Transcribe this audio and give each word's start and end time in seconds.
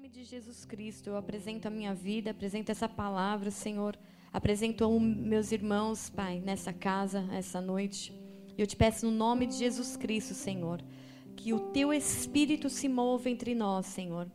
nome 0.00 0.08
de 0.08 0.24
Jesus 0.24 0.64
Cristo, 0.64 1.10
eu 1.10 1.16
apresento 1.18 1.68
a 1.68 1.70
minha 1.70 1.92
vida, 1.92 2.30
apresento 2.30 2.72
essa 2.72 2.88
palavra, 2.88 3.50
Senhor. 3.50 3.98
Apresento 4.32 4.88
meus 4.98 5.52
irmãos, 5.52 6.08
Pai, 6.08 6.40
nessa 6.40 6.72
casa, 6.72 7.28
essa 7.30 7.60
noite. 7.60 8.10
Eu 8.56 8.66
te 8.66 8.74
peço 8.76 9.04
no 9.04 9.12
nome 9.12 9.44
de 9.46 9.56
Jesus 9.56 9.98
Cristo, 9.98 10.32
Senhor, 10.32 10.82
que 11.36 11.52
o 11.52 11.60
teu 11.68 11.92
espírito 11.92 12.70
se 12.70 12.88
mova 12.88 13.28
entre 13.28 13.54
nós, 13.54 13.84
Senhor. 13.84 14.26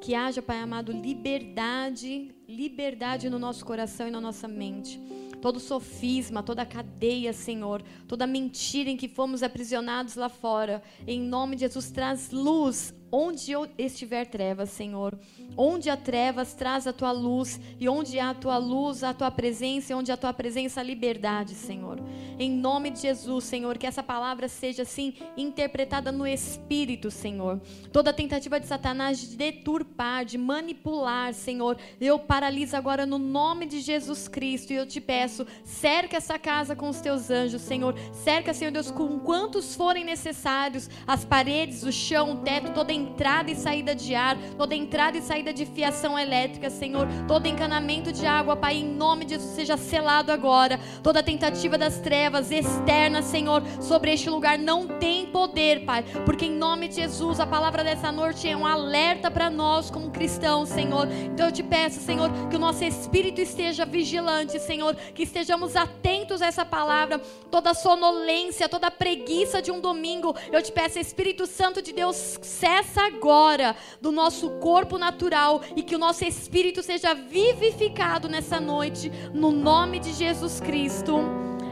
Que 0.00 0.14
haja, 0.14 0.40
Pai 0.40 0.60
amado, 0.60 0.92
liberdade, 0.92 2.32
liberdade 2.48 3.28
no 3.28 3.40
nosso 3.40 3.64
coração 3.66 4.06
e 4.06 4.12
na 4.12 4.20
nossa 4.20 4.46
mente 4.46 5.00
todo 5.40 5.60
sofisma, 5.60 6.42
toda 6.42 6.66
cadeia, 6.66 7.32
Senhor, 7.32 7.82
toda 8.06 8.26
mentira 8.26 8.90
em 8.90 8.96
que 8.96 9.08
fomos 9.08 9.42
aprisionados 9.42 10.16
lá 10.16 10.28
fora. 10.28 10.82
Em 11.06 11.20
nome 11.20 11.54
de 11.56 11.60
Jesus, 11.62 11.90
traz 11.90 12.30
luz 12.30 12.92
onde 13.10 13.52
estiver 13.76 14.26
trevas, 14.26 14.70
Senhor. 14.70 15.18
Onde 15.56 15.90
há 15.90 15.96
trevas, 15.96 16.54
traz 16.54 16.86
a 16.86 16.92
tua 16.92 17.10
luz. 17.10 17.60
E 17.80 17.88
onde 17.88 18.18
há 18.18 18.30
a 18.30 18.34
tua 18.34 18.58
luz, 18.58 19.02
a 19.02 19.14
tua 19.14 19.30
presença. 19.30 19.92
E 19.92 19.96
onde 19.96 20.10
há 20.10 20.14
a 20.14 20.18
tua 20.18 20.32
presença, 20.32 20.80
a 20.80 20.82
liberdade, 20.82 21.54
Senhor. 21.54 21.98
Em 22.38 22.50
nome 22.50 22.90
de 22.90 23.00
Jesus, 23.00 23.44
Senhor, 23.44 23.78
que 23.78 23.86
essa 23.86 24.02
palavra 24.02 24.48
seja 24.48 24.82
assim 24.82 25.14
interpretada 25.36 26.12
no 26.12 26.26
Espírito, 26.26 27.10
Senhor. 27.10 27.60
Toda 27.92 28.12
tentativa 28.12 28.60
de 28.60 28.66
Satanás 28.66 29.18
de 29.18 29.36
deturpar, 29.36 30.24
de 30.24 30.38
manipular, 30.38 31.34
Senhor, 31.34 31.76
eu 32.00 32.18
paraliso 32.18 32.76
agora 32.76 33.04
no 33.06 33.18
nome 33.18 33.66
de 33.66 33.80
Jesus 33.80 34.28
Cristo. 34.28 34.72
E 34.72 34.76
eu 34.76 34.86
te 34.86 35.00
peço, 35.00 35.46
cerca 35.64 36.16
essa 36.18 36.38
casa 36.38 36.76
com 36.76 36.88
os 36.88 37.00
teus 37.00 37.30
anjos, 37.30 37.62
Senhor. 37.62 37.94
Cerca, 38.12 38.54
Senhor 38.54 38.70
Deus, 38.70 38.90
com 38.90 39.18
quantos 39.18 39.74
forem 39.74 40.04
necessários 40.04 40.88
as 41.06 41.24
paredes, 41.24 41.82
o 41.82 41.92
chão, 41.92 42.32
o 42.32 42.36
teto, 42.38 42.72
toda 42.72 42.92
entrada 42.98 43.50
e 43.50 43.56
saída 43.56 43.94
de 43.94 44.14
ar, 44.14 44.36
toda 44.56 44.74
entrada 44.74 45.16
e 45.16 45.22
saída 45.22 45.52
de 45.52 45.64
fiação 45.64 46.18
elétrica, 46.18 46.68
Senhor, 46.68 47.06
todo 47.26 47.46
encanamento 47.46 48.12
de 48.12 48.26
água, 48.26 48.56
Pai, 48.56 48.76
em 48.76 48.84
nome 48.84 49.24
de 49.24 49.34
Jesus 49.34 49.54
seja 49.54 49.76
selado 49.76 50.32
agora. 50.32 50.78
Toda 51.02 51.22
tentativa 51.22 51.78
das 51.78 51.98
trevas 51.98 52.50
externas, 52.50 53.24
Senhor, 53.26 53.62
sobre 53.80 54.12
este 54.12 54.28
lugar 54.28 54.58
não 54.58 54.86
tem 54.86 55.26
poder, 55.26 55.84
Pai, 55.84 56.04
porque 56.24 56.46
em 56.46 56.52
nome 56.52 56.88
de 56.88 56.96
Jesus 56.96 57.40
a 57.40 57.46
palavra 57.46 57.84
dessa 57.84 58.10
noite 58.10 58.48
é 58.48 58.56
um 58.56 58.66
alerta 58.66 59.30
para 59.30 59.48
nós 59.48 59.90
como 59.90 60.10
cristãos, 60.10 60.68
Senhor. 60.68 61.08
Então 61.32 61.46
eu 61.46 61.52
te 61.52 61.62
peço, 61.62 62.00
Senhor, 62.00 62.30
que 62.48 62.56
o 62.56 62.58
nosso 62.58 62.84
espírito 62.84 63.40
esteja 63.40 63.84
vigilante, 63.84 64.58
Senhor, 64.58 64.94
que 65.14 65.22
estejamos 65.22 65.76
atentos 65.76 66.42
a 66.42 66.46
essa 66.46 66.64
palavra, 66.64 67.20
toda 67.50 67.74
sonolência, 67.74 68.68
toda 68.68 68.90
preguiça 68.90 69.62
de 69.62 69.70
um 69.70 69.80
domingo, 69.80 70.34
eu 70.52 70.62
te 70.62 70.72
peço, 70.72 70.98
Espírito 70.98 71.46
Santo 71.46 71.80
de 71.80 71.92
Deus, 71.92 72.38
cessa 72.42 72.87
agora 72.96 73.74
do 74.00 74.12
nosso 74.12 74.50
corpo 74.58 74.96
natural 74.96 75.62
e 75.74 75.82
que 75.82 75.96
o 75.96 75.98
nosso 75.98 76.24
espírito 76.24 76.82
seja 76.82 77.14
vivificado 77.14 78.28
nessa 78.28 78.60
noite, 78.60 79.10
no 79.34 79.50
nome 79.50 79.98
de 79.98 80.12
Jesus 80.12 80.60
Cristo. 80.60 81.18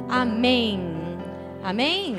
Amém. 0.08 0.80
Amém. 1.62 2.16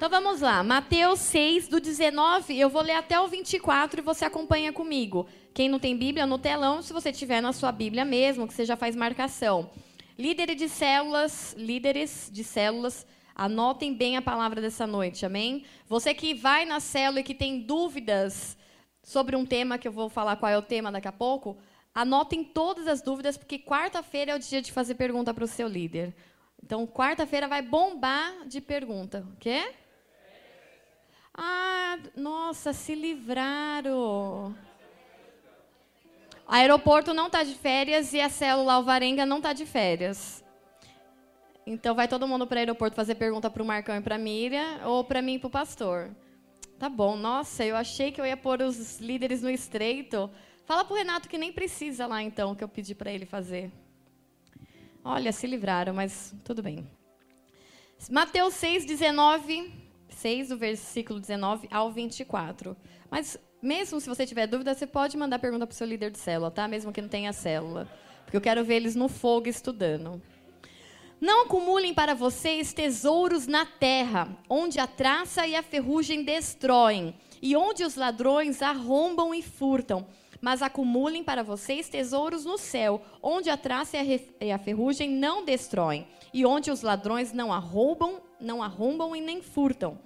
Então 0.00 0.08
vamos 0.08 0.40
lá, 0.40 0.64
Mateus 0.64 1.20
6, 1.20 1.68
do 1.68 1.78
19, 1.78 2.58
eu 2.58 2.70
vou 2.70 2.80
ler 2.80 2.94
até 2.94 3.20
o 3.20 3.28
24 3.28 4.00
e 4.00 4.02
você 4.02 4.24
acompanha 4.24 4.72
comigo. 4.72 5.26
Quem 5.52 5.68
não 5.68 5.78
tem 5.78 5.94
Bíblia, 5.94 6.26
no 6.26 6.38
telão, 6.38 6.80
se 6.80 6.90
você 6.90 7.12
tiver 7.12 7.42
na 7.42 7.52
sua 7.52 7.70
Bíblia 7.70 8.02
mesmo, 8.02 8.48
que 8.48 8.54
você 8.54 8.64
já 8.64 8.76
faz 8.76 8.96
marcação. 8.96 9.70
Líderes 10.18 10.56
de 10.56 10.70
células, 10.70 11.54
líderes 11.58 12.30
de 12.32 12.42
células, 12.42 13.06
Anotem 13.40 13.94
bem 13.94 14.18
a 14.18 14.20
palavra 14.20 14.60
dessa 14.60 14.86
noite, 14.86 15.24
amém? 15.24 15.64
Você 15.86 16.12
que 16.12 16.34
vai 16.34 16.66
na 16.66 16.78
célula 16.78 17.20
e 17.20 17.22
que 17.22 17.34
tem 17.34 17.58
dúvidas 17.58 18.54
sobre 19.02 19.34
um 19.34 19.46
tema 19.46 19.78
que 19.78 19.88
eu 19.88 19.92
vou 19.92 20.10
falar 20.10 20.36
qual 20.36 20.52
é 20.52 20.58
o 20.58 20.62
tema 20.62 20.92
daqui 20.92 21.08
a 21.08 21.12
pouco, 21.12 21.56
anotem 21.94 22.44
todas 22.44 22.86
as 22.86 23.00
dúvidas, 23.00 23.38
porque 23.38 23.58
quarta-feira 23.58 24.32
é 24.32 24.34
o 24.34 24.38
dia 24.38 24.60
de 24.60 24.70
fazer 24.70 24.94
pergunta 24.94 25.32
para 25.32 25.42
o 25.42 25.46
seu 25.46 25.66
líder. 25.66 26.14
Então, 26.62 26.86
quarta-feira 26.86 27.48
vai 27.48 27.62
bombar 27.62 28.46
de 28.46 28.60
pergunta. 28.60 29.26
O 29.32 29.36
quê? 29.38 29.72
Ah, 31.32 31.98
nossa, 32.14 32.74
se 32.74 32.94
livraram. 32.94 34.54
O 36.46 36.52
aeroporto 36.52 37.14
não 37.14 37.28
está 37.28 37.42
de 37.42 37.54
férias 37.54 38.12
e 38.12 38.20
a 38.20 38.28
célula 38.28 38.74
Alvarenga 38.74 39.24
não 39.24 39.38
está 39.38 39.54
de 39.54 39.64
férias. 39.64 40.44
Então 41.70 41.94
vai 41.94 42.08
todo 42.08 42.26
mundo 42.26 42.48
para 42.48 42.56
o 42.56 42.58
aeroporto 42.58 42.96
fazer 42.96 43.14
pergunta 43.14 43.48
para 43.48 43.62
o 43.62 43.66
Marcão 43.66 43.96
e 43.96 44.00
para 44.00 44.16
a 44.16 44.18
Miriam 44.18 44.80
ou 44.84 45.04
para 45.04 45.22
mim 45.22 45.34
e 45.34 45.38
para 45.38 45.46
o 45.46 45.50
pastor. 45.50 46.10
Tá 46.80 46.88
bom, 46.88 47.16
nossa, 47.16 47.64
eu 47.64 47.76
achei 47.76 48.10
que 48.10 48.20
eu 48.20 48.26
ia 48.26 48.36
pôr 48.36 48.60
os 48.60 48.98
líderes 48.98 49.40
no 49.40 49.48
estreito. 49.48 50.28
Fala 50.64 50.84
para 50.84 50.94
o 50.94 50.96
Renato 50.96 51.28
que 51.28 51.38
nem 51.38 51.52
precisa 51.52 52.08
lá 52.08 52.20
então, 52.20 52.56
que 52.56 52.64
eu 52.64 52.68
pedi 52.68 52.92
para 52.92 53.12
ele 53.12 53.24
fazer. 53.24 53.70
Olha, 55.04 55.30
se 55.30 55.46
livraram, 55.46 55.94
mas 55.94 56.34
tudo 56.44 56.60
bem. 56.60 56.84
Mateus 58.10 58.54
6, 58.54 58.84
19, 58.84 59.72
6, 60.08 60.48
do 60.48 60.56
versículo 60.56 61.20
19 61.20 61.68
ao 61.70 61.92
24. 61.92 62.76
Mas 63.08 63.38
mesmo 63.62 64.00
se 64.00 64.08
você 64.08 64.26
tiver 64.26 64.48
dúvida, 64.48 64.74
você 64.74 64.88
pode 64.88 65.16
mandar 65.16 65.38
pergunta 65.38 65.68
para 65.68 65.74
o 65.74 65.76
seu 65.76 65.86
líder 65.86 66.10
de 66.10 66.18
célula, 66.18 66.50
tá? 66.50 66.66
Mesmo 66.66 66.92
que 66.92 67.00
não 67.00 67.08
tenha 67.08 67.32
célula. 67.32 67.88
Porque 68.24 68.36
eu 68.36 68.40
quero 68.40 68.64
ver 68.64 68.74
eles 68.74 68.96
no 68.96 69.08
fogo 69.08 69.48
estudando. 69.48 70.20
Não 71.20 71.42
acumulem 71.42 71.92
para 71.92 72.14
vocês 72.14 72.72
tesouros 72.72 73.46
na 73.46 73.66
terra, 73.66 74.38
onde 74.48 74.80
a 74.80 74.86
traça 74.86 75.46
e 75.46 75.54
a 75.54 75.62
ferrugem 75.62 76.24
destroem, 76.24 77.14
e 77.42 77.54
onde 77.54 77.84
os 77.84 77.94
ladrões 77.94 78.62
arrombam 78.62 79.34
e 79.34 79.42
furtam. 79.42 80.06
Mas 80.40 80.62
acumulem 80.62 81.22
para 81.22 81.42
vocês 81.42 81.90
tesouros 81.90 82.46
no 82.46 82.56
céu, 82.56 83.02
onde 83.22 83.50
a 83.50 83.58
traça 83.58 83.98
e 84.40 84.50
a 84.50 84.58
ferrugem 84.58 85.10
não 85.10 85.44
destroem, 85.44 86.08
e 86.32 86.46
onde 86.46 86.70
os 86.70 86.80
ladrões 86.80 87.34
não 87.34 87.52
arrombam, 87.52 88.22
não 88.40 88.62
arrombam 88.62 89.14
e 89.14 89.20
nem 89.20 89.42
furtam. 89.42 89.98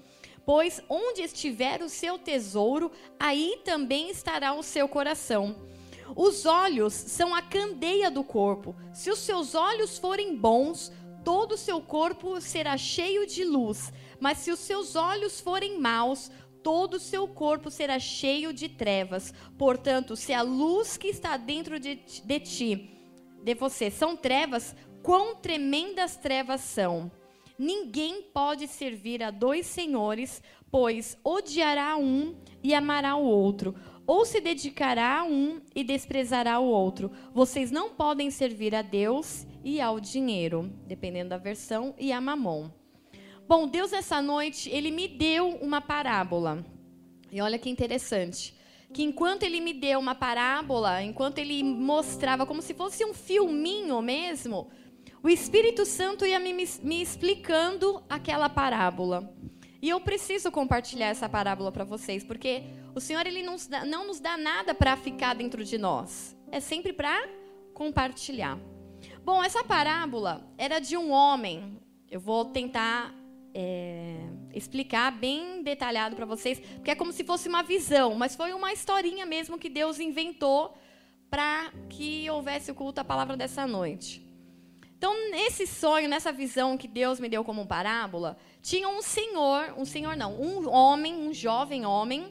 Pois 0.45 0.83
onde 0.89 1.23
estiver 1.23 1.81
o 1.81 1.89
seu 1.89 2.19
tesouro, 2.19 2.91
aí 3.21 3.61
também 3.65 4.11
estará 4.11 4.53
o 4.53 4.65
seu 4.65 4.89
coração. 4.89 5.55
Os 6.15 6.45
olhos 6.45 6.93
são 6.93 7.35
a 7.35 7.41
candeia 7.41 8.11
do 8.11 8.23
corpo. 8.23 8.77
Se 8.93 9.11
os 9.11 9.21
seus 9.21 9.55
olhos 9.55 9.97
forem 9.97 10.37
bons, 10.37 10.93
todo 11.25 11.53
o 11.53 11.59
seu 11.59 11.81
corpo 11.81 12.41
será 12.41 12.77
cheio 12.77 13.27
de 13.27 13.45
luz. 13.45 13.93
Mas 14.21 14.39
se 14.39 14.51
os 14.51 14.61
seus 14.61 14.95
olhos 14.95 15.41
forem 15.41 15.81
maus, 15.81 16.31
todo 16.63 16.95
o 16.95 17.01
seu 17.01 17.27
corpo 17.27 17.71
será 17.71 17.99
cheio 17.99 18.53
de 18.53 18.69
trevas. 18.69 19.33
Portanto, 19.59 20.15
se 20.17 20.33
a 20.33 20.43
luz 20.43 20.97
que 20.97 21.09
está 21.09 21.37
dentro 21.37 21.81
de, 21.81 21.97
de 21.97 22.41
ti, 22.41 22.91
de 23.43 23.55
você, 23.55 23.91
são 23.91 24.17
trevas, 24.17 24.75
quão 25.03 25.37
tremendas 25.37 26.17
trevas 26.17 26.63
são. 26.63 27.11
Ninguém 27.59 28.23
pode 28.23 28.67
servir 28.67 29.23
a 29.23 29.31
dois 29.31 29.67
senhores, 29.67 30.43
pois 30.71 31.17
odiará 31.23 31.97
um 31.97 32.35
e 32.63 32.75
amará 32.75 33.15
o 33.15 33.25
outro, 33.25 33.75
ou 34.07 34.25
se 34.25 34.41
dedicará 34.41 35.21
a 35.21 35.25
um 35.25 35.61
e 35.75 35.85
desprezará 35.85 36.59
o 36.59 36.65
outro. 36.65 37.13
Vocês 37.33 37.71
não 37.71 37.91
podem 37.91 38.31
servir 38.31 38.75
a 38.75 38.83
Deus 38.83 39.47
e 39.65 39.81
ao 39.81 39.99
dinheiro, 39.99 40.71
dependendo 40.87 41.31
da 41.31 41.39
versão, 41.39 41.95
e 41.99 42.13
a 42.13 42.21
mamon. 42.21 42.71
Bom, 43.49 43.67
Deus 43.67 43.91
nessa 43.93 44.21
noite, 44.21 44.69
ele 44.71 44.91
me 44.91 45.09
deu 45.09 45.49
uma 45.57 45.81
parábola. 45.81 46.65
E 47.33 47.41
olha 47.41 47.59
que 47.59 47.71
interessante. 47.71 48.55
Que 48.93 49.03
enquanto 49.03 49.43
ele 49.43 49.61
me 49.61 49.73
deu 49.73 49.99
uma 49.99 50.15
parábola, 50.15 51.03
enquanto 51.03 51.39
ele 51.39 51.65
mostrava 51.65 52.47
como 52.47 52.63
se 52.63 52.75
fosse 52.75 53.05
um 53.05 53.15
filminho 53.15 54.01
mesmo, 54.01 54.71
o 55.23 55.29
Espírito 55.29 55.87
Santo 55.87 56.27
ia 56.27 56.39
me, 56.39 56.53
me 56.83 57.03
explicando 57.03 58.05
aquela 58.09 58.49
parábola. 58.49 59.35
E 59.81 59.89
eu 59.89 60.01
preciso 60.01 60.51
compartilhar 60.51 61.09
essa 61.09 61.29
parábola 61.29 61.73
para 61.73 61.85
vocês, 61.85 62.23
porque 62.23 62.63
o 62.95 63.01
Senhor 63.01 63.27
ele 63.27 63.43
não, 63.43 63.57
não 63.87 64.07
nos 64.07 64.21
dá 64.21 64.37
nada 64.37 64.75
para 64.75 64.97
ficar 64.97 65.35
dentro 65.35 65.65
de 65.65 65.77
nós. 65.77 66.37
É 66.51 66.61
sempre 66.61 66.93
para 66.93 67.29
compartilhar. 67.75 68.59
Bom, 69.25 69.43
essa 69.43 69.65
parábola 69.65 70.47
era 70.59 70.79
de 70.79 70.99
um 70.99 71.11
homem. 71.11 71.81
Eu 72.11 72.21
vou 72.21 72.45
tentar 72.45 73.15
é, 73.55 74.19
explicar 74.53 75.11
bem 75.11 75.63
detalhado 75.63 76.15
para 76.15 76.27
vocês, 76.27 76.61
porque 76.61 76.91
é 76.91 76.95
como 76.95 77.11
se 77.11 77.25
fosse 77.25 77.49
uma 77.49 77.63
visão, 77.63 78.15
mas 78.15 78.37
foi 78.37 78.53
uma 78.53 78.71
historinha 78.71 79.25
mesmo 79.25 79.59
que 79.59 79.71
Deus 79.71 79.99
inventou 79.99 80.77
para 81.31 81.73
que 81.89 82.29
houvesse 82.29 82.71
o 82.71 82.75
culto 82.75 83.01
à 83.01 83.05
palavra 83.05 83.35
dessa 83.35 83.67
noite. 83.67 84.23
Então, 84.99 85.31
nesse 85.31 85.67
sonho, 85.67 86.07
nessa 86.07 86.31
visão 86.31 86.77
que 86.77 86.87
Deus 86.87 87.19
me 87.19 87.29
deu 87.29 87.43
como 87.43 87.67
parábola, 87.67 88.37
tinha 88.61 88.91
um 88.91 89.01
senhor, 89.01 89.73
um 89.79 89.87
senhor 89.87 90.19
não, 90.19 90.39
um 90.39 90.69
homem, 90.69 91.15
um 91.15 91.33
jovem 91.33 91.87
homem, 91.87 92.31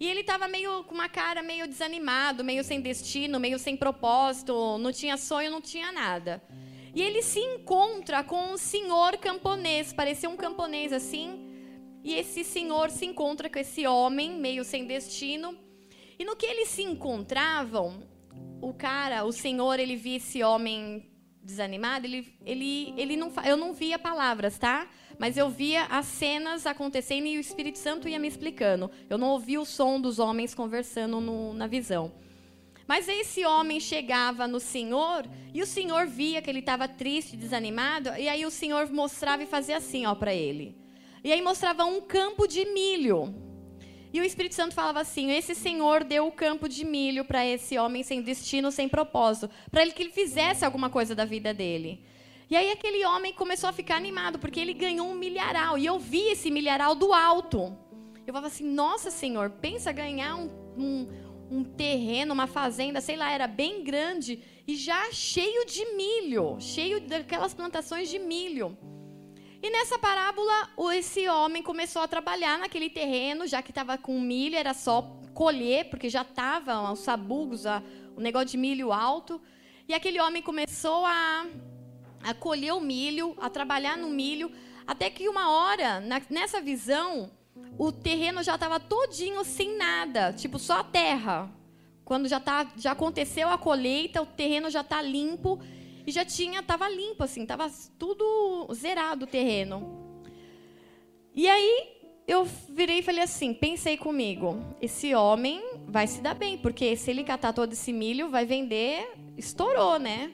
e 0.00 0.08
ele 0.08 0.20
estava 0.20 0.48
meio 0.48 0.82
com 0.84 0.94
uma 0.94 1.10
cara 1.10 1.42
meio 1.42 1.68
desanimado, 1.68 2.42
meio 2.42 2.64
sem 2.64 2.80
destino, 2.80 3.38
meio 3.38 3.58
sem 3.58 3.76
propósito, 3.76 4.78
não 4.78 4.90
tinha 4.90 5.18
sonho, 5.18 5.50
não 5.50 5.60
tinha 5.60 5.92
nada. 5.92 6.42
E 6.94 7.02
ele 7.02 7.22
se 7.22 7.38
encontra 7.38 8.24
com 8.24 8.54
um 8.54 8.56
senhor 8.56 9.18
camponês, 9.18 9.92
parecia 9.92 10.30
um 10.30 10.38
camponês 10.38 10.90
assim, 10.90 11.46
e 12.02 12.14
esse 12.14 12.42
senhor 12.42 12.90
se 12.90 13.04
encontra 13.04 13.50
com 13.50 13.58
esse 13.58 13.86
homem 13.86 14.40
meio 14.40 14.64
sem 14.64 14.86
destino. 14.86 15.54
E 16.18 16.24
no 16.24 16.34
que 16.34 16.46
eles 16.46 16.68
se 16.68 16.82
encontravam, 16.82 18.02
o 18.62 18.72
cara, 18.72 19.24
o 19.24 19.32
senhor, 19.32 19.78
ele 19.78 19.96
via 19.96 20.16
esse 20.16 20.42
homem 20.42 21.10
desanimado, 21.42 22.06
ele, 22.06 22.34
ele, 22.44 22.94
ele 22.96 23.16
não, 23.16 23.30
eu 23.44 23.56
não 23.56 23.74
via 23.74 23.98
palavras, 23.98 24.58
tá? 24.58 24.88
Mas 25.20 25.36
eu 25.36 25.50
via 25.50 25.84
as 25.84 26.06
cenas 26.06 26.64
acontecendo 26.64 27.26
e 27.26 27.36
o 27.36 27.40
Espírito 27.40 27.76
Santo 27.76 28.08
ia 28.08 28.18
me 28.18 28.26
explicando. 28.26 28.90
Eu 29.06 29.18
não 29.18 29.28
ouvia 29.28 29.60
o 29.60 29.66
som 29.66 30.00
dos 30.00 30.18
homens 30.18 30.54
conversando 30.54 31.20
no, 31.20 31.52
na 31.52 31.66
visão. 31.66 32.10
Mas 32.88 33.06
esse 33.06 33.44
homem 33.44 33.78
chegava 33.80 34.48
no 34.48 34.58
Senhor 34.58 35.28
e 35.52 35.60
o 35.60 35.66
Senhor 35.66 36.06
via 36.06 36.40
que 36.40 36.48
ele 36.48 36.60
estava 36.60 36.88
triste, 36.88 37.36
desanimado, 37.36 38.08
e 38.18 38.30
aí 38.30 38.46
o 38.46 38.50
Senhor 38.50 38.90
mostrava 38.90 39.42
e 39.42 39.46
fazia 39.46 39.76
assim, 39.76 40.06
ó, 40.06 40.14
para 40.14 40.32
ele. 40.32 40.74
E 41.22 41.30
aí 41.30 41.42
mostrava 41.42 41.84
um 41.84 42.00
campo 42.00 42.48
de 42.48 42.64
milho. 42.64 43.34
E 44.14 44.22
o 44.22 44.24
Espírito 44.24 44.54
Santo 44.54 44.74
falava 44.74 45.00
assim: 45.00 45.30
esse 45.32 45.54
Senhor 45.54 46.02
deu 46.02 46.28
o 46.28 46.32
campo 46.32 46.66
de 46.66 46.82
milho 46.82 47.26
para 47.26 47.44
esse 47.44 47.78
homem 47.78 48.02
sem 48.02 48.22
destino, 48.22 48.72
sem 48.72 48.88
propósito, 48.88 49.50
para 49.70 49.82
ele 49.82 49.92
que 49.92 50.02
ele 50.02 50.12
fizesse 50.12 50.64
alguma 50.64 50.88
coisa 50.88 51.14
da 51.14 51.26
vida 51.26 51.52
dele. 51.52 52.02
E 52.50 52.56
aí 52.56 52.72
aquele 52.72 53.04
homem 53.06 53.32
começou 53.32 53.70
a 53.70 53.72
ficar 53.72 53.94
animado, 53.94 54.36
porque 54.36 54.58
ele 54.58 54.74
ganhou 54.74 55.06
um 55.06 55.14
milharal. 55.14 55.78
E 55.78 55.86
eu 55.86 56.00
vi 56.00 56.32
esse 56.32 56.50
milharal 56.50 56.96
do 56.96 57.14
alto. 57.14 57.78
Eu 58.26 58.32
falava 58.34 58.48
assim: 58.48 58.64
nossa, 58.64 59.08
Senhor, 59.08 59.50
pensa 59.50 59.92
ganhar 59.92 60.34
um, 60.34 60.50
um, 60.76 61.08
um 61.48 61.62
terreno, 61.62 62.34
uma 62.34 62.48
fazenda, 62.48 63.00
sei 63.00 63.14
lá, 63.14 63.30
era 63.30 63.46
bem 63.46 63.84
grande 63.84 64.42
e 64.66 64.74
já 64.74 65.12
cheio 65.12 65.64
de 65.64 65.94
milho, 65.94 66.56
cheio 66.58 67.00
daquelas 67.00 67.54
plantações 67.54 68.08
de 68.08 68.18
milho. 68.18 68.76
E 69.62 69.70
nessa 69.70 69.96
parábola, 69.96 70.70
esse 70.94 71.28
homem 71.28 71.62
começou 71.62 72.02
a 72.02 72.08
trabalhar 72.08 72.58
naquele 72.58 72.90
terreno, 72.90 73.46
já 73.46 73.62
que 73.62 73.70
estava 73.70 73.96
com 73.96 74.18
milho, 74.20 74.56
era 74.56 74.74
só 74.74 75.02
colher, 75.34 75.88
porque 75.88 76.08
já 76.08 76.22
estava 76.22 76.90
os 76.90 77.00
sabugos, 77.00 77.64
o 78.16 78.20
negócio 78.20 78.48
de 78.48 78.56
milho 78.56 78.90
alto. 78.90 79.40
E 79.86 79.94
aquele 79.94 80.20
homem 80.20 80.42
começou 80.42 81.04
a, 81.04 81.46
a 82.22 82.34
colher 82.34 82.72
o 82.74 82.80
milho, 82.80 83.34
a 83.40 83.48
trabalhar 83.48 83.96
no 83.96 84.08
milho, 84.08 84.50
até 84.86 85.08
que 85.10 85.28
uma 85.28 85.50
hora, 85.50 86.00
na, 86.00 86.20
nessa 86.28 86.60
visão, 86.60 87.30
o 87.78 87.90
terreno 87.92 88.42
já 88.42 88.54
estava 88.54 88.78
todinho 88.78 89.44
sem 89.44 89.76
nada, 89.76 90.32
tipo 90.32 90.58
só 90.58 90.80
a 90.80 90.84
terra. 90.84 91.50
Quando 92.04 92.28
já, 92.28 92.40
tá, 92.40 92.70
já 92.76 92.92
aconteceu 92.92 93.48
a 93.48 93.56
colheita, 93.56 94.20
o 94.20 94.26
terreno 94.26 94.68
já 94.68 94.80
está 94.80 95.00
limpo 95.00 95.60
e 96.06 96.10
já 96.10 96.24
tinha, 96.24 96.62
tava 96.62 96.88
limpo 96.88 97.22
assim, 97.22 97.46
tava 97.46 97.70
tudo 97.98 98.68
zerado 98.74 99.24
o 99.24 99.28
terreno. 99.28 100.20
E 101.34 101.48
aí 101.48 102.00
eu 102.26 102.44
virei 102.44 102.98
e 102.98 103.02
falei 103.02 103.22
assim, 103.22 103.54
pensei 103.54 103.96
comigo, 103.96 104.60
esse 104.80 105.14
homem 105.14 105.62
vai 105.86 106.06
se 106.06 106.20
dar 106.20 106.34
bem, 106.34 106.58
porque 106.58 106.96
se 106.96 107.10
ele 107.10 107.24
catar 107.24 107.52
todo 107.52 107.72
esse 107.72 107.92
milho, 107.92 108.28
vai 108.28 108.44
vender, 108.44 109.12
estourou, 109.36 109.98
né? 109.98 110.32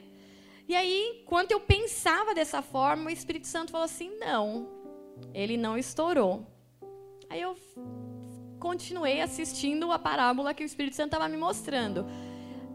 E 0.67 0.75
aí, 0.75 1.23
quando 1.25 1.53
eu 1.53 1.59
pensava 1.61 2.35
dessa 2.35 2.61
forma, 2.61 3.05
o 3.05 3.09
Espírito 3.09 3.47
Santo 3.47 3.71
falou 3.71 3.85
assim: 3.85 4.11
não, 4.19 4.67
ele 5.33 5.55
não 5.55 5.77
estourou. 5.77 6.45
Aí 7.29 7.41
eu 7.41 7.55
continuei 8.59 9.21
assistindo 9.21 9.91
a 9.91 9.99
parábola 9.99 10.53
que 10.53 10.63
o 10.63 10.65
Espírito 10.65 10.95
Santo 10.95 11.13
estava 11.13 11.29
me 11.29 11.37
mostrando. 11.37 12.05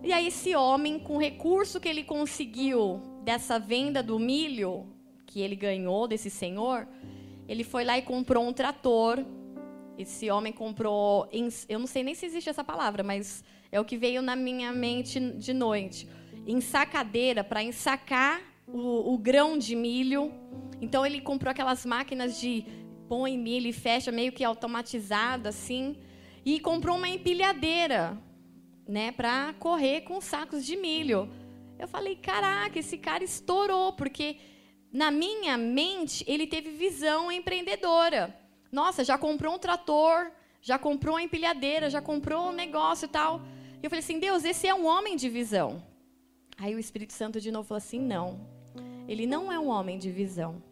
E 0.03 0.13
aí 0.13 0.29
esse 0.29 0.55
homem, 0.57 0.99
com 0.99 1.17
o 1.17 1.21
recurso 1.21 1.81
que 1.81 1.89
ele 1.89 2.03
conseguiu 2.03 3.01
dessa 3.23 3.59
venda 3.59 4.03
do 4.03 4.19
milho 4.19 4.87
que 5.27 5.41
ele 5.41 5.55
ganhou 5.55 6.09
desse 6.09 6.31
senhor, 6.31 6.89
ele 7.47 7.63
foi 7.63 7.85
lá 7.85 7.99
e 7.99 8.03
comprou 8.03 8.45
um 8.45 8.53
trator. 8.53 9.25
Esse 9.99 10.31
homem 10.31 10.53
comprou, 10.53 11.29
eu 11.69 11.79
não 11.79 11.87
sei 11.87 12.03
nem 12.03 12.15
se 12.15 12.25
existe 12.25 12.49
essa 12.49 12.65
palavra, 12.65 13.03
mas 13.03 13.45
é 13.71 13.79
o 13.79 13.85
que 13.85 13.97
veio 13.97 14.23
na 14.23 14.35
minha 14.35 14.73
mente 14.73 15.21
de 15.21 15.53
noite. 15.53 16.09
Ensacadeira 16.47 17.45
para 17.45 17.63
ensacar 17.63 18.41
o, 18.67 19.15
o 19.15 19.19
grão 19.19 19.59
de 19.59 19.75
milho. 19.75 20.33
Então 20.81 21.05
ele 21.05 21.21
comprou 21.21 21.51
aquelas 21.51 21.87
máquinas 21.87 22.41
de 22.41 22.65
põe 23.09 23.37
milho 23.37 23.67
e 23.67 23.73
fecha 23.73 24.11
meio 24.11 24.33
que 24.33 24.43
automatizada 24.43 25.51
assim, 25.51 25.99
e 26.45 26.59
comprou 26.59 26.97
uma 26.97 27.09
empilhadeira 27.09 28.19
né, 28.89 29.13
para 29.13 29.53
correr 29.59 30.01
com 30.01 30.19
sacos 30.21 30.65
de 30.65 30.77
milho. 30.77 31.31
Eu 31.79 31.87
falei, 31.87 32.17
caraca, 32.17 32.79
esse 32.79 32.97
cara 32.97 33.23
estourou, 33.23 33.93
porque 33.93 34.39
na 34.91 35.11
minha 35.11 35.59
mente 35.59 36.25
ele 36.27 36.47
teve 36.47 36.71
visão 36.71 37.31
empreendedora. 37.31 38.35
Nossa, 38.71 39.05
já 39.05 39.19
comprou 39.19 39.55
um 39.55 39.59
trator, 39.59 40.33
já 40.63 40.79
comprou 40.79 41.17
uma 41.17 41.23
empilhadeira, 41.23 41.91
já 41.91 42.01
comprou 42.01 42.49
um 42.49 42.53
negócio 42.53 43.05
e 43.05 43.09
tal. 43.09 43.43
E 43.83 43.85
eu 43.85 43.91
falei 43.91 44.03
assim, 44.03 44.19
Deus, 44.19 44.45
esse 44.45 44.67
é 44.67 44.75
um 44.75 44.87
homem 44.87 45.17
de 45.17 45.29
visão. 45.29 45.83
Aí 46.63 46.77
o 46.77 46.79
Espírito 46.79 47.13
Santo 47.13 47.41
de 47.41 47.51
novo 47.51 47.67
falou 47.67 47.79
assim, 47.79 47.99
não, 47.99 48.39
ele 49.09 49.27
não 49.27 49.51
é 49.51 49.59
um 49.59 49.67
homem 49.67 49.99
de 49.99 50.13
visão. 50.13 50.63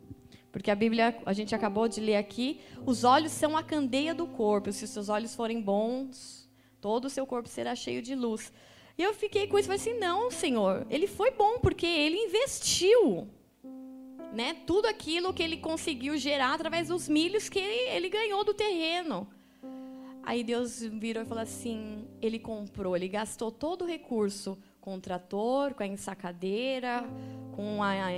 Porque 0.53 0.71
a 0.71 0.75
Bíblia, 0.77 1.21
a 1.27 1.33
gente 1.33 1.53
acabou 1.53 1.89
de 1.89 2.01
ler 2.01 2.15
aqui, 2.15 2.61
os 2.87 3.03
olhos 3.03 3.33
são 3.33 3.57
a 3.57 3.63
candeia 3.65 4.15
do 4.15 4.25
corpo. 4.29 4.71
Se 4.71 4.85
os 4.85 4.91
seus 4.91 5.09
olhos 5.09 5.35
forem 5.35 5.61
bons, 5.61 6.49
todo 6.81 7.07
o 7.07 7.11
seu 7.11 7.27
corpo 7.27 7.49
será 7.49 7.75
cheio 7.75 8.01
de 8.01 8.15
luz. 8.15 8.53
E 8.97 9.03
eu 9.03 9.13
fiquei 9.13 9.49
com 9.49 9.59
isso, 9.59 9.67
falei 9.67 9.81
assim, 9.81 9.99
não, 9.99 10.31
Senhor, 10.31 10.87
ele 10.89 11.09
foi 11.09 11.33
bom 11.33 11.59
porque 11.59 11.87
ele 11.87 12.19
investiu, 12.19 13.27
né, 14.33 14.59
tudo 14.65 14.87
aquilo 14.87 15.35
que 15.35 15.43
ele 15.43 15.57
conseguiu 15.57 16.17
gerar 16.17 16.55
através 16.55 16.87
dos 16.87 17.09
milhos 17.09 17.49
que 17.49 17.59
ele, 17.59 17.97
ele 17.97 18.09
ganhou 18.09 18.45
do 18.45 18.55
terreno. 18.55 19.27
Aí 20.23 20.45
Deus 20.45 20.83
virou 20.83 21.25
e 21.25 21.27
falou 21.27 21.43
assim, 21.43 22.07
ele 22.23 22.39
comprou, 22.39 22.95
ele 22.95 23.09
gastou 23.09 23.51
todo 23.51 23.83
o 23.83 23.89
recurso 23.89 24.57
com 24.81 24.95
o 24.95 25.01
trator, 25.01 25.75
com 25.75 25.83
a 25.83 25.87
ensacadeira, 25.87 27.05
com 27.53 27.83
a, 27.83 28.11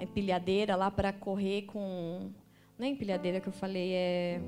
empilhadeira 0.00 0.76
lá 0.76 0.90
para 0.90 1.12
correr 1.12 1.62
com, 1.62 2.30
não 2.78 2.86
é 2.86 2.90
empilhadeira 2.90 3.40
que 3.40 3.48
eu 3.48 3.52
falei, 3.52 3.92
é 3.92 4.40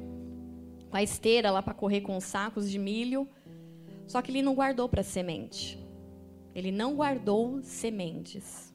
com 0.91 0.97
a 0.97 1.03
esteira 1.03 1.51
lá 1.51 1.63
para 1.63 1.75
correr 1.75 2.01
com 2.01 2.17
os 2.17 2.25
sacos 2.25 2.71
de 2.71 2.79
milho. 2.79 3.29
Só 4.07 4.23
que 4.23 4.31
ele 4.31 4.43
não 4.43 4.55
guardou 4.55 4.89
para 4.89 5.03
semente. 5.03 5.79
Ele 6.55 6.71
não 6.71 6.95
guardou 6.95 7.61
sementes. 7.63 8.73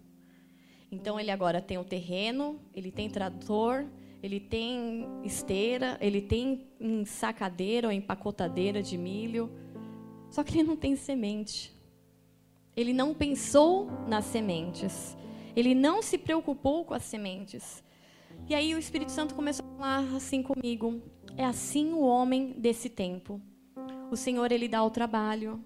Então 0.92 1.20
ele 1.20 1.32
agora 1.32 1.62
tem 1.62 1.78
o 1.78 1.86
terreno, 1.86 2.60
ele 2.74 2.92
tem 2.92 3.10
trator, 3.10 3.86
ele 4.22 4.40
tem 4.40 5.08
esteira, 5.24 5.98
ele 6.02 6.22
tem 6.22 6.68
ensacadeira 6.80 7.88
ou 7.88 7.94
empacotadeira 7.94 8.84
de 8.84 8.98
milho. 8.98 9.50
Só 10.30 10.44
que 10.44 10.58
ele 10.58 10.68
não 10.68 10.76
tem 10.76 10.96
semente. 10.96 11.74
Ele 12.82 12.94
não 12.94 13.14
pensou 13.14 13.90
nas 14.08 14.26
sementes. 14.26 15.16
Ele 15.56 15.76
não 15.76 16.02
se 16.02 16.18
preocupou 16.18 16.84
com 16.84 16.94
as 16.94 17.04
sementes. 17.04 17.84
E 18.50 18.56
aí 18.56 18.74
o 18.74 18.80
Espírito 18.80 19.12
Santo 19.12 19.36
começou 19.36 19.66
a 19.66 19.78
falar 19.78 20.16
assim 20.16 20.42
comigo: 20.42 21.02
é 21.38 21.46
assim 21.46 21.94
o 21.94 22.02
homem 22.02 22.54
desse 22.58 22.90
tempo. 22.90 23.40
O 24.10 24.16
Senhor 24.16 24.52
ele 24.52 24.68
dá 24.68 24.84
o 24.84 24.90
trabalho. 24.90 25.64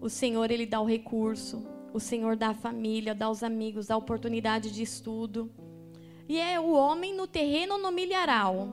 O 0.00 0.08
Senhor 0.08 0.50
ele 0.50 0.66
dá 0.66 0.80
o 0.80 0.86
recurso. 0.86 1.66
O 1.92 2.00
Senhor 2.00 2.34
dá 2.34 2.48
a 2.48 2.54
família, 2.54 3.14
dá 3.14 3.28
os 3.28 3.42
amigos, 3.42 3.88
dá 3.88 3.94
a 3.94 3.98
oportunidade 3.98 4.72
de 4.72 4.82
estudo. 4.82 5.52
E 6.28 6.38
é 6.38 6.58
o 6.58 6.72
homem 6.72 7.14
no 7.14 7.26
terreno 7.26 7.76
no 7.76 7.92
milharal. 7.92 8.68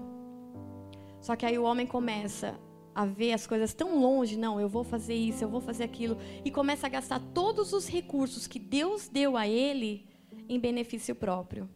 Só 1.19 1.35
que 1.35 1.45
aí 1.45 1.59
o 1.59 1.63
homem 1.63 1.85
começa 1.85 2.57
a 2.99 3.05
ver 3.05 3.31
as 3.31 3.47
coisas 3.47 3.73
tão 3.73 3.97
longe, 3.97 4.37
não, 4.37 4.59
eu 4.59 4.67
vou 4.67 4.83
fazer 4.83 5.13
isso, 5.13 5.41
eu 5.41 5.47
vou 5.47 5.61
fazer 5.61 5.85
aquilo, 5.85 6.17
e 6.43 6.51
começa 6.51 6.85
a 6.85 6.89
gastar 6.89 7.21
todos 7.33 7.71
os 7.71 7.87
recursos 7.87 8.45
que 8.45 8.59
Deus 8.59 9.07
deu 9.07 9.37
a 9.37 9.47
ele 9.47 10.05
em 10.49 10.59
benefício 10.59 11.15
próprio, 11.15 11.69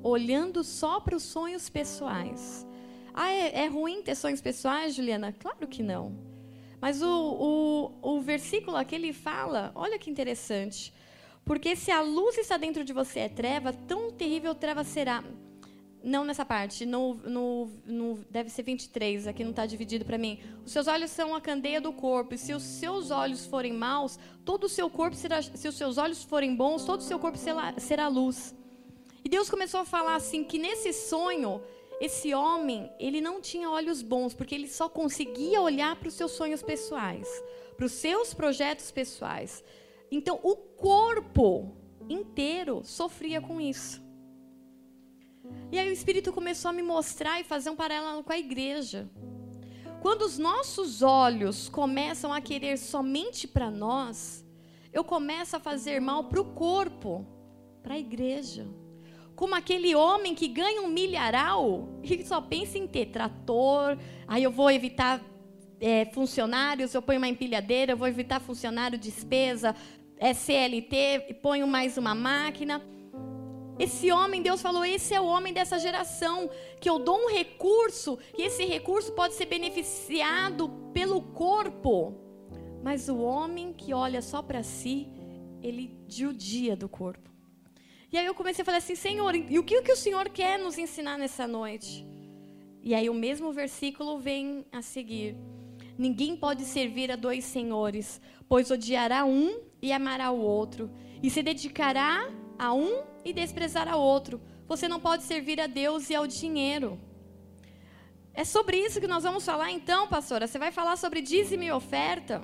olhando 0.00 0.62
só 0.62 1.00
para 1.00 1.16
os 1.16 1.24
sonhos 1.24 1.68
pessoais. 1.68 2.64
Ah, 3.12 3.32
é, 3.32 3.64
é 3.64 3.66
ruim 3.66 4.00
ter 4.00 4.14
sonhos 4.14 4.40
pessoais, 4.40 4.94
Juliana? 4.94 5.32
Claro 5.32 5.66
que 5.66 5.82
não. 5.82 6.16
Mas 6.80 7.02
o, 7.02 7.90
o, 8.00 8.14
o 8.14 8.20
versículo 8.20 8.76
aqui 8.76 8.94
ele 8.94 9.12
fala, 9.12 9.72
olha 9.74 9.98
que 9.98 10.08
interessante. 10.08 10.94
Porque 11.44 11.74
se 11.74 11.90
a 11.90 12.00
luz 12.00 12.38
está 12.38 12.56
dentro 12.56 12.84
de 12.84 12.92
você 12.92 13.18
é 13.18 13.28
treva, 13.28 13.72
tão 13.72 14.12
terrível 14.12 14.54
treva 14.54 14.84
será. 14.84 15.24
Não 16.02 16.24
nessa 16.24 16.44
parte, 16.44 16.86
no, 16.86 17.14
no, 17.14 17.70
no 17.84 18.24
deve 18.30 18.48
ser 18.48 18.62
23, 18.62 19.26
aqui 19.26 19.42
não 19.42 19.50
está 19.50 19.66
dividido 19.66 20.04
para 20.04 20.16
mim. 20.16 20.40
Os 20.64 20.72
seus 20.72 20.86
olhos 20.86 21.10
são 21.10 21.34
a 21.34 21.40
candeia 21.40 21.80
do 21.80 21.92
corpo, 21.92 22.34
e 22.34 22.38
se 22.38 22.54
os 22.54 22.62
seus 22.62 23.10
olhos 23.10 23.44
forem 23.44 23.72
maus, 23.72 24.18
todo 24.44 24.64
o 24.64 24.68
seu 24.68 24.88
corpo 24.88 25.14
será. 25.14 25.42
Se 25.42 25.68
os 25.68 25.74
seus 25.74 25.98
olhos 25.98 26.24
forem 26.24 26.56
bons, 26.56 26.84
todo 26.84 27.00
o 27.00 27.04
seu 27.04 27.18
corpo 27.18 27.36
será, 27.36 27.74
será 27.78 28.08
luz. 28.08 28.54
E 29.24 29.28
Deus 29.28 29.50
começou 29.50 29.80
a 29.80 29.84
falar 29.84 30.14
assim: 30.14 30.42
que 30.42 30.58
nesse 30.58 30.92
sonho 30.92 31.60
esse 32.00 32.34
homem, 32.34 32.90
ele 32.98 33.20
não 33.20 33.42
tinha 33.42 33.68
olhos 33.68 34.00
bons, 34.00 34.32
porque 34.32 34.54
ele 34.54 34.66
só 34.66 34.88
conseguia 34.88 35.60
olhar 35.60 35.94
para 35.96 36.08
os 36.08 36.14
seus 36.14 36.32
sonhos 36.32 36.62
pessoais, 36.62 37.28
para 37.76 37.84
os 37.84 37.92
seus 37.92 38.32
projetos 38.32 38.90
pessoais. 38.90 39.62
Então, 40.10 40.40
o 40.42 40.56
corpo 40.56 41.76
inteiro 42.08 42.80
sofria 42.84 43.38
com 43.40 43.60
isso. 43.60 44.02
E 45.72 45.78
aí 45.78 45.88
o 45.88 45.92
Espírito 45.92 46.32
começou 46.32 46.68
a 46.68 46.72
me 46.72 46.82
mostrar 46.82 47.40
e 47.40 47.44
fazer 47.44 47.70
um 47.70 47.76
paralelo 47.76 48.24
com 48.24 48.32
a 48.32 48.38
igreja. 48.38 49.08
Quando 50.00 50.22
os 50.22 50.38
nossos 50.38 51.02
olhos 51.02 51.68
começam 51.68 52.32
a 52.32 52.40
querer 52.40 52.78
somente 52.78 53.46
para 53.46 53.70
nós, 53.70 54.44
eu 54.92 55.04
começo 55.04 55.56
a 55.56 55.60
fazer 55.60 56.00
mal 56.00 56.24
para 56.24 56.40
o 56.40 56.44
corpo, 56.44 57.26
para 57.82 57.94
a 57.94 57.98
igreja. 57.98 58.66
Como 59.36 59.54
aquele 59.54 59.94
homem 59.94 60.34
que 60.34 60.48
ganha 60.48 60.82
um 60.82 60.88
milharal 60.88 61.88
e 62.02 62.24
só 62.24 62.40
pensa 62.40 62.78
em 62.78 62.86
ter 62.86 63.06
trator, 63.06 63.96
aí 64.26 64.42
eu 64.42 64.50
vou 64.50 64.70
evitar 64.70 65.22
é, 65.80 66.04
funcionários, 66.06 66.94
eu 66.94 67.00
ponho 67.00 67.18
uma 67.18 67.28
empilhadeira, 67.28 67.92
eu 67.92 67.96
vou 67.96 68.08
evitar 68.08 68.40
funcionário, 68.40 68.98
despesa, 68.98 69.74
é 70.18 70.34
CLT, 70.34 71.38
ponho 71.42 71.66
mais 71.66 71.96
uma 71.96 72.14
máquina. 72.14 72.82
Esse 73.80 74.12
homem, 74.12 74.42
Deus 74.42 74.60
falou, 74.60 74.84
esse 74.84 75.14
é 75.14 75.20
o 75.20 75.24
homem 75.24 75.54
dessa 75.54 75.78
geração, 75.78 76.50
que 76.78 76.90
eu 76.90 76.98
dou 76.98 77.16
um 77.16 77.30
recurso, 77.30 78.18
e 78.36 78.42
esse 78.42 78.62
recurso 78.66 79.10
pode 79.12 79.32
ser 79.32 79.46
beneficiado 79.46 80.68
pelo 80.92 81.22
corpo. 81.22 82.14
Mas 82.82 83.08
o 83.08 83.16
homem 83.16 83.72
que 83.72 83.94
olha 83.94 84.20
só 84.20 84.42
para 84.42 84.62
si, 84.62 85.08
ele 85.62 85.98
judia 86.06 86.76
do 86.76 86.90
corpo. 86.90 87.30
E 88.12 88.18
aí 88.18 88.26
eu 88.26 88.34
comecei 88.34 88.60
a 88.60 88.66
falar 88.66 88.76
assim, 88.76 88.94
Senhor, 88.94 89.34
e 89.34 89.58
o 89.58 89.64
que, 89.64 89.80
que 89.80 89.92
o 89.92 89.96
Senhor 89.96 90.28
quer 90.28 90.58
nos 90.58 90.76
ensinar 90.76 91.16
nessa 91.16 91.46
noite? 91.46 92.06
E 92.82 92.94
aí 92.94 93.08
o 93.08 93.14
mesmo 93.14 93.50
versículo 93.50 94.18
vem 94.18 94.66
a 94.70 94.82
seguir. 94.82 95.38
Ninguém 95.96 96.36
pode 96.36 96.66
servir 96.66 97.10
a 97.10 97.16
dois 97.16 97.44
senhores, 97.44 98.20
pois 98.46 98.70
odiará 98.70 99.24
um 99.24 99.58
e 99.80 99.90
amará 99.90 100.30
o 100.30 100.40
outro, 100.40 100.90
e 101.22 101.30
se 101.30 101.42
dedicará 101.42 102.30
a 102.58 102.74
um 102.74 103.09
e 103.24 103.32
desprezar 103.32 103.88
a 103.88 103.96
outro. 103.96 104.40
Você 104.66 104.88
não 104.88 105.00
pode 105.00 105.24
servir 105.24 105.60
a 105.60 105.66
Deus 105.66 106.10
e 106.10 106.14
ao 106.14 106.26
dinheiro. 106.26 106.98
É 108.32 108.44
sobre 108.44 108.76
isso 108.76 109.00
que 109.00 109.06
nós 109.06 109.24
vamos 109.24 109.44
falar 109.44 109.70
então, 109.70 110.06
pastora. 110.06 110.46
Você 110.46 110.58
vai 110.58 110.70
falar 110.70 110.96
sobre 110.96 111.20
dízimo 111.20 111.62
e 111.62 111.72
oferta? 111.72 112.42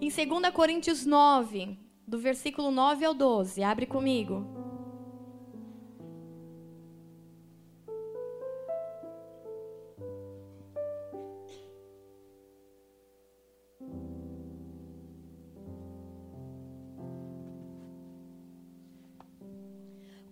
Em 0.00 0.08
2 0.08 0.52
Coríntios 0.52 1.04
9, 1.04 1.78
do 2.06 2.18
versículo 2.18 2.70
9 2.70 3.04
ao 3.04 3.14
12. 3.14 3.62
Abre 3.62 3.86
comigo. 3.86 4.65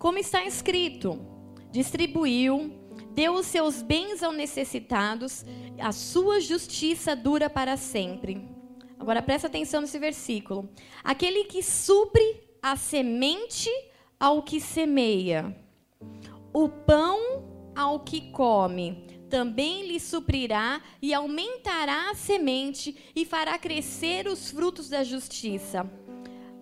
Como 0.05 0.19
está 0.19 0.45
escrito: 0.45 1.19
distribuiu, 1.73 2.79
deu 3.13 3.37
os 3.37 3.47
seus 3.47 3.81
bens 3.81 4.23
aos 4.23 4.37
necessitados, 4.37 5.47
a 5.81 5.93
sua 5.93 6.41
justiça 6.41 7.17
dura 7.17 7.49
para 7.49 7.79
sempre. 7.79 8.47
Agora 8.99 9.23
presta 9.23 9.47
atenção 9.47 9.81
nesse 9.81 9.99
versículo. 9.99 10.69
Aquele 11.03 11.45
que 11.45 11.63
supre 11.63 12.23
a 12.61 12.77
semente 12.77 13.71
ao 14.21 14.43
que 14.43 14.61
semeia, 14.61 15.57
o 16.53 16.69
pão 16.69 17.73
ao 17.75 18.01
que 18.01 18.31
come, 18.31 19.07
também 19.31 19.87
lhe 19.87 19.99
suprirá 19.99 20.83
e 21.01 21.15
aumentará 21.15 22.11
a 22.11 22.15
semente 22.15 22.95
e 23.17 23.25
fará 23.25 23.59
crescer 23.59 24.27
os 24.27 24.51
frutos 24.51 24.91
da 24.91 25.03
justiça. 25.03 25.91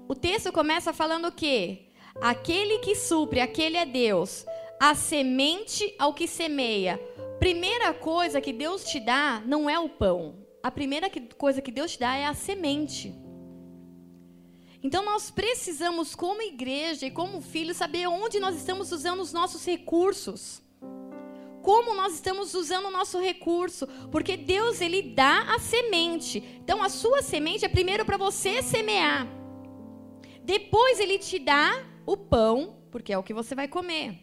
O 0.07 0.15
texto 0.15 0.53
começa 0.53 0.93
falando 0.93 1.27
o 1.27 1.33
quê? 1.33 1.89
Aquele 2.21 2.79
que 2.79 2.95
supre, 2.95 3.41
aquele 3.41 3.77
é 3.77 3.87
Deus. 3.87 4.45
A 4.79 4.95
semente 4.95 5.95
ao 5.99 6.13
que 6.13 6.27
semeia. 6.27 7.01
Primeira 7.39 7.93
coisa 7.93 8.41
que 8.41 8.53
Deus 8.53 8.85
te 8.85 9.01
dá 9.01 9.43
não 9.47 9.69
é 9.69 9.79
o 9.79 9.89
pão. 9.89 10.37
A 10.63 10.71
primeira 10.71 11.11
coisa 11.37 11.61
que 11.61 11.73
Deus 11.73 11.93
te 11.93 12.01
dá 12.01 12.17
é 12.17 12.27
a 12.27 12.35
semente. 12.35 13.15
Então 14.83 15.05
nós 15.05 15.31
precisamos, 15.31 16.15
como 16.15 16.43
igreja 16.43 17.07
e 17.07 17.11
como 17.11 17.41
filhos, 17.41 17.77
saber 17.77 18.09
onde 18.09 18.41
nós 18.41 18.57
estamos 18.57 18.91
usando 18.91 19.21
os 19.21 19.33
nossos 19.33 19.65
recursos. 19.65 20.61
Como 21.63 21.95
nós 21.95 22.15
estamos 22.15 22.55
usando 22.55 22.87
o 22.87 22.91
nosso 22.91 23.21
recurso, 23.21 23.87
porque 24.11 24.37
Deus 24.37 24.81
ele 24.81 25.03
dá 25.03 25.55
a 25.55 25.61
semente. 25.61 26.43
Então 26.61 26.83
a 26.83 26.89
sua 26.89 27.23
semente 27.23 27.65
é 27.65 27.69
primeiro 27.69 28.05
para 28.05 28.17
você 28.17 28.61
semear. 28.63 29.29
Depois 30.43 30.99
ele 30.99 31.19
te 31.19 31.39
dá 31.39 31.85
o 32.07 32.17
pão, 32.17 32.77
porque 32.91 33.13
é 33.13 33.19
o 33.19 33.23
que 33.23 33.35
você 33.35 33.55
vai 33.55 33.69
comer. 33.69 34.19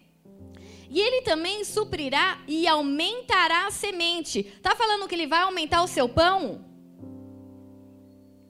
E 0.90 1.00
ele 1.00 1.22
também 1.22 1.64
suprirá 1.64 2.40
e 2.48 2.68
aumentará 2.68 3.68
a 3.68 3.72
semente. 3.72 4.44
Tá 4.62 4.76
falando 4.76 5.08
que 5.08 5.14
ele 5.14 5.28
vai 5.28 5.42
aumentar 5.42 5.84
o 5.84 5.88
seu 5.88 6.10
pão? 6.10 6.66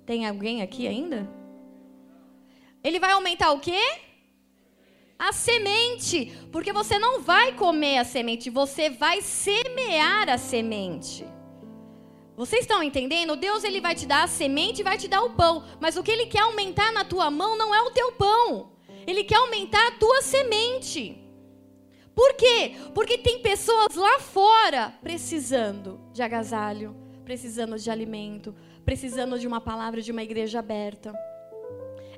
Tem 0.06 0.26
alguém 0.26 0.62
aqui 0.62 0.88
ainda? 0.88 1.30
Ele 2.84 3.00
vai 3.00 3.12
aumentar 3.12 3.52
o 3.52 3.60
quê? 3.60 3.82
A 5.18 5.34
semente, 5.34 6.32
porque 6.50 6.72
você 6.72 6.98
não 6.98 7.22
vai 7.22 7.54
comer 7.54 7.98
a 7.98 8.06
semente, 8.06 8.50
você 8.50 8.90
vai 8.90 9.22
semear 9.22 10.30
a 10.30 10.38
semente. 10.38 11.28
Vocês 12.38 12.62
estão 12.62 12.82
entendendo? 12.82 13.36
Deus 13.36 13.66
ele 13.66 13.82
vai 13.82 13.94
te 13.94 14.06
dar 14.06 14.24
a 14.24 14.28
semente 14.28 14.80
e 14.80 14.84
vai 14.84 14.98
te 14.98 15.10
dar 15.10 15.22
o 15.24 15.32
pão, 15.32 15.66
mas 15.82 15.98
o 15.98 16.04
que 16.04 16.10
ele 16.10 16.26
quer 16.26 16.40
aumentar 16.40 16.94
na 16.94 17.04
tua 17.04 17.30
mão 17.30 17.58
não 17.58 17.76
é 17.76 17.82
o 17.82 17.92
teu 17.92 18.14
pão. 18.14 18.79
Ele 19.06 19.24
quer 19.24 19.36
aumentar 19.36 19.88
a 19.88 19.92
tua 19.92 20.22
semente. 20.22 21.18
Por 22.16 22.34
quê? 22.34 22.76
Porque 22.94 23.18
tem 23.18 23.40
pessoas 23.40 23.96
lá 23.96 24.20
fora 24.20 24.94
precisando 25.02 26.00
de 26.12 26.22
agasalho, 26.22 26.96
precisando 27.24 27.78
de 27.78 27.90
alimento, 27.90 28.54
precisando 28.84 29.40
de 29.40 29.48
uma 29.48 29.62
palavra 29.62 30.02
de 30.02 30.12
uma 30.12 30.24
igreja 30.24 30.60
aberta. 30.60 31.14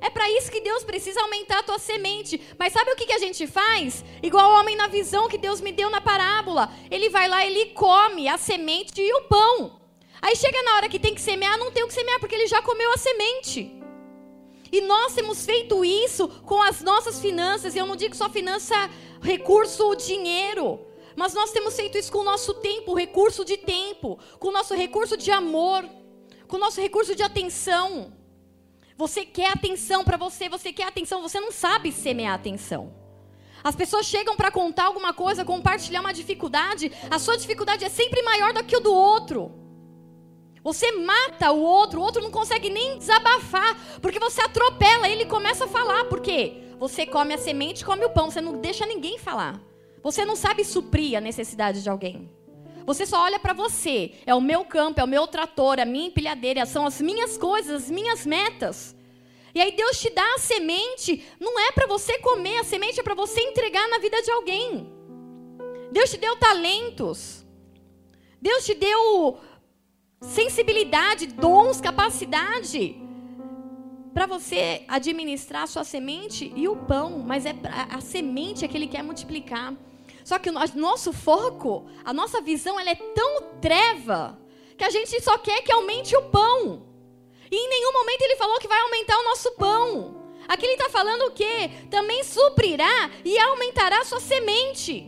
É 0.00 0.10
para 0.10 0.28
isso 0.32 0.50
que 0.50 0.60
Deus 0.60 0.82
precisa 0.82 1.20
aumentar 1.20 1.60
a 1.60 1.62
tua 1.62 1.78
semente. 1.78 2.40
Mas 2.58 2.72
sabe 2.72 2.90
o 2.90 2.96
que, 2.96 3.06
que 3.06 3.12
a 3.12 3.18
gente 3.18 3.46
faz? 3.46 4.04
Igual 4.20 4.50
o 4.50 4.58
homem 4.58 4.74
na 4.74 4.88
visão 4.88 5.28
que 5.28 5.38
Deus 5.38 5.60
me 5.60 5.70
deu 5.70 5.88
na 5.88 6.00
parábola. 6.00 6.72
Ele 6.90 7.08
vai 7.08 7.28
lá, 7.28 7.46
ele 7.46 7.66
come 7.66 8.26
a 8.26 8.36
semente 8.36 9.00
e 9.00 9.14
o 9.14 9.22
pão. 9.28 9.80
Aí 10.20 10.34
chega 10.34 10.60
na 10.64 10.74
hora 10.74 10.88
que 10.88 10.98
tem 10.98 11.14
que 11.14 11.20
semear, 11.20 11.56
não 11.56 11.70
tem 11.70 11.84
o 11.84 11.86
que 11.86 11.94
semear, 11.94 12.18
porque 12.18 12.34
ele 12.34 12.48
já 12.48 12.60
comeu 12.60 12.92
a 12.92 12.96
semente. 12.96 13.81
E 14.72 14.80
nós 14.80 15.14
temos 15.14 15.44
feito 15.44 15.84
isso 15.84 16.26
com 16.46 16.62
as 16.62 16.80
nossas 16.80 17.20
finanças. 17.20 17.76
Eu 17.76 17.84
não 17.84 17.94
digo 17.94 18.16
só 18.16 18.30
finança, 18.30 18.74
recurso, 19.20 19.94
dinheiro. 19.94 20.80
Mas 21.14 21.34
nós 21.34 21.52
temos 21.52 21.76
feito 21.76 21.98
isso 21.98 22.10
com 22.10 22.20
o 22.20 22.24
nosso 22.24 22.54
tempo, 22.54 22.94
recurso 22.94 23.44
de 23.44 23.58
tempo, 23.58 24.18
com 24.38 24.48
o 24.48 24.52
nosso 24.52 24.74
recurso 24.74 25.14
de 25.14 25.30
amor, 25.30 25.86
com 26.48 26.56
o 26.56 26.60
nosso 26.60 26.80
recurso 26.80 27.14
de 27.14 27.22
atenção. 27.22 28.14
Você 28.96 29.26
quer 29.26 29.52
atenção 29.52 30.04
para 30.04 30.16
você, 30.16 30.48
você 30.48 30.72
quer 30.72 30.84
atenção, 30.84 31.20
você 31.20 31.38
não 31.38 31.52
sabe 31.52 31.92
semear 31.92 32.34
atenção. 32.34 32.94
As 33.62 33.76
pessoas 33.76 34.06
chegam 34.06 34.36
para 34.36 34.50
contar 34.50 34.84
alguma 34.84 35.12
coisa, 35.12 35.44
compartilhar 35.44 36.00
uma 36.00 36.14
dificuldade, 36.14 36.90
a 37.10 37.18
sua 37.18 37.36
dificuldade 37.36 37.84
é 37.84 37.90
sempre 37.90 38.22
maior 38.22 38.54
do 38.54 38.64
que 38.64 38.76
o 38.76 38.80
do 38.80 38.92
outro. 38.92 39.61
Você 40.62 40.92
mata 40.92 41.50
o 41.50 41.60
outro, 41.60 42.00
o 42.00 42.02
outro 42.02 42.22
não 42.22 42.30
consegue 42.30 42.70
nem 42.70 42.98
desabafar, 42.98 43.98
porque 44.00 44.20
você 44.20 44.40
atropela 44.40 45.08
ele 45.08 45.26
começa 45.26 45.64
a 45.64 45.68
falar. 45.68 46.04
Por 46.04 46.20
quê? 46.20 46.62
Você 46.78 47.04
come 47.04 47.34
a 47.34 47.38
semente, 47.38 47.84
come 47.84 48.04
o 48.04 48.10
pão, 48.10 48.30
você 48.30 48.40
não 48.40 48.60
deixa 48.60 48.86
ninguém 48.86 49.18
falar. 49.18 49.60
Você 50.02 50.24
não 50.24 50.36
sabe 50.36 50.64
suprir 50.64 51.16
a 51.16 51.20
necessidade 51.20 51.82
de 51.82 51.88
alguém. 51.88 52.30
Você 52.84 53.06
só 53.06 53.22
olha 53.22 53.38
para 53.38 53.52
você. 53.52 54.12
É 54.26 54.34
o 54.34 54.40
meu 54.40 54.64
campo, 54.64 55.00
é 55.00 55.04
o 55.04 55.08
meu 55.08 55.26
trator, 55.26 55.78
é 55.78 55.82
a 55.82 55.86
minha 55.86 56.08
empilhadeira, 56.08 56.66
são 56.66 56.86
as 56.86 57.00
minhas 57.00 57.38
coisas, 57.38 57.84
as 57.84 57.90
minhas 57.90 58.26
metas. 58.26 58.96
E 59.54 59.60
aí 59.60 59.72
Deus 59.72 60.00
te 60.00 60.10
dá 60.10 60.34
a 60.34 60.38
semente, 60.38 61.24
não 61.38 61.58
é 61.58 61.72
para 61.72 61.86
você 61.86 62.18
comer, 62.18 62.58
a 62.58 62.64
semente 62.64 62.98
é 62.98 63.02
para 63.02 63.14
você 63.14 63.40
entregar 63.40 63.86
na 63.88 63.98
vida 63.98 64.20
de 64.22 64.30
alguém. 64.30 64.90
Deus 65.90 66.10
te 66.10 66.16
deu 66.16 66.36
talentos. 66.36 67.44
Deus 68.40 68.64
te 68.64 68.74
deu 68.74 69.38
sensibilidade, 70.22 71.26
dons, 71.26 71.80
capacidade 71.80 72.96
para 74.14 74.26
você 74.26 74.84
administrar 74.88 75.62
a 75.62 75.66
sua 75.66 75.84
semente 75.84 76.52
e 76.54 76.68
o 76.68 76.76
pão, 76.76 77.18
mas 77.18 77.44
é 77.44 77.54
a 77.90 78.00
semente 78.00 78.64
é 78.64 78.68
que 78.68 78.76
ele 78.76 78.86
quer 78.86 79.02
multiplicar. 79.02 79.74
Só 80.24 80.38
que 80.38 80.50
o 80.50 80.52
nosso 80.52 81.12
foco, 81.12 81.86
a 82.04 82.12
nossa 82.12 82.40
visão, 82.40 82.78
ela 82.78 82.90
é 82.90 82.94
tão 82.94 83.42
treva 83.60 84.38
que 84.78 84.84
a 84.84 84.90
gente 84.90 85.20
só 85.20 85.36
quer 85.38 85.62
que 85.62 85.72
aumente 85.72 86.14
o 86.16 86.22
pão. 86.30 86.86
E 87.50 87.56
em 87.56 87.68
nenhum 87.68 87.92
momento 87.92 88.22
ele 88.22 88.36
falou 88.36 88.58
que 88.58 88.68
vai 88.68 88.80
aumentar 88.80 89.18
o 89.18 89.24
nosso 89.24 89.52
pão. 89.52 90.22
Aqui 90.46 90.66
ele 90.66 90.74
está 90.74 90.88
falando 90.88 91.22
o 91.22 91.32
quê? 91.32 91.70
Também 91.90 92.22
suprirá 92.22 93.10
e 93.24 93.38
aumentará 93.38 94.00
a 94.00 94.04
sua 94.04 94.20
semente. 94.20 95.06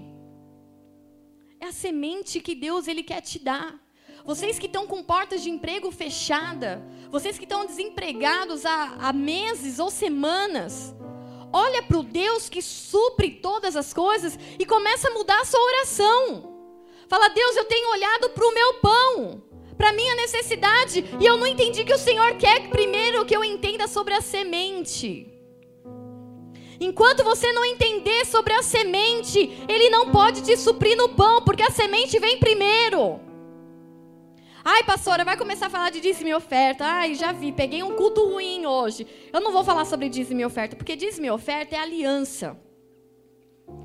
É 1.61 1.67
a 1.67 1.73
semente 1.73 2.41
que 2.41 2.55
Deus 2.55 2.89
ele 2.89 3.03
quer 3.03 3.21
te 3.21 3.39
dar. 3.39 3.84
Vocês 4.25 4.59
que 4.59 4.65
estão 4.65 4.87
com 4.87 5.03
portas 5.03 5.43
de 5.43 5.51
emprego 5.51 5.91
fechada, 5.91 6.83
vocês 7.11 7.37
que 7.37 7.45
estão 7.45 7.67
desempregados 7.67 8.65
há, 8.65 8.97
há 8.99 9.13
meses 9.13 9.79
ou 9.79 9.91
semanas, 9.91 10.95
olha 11.53 11.83
para 11.83 11.99
o 11.99 12.03
Deus 12.03 12.49
que 12.49 12.63
supre 12.63 13.33
todas 13.33 13.77
as 13.77 13.93
coisas 13.93 14.39
e 14.59 14.65
começa 14.65 15.09
a 15.09 15.11
mudar 15.13 15.39
a 15.43 15.45
sua 15.45 15.61
oração. 15.61 16.55
Fala, 17.07 17.29
Deus, 17.29 17.55
eu 17.55 17.67
tenho 17.67 17.91
olhado 17.91 18.31
para 18.31 18.47
o 18.47 18.55
meu 18.55 18.75
pão, 18.75 19.43
para 19.77 19.93
minha 19.93 20.15
necessidade, 20.15 21.05
e 21.21 21.27
eu 21.27 21.37
não 21.37 21.47
entendi 21.47 21.85
que 21.85 21.93
o 21.93 21.99
Senhor 21.99 22.35
quer 22.37 22.71
primeiro 22.71 23.27
que 23.27 23.37
eu 23.37 23.45
entenda 23.45 23.87
sobre 23.87 24.15
a 24.15 24.23
semente. 24.23 25.31
Enquanto 26.81 27.23
você 27.23 27.53
não 27.53 27.65
entender 27.67 28.25
sobre 28.25 28.55
a 28.55 28.63
semente, 28.63 29.39
Ele 29.69 29.91
não 29.91 30.11
pode 30.11 30.43
te 30.43 30.57
suprir 30.57 30.97
no 30.97 31.11
pão, 31.11 31.43
porque 31.43 31.63
a 31.63 31.71
semente 31.71 32.19
vem 32.19 32.39
primeiro. 32.39 33.34
Ai, 34.67 34.83
pastora, 34.83 35.27
vai 35.27 35.37
começar 35.37 35.67
a 35.67 35.71
falar 35.71 35.91
de 35.91 36.01
dízimo 36.01 36.31
e 36.31 36.35
oferta. 36.35 36.87
Ai, 36.87 37.15
já 37.15 37.33
vi, 37.33 37.53
peguei 37.53 37.83
um 37.83 37.95
culto 37.97 38.27
ruim 38.27 38.65
hoje. 38.65 39.07
Eu 39.31 39.39
não 39.39 39.53
vou 39.53 39.63
falar 39.63 39.85
sobre 39.85 40.09
dízimo 40.09 40.41
e 40.41 40.45
oferta, 40.45 40.75
porque 40.75 40.97
dízimo 40.97 41.27
e 41.27 41.31
oferta 41.31 41.77
é 41.77 41.79
aliança. 41.79 42.59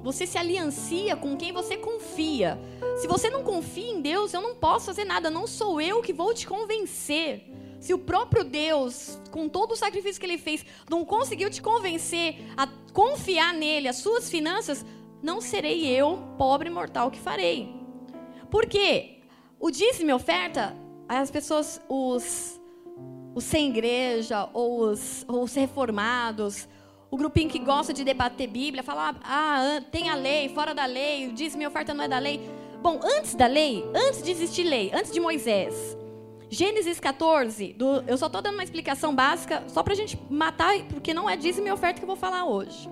Você 0.01 0.25
se 0.25 0.37
aliancia 0.37 1.17
com 1.17 1.35
quem 1.35 1.51
você 1.51 1.75
confia. 1.75 2.57
Se 2.95 3.09
você 3.09 3.29
não 3.29 3.43
confia 3.43 3.91
em 3.91 3.99
Deus, 3.99 4.33
eu 4.33 4.39
não 4.39 4.55
posso 4.55 4.85
fazer 4.85 5.03
nada. 5.03 5.29
Não 5.29 5.45
sou 5.45 5.81
eu 5.81 6.01
que 6.01 6.13
vou 6.13 6.33
te 6.33 6.47
convencer. 6.47 7.43
Se 7.81 7.93
o 7.93 7.99
próprio 7.99 8.45
Deus, 8.45 9.19
com 9.31 9.49
todo 9.49 9.73
o 9.73 9.75
sacrifício 9.75 10.17
que 10.17 10.25
ele 10.25 10.37
fez, 10.37 10.65
não 10.89 11.03
conseguiu 11.03 11.49
te 11.49 11.61
convencer 11.61 12.37
a 12.55 12.67
confiar 12.93 13.53
nele, 13.53 13.89
as 13.89 13.97
suas 13.97 14.29
finanças, 14.29 14.85
não 15.21 15.41
serei 15.41 15.85
eu, 15.85 16.19
pobre 16.37 16.69
mortal, 16.69 17.11
que 17.11 17.19
farei. 17.19 17.69
Por 18.49 18.65
quê? 18.65 19.18
O 19.59 19.69
dízimo 19.69 20.09
e 20.09 20.13
oferta, 20.13 20.73
as 21.07 21.29
pessoas, 21.29 21.81
os, 21.89 22.57
os 23.35 23.43
sem 23.43 23.67
igreja, 23.67 24.47
ou 24.53 24.83
os, 24.83 25.25
os 25.27 25.53
reformados, 25.53 26.65
o 27.11 27.17
grupinho 27.17 27.49
que 27.49 27.59
gosta 27.59 27.91
de 27.91 28.05
debater 28.05 28.47
Bíblia, 28.47 28.81
fala, 28.81 29.13
ah, 29.21 29.81
tem 29.91 30.09
a 30.09 30.15
lei, 30.15 30.47
fora 30.47 30.73
da 30.73 30.85
lei, 30.85 31.27
o 31.27 31.33
dízimo 31.33 31.61
e 31.61 31.67
oferta 31.67 31.93
não 31.93 32.05
é 32.05 32.07
da 32.07 32.19
lei. 32.19 32.39
Bom, 32.81 33.01
antes 33.03 33.35
da 33.35 33.47
lei, 33.47 33.83
antes 33.93 34.23
de 34.23 34.31
existir 34.31 34.63
lei, 34.63 34.91
antes 34.93 35.11
de 35.11 35.19
Moisés, 35.19 35.97
Gênesis 36.49 36.97
14, 36.97 37.73
do, 37.73 38.01
eu 38.07 38.17
só 38.17 38.27
estou 38.27 38.41
dando 38.41 38.53
uma 38.53 38.63
explicação 38.63 39.13
básica, 39.13 39.63
só 39.67 39.83
para 39.83 39.91
a 39.91 39.97
gente 39.97 40.17
matar, 40.29 40.73
porque 40.85 41.13
não 41.13 41.29
é 41.29 41.35
dízimo 41.35 41.67
e 41.67 41.71
oferta 41.71 41.99
que 41.99 42.05
eu 42.05 42.07
vou 42.07 42.15
falar 42.15 42.45
hoje. 42.45 42.89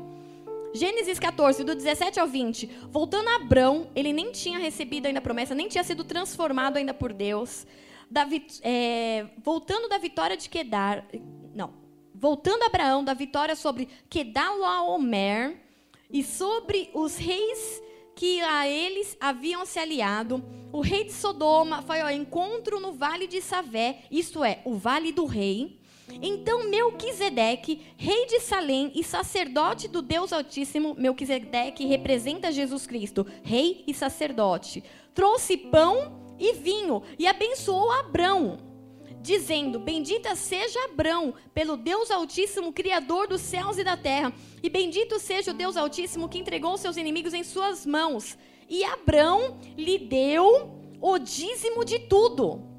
Gênesis 0.77 1.17
14, 1.17 1.63
do 1.63 1.75
17 1.75 2.19
ao 2.19 2.27
20. 2.27 2.67
Voltando 2.91 3.27
a 3.29 3.35
Abrão, 3.37 3.89
ele 3.95 4.13
nem 4.13 4.31
tinha 4.31 4.59
recebido 4.59 5.07
ainda 5.07 5.19
a 5.19 5.21
promessa, 5.21 5.55
nem 5.55 5.67
tinha 5.67 5.83
sido 5.83 6.03
transformado 6.03 6.77
ainda 6.77 6.93
por 6.93 7.11
Deus. 7.11 7.65
Da, 8.09 8.27
é, 8.61 9.25
voltando 9.43 9.89
da 9.89 9.97
vitória 9.97 10.37
de 10.37 10.47
Quedar. 10.47 11.05
Não. 11.53 11.73
Voltando 12.13 12.63
a 12.63 12.67
Abraão, 12.67 13.03
da 13.03 13.13
vitória 13.13 13.55
sobre 13.55 13.89
Kedalaomer 14.09 15.57
e 16.09 16.23
sobre 16.23 16.89
os 16.93 17.17
reis 17.17 17.81
que 18.15 18.39
a 18.41 18.67
eles 18.67 19.17
haviam 19.19 19.65
se 19.65 19.79
aliado. 19.79 20.43
O 20.71 20.81
rei 20.81 21.03
de 21.03 21.11
Sodoma 21.11 21.81
foi 21.81 22.01
ao 22.01 22.09
encontro 22.09 22.79
no 22.79 22.93
vale 22.93 23.27
de 23.27 23.41
Savé, 23.41 24.03
isto 24.11 24.43
é, 24.43 24.61
o 24.65 24.75
vale 24.75 25.11
do 25.11 25.25
rei. 25.25 25.76
Então 26.21 26.69
Melquisedeque, 26.69 27.81
rei 27.97 28.25
de 28.25 28.39
Salém 28.39 28.91
e 28.95 29.03
sacerdote 29.03 29.87
do 29.87 30.01
Deus 30.01 30.31
Altíssimo, 30.31 30.95
Melquisedeque 30.97 31.85
representa 31.85 32.51
Jesus 32.51 32.87
Cristo, 32.87 33.25
rei 33.43 33.83
e 33.85 33.93
sacerdote, 33.93 34.83
trouxe 35.13 35.57
pão 35.57 36.35
e 36.39 36.53
vinho 36.53 37.03
e 37.19 37.27
abençoou 37.27 37.91
Abrão, 37.91 38.57
dizendo: 39.21 39.79
Bendita 39.79 40.35
seja 40.35 40.85
Abrão, 40.85 41.33
pelo 41.53 41.75
Deus 41.75 42.09
Altíssimo, 42.09 42.71
Criador 42.71 43.27
dos 43.27 43.41
céus 43.41 43.77
e 43.77 43.83
da 43.83 43.97
terra, 43.97 44.33
e 44.63 44.69
bendito 44.69 45.19
seja 45.19 45.51
o 45.51 45.53
Deus 45.53 45.75
Altíssimo 45.75 46.29
que 46.29 46.39
entregou 46.39 46.77
seus 46.77 46.97
inimigos 46.97 47.33
em 47.33 47.43
suas 47.43 47.85
mãos. 47.85 48.37
E 48.69 48.83
Abrão 48.83 49.59
lhe 49.77 49.97
deu 49.97 50.71
o 51.01 51.17
dízimo 51.17 51.85
de 51.85 51.99
tudo. 51.99 52.76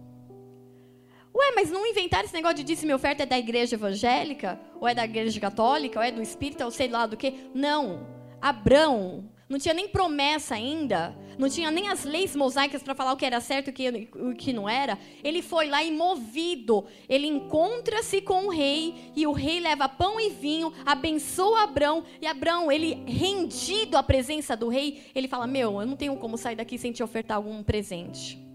Ué, 1.34 1.52
mas 1.54 1.70
não 1.70 1.86
inventaram 1.86 2.24
esse 2.24 2.34
negócio 2.34 2.56
de 2.56 2.64
dízimo 2.64 2.90
e 2.90 2.94
oferta 2.94 3.22
é 3.22 3.26
da 3.26 3.38
igreja 3.38 3.76
evangélica? 3.76 4.58
Ou 4.80 4.88
é 4.88 4.94
da 4.94 5.04
igreja 5.04 5.38
católica? 5.40 5.98
Ou 5.98 6.04
é 6.04 6.10
do 6.10 6.22
espírita? 6.22 6.64
Ou 6.64 6.70
sei 6.70 6.88
lá 6.88 7.06
do 7.06 7.16
que? 7.16 7.50
Não. 7.54 8.06
Abrão 8.40 9.28
não 9.48 9.58
tinha 9.58 9.72
nem 9.72 9.88
promessa 9.88 10.54
ainda, 10.54 11.16
não 11.38 11.48
tinha 11.48 11.70
nem 11.70 11.88
as 11.88 12.04
leis 12.04 12.36
mosaicas 12.36 12.82
para 12.82 12.94
falar 12.94 13.14
o 13.14 13.16
que 13.16 13.24
era 13.24 13.40
certo 13.40 13.68
e 13.70 14.08
o 14.14 14.34
que 14.34 14.52
não 14.52 14.68
era. 14.68 14.98
Ele 15.24 15.40
foi 15.40 15.68
lá 15.68 15.82
e 15.82 15.90
movido, 15.90 16.84
ele 17.08 17.26
encontra-se 17.26 18.20
com 18.20 18.46
o 18.46 18.50
rei 18.50 19.10
e 19.16 19.26
o 19.26 19.32
rei 19.32 19.58
leva 19.58 19.88
pão 19.88 20.20
e 20.20 20.28
vinho, 20.28 20.72
abençoa 20.84 21.62
Abrão 21.62 22.04
e 22.20 22.26
Abrão, 22.26 22.70
ele 22.70 23.02
rendido 23.06 23.96
à 23.96 24.02
presença 24.02 24.54
do 24.54 24.68
rei, 24.68 25.04
ele 25.14 25.28
fala: 25.28 25.46
"Meu, 25.46 25.80
eu 25.80 25.86
não 25.86 25.96
tenho 25.96 26.14
como 26.16 26.36
sair 26.36 26.56
daqui 26.56 26.76
sem 26.76 26.92
te 26.92 27.02
ofertar 27.02 27.38
algum 27.38 27.62
presente". 27.62 28.47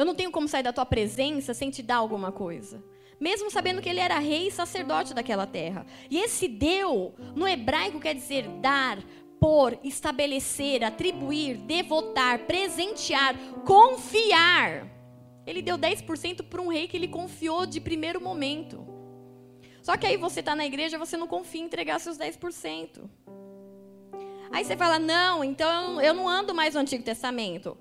Eu 0.00 0.06
não 0.06 0.14
tenho 0.14 0.30
como 0.30 0.48
sair 0.48 0.62
da 0.62 0.72
tua 0.72 0.86
presença 0.86 1.52
sem 1.52 1.68
te 1.68 1.82
dar 1.82 1.96
alguma 1.96 2.32
coisa. 2.32 2.82
Mesmo 3.20 3.50
sabendo 3.50 3.82
que 3.82 3.88
ele 3.90 4.00
era 4.00 4.18
rei 4.18 4.48
e 4.48 4.50
sacerdote 4.50 5.12
daquela 5.12 5.46
terra. 5.46 5.84
E 6.10 6.16
esse 6.16 6.48
deu, 6.48 7.14
no 7.36 7.46
hebraico 7.46 8.00
quer 8.00 8.14
dizer 8.14 8.48
dar, 8.62 8.98
pôr, 9.38 9.78
estabelecer, 9.84 10.82
atribuir, 10.82 11.58
devotar, 11.58 12.46
presentear, 12.46 13.36
confiar. 13.66 14.88
Ele 15.46 15.60
deu 15.60 15.76
10% 15.76 16.44
para 16.44 16.62
um 16.62 16.68
rei 16.68 16.88
que 16.88 16.96
ele 16.96 17.08
confiou 17.08 17.66
de 17.66 17.78
primeiro 17.78 18.22
momento. 18.22 18.82
Só 19.82 19.98
que 19.98 20.06
aí 20.06 20.16
você 20.16 20.40
está 20.40 20.54
na 20.54 20.64
igreja, 20.64 20.96
você 20.96 21.18
não 21.18 21.26
confia 21.26 21.60
em 21.60 21.64
entregar 21.64 22.00
seus 22.00 22.16
10%. 22.16 23.02
Aí 24.50 24.64
você 24.64 24.78
fala: 24.78 24.98
não, 24.98 25.44
então 25.44 26.00
eu 26.00 26.14
não 26.14 26.26
ando 26.26 26.54
mais 26.54 26.72
no 26.72 26.80
Antigo 26.80 27.04
Testamento. 27.04 27.76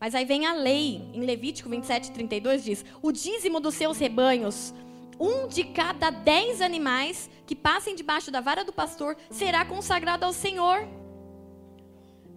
Mas 0.00 0.14
aí 0.14 0.24
vem 0.24 0.46
a 0.46 0.52
lei, 0.52 1.02
em 1.14 1.20
Levítico 1.20 1.68
27, 1.68 2.12
32 2.12 2.64
diz: 2.64 2.84
o 3.02 3.10
dízimo 3.10 3.60
dos 3.60 3.74
seus 3.74 3.98
rebanhos, 3.98 4.74
um 5.18 5.48
de 5.48 5.64
cada 5.64 6.10
dez 6.10 6.60
animais 6.60 7.30
que 7.46 7.56
passem 7.56 7.94
debaixo 7.94 8.30
da 8.30 8.40
vara 8.40 8.64
do 8.64 8.72
pastor, 8.72 9.16
será 9.30 9.64
consagrado 9.64 10.24
ao 10.24 10.32
Senhor. 10.32 10.86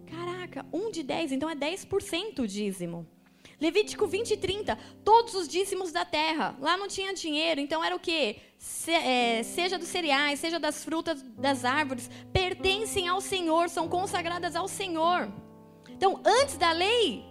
Caraca, 0.06 0.64
um 0.72 0.90
de 0.90 1.02
dez, 1.02 1.30
então 1.32 1.48
é 1.48 1.54
10% 1.54 2.40
o 2.40 2.46
dízimo. 2.46 3.06
Levítico 3.60 4.06
20 4.06 4.30
e 4.30 4.36
30, 4.38 4.78
todos 5.04 5.34
os 5.34 5.46
dízimos 5.46 5.92
da 5.92 6.02
terra. 6.02 6.56
Lá 6.58 6.78
não 6.78 6.88
tinha 6.88 7.12
dinheiro, 7.12 7.60
então 7.60 7.84
era 7.84 7.94
o 7.94 8.00
quê? 8.00 8.36
Se, 8.58 8.90
é, 8.90 9.42
seja 9.42 9.78
dos 9.78 9.88
cereais, 9.88 10.40
seja 10.40 10.58
das 10.58 10.82
frutas 10.82 11.22
das 11.36 11.64
árvores, 11.64 12.10
pertencem 12.32 13.06
ao 13.06 13.20
Senhor, 13.20 13.68
são 13.68 13.86
consagradas 13.86 14.56
ao 14.56 14.66
Senhor. 14.66 15.30
Então, 15.90 16.22
antes 16.24 16.56
da 16.56 16.72
lei, 16.72 17.29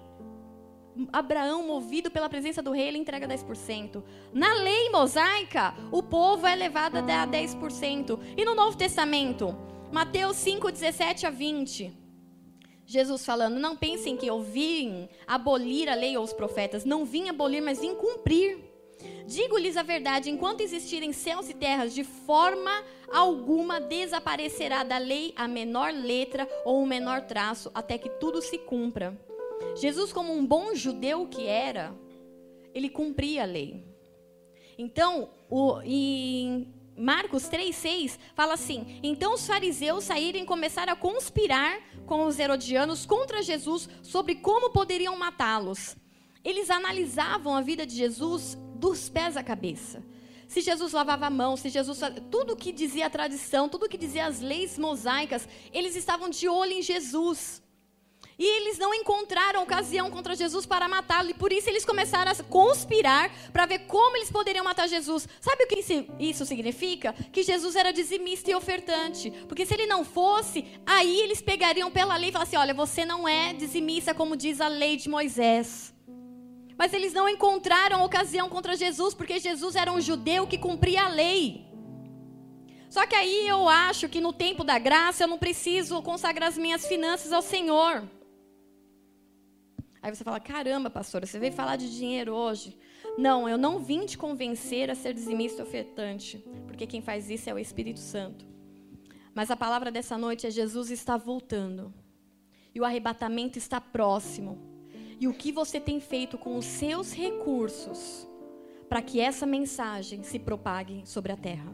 Abraão, 1.11 1.65
movido 1.65 2.11
pela 2.11 2.29
presença 2.29 2.61
do 2.61 2.71
rei, 2.71 2.87
ele 2.87 2.97
entrega 2.97 3.27
10%. 3.27 4.03
Na 4.33 4.53
lei 4.55 4.89
mosaica, 4.89 5.73
o 5.91 6.03
povo 6.03 6.45
é 6.45 6.55
levado 6.55 6.97
a 6.97 7.01
10%. 7.01 8.19
E 8.35 8.43
no 8.43 8.55
Novo 8.55 8.77
Testamento, 8.77 9.55
Mateus 9.91 10.37
5, 10.37 10.71
17 10.71 11.25
a 11.25 11.29
20. 11.29 11.91
Jesus 12.85 13.23
falando: 13.25 13.59
Não 13.59 13.75
pensem 13.75 14.17
que 14.17 14.25
eu 14.25 14.41
vim 14.41 15.07
abolir 15.27 15.87
a 15.89 15.95
lei 15.95 16.17
ou 16.17 16.23
os 16.23 16.33
profetas. 16.33 16.85
Não 16.85 17.05
vim 17.05 17.29
abolir, 17.29 17.61
mas 17.61 17.79
vim 17.79 17.95
cumprir. 17.95 18.57
Digo-lhes 19.25 19.77
a 19.77 19.83
verdade: 19.83 20.29
enquanto 20.29 20.61
existirem 20.61 21.13
céus 21.13 21.49
e 21.49 21.53
terras, 21.53 21.93
de 21.93 22.03
forma 22.03 22.83
alguma 23.11 23.79
desaparecerá 23.79 24.83
da 24.83 24.97
lei 24.97 25.33
a 25.35 25.47
menor 25.47 25.93
letra 25.93 26.49
ou 26.65 26.81
o 26.81 26.87
menor 26.87 27.21
traço, 27.21 27.69
até 27.73 27.97
que 27.97 28.09
tudo 28.09 28.41
se 28.41 28.57
cumpra. 28.57 29.28
Jesus, 29.75 30.11
como 30.11 30.33
um 30.33 30.45
bom 30.45 30.73
judeu 30.75 31.27
que 31.27 31.45
era, 31.45 31.95
ele 32.73 32.89
cumpria 32.89 33.43
a 33.43 33.45
lei. 33.45 33.83
Então, 34.77 35.29
o, 35.49 35.81
em 35.83 36.73
Marcos 36.97 37.43
3,6 37.49 38.19
fala 38.35 38.53
assim: 38.53 38.99
Então 39.01 39.33
os 39.33 39.47
fariseus 39.47 40.03
saíram 40.03 40.39
e 40.39 40.45
começaram 40.45 40.93
a 40.93 40.95
conspirar 40.95 41.79
com 42.05 42.25
os 42.25 42.37
herodianos 42.37 43.05
contra 43.05 43.41
Jesus 43.41 43.89
sobre 44.03 44.35
como 44.35 44.69
poderiam 44.71 45.17
matá-los. 45.17 45.95
Eles 46.43 46.69
analisavam 46.69 47.55
a 47.55 47.61
vida 47.61 47.85
de 47.85 47.95
Jesus 47.95 48.57
dos 48.75 49.09
pés 49.09 49.37
à 49.37 49.43
cabeça. 49.43 50.03
Se 50.47 50.61
Jesus 50.61 50.93
lavava 50.93 51.27
a 51.27 51.29
mão, 51.29 51.55
se 51.55 51.69
Jesus. 51.69 51.99
Tudo 52.31 52.55
que 52.55 52.71
dizia 52.71 53.05
a 53.05 53.09
tradição, 53.09 53.69
tudo 53.69 53.87
que 53.87 53.97
dizia 53.97 54.25
as 54.25 54.41
leis 54.41 54.77
mosaicas, 54.77 55.47
eles 55.71 55.95
estavam 55.95 56.29
de 56.29 56.47
olho 56.47 56.73
em 56.73 56.81
Jesus. 56.81 57.61
E 58.39 58.45
eles 58.45 58.77
não 58.77 58.93
encontraram 58.93 59.61
ocasião 59.61 60.09
contra 60.09 60.33
Jesus 60.33 60.65
para 60.65 60.87
matá-lo. 60.87 61.29
E 61.29 61.33
por 61.33 61.51
isso 61.51 61.69
eles 61.69 61.83
começaram 61.83 62.31
a 62.31 62.35
conspirar 62.35 63.29
para 63.51 63.65
ver 63.65 63.79
como 63.79 64.15
eles 64.15 64.31
poderiam 64.31 64.63
matar 64.63 64.87
Jesus. 64.87 65.27
Sabe 65.41 65.65
o 65.65 65.67
que 65.67 65.83
isso 66.17 66.45
significa? 66.45 67.11
Que 67.33 67.43
Jesus 67.43 67.75
era 67.75 67.91
dizimista 67.91 68.49
e 68.49 68.55
ofertante. 68.55 69.29
Porque 69.45 69.65
se 69.65 69.73
ele 69.73 69.85
não 69.85 70.05
fosse, 70.05 70.65
aí 70.85 71.19
eles 71.19 71.41
pegariam 71.41 71.91
pela 71.91 72.15
lei 72.15 72.29
e 72.29 72.31
falassem: 72.31 72.57
olha, 72.57 72.73
você 72.73 73.03
não 73.03 73.27
é 73.27 73.51
dizimista 73.51 74.13
como 74.13 74.37
diz 74.37 74.61
a 74.61 74.69
lei 74.69 74.95
de 74.95 75.09
Moisés. 75.09 75.93
Mas 76.77 76.93
eles 76.93 77.11
não 77.11 77.27
encontraram 77.27 78.05
ocasião 78.05 78.47
contra 78.47 78.77
Jesus, 78.77 79.13
porque 79.13 79.37
Jesus 79.37 79.75
era 79.75 79.91
um 79.91 79.99
judeu 79.99 80.47
que 80.47 80.57
cumpria 80.57 81.03
a 81.03 81.09
lei. 81.09 81.67
Só 82.89 83.05
que 83.05 83.15
aí 83.15 83.45
eu 83.45 83.67
acho 83.67 84.07
que 84.07 84.21
no 84.21 84.31
tempo 84.31 84.63
da 84.63 84.79
graça 84.79 85.25
eu 85.25 85.27
não 85.27 85.37
preciso 85.37 86.01
consagrar 86.01 86.47
as 86.47 86.57
minhas 86.57 86.87
finanças 86.87 87.33
ao 87.33 87.41
Senhor. 87.41 88.07
Aí 90.01 90.13
você 90.13 90.23
fala: 90.23 90.39
caramba, 90.39 90.89
pastora, 90.89 91.25
você 91.25 91.39
veio 91.39 91.53
falar 91.53 91.75
de 91.75 91.95
dinheiro 91.95 92.33
hoje. 92.33 92.77
Não, 93.17 93.49
eu 93.49 93.57
não 93.57 93.79
vim 93.79 94.05
te 94.05 94.17
convencer 94.17 94.89
a 94.89 94.95
ser 94.95 95.13
dizimista 95.13 95.63
ofertante, 95.63 96.37
porque 96.67 96.87
quem 96.87 97.01
faz 97.01 97.29
isso 97.29 97.49
é 97.49 97.53
o 97.53 97.59
Espírito 97.59 97.99
Santo. 97.99 98.45
Mas 99.33 99.51
a 99.51 99.57
palavra 99.57 99.91
dessa 99.91 100.17
noite 100.17 100.47
é: 100.47 100.51
Jesus 100.51 100.89
está 100.89 101.17
voltando, 101.17 101.93
e 102.73 102.79
o 102.79 102.85
arrebatamento 102.85 103.57
está 103.57 103.81
próximo. 103.81 104.57
E 105.19 105.27
o 105.27 105.33
que 105.33 105.51
você 105.51 105.81
tem 105.81 105.99
feito 105.99 106.37
com 106.37 106.57
os 106.57 106.65
seus 106.65 107.11
recursos 107.11 108.25
para 108.87 109.01
que 109.01 109.19
essa 109.19 109.45
mensagem 109.45 110.23
se 110.23 110.39
propague 110.39 111.01
sobre 111.05 111.33
a 111.33 111.37
terra? 111.37 111.71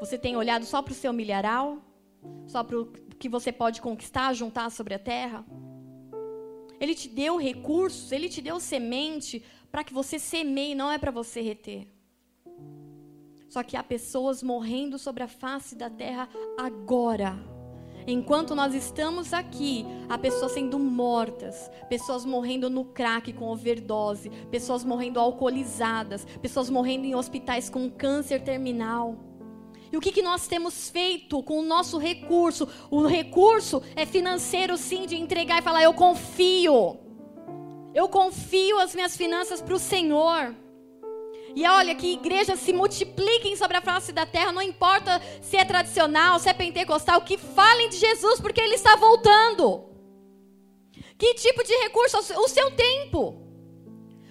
Você 0.00 0.18
tem 0.18 0.36
olhado 0.36 0.66
só 0.66 0.82
para 0.82 0.92
o 0.92 0.94
seu 0.94 1.12
milharal? 1.12 1.78
Só 2.46 2.62
para 2.62 2.78
o 2.78 2.92
que 3.22 3.28
você 3.28 3.52
pode 3.52 3.80
conquistar, 3.80 4.34
juntar 4.34 4.68
sobre 4.68 4.94
a 4.94 4.98
terra? 4.98 5.46
Ele 6.80 6.92
te 6.92 7.08
deu 7.08 7.36
recursos, 7.36 8.10
ele 8.10 8.28
te 8.28 8.42
deu 8.42 8.58
semente 8.58 9.44
para 9.70 9.84
que 9.84 9.94
você 9.94 10.18
semeie, 10.18 10.74
não 10.74 10.90
é 10.90 10.98
para 10.98 11.12
você 11.12 11.40
reter. 11.40 11.86
Só 13.48 13.62
que 13.62 13.76
há 13.76 13.82
pessoas 13.84 14.42
morrendo 14.42 14.98
sobre 14.98 15.22
a 15.22 15.28
face 15.28 15.76
da 15.76 15.88
terra 15.88 16.28
agora. 16.58 17.38
Enquanto 18.08 18.56
nós 18.56 18.74
estamos 18.74 19.32
aqui, 19.32 19.86
há 20.08 20.18
pessoas 20.18 20.50
sendo 20.50 20.76
mortas, 20.76 21.70
pessoas 21.88 22.24
morrendo 22.24 22.68
no 22.68 22.86
crack 22.86 23.32
com 23.32 23.46
overdose, 23.46 24.30
pessoas 24.50 24.82
morrendo 24.82 25.20
alcoolizadas, 25.20 26.24
pessoas 26.42 26.68
morrendo 26.68 27.06
em 27.06 27.14
hospitais 27.14 27.70
com 27.70 27.88
câncer 27.88 28.42
terminal. 28.42 29.16
E 29.92 29.96
o 29.96 30.00
que, 30.00 30.10
que 30.10 30.22
nós 30.22 30.48
temos 30.48 30.88
feito 30.88 31.42
com 31.42 31.60
o 31.60 31.62
nosso 31.62 31.98
recurso? 31.98 32.66
O 32.90 33.06
recurso 33.06 33.82
é 33.94 34.06
financeiro, 34.06 34.78
sim, 34.78 35.04
de 35.04 35.16
entregar 35.16 35.58
e 35.58 35.62
falar: 35.62 35.82
eu 35.82 35.92
confio. 35.92 36.98
Eu 37.94 38.08
confio 38.08 38.78
as 38.80 38.94
minhas 38.94 39.14
finanças 39.14 39.60
para 39.60 39.74
o 39.74 39.78
Senhor. 39.78 40.56
E 41.54 41.66
olha, 41.66 41.94
que 41.94 42.14
igrejas 42.14 42.58
se 42.60 42.72
multipliquem 42.72 43.54
sobre 43.54 43.76
a 43.76 43.82
face 43.82 44.10
da 44.10 44.24
terra, 44.24 44.50
não 44.50 44.62
importa 44.62 45.20
se 45.42 45.58
é 45.58 45.64
tradicional, 45.66 46.38
se 46.38 46.48
é 46.48 46.54
pentecostal, 46.54 47.20
que 47.20 47.36
falem 47.36 47.90
de 47.90 47.98
Jesus, 47.98 48.40
porque 48.40 48.62
Ele 48.62 48.76
está 48.76 48.96
voltando. 48.96 49.84
Que 51.18 51.34
tipo 51.34 51.62
de 51.62 51.76
recurso? 51.82 52.16
O 52.40 52.48
seu 52.48 52.70
tempo. 52.70 53.42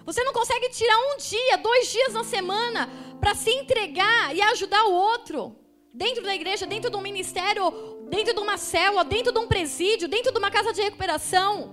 Você 0.04 0.24
não 0.24 0.32
consegue 0.32 0.68
tirar 0.70 0.98
um 0.98 1.16
dia, 1.18 1.58
dois 1.58 1.92
dias 1.92 2.12
na 2.12 2.24
semana 2.24 3.11
para 3.22 3.36
se 3.36 3.50
entregar 3.50 4.34
e 4.34 4.42
ajudar 4.42 4.84
o 4.86 4.92
outro. 4.92 5.54
Dentro 5.94 6.24
da 6.24 6.34
igreja, 6.34 6.66
dentro 6.66 6.90
de 6.90 6.96
um 6.96 7.00
ministério, 7.00 7.64
dentro 8.08 8.34
de 8.34 8.40
uma 8.40 8.58
célula, 8.58 9.04
dentro 9.04 9.30
de 9.30 9.38
um 9.38 9.46
presídio, 9.46 10.08
dentro 10.08 10.32
de 10.32 10.38
uma 10.38 10.50
casa 10.50 10.72
de 10.72 10.82
recuperação. 10.82 11.70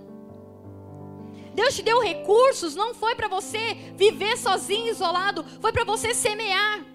Deus 1.56 1.76
te 1.76 1.82
deu 1.82 2.00
recursos, 2.00 2.76
não 2.76 2.94
foi 2.94 3.16
para 3.16 3.28
você 3.28 3.76
viver 3.96 4.38
sozinho, 4.38 4.90
isolado, 4.90 5.44
foi 5.60 5.72
para 5.72 5.84
você 5.84 6.14
semear. 6.14 6.86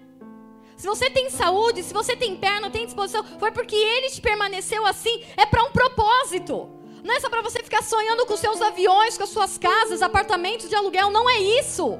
Se 0.77 0.87
você 0.87 1.09
tem 1.09 1.29
saúde, 1.29 1.83
se 1.83 1.93
você 1.93 2.15
tem 2.15 2.37
perna, 2.37 2.71
tem 2.71 2.85
disposição, 2.85 3.25
foi 3.37 3.51
porque 3.51 3.75
Ele 3.75 4.09
te 4.09 4.21
permaneceu 4.21 4.85
assim, 4.85 5.21
é 5.35 5.45
para 5.45 5.65
um 5.65 5.71
propósito. 5.71 6.69
Não 7.03 7.13
é 7.13 7.19
só 7.19 7.29
para 7.29 7.41
você 7.41 7.61
ficar 7.61 7.83
sonhando 7.83 8.25
com 8.25 8.37
seus 8.37 8.61
aviões, 8.61 9.17
com 9.17 9.23
as 9.23 9.29
suas 9.29 9.57
casas, 9.57 10.01
apartamentos 10.01 10.69
de 10.69 10.75
aluguel, 10.75 11.11
não 11.11 11.29
é 11.29 11.39
isso. 11.39 11.99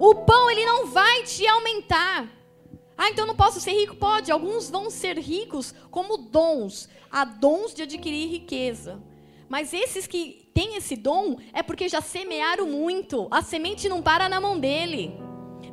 O 0.00 0.14
pão 0.14 0.50
ele 0.50 0.64
não 0.64 0.86
vai 0.86 1.22
te 1.24 1.46
aumentar. 1.46 2.28
Ah, 2.96 3.08
então 3.10 3.26
não 3.26 3.36
posso 3.36 3.60
ser 3.60 3.72
rico? 3.72 3.96
Pode. 3.96 4.30
Alguns 4.30 4.70
vão 4.70 4.90
ser 4.90 5.18
ricos 5.18 5.74
como 5.90 6.16
dons. 6.16 6.88
Há 7.10 7.24
dons 7.24 7.74
de 7.74 7.82
adquirir 7.82 8.28
riqueza. 8.28 9.00
Mas 9.48 9.72
esses 9.72 10.06
que 10.06 10.50
têm 10.52 10.76
esse 10.76 10.96
dom 10.96 11.36
é 11.52 11.62
porque 11.62 11.88
já 11.88 12.00
semearam 12.00 12.66
muito. 12.66 13.26
A 13.30 13.42
semente 13.42 13.88
não 13.88 14.02
para 14.02 14.28
na 14.28 14.40
mão 14.40 14.58
dele. 14.58 15.12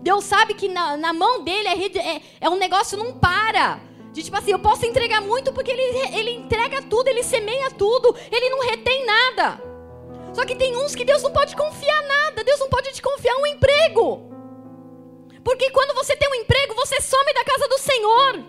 Deus 0.02 0.24
sabe 0.24 0.54
que 0.54 0.70
na, 0.70 0.96
na 0.96 1.14
mão 1.14 1.44
dele 1.44 1.68
é, 1.68 2.16
é, 2.16 2.22
é, 2.42 2.50
um 2.50 2.58
negócio 2.58 2.98
não 2.98 3.14
para. 3.14 3.80
De 4.14 4.24
tipo 4.24 4.38
assim, 4.38 4.52
eu 4.52 4.60
posso 4.60 4.86
entregar 4.86 5.20
muito 5.22 5.52
porque 5.52 5.72
ele, 5.72 6.16
ele 6.16 6.32
entrega 6.32 6.82
tudo, 6.84 7.08
ele 7.08 7.24
semeia 7.24 7.70
tudo, 7.72 8.16
ele 8.32 8.50
não 8.50 8.62
retém 8.70 9.06
nada. 9.06 9.75
Só 10.36 10.46
que 10.46 10.56
tem 10.56 10.76
uns 10.76 10.94
que 10.94 11.06
Deus 11.06 11.24
não 11.24 11.32
pode 11.32 11.56
confiar 11.56 12.04
nada. 12.04 12.44
Deus 12.44 12.60
não 12.60 12.68
pode 12.68 12.92
te 12.92 13.02
confiar 13.02 13.38
um 13.38 13.48
emprego. 13.48 14.30
Porque 15.46 15.70
quando 15.70 15.96
você 15.96 16.16
tem 16.18 16.30
um 16.30 16.36
emprego, 16.36 16.76
você 16.76 17.00
some 17.00 17.34
da 17.34 17.46
casa 17.46 17.68
do 17.70 17.78
Senhor. 17.78 18.44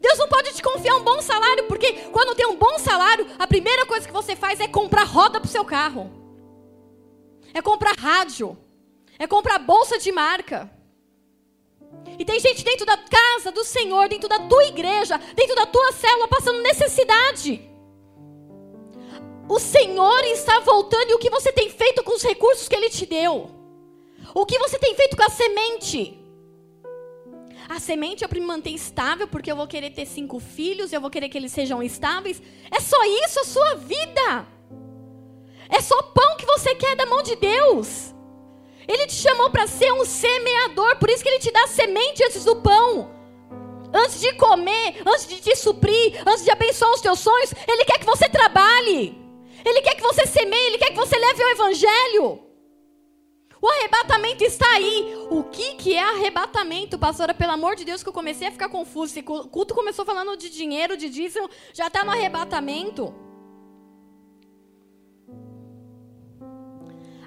Deus 0.00 0.16
não 0.16 0.28
pode 0.28 0.54
te 0.54 0.62
confiar 0.62 0.94
um 0.94 1.02
bom 1.02 1.20
salário, 1.20 1.64
porque 1.64 1.92
quando 2.12 2.36
tem 2.36 2.46
um 2.46 2.54
bom 2.54 2.78
salário, 2.78 3.26
a 3.36 3.48
primeira 3.48 3.84
coisa 3.84 4.06
que 4.06 4.12
você 4.12 4.36
faz 4.36 4.60
é 4.60 4.68
comprar 4.68 5.02
roda 5.02 5.40
para 5.40 5.48
o 5.48 5.50
seu 5.50 5.64
carro. 5.64 6.08
É 7.52 7.60
comprar 7.60 7.96
rádio. 7.98 8.56
É 9.18 9.26
comprar 9.26 9.58
bolsa 9.58 9.98
de 9.98 10.12
marca. 10.12 10.70
E 12.16 12.24
tem 12.24 12.38
gente 12.38 12.62
dentro 12.62 12.86
da 12.86 12.96
casa 12.96 13.50
do 13.50 13.64
Senhor, 13.64 14.08
dentro 14.08 14.28
da 14.28 14.38
tua 14.46 14.64
igreja, 14.66 15.18
dentro 15.34 15.56
da 15.56 15.66
tua 15.66 15.90
célula, 15.90 16.28
passando 16.28 16.62
necessidade. 16.62 17.67
O 19.48 19.58
Senhor 19.58 20.24
está 20.24 20.60
voltando 20.60 21.10
e 21.10 21.14
o 21.14 21.18
que 21.18 21.30
você 21.30 21.50
tem 21.50 21.70
feito 21.70 22.02
com 22.04 22.14
os 22.14 22.22
recursos 22.22 22.68
que 22.68 22.76
Ele 22.76 22.90
te 22.90 23.06
deu? 23.06 23.50
O 24.34 24.44
que 24.44 24.58
você 24.58 24.78
tem 24.78 24.94
feito 24.94 25.16
com 25.16 25.22
a 25.22 25.30
semente? 25.30 26.18
A 27.68 27.80
semente 27.80 28.24
é 28.24 28.28
para 28.28 28.38
me 28.38 28.46
manter 28.46 28.70
estável, 28.70 29.26
porque 29.26 29.50
eu 29.50 29.56
vou 29.56 29.66
querer 29.66 29.90
ter 29.90 30.06
cinco 30.06 30.38
filhos, 30.38 30.92
eu 30.92 31.00
vou 31.00 31.10
querer 31.10 31.28
que 31.28 31.38
eles 31.38 31.52
sejam 31.52 31.82
estáveis. 31.82 32.42
É 32.70 32.78
só 32.80 33.02
isso 33.24 33.40
a 33.40 33.44
sua 33.44 33.74
vida. 33.74 34.46
É 35.68 35.80
só 35.80 36.00
pão 36.02 36.36
que 36.36 36.46
você 36.46 36.74
quer 36.74 36.96
da 36.96 37.06
mão 37.06 37.22
de 37.22 37.36
Deus. 37.36 38.14
Ele 38.86 39.06
te 39.06 39.14
chamou 39.14 39.50
para 39.50 39.66
ser 39.66 39.92
um 39.92 40.04
semeador, 40.04 40.96
por 40.96 41.10
isso 41.10 41.22
que 41.22 41.28
ele 41.28 41.38
te 41.38 41.50
dá 41.50 41.66
semente 41.66 42.24
antes 42.24 42.44
do 42.44 42.56
pão. 42.56 43.10
Antes 43.92 44.20
de 44.20 44.32
comer, 44.34 45.02
antes 45.06 45.26
de 45.26 45.40
te 45.40 45.56
suprir, 45.56 46.22
antes 46.26 46.44
de 46.44 46.50
abençoar 46.50 46.92
os 46.92 47.00
teus 47.00 47.20
sonhos, 47.20 47.52
ele 47.66 47.84
quer 47.84 47.98
que 47.98 48.06
você 48.06 48.28
trabalhe. 48.28 49.27
Ele 49.64 49.82
quer 49.82 49.94
que 49.94 50.02
você 50.02 50.26
semeie, 50.26 50.66
Ele 50.66 50.78
quer 50.78 50.90
que 50.90 50.96
você 50.96 51.18
leve 51.18 51.42
o 51.42 51.48
Evangelho. 51.50 52.48
O 53.60 53.68
arrebatamento 53.68 54.44
está 54.44 54.66
aí. 54.74 55.26
O 55.30 55.42
que, 55.44 55.74
que 55.74 55.94
é 55.94 56.02
arrebatamento, 56.02 56.98
pastora? 56.98 57.34
Pelo 57.34 57.52
amor 57.52 57.74
de 57.74 57.84
Deus, 57.84 58.02
que 58.02 58.08
eu 58.08 58.12
comecei 58.12 58.46
a 58.46 58.52
ficar 58.52 58.68
confuso. 58.68 59.12
Esse 59.12 59.22
culto 59.22 59.74
começou 59.74 60.04
falando 60.04 60.36
de 60.36 60.48
dinheiro, 60.48 60.96
de 60.96 61.08
dízimo, 61.08 61.50
já 61.74 61.88
está 61.88 62.04
no 62.04 62.12
arrebatamento. 62.12 63.12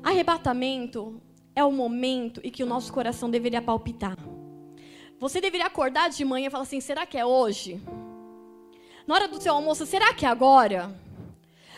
Arrebatamento 0.01 1.21
é 1.53 1.63
o 1.63 1.71
momento 1.71 2.39
em 2.43 2.49
que 2.49 2.63
o 2.63 2.67
nosso 2.67 2.91
coração 2.93 3.29
deveria 3.29 3.61
palpitar. 3.61 4.17
Você 5.19 5.39
deveria 5.39 5.67
acordar 5.67 6.09
de 6.09 6.23
manhã 6.23 6.47
e 6.47 6.49
falar 6.49 6.63
assim: 6.63 6.79
será 6.79 7.05
que 7.05 7.17
é 7.17 7.25
hoje? 7.25 7.79
Na 9.05 9.15
hora 9.15 9.27
do 9.27 9.41
seu 9.41 9.53
almoço, 9.53 9.85
será 9.85 10.13
que 10.13 10.25
é 10.25 10.29
agora? 10.29 10.95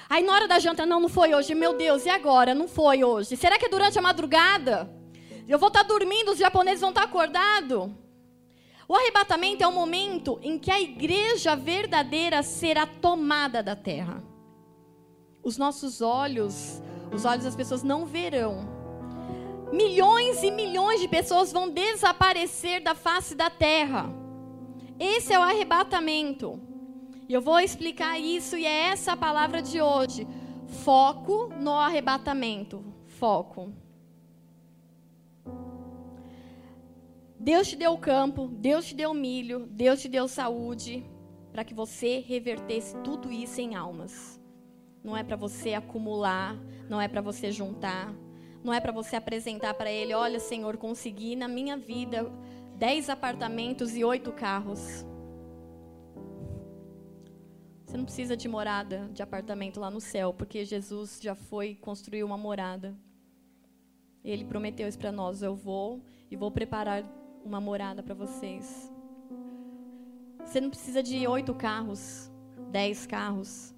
Aí 0.10 0.24
na 0.24 0.34
hora 0.34 0.48
da 0.48 0.60
janta, 0.60 0.86
não, 0.86 1.00
não 1.00 1.10
foi 1.10 1.34
hoje. 1.34 1.56
Meu 1.56 1.74
Deus, 1.74 2.06
e 2.06 2.10
agora? 2.10 2.54
Não 2.54 2.68
foi 2.68 3.04
hoje. 3.04 3.36
Será 3.36 3.58
que 3.58 3.66
é 3.66 3.70
durante 3.70 3.98
a 3.98 4.02
madrugada? 4.02 4.92
Eu 5.48 5.60
vou 5.60 5.68
estar 5.68 5.84
dormindo, 5.84 6.32
os 6.32 6.38
japoneses 6.38 6.82
vão 6.82 6.90
estar 6.90 7.04
acordados. 7.04 7.90
O 8.88 8.96
arrebatamento 8.96 9.64
é 9.64 9.68
o 9.68 9.72
momento 9.72 10.40
em 10.42 10.60
que 10.60 10.70
a 10.70 10.80
igreja 10.80 11.56
verdadeira 11.56 12.44
será 12.44 12.86
tomada 12.86 13.64
da 13.64 13.76
terra. 13.76 14.24
Os 15.42 15.58
nossos 15.58 16.02
olhos, 16.02 16.82
os 17.12 17.26
olhos 17.26 17.44
das 17.44 17.56
pessoas 17.56 17.84
não 17.84 18.06
verão. 18.06 18.70
Milhões 19.72 20.44
e 20.44 20.52
milhões 20.52 21.02
de 21.02 21.08
pessoas 21.08 21.52
vão 21.52 21.70
desaparecer 21.70 22.82
da 22.82 22.94
face 22.94 23.36
da 23.36 23.50
terra. 23.50 24.14
Esse 25.00 25.34
é 25.34 25.40
o 25.40 25.42
arrebatamento. 25.42 26.60
E 27.28 27.34
eu 27.34 27.42
vou 27.42 27.60
explicar 27.60 28.20
isso 28.20 28.58
e 28.58 28.66
é 28.66 28.90
essa 28.90 29.14
a 29.14 29.18
palavra 29.18 29.62
de 29.62 29.82
hoje. 29.82 30.28
Foco 30.84 31.50
no 31.60 31.72
arrebatamento. 31.72 32.84
Foco. 33.08 33.72
Deus 37.40 37.68
te 37.68 37.76
deu 37.76 37.98
campo, 37.98 38.48
Deus 38.48 38.86
te 38.86 38.96
deu 38.96 39.14
milho, 39.14 39.68
Deus 39.70 40.02
te 40.02 40.08
deu 40.08 40.28
saúde 40.28 41.06
para 41.52 41.64
que 41.64 41.74
você 41.74 42.20
revertesse 42.20 42.96
tudo 43.04 43.32
isso 43.32 43.60
em 43.60 43.76
almas. 43.76 44.40
Não 45.04 45.16
é 45.16 45.24
para 45.24 45.36
você 45.36 45.74
acumular, 45.74 46.58
não 46.90 47.02
é 47.02 47.08
para 47.08 47.20
você 47.20 47.52
juntar, 47.52 48.14
não 48.64 48.74
é 48.74 48.80
para 48.80 48.94
você 48.94 49.18
apresentar 49.18 49.74
para 49.74 49.92
ele, 49.92 50.14
olha, 50.14 50.40
Senhor, 50.40 50.78
consegui 50.78 51.36
na 51.36 51.50
minha 51.50 51.76
vida 51.76 52.32
dez 52.78 53.10
apartamentos 53.10 53.96
e 53.96 54.04
oito 54.04 54.32
carros. 54.32 55.06
Você 57.94 57.98
não 57.98 58.06
precisa 58.06 58.36
de 58.36 58.48
morada, 58.48 59.08
de 59.14 59.22
apartamento 59.22 59.80
lá 59.80 59.92
no 59.92 60.02
céu, 60.02 60.34
porque 60.34 60.66
Jesus 60.66 61.20
já 61.22 61.36
foi 61.36 61.76
construir 61.76 62.24
uma 62.24 62.36
morada. 62.36 62.98
Ele 64.24 64.44
prometeu 64.46 64.88
isso 64.88 64.98
para 64.98 65.12
nós: 65.12 65.44
eu 65.44 65.56
vou 65.56 66.04
e 66.32 66.36
vou 66.36 66.50
preparar 66.50 67.04
uma 67.46 67.62
morada 67.62 68.02
para 68.02 68.16
vocês. 68.16 68.92
Você 70.40 70.60
não 70.60 70.72
precisa 70.72 71.04
de 71.04 71.28
oito 71.28 71.54
carros, 71.54 72.32
dez 72.72 73.06
carros. 73.06 73.76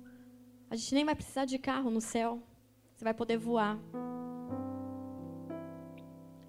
A 0.70 0.78
gente 0.78 0.96
nem 0.96 1.04
vai 1.04 1.14
precisar 1.14 1.44
de 1.44 1.60
carro 1.60 1.90
no 1.90 2.00
céu. 2.00 2.42
Você 2.94 3.04
vai 3.04 3.14
poder 3.14 3.36
voar. 3.36 3.78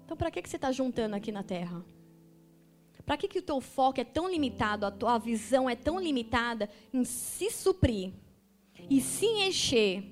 Então, 0.05 0.15
para 0.15 0.31
que, 0.31 0.41
que 0.41 0.49
você 0.49 0.55
está 0.55 0.71
juntando 0.71 1.17
aqui 1.17 1.33
na 1.33 1.43
terra? 1.43 1.83
Para 3.07 3.15
que, 3.15 3.29
que 3.29 3.39
o 3.39 3.41
teu 3.41 3.61
foco 3.61 4.01
é 4.01 4.03
tão 4.03 4.29
limitado, 4.29 4.85
a 4.85 4.91
tua 4.91 5.17
visão 5.17 5.69
é 5.69 5.77
tão 5.77 5.97
limitada 5.97 6.69
em 6.93 7.05
se 7.05 7.49
suprir 7.49 8.11
e 8.89 8.99
se 8.99 9.25
encher? 9.25 10.03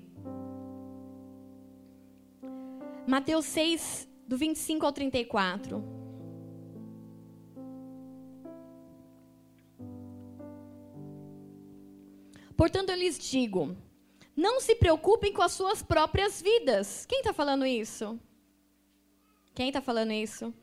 Mateus 3.05 3.47
6, 3.47 4.07
do 4.25 4.37
25 4.37 4.85
ao 4.85 4.93
34. 4.93 5.83
Portanto, 12.55 12.91
eu 12.91 12.95
lhes 12.95 13.19
digo: 13.19 13.75
não 14.33 14.61
se 14.61 14.73
preocupem 14.73 15.33
com 15.33 15.41
as 15.41 15.51
suas 15.51 15.83
próprias 15.83 16.41
vidas. 16.41 17.05
Quem 17.05 17.19
está 17.19 17.33
falando 17.33 17.65
isso? 17.65 18.17
Quem 19.53 19.67
está 19.67 19.81
falando 19.81 20.13
isso? 20.13 20.53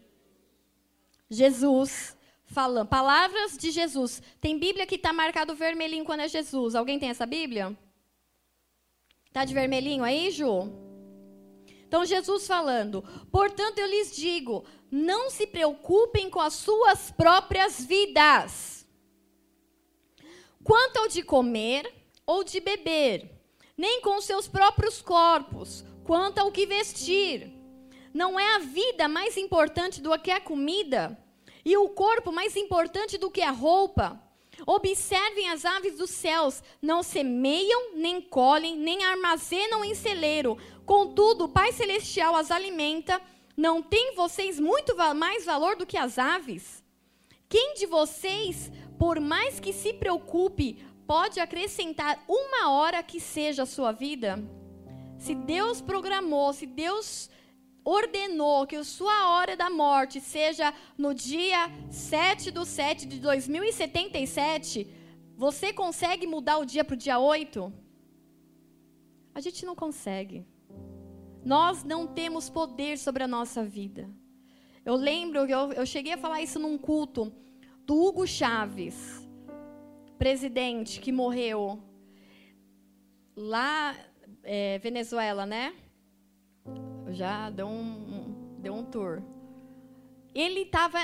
Jesus 1.28 2.16
falando. 2.52 2.88
Palavras 2.88 3.56
de 3.56 3.70
Jesus. 3.70 4.22
Tem 4.40 4.58
Bíblia 4.58 4.86
que 4.86 4.94
está 4.94 5.12
marcado 5.12 5.54
vermelhinho 5.54 6.04
quando 6.04 6.20
é 6.20 6.28
Jesus. 6.28 6.74
Alguém 6.74 6.98
tem 6.98 7.08
essa 7.08 7.26
Bíblia? 7.26 7.76
Está 9.26 9.44
de 9.44 9.54
vermelhinho 9.54 10.04
aí, 10.04 10.30
Ju? 10.30 10.70
Então, 11.88 12.04
Jesus 12.04 12.46
falando. 12.46 13.02
Portanto, 13.30 13.78
eu 13.78 13.86
lhes 13.86 14.14
digo: 14.14 14.64
não 14.90 15.30
se 15.30 15.46
preocupem 15.46 16.30
com 16.30 16.40
as 16.40 16.54
suas 16.54 17.10
próprias 17.10 17.84
vidas. 17.84 18.86
Quanto 20.62 20.98
ao 20.98 21.08
de 21.08 21.22
comer 21.22 21.92
ou 22.24 22.44
de 22.44 22.60
beber, 22.60 23.30
nem 23.76 24.00
com 24.00 24.20
seus 24.20 24.46
próprios 24.46 25.02
corpos, 25.02 25.84
quanto 26.04 26.38
ao 26.38 26.52
que 26.52 26.66
vestir. 26.66 27.52
Não 28.14 28.38
é 28.38 28.56
a 28.56 28.58
vida 28.58 29.08
mais 29.08 29.36
importante 29.36 30.00
do 30.00 30.16
que 30.18 30.30
a 30.30 30.40
comida? 30.40 31.18
E 31.64 31.76
o 31.76 31.88
corpo 31.88 32.32
mais 32.32 32.56
importante 32.56 33.16
do 33.16 33.30
que 33.30 33.42
a 33.42 33.50
roupa? 33.50 34.20
Observem 34.66 35.50
as 35.50 35.64
aves 35.64 35.96
dos 35.96 36.10
céus, 36.10 36.62
não 36.80 37.02
semeiam, 37.02 37.94
nem 37.94 38.20
colhem, 38.20 38.76
nem 38.76 39.04
armazenam 39.04 39.84
em 39.84 39.94
celeiro. 39.94 40.58
Contudo, 40.84 41.44
o 41.44 41.48
Pai 41.48 41.72
Celestial 41.72 42.36
as 42.36 42.50
alimenta. 42.50 43.20
Não 43.56 43.82
tem 43.82 44.14
vocês 44.14 44.58
muito 44.58 44.96
mais 45.14 45.44
valor 45.44 45.76
do 45.76 45.86
que 45.86 45.96
as 45.96 46.18
aves? 46.18 46.82
Quem 47.48 47.74
de 47.74 47.86
vocês, 47.86 48.70
por 48.98 49.20
mais 49.20 49.60
que 49.60 49.72
se 49.72 49.92
preocupe, 49.92 50.82
pode 51.06 51.38
acrescentar 51.38 52.22
uma 52.28 52.70
hora 52.70 53.02
que 53.02 53.20
seja 53.20 53.64
a 53.64 53.66
sua 53.66 53.92
vida? 53.92 54.42
Se 55.18 55.34
Deus 55.34 55.80
programou, 55.80 56.52
se 56.52 56.66
Deus 56.66 57.28
ordenou 57.84 58.66
que 58.66 58.76
a 58.76 58.84
sua 58.84 59.30
hora 59.30 59.56
da 59.56 59.68
morte 59.68 60.20
seja 60.20 60.72
no 60.96 61.14
dia 61.14 61.70
7 61.90 62.50
do 62.50 62.64
7 62.64 63.06
de 63.06 63.18
2077, 63.20 64.86
você 65.36 65.72
consegue 65.72 66.26
mudar 66.26 66.58
o 66.58 66.64
dia 66.64 66.84
para 66.84 66.94
o 66.94 66.96
dia 66.96 67.18
8? 67.18 67.72
A 69.34 69.40
gente 69.40 69.64
não 69.64 69.74
consegue. 69.74 70.46
Nós 71.44 71.82
não 71.82 72.06
temos 72.06 72.48
poder 72.48 72.98
sobre 72.98 73.24
a 73.24 73.28
nossa 73.28 73.64
vida. 73.64 74.08
Eu 74.84 74.94
lembro 74.94 75.46
que 75.46 75.52
eu, 75.52 75.72
eu 75.72 75.86
cheguei 75.86 76.12
a 76.12 76.18
falar 76.18 76.42
isso 76.42 76.58
num 76.58 76.78
culto 76.78 77.32
do 77.84 78.00
Hugo 78.00 78.26
Chaves, 78.26 79.28
presidente 80.18 81.00
que 81.00 81.10
morreu 81.10 81.82
lá, 83.34 83.96
é, 84.42 84.78
Venezuela, 84.78 85.46
né? 85.46 85.74
Já 87.12 87.50
deu 87.50 87.66
um, 87.66 88.56
deu 88.58 88.74
um 88.74 88.84
tour. 88.84 89.22
Ele 90.34 90.60
estava 90.60 90.98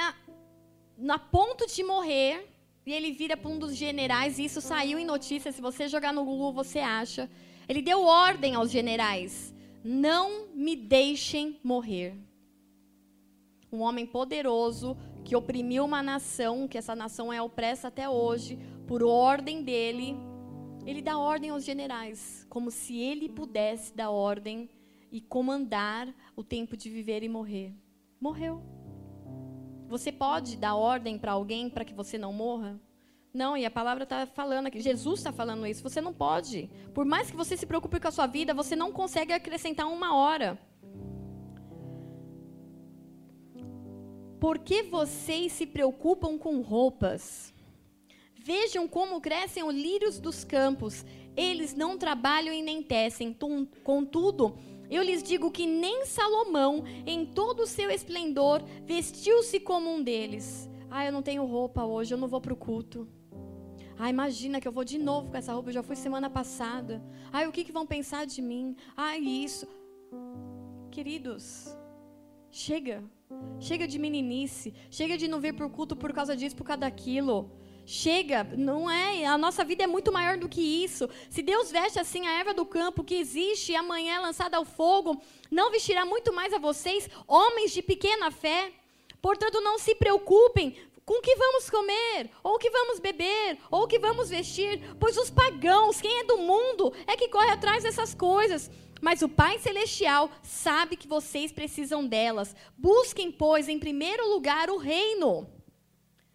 na 0.97 1.19
ponto 1.19 1.67
de 1.67 1.83
morrer 1.83 2.49
e 2.87 2.93
ele 2.93 3.13
vira 3.13 3.37
para 3.37 3.51
um 3.51 3.59
dos 3.59 3.77
generais, 3.77 4.39
e 4.39 4.45
isso 4.47 4.61
saiu 4.61 4.99
em 4.99 5.05
notícia, 5.05 5.53
se 5.53 5.61
você 5.61 5.89
jogar 5.89 6.13
no 6.13 6.25
Google 6.25 6.53
você 6.53 6.79
acha. 6.79 7.29
Ele 7.69 7.83
deu 7.83 8.03
ordem 8.03 8.55
aos 8.55 8.71
generais: 8.71 9.55
"Não 9.85 10.49
me 10.55 10.75
deixem 10.75 11.61
morrer". 11.63 12.15
Um 13.71 13.81
homem 13.81 14.07
poderoso 14.07 14.97
que 15.25 15.37
oprimiu 15.37 15.85
uma 15.85 16.03
nação, 16.03 16.67
que 16.67 16.79
essa 16.79 16.97
nação 16.97 17.31
é 17.31 17.43
opressa 17.43 17.89
até 17.89 18.09
hoje, 18.09 18.59
por 18.87 19.03
ordem 19.03 19.63
dele, 19.63 20.17
ele 20.87 21.03
dá 21.03 21.19
ordem 21.19 21.51
aos 21.51 21.65
generais, 21.65 22.47
como 22.49 22.71
se 22.71 22.97
ele 22.97 23.29
pudesse 23.29 23.95
dar 23.95 24.09
ordem 24.09 24.71
e 25.11 25.21
comandar 25.21 26.13
o 26.37 26.43
tempo 26.43 26.77
de 26.77 26.91
viver 26.91 27.23
e 27.23 27.29
morrer. 27.29 27.75
Morreu. 28.21 28.63
Você 29.89 30.13
pode 30.13 30.57
dar 30.57 30.75
ordem 30.75 31.19
para 31.19 31.33
alguém 31.33 31.71
para 31.71 31.85
que 31.85 31.95
você 31.95 32.19
não 32.19 32.33
morra? 32.33 32.81
Não, 33.33 33.57
e 33.57 33.65
a 33.65 33.71
palavra 33.71 34.05
está 34.05 34.27
falando 34.27 34.67
aqui, 34.67 34.81
Jesus 34.81 35.21
está 35.21 35.33
falando 35.33 35.67
isso. 35.67 35.83
Você 35.83 36.01
não 36.01 36.13
pode. 36.13 36.69
Por 36.93 37.05
mais 37.05 37.31
que 37.31 37.37
você 37.37 37.57
se 37.57 37.67
preocupe 37.67 38.01
com 38.01 38.09
a 38.09 38.11
sua 38.11 38.27
vida, 38.27 38.53
você 38.53 38.75
não 38.75 38.93
consegue 38.93 39.33
acrescentar 39.33 39.87
uma 39.87 40.15
hora. 40.15 40.59
Por 44.41 44.59
que 44.59 44.83
vocês 44.85 45.53
se 45.53 45.67
preocupam 45.67 46.39
com 46.39 46.61
roupas? 46.61 47.55
Vejam 48.37 48.87
como 48.89 49.21
crescem 49.21 49.63
os 49.63 49.75
lírios 49.75 50.19
dos 50.19 50.45
campos. 50.45 51.05
Eles 51.37 51.75
não 51.75 51.99
trabalham 51.99 52.55
e 52.55 52.63
nem 52.63 52.83
tecem. 52.83 53.37
Contudo, 53.83 54.57
eu 54.91 55.03
lhes 55.03 55.23
digo 55.23 55.51
que 55.51 55.67
nem 55.67 56.07
Salomão, 56.07 56.85
em 57.07 57.27
todo 57.27 57.61
o 57.61 57.67
seu 57.67 57.91
esplendor, 57.91 58.63
vestiu-se 58.85 59.61
como 59.61 59.91
um 59.91 60.03
deles. 60.03 60.69
Ah, 60.91 61.05
eu 61.05 61.13
não 61.13 61.23
tenho 61.23 61.45
roupa 61.45 61.85
hoje, 61.85 62.15
eu 62.15 62.19
não 62.19 62.29
vou 62.29 62.41
para 62.41 62.53
o 62.53 62.57
culto. 62.57 63.07
Ah, 63.99 64.09
imagina 64.09 64.61
que 64.61 64.69
eu 64.69 64.73
vou 64.73 64.85
de 64.85 64.97
novo 64.97 65.31
com 65.31 65.37
essa 65.37 65.53
roupa, 65.53 65.71
eu 65.71 65.75
já 65.75 65.83
fui 65.83 65.97
semana 65.97 66.31
passada. 66.31 67.03
Ah, 67.33 67.47
o 67.49 67.53
que, 67.53 67.65
que 67.65 67.73
vão 67.73 67.87
pensar 67.87 68.25
de 68.25 68.41
mim? 68.41 68.77
Ah, 68.97 69.19
isso. 69.19 69.67
Queridos, 70.91 71.77
chega. 72.51 73.03
Chega 73.59 73.87
de 73.87 73.99
meninice. 73.99 74.73
Chega 74.91 75.19
de 75.19 75.29
não 75.29 75.41
vir 75.41 75.55
para 75.55 75.67
o 75.67 75.71
culto 75.71 75.95
por 75.97 76.13
causa 76.13 76.37
disso, 76.37 76.57
por 76.57 76.65
causa 76.65 76.81
daquilo. 76.81 77.51
Chega, 77.91 78.45
não 78.55 78.91
é. 78.91 79.25
A 79.25 79.39
nossa 79.39 79.65
vida 79.65 79.85
é 79.85 79.87
muito 79.87 80.13
maior 80.13 80.37
do 80.37 80.47
que 80.47 80.61
isso. 80.61 81.09
Se 81.31 81.41
Deus 81.41 81.71
veste 81.71 81.99
assim 81.99 82.27
a 82.27 82.39
erva 82.39 82.53
do 82.53 82.67
campo 82.67 83.03
que 83.03 83.15
existe 83.15 83.73
e 83.73 83.77
amanhã 83.77 84.17
é 84.17 84.21
lançada 84.21 84.59
ao 84.59 84.65
fogo, 84.67 85.19
não 85.51 85.71
vestirá 85.71 86.05
muito 86.05 86.31
mais 86.31 86.53
a 86.53 86.59
vocês, 86.59 87.09
homens 87.27 87.73
de 87.73 87.81
pequena 87.81 88.31
fé? 88.31 88.73
Portanto, 89.23 89.63
não 89.63 89.79
se 89.79 89.95
preocupem 89.95 90.77
com 91.03 91.15
o 91.15 91.23
que 91.23 91.35
vamos 91.35 91.71
comer, 91.71 92.29
ou 92.45 92.57
o 92.57 92.59
que 92.59 92.69
vamos 92.69 93.01
beber, 93.01 93.57
ou 93.71 93.85
o 93.85 93.89
que 93.89 93.99
vamos 93.99 94.29
vestir, 94.29 94.83
pois 95.01 95.17
os 95.17 95.31
pagãos, 95.31 95.99
quem 95.99 96.21
é 96.21 96.25
do 96.25 96.37
mundo, 96.37 96.93
é 97.07 97.17
que 97.17 97.29
corre 97.29 97.49
atrás 97.49 97.85
dessas 97.85 98.13
coisas. 98.13 98.71
Mas 99.01 99.23
o 99.23 99.31
Pai 99.31 99.59
Celestial 99.61 100.31
sabe 100.43 100.95
que 100.95 101.09
vocês 101.09 101.51
precisam 101.51 102.07
delas. 102.07 102.55
Busquem, 102.77 103.33
pois, 103.33 103.67
em 103.67 103.79
primeiro 103.79 104.29
lugar 104.29 104.69
o 104.69 104.77
reino 104.77 105.57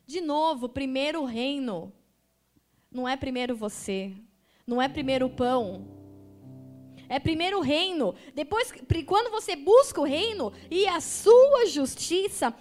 de 0.06 0.22
novo, 0.22 0.68
primeiro 0.68 1.22
o 1.22 1.26
reino. 1.26 1.92
Não 2.92 3.08
é 3.08 3.16
primeiro 3.16 3.56
você. 3.56 4.12
Não 4.68 4.82
é 4.82 4.88
primeiro 4.88 5.26
o 5.26 5.30
pão. 5.30 5.88
É 7.10 7.20
primeiro 7.20 7.60
o 7.60 7.62
reino. 7.62 8.14
Depois, 8.36 8.72
quando 9.06 9.32
você 9.32 9.56
busca 9.56 10.02
o 10.02 10.06
reino 10.06 10.52
e 10.70 10.88
a 10.88 11.00
sua 11.00 11.66
justiça, 11.68 12.54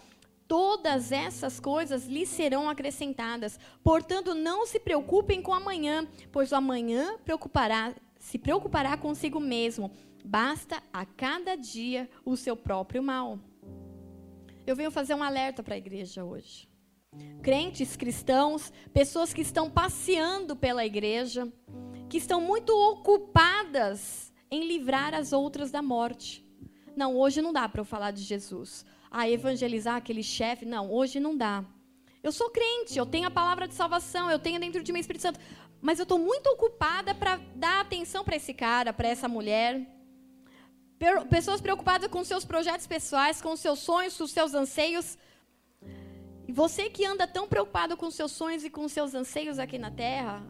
todas 0.47 1.13
essas 1.13 1.59
coisas 1.59 2.07
lhe 2.07 2.27
serão 2.27 2.69
acrescentadas. 2.69 3.59
Portanto, 3.83 4.35
não 4.35 4.67
se 4.67 4.79
preocupem 4.79 5.43
com 5.43 5.53
amanhã, 5.53 6.07
pois 6.31 6.53
o 6.53 6.57
amanhã 6.57 7.19
preocupará, 7.25 7.95
se 8.19 8.39
preocupará 8.39 8.97
consigo 8.97 9.41
mesmo. 9.41 9.91
Basta 10.25 10.83
a 10.93 11.05
cada 11.05 11.57
dia 11.57 12.09
o 12.25 12.37
seu 12.37 12.57
próprio 12.57 13.03
mal. 13.03 13.39
Eu 14.65 14.77
venho 14.77 14.93
fazer 14.93 15.15
um 15.15 15.23
alerta 15.23 15.63
para 15.63 15.75
a 15.75 15.79
igreja 15.79 16.25
hoje 16.25 16.72
crentes 17.43 17.97
cristãos, 17.97 18.73
pessoas 18.93 19.35
que 19.35 19.41
estão 19.41 19.69
passeando 19.69 20.55
pela 20.55 20.87
igreja, 20.87 21.53
que 22.09 22.17
estão 22.17 22.41
muito 22.41 22.71
ocupadas 22.71 24.33
em 24.51 24.67
livrar 24.67 25.15
as 25.15 25.33
outras 25.33 25.71
da 25.71 25.83
morte. 25.83 26.45
Não, 26.97 27.17
hoje 27.17 27.43
não 27.43 27.53
dá 27.53 27.69
para 27.69 27.81
eu 27.81 27.85
falar 27.85 28.11
de 28.11 28.23
Jesus. 28.23 28.85
Ah, 29.11 29.29
evangelizar 29.29 29.97
aquele 29.97 30.23
chefe, 30.23 30.65
não, 30.65 30.91
hoje 30.91 31.19
não 31.19 31.37
dá. 31.37 31.65
Eu 32.23 32.31
sou 32.31 32.51
crente, 32.51 32.97
eu 32.97 33.05
tenho 33.05 33.27
a 33.27 33.31
palavra 33.31 33.67
de 33.67 33.75
salvação, 33.75 34.31
eu 34.31 34.39
tenho 34.39 34.61
dentro 34.61 34.83
de 34.83 34.93
mim 34.93 34.99
o 34.99 35.01
Espírito 35.01 35.23
Santo, 35.23 35.41
mas 35.81 35.99
eu 35.99 36.05
estou 36.05 36.19
muito 36.19 36.47
ocupada 36.49 37.15
para 37.15 37.41
dar 37.57 37.81
atenção 37.81 38.23
para 38.25 38.37
esse 38.37 38.55
cara, 38.55 38.93
para 38.93 39.09
essa 39.09 39.29
mulher. 39.29 39.85
Pessoas 41.29 41.61
preocupadas 41.61 42.09
com 42.09 42.23
seus 42.23 42.45
projetos 42.45 42.87
pessoais, 42.87 43.43
com 43.43 43.57
seus 43.57 43.81
sonhos, 43.81 44.17
com 44.17 44.27
seus 44.27 44.55
anseios, 44.55 45.19
E 46.47 46.53
você 46.53 46.91
que 46.91 47.05
anda 47.05 47.27
tão 47.27 47.47
preocupado 47.49 47.97
com 47.97 48.11
seus 48.11 48.33
sonhos 48.33 48.65
e 48.65 48.71
com 48.71 48.89
seus 48.89 49.15
anseios 49.15 49.59
aqui 49.59 49.79
na 49.79 49.91
terra, 49.91 50.43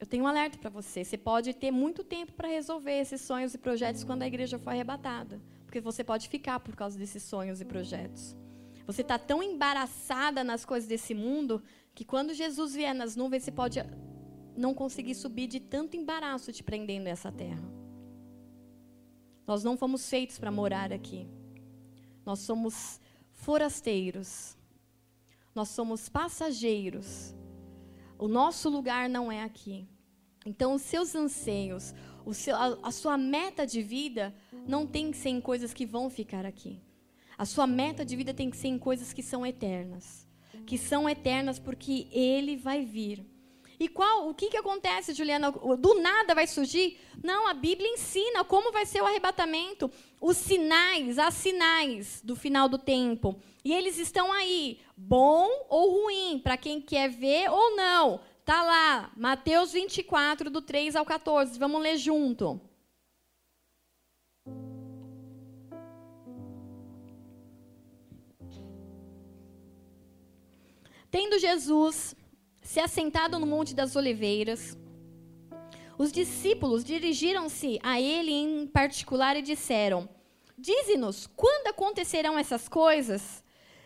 eu 0.00 0.06
tenho 0.06 0.24
um 0.24 0.26
alerta 0.26 0.58
para 0.58 0.70
você. 0.70 1.04
Você 1.04 1.16
pode 1.16 1.54
ter 1.54 1.70
muito 1.70 2.02
tempo 2.02 2.32
para 2.32 2.48
resolver 2.48 2.98
esses 2.98 3.20
sonhos 3.20 3.54
e 3.54 3.58
projetos 3.58 4.02
quando 4.02 4.22
a 4.22 4.26
igreja 4.26 4.58
for 4.58 4.70
arrebatada. 4.70 5.40
Porque 5.64 5.80
você 5.80 6.02
pode 6.02 6.28
ficar 6.28 6.58
por 6.60 6.74
causa 6.74 6.98
desses 6.98 7.22
sonhos 7.22 7.60
e 7.60 7.64
projetos. 7.64 8.36
Você 8.84 9.02
está 9.02 9.18
tão 9.18 9.42
embaraçada 9.42 10.42
nas 10.42 10.64
coisas 10.64 10.88
desse 10.88 11.14
mundo 11.14 11.62
que 11.94 12.04
quando 12.04 12.34
Jesus 12.34 12.74
vier 12.74 12.94
nas 12.94 13.14
nuvens, 13.14 13.44
você 13.44 13.52
pode 13.52 13.78
não 14.56 14.74
conseguir 14.74 15.14
subir 15.14 15.46
de 15.46 15.60
tanto 15.60 15.96
embaraço 15.96 16.52
te 16.52 16.62
prendendo 16.62 17.04
nessa 17.04 17.30
terra. 17.30 17.62
Nós 19.46 19.62
não 19.62 19.76
fomos 19.76 20.08
feitos 20.08 20.38
para 20.38 20.50
morar 20.50 20.92
aqui. 20.92 21.28
Nós 22.24 22.40
somos 22.40 23.00
forasteiros. 23.32 24.56
Nós 25.54 25.68
somos 25.68 26.08
passageiros. 26.08 27.34
O 28.18 28.28
nosso 28.28 28.68
lugar 28.68 29.08
não 29.08 29.30
é 29.30 29.42
aqui. 29.42 29.86
Então, 30.44 30.74
os 30.74 30.82
seus 30.82 31.14
anseios, 31.14 31.94
o 32.24 32.34
seu, 32.34 32.56
a, 32.56 32.78
a 32.82 32.90
sua 32.90 33.16
meta 33.16 33.66
de 33.66 33.82
vida 33.82 34.34
não 34.66 34.86
tem 34.86 35.10
que 35.10 35.16
ser 35.16 35.28
em 35.28 35.40
coisas 35.40 35.72
que 35.72 35.86
vão 35.86 36.10
ficar 36.10 36.44
aqui. 36.46 36.80
A 37.36 37.44
sua 37.44 37.66
meta 37.66 38.04
de 38.04 38.14
vida 38.16 38.32
tem 38.34 38.50
que 38.50 38.56
ser 38.56 38.68
em 38.68 38.78
coisas 38.78 39.12
que 39.12 39.22
são 39.22 39.44
eternas. 39.44 40.28
Que 40.66 40.78
são 40.78 41.08
eternas 41.08 41.58
porque 41.58 42.06
Ele 42.10 42.56
vai 42.56 42.84
vir. 42.84 43.24
E 43.82 43.88
qual, 43.88 44.28
o 44.28 44.34
que, 44.34 44.48
que 44.48 44.56
acontece, 44.56 45.12
Juliana? 45.12 45.50
Do 45.50 46.00
nada 46.00 46.36
vai 46.36 46.46
surgir? 46.46 47.00
Não, 47.20 47.48
a 47.48 47.52
Bíblia 47.52 47.88
ensina 47.88 48.44
como 48.44 48.70
vai 48.70 48.86
ser 48.86 49.02
o 49.02 49.06
arrebatamento, 49.06 49.90
os 50.20 50.36
sinais, 50.36 51.18
as 51.18 51.34
sinais 51.34 52.22
do 52.22 52.36
final 52.36 52.68
do 52.68 52.78
tempo. 52.78 53.42
E 53.64 53.72
eles 53.72 53.98
estão 53.98 54.32
aí, 54.32 54.78
bom 54.96 55.48
ou 55.68 56.04
ruim, 56.04 56.38
para 56.38 56.56
quem 56.56 56.80
quer 56.80 57.10
ver 57.10 57.50
ou 57.50 57.74
não. 57.74 58.20
Tá 58.44 58.62
lá, 58.62 59.10
Mateus 59.16 59.72
24, 59.72 60.48
do 60.48 60.62
3 60.62 60.94
ao 60.94 61.04
14. 61.04 61.58
Vamos 61.58 61.82
ler 61.82 61.96
junto. 61.96 62.60
Tendo 71.10 71.36
Jesus 71.36 72.14
se 72.72 72.80
assentado 72.80 73.38
no 73.38 73.44
Monte 73.44 73.74
das 73.74 73.96
Oliveiras, 73.96 74.78
os 75.98 76.10
discípulos 76.10 76.82
dirigiram-se 76.82 77.78
a 77.82 78.00
ele 78.00 78.32
em 78.32 78.66
particular 78.66 79.36
e 79.36 79.42
disseram: 79.42 80.08
Dize-nos 80.56 81.26
quando 81.26 81.66
acontecerão 81.66 82.38
essas 82.38 82.70
coisas? 82.70 83.44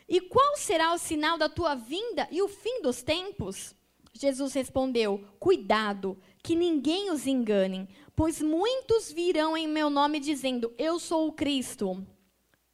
E 0.09 0.21
qual 0.21 0.57
será 0.57 0.95
o 0.95 0.99
sinal 0.99 1.37
da 1.37 1.49
tua 1.49 1.75
vinda 1.75 2.29
e 2.31 2.41
o 2.41 2.47
fim 2.47 2.81
dos 2.81 3.03
tempos? 3.03 3.75
Jesus 4.13 4.55
respondeu: 4.55 5.27
Cuidado, 5.41 6.17
que 6.41 6.55
ninguém 6.55 7.11
os 7.11 7.27
engane, 7.27 7.89
pois 8.15 8.41
muitos 8.41 9.11
virão 9.11 9.57
em 9.57 9.67
meu 9.67 9.91
nome 9.91 10.21
dizendo: 10.21 10.73
Eu 10.79 11.01
sou 11.01 11.27
o 11.27 11.33
Cristo. 11.33 12.07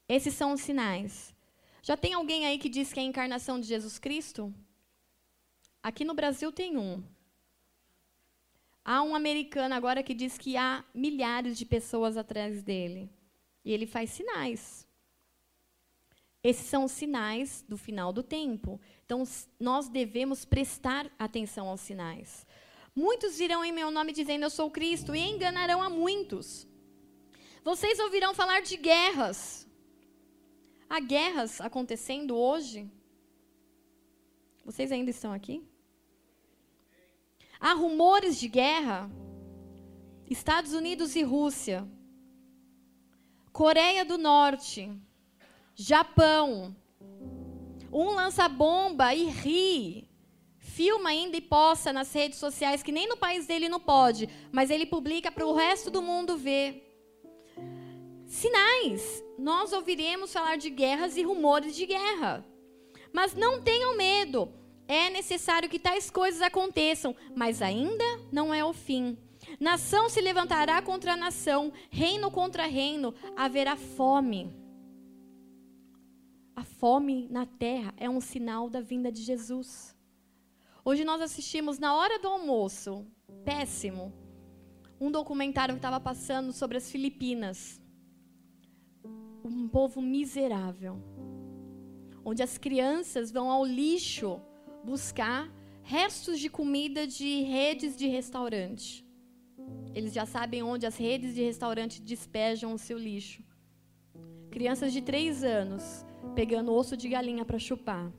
Esses 0.07 0.35
são 0.35 0.53
os 0.53 0.61
sinais. 0.61 1.35
Já 1.83 1.97
tem 1.97 2.13
alguém 2.13 2.45
aí 2.45 2.59
que 2.59 2.69
diz 2.69 2.93
que 2.93 3.01
é 3.01 3.03
a 3.03 3.07
encarnação 3.07 3.59
de 3.59 3.67
Jesus 3.67 3.99
Cristo? 3.99 4.53
Aqui 5.83 6.05
no 6.05 6.15
Brasil 6.15 6.53
tem 6.53 6.77
um. 6.77 7.03
Há 8.85 9.03
um 9.03 9.15
americano 9.15 9.75
agora 9.75 10.03
que 10.03 10.15
diz 10.15 10.39
que 10.39 10.57
há 10.57 10.85
milhares 10.95 11.57
de 11.59 11.65
pessoas 11.65 12.17
atrás 12.17 12.63
dele. 12.63 13.11
E 13.65 13.73
ele 13.73 13.87
faz 13.87 14.11
sinais. 14.11 14.87
Esses 16.43 16.67
são 16.67 16.85
os 16.85 16.93
sinais 16.93 17.65
do 17.69 17.77
final 17.77 18.13
do 18.13 18.23
tempo. 18.23 18.81
Então, 19.05 19.23
nós 19.59 19.89
devemos 19.89 20.45
prestar 20.45 21.11
atenção 21.19 21.69
aos 21.69 21.81
sinais. 21.81 22.45
Muitos 22.95 23.39
virão 23.39 23.65
em 23.65 23.73
meu 23.73 23.91
nome 23.91 24.13
dizendo 24.13 24.45
eu 24.45 24.51
sou 24.51 24.71
Cristo 24.71 25.15
e 25.15 25.21
enganarão 25.21 25.81
a 25.81 25.89
muitos. 25.89 26.67
Vocês 27.65 27.99
ouvirão 28.01 28.35
falar 28.35 28.61
de 28.61 28.77
guerras. 28.77 29.69
Há 30.91 30.99
guerras 30.99 31.61
acontecendo 31.61 32.37
hoje? 32.37 32.91
Vocês 34.65 34.91
ainda 34.91 35.11
estão 35.11 35.33
aqui? 35.33 35.63
Há 37.65 37.75
rumores 37.75 38.41
de 38.41 38.49
guerra. 38.49 39.09
Estados 40.29 40.73
Unidos 40.73 41.15
e 41.15 41.23
Rússia. 41.23 41.89
Coreia 43.53 44.05
do 44.05 44.19
Norte. 44.19 44.91
Japão. 45.73 46.75
Um 47.93 48.17
lança 48.17 48.49
bomba 48.49 49.15
e 49.15 49.27
ri. 49.27 50.11
Filma 50.59 51.11
ainda 51.11 51.37
e 51.37 51.41
posta 51.41 51.93
nas 51.93 52.13
redes 52.13 52.41
sociais, 52.41 52.83
que 52.83 52.91
nem 52.91 53.07
no 53.09 53.17
país 53.17 53.47
dele 53.47 53.69
não 53.69 53.79
pode, 53.79 54.29
mas 54.51 54.69
ele 54.69 54.85
publica 54.85 55.31
para 55.31 55.47
o 55.47 55.55
resto 55.55 55.89
do 55.89 56.03
mundo 56.03 56.37
ver. 56.37 56.83
Sinais. 58.27 59.23
Nós 59.39 59.73
ouviremos 59.73 60.33
falar 60.33 60.57
de 60.57 60.69
guerras 60.69 61.17
e 61.17 61.23
rumores 61.23 61.77
de 61.77 61.87
guerra. 61.87 62.45
Mas 63.13 63.35
não 63.37 63.63
tenham 63.63 63.97
medo. 63.97 64.53
É 64.93 65.09
necessário 65.09 65.71
que 65.71 65.79
tais 65.79 66.11
coisas 66.11 66.43
aconteçam, 66.43 67.17
mas 67.35 67.63
ainda 67.63 68.05
não 68.31 68.53
é 68.53 68.63
o 68.63 68.75
fim. 68.75 69.17
Nação 69.59 70.11
se 70.11 70.21
levantará 70.21 70.83
contra 70.83 71.17
nação, 71.17 71.73
reino 71.91 72.31
contra 72.31 72.67
reino, 72.67 73.15
haverá 73.35 73.75
fome. 73.75 74.55
A 76.55 76.63
fome 76.63 77.27
na 77.31 77.47
terra 77.47 77.95
é 77.97 78.11
um 78.11 78.21
sinal 78.21 78.69
da 78.69 78.83
vinda 78.83 79.11
de 79.11 79.23
Jesus. 79.23 79.97
Hoje 80.85 81.05
nós 81.05 81.23
assistimos 81.23 81.79
na 81.79 81.95
hora 81.95 82.19
do 82.19 82.29
almoço, 82.29 83.07
péssimo, 83.47 84.13
um 85.01 85.11
documentário 85.11 85.75
que 85.75 85.79
estava 85.79 86.01
passando 86.01 86.53
sobre 86.53 86.77
as 86.77 86.91
Filipinas. 86.91 87.81
Um 89.43 89.67
povo 89.69 90.03
miserável, 90.03 91.03
onde 92.23 92.43
as 92.43 92.59
crianças 92.59 93.33
vão 93.33 93.51
ao 93.51 93.65
lixo 93.65 94.39
buscar 94.85 95.51
restos 95.83 96.39
de 96.39 96.49
comida 96.49 97.07
de 97.07 97.43
redes 97.43 97.97
de 97.97 98.07
restaurante. 98.07 99.05
Eles 99.95 100.13
já 100.13 100.25
sabem 100.25 100.63
onde 100.63 100.87
as 100.87 100.97
redes 100.97 101.35
de 101.35 101.43
restaurante 101.43 102.01
despejam 102.01 102.73
o 102.73 102.79
seu 102.79 102.99
lixo. 102.99 103.43
Crianças 104.51 104.93
de 104.93 105.03
três 105.03 105.43
anos 105.45 106.05
pegando 106.35 106.73
osso 106.73 106.97
de 106.97 107.09
galinha 107.09 107.45
para 107.45 107.59
chupar. 107.59 108.13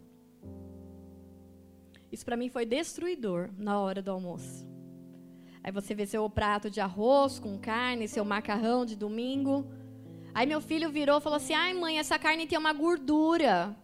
Isso 2.12 2.26
para 2.26 2.38
mim 2.38 2.50
foi 2.50 2.66
destruidor 2.66 3.50
na 3.58 3.80
hora 3.80 4.02
do 4.02 4.12
almoço. 4.12 4.68
Aí 5.64 5.72
você 5.72 5.96
vê 5.96 6.06
seu 6.06 6.30
prato 6.30 6.70
de 6.70 6.80
arroz 6.82 7.40
com 7.40 7.58
carne, 7.58 8.08
seu 8.08 8.24
macarrão 8.24 8.86
de 8.86 8.96
domingo. 8.96 9.66
Aí 10.34 10.46
meu 10.46 10.62
filho 10.62 10.92
virou 10.92 11.18
e 11.18 11.22
falou 11.22 11.38
assim: 11.38 11.54
ai 11.54 11.74
mãe, 11.74 11.98
essa 11.98 12.20
carne 12.20 12.46
tem 12.46 12.58
uma 12.58 12.74
gordura. 12.74 13.76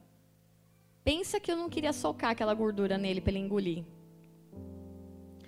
Pensa 1.04 1.40
que 1.40 1.52
eu 1.52 1.56
não 1.56 1.70
queria 1.70 1.94
socar 1.94 2.32
aquela 2.32 2.54
gordura 2.54 2.98
nele 2.98 3.22
para 3.22 3.32
ele 3.32 3.40
engolir. 3.40 3.84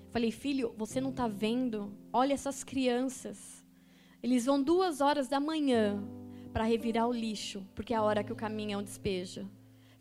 Falei, 0.10 0.32
filho, 0.32 0.74
você 0.78 1.00
não 1.00 1.12
está 1.12 1.28
vendo? 1.28 1.94
Olha 2.12 2.34
essas 2.34 2.64
crianças. 2.64 3.66
Eles 4.22 4.46
vão 4.46 4.62
duas 4.62 5.02
horas 5.02 5.28
da 5.28 5.40
manhã 5.40 6.04
para 6.52 6.66
revirar 6.66 7.08
o 7.08 7.14
lixo, 7.14 7.66
porque 7.74 7.94
é 7.94 7.98
a 7.98 8.04
hora 8.04 8.24
que 8.24 8.34
o 8.34 8.36
caminhão 8.36 8.84
despeja. 8.84 9.48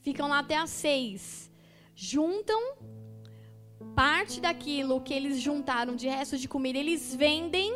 Ficam 0.01 0.29
lá 0.29 0.41
até 0.41 0.57
às 0.57 0.71
seis. 0.71 1.51
Juntam 1.95 2.77
parte 3.95 4.41
daquilo 4.41 5.01
que 5.01 5.15
eles 5.15 5.41
juntaram 5.41 5.95
de 5.95 6.09
resto 6.09 6.37
de 6.37 6.49
comida, 6.49 6.79
eles 6.79 7.15
vendem, 7.15 7.73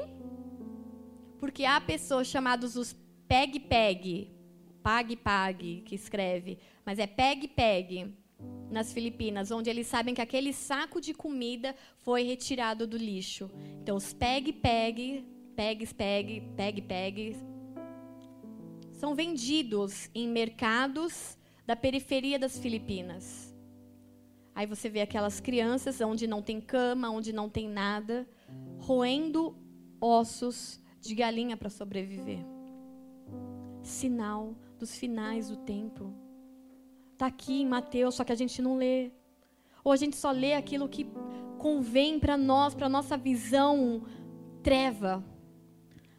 porque 1.38 1.64
há 1.64 1.80
pessoas 1.80 2.26
chamadas 2.26 2.76
os 2.76 2.96
peg-peg, 3.28 4.33
pag-pag, 4.84 5.82
que 5.86 5.94
escreve, 5.94 6.58
mas 6.84 6.98
é 6.98 7.06
peg-peg 7.06 8.14
nas 8.70 8.92
Filipinas, 8.92 9.50
onde 9.50 9.70
eles 9.70 9.86
sabem 9.86 10.14
que 10.14 10.20
aquele 10.20 10.52
saco 10.52 11.00
de 11.00 11.14
comida 11.14 11.74
foi 12.00 12.22
retirado 12.22 12.86
do 12.86 12.98
lixo. 12.98 13.50
Então, 13.80 13.96
os 13.96 14.12
peg-peg, 14.12 15.24
pegs-peg, 15.56 16.42
peg-peg, 16.54 17.36
são 18.92 19.14
vendidos 19.14 20.10
em 20.14 20.28
mercados 20.28 21.38
da 21.66 21.74
periferia 21.74 22.38
das 22.38 22.58
Filipinas. 22.58 23.54
Aí 24.54 24.66
você 24.66 24.90
vê 24.90 25.00
aquelas 25.00 25.40
crianças 25.40 25.98
onde 26.02 26.26
não 26.26 26.42
tem 26.42 26.60
cama, 26.60 27.08
onde 27.08 27.32
não 27.32 27.48
tem 27.48 27.68
nada, 27.68 28.28
roendo 28.78 29.56
ossos 29.98 30.78
de 31.00 31.14
galinha 31.14 31.56
para 31.56 31.70
sobreviver. 31.70 32.40
Sinal 33.82 34.54
dos 34.84 34.96
finais 34.96 35.48
do 35.48 35.56
tempo. 35.56 36.12
Está 37.12 37.26
aqui 37.26 37.62
em 37.62 37.66
Mateus, 37.66 38.16
só 38.16 38.22
que 38.22 38.32
a 38.32 38.40
gente 38.42 38.60
não 38.60 38.76
lê. 38.76 39.10
Ou 39.82 39.92
a 39.92 39.96
gente 39.96 40.14
só 40.14 40.30
lê 40.30 40.52
aquilo 40.54 40.88
que 40.94 41.06
convém 41.58 42.18
para 42.18 42.36
nós, 42.36 42.74
para 42.74 42.88
nossa 42.88 43.16
visão 43.16 44.02
treva. 44.62 45.24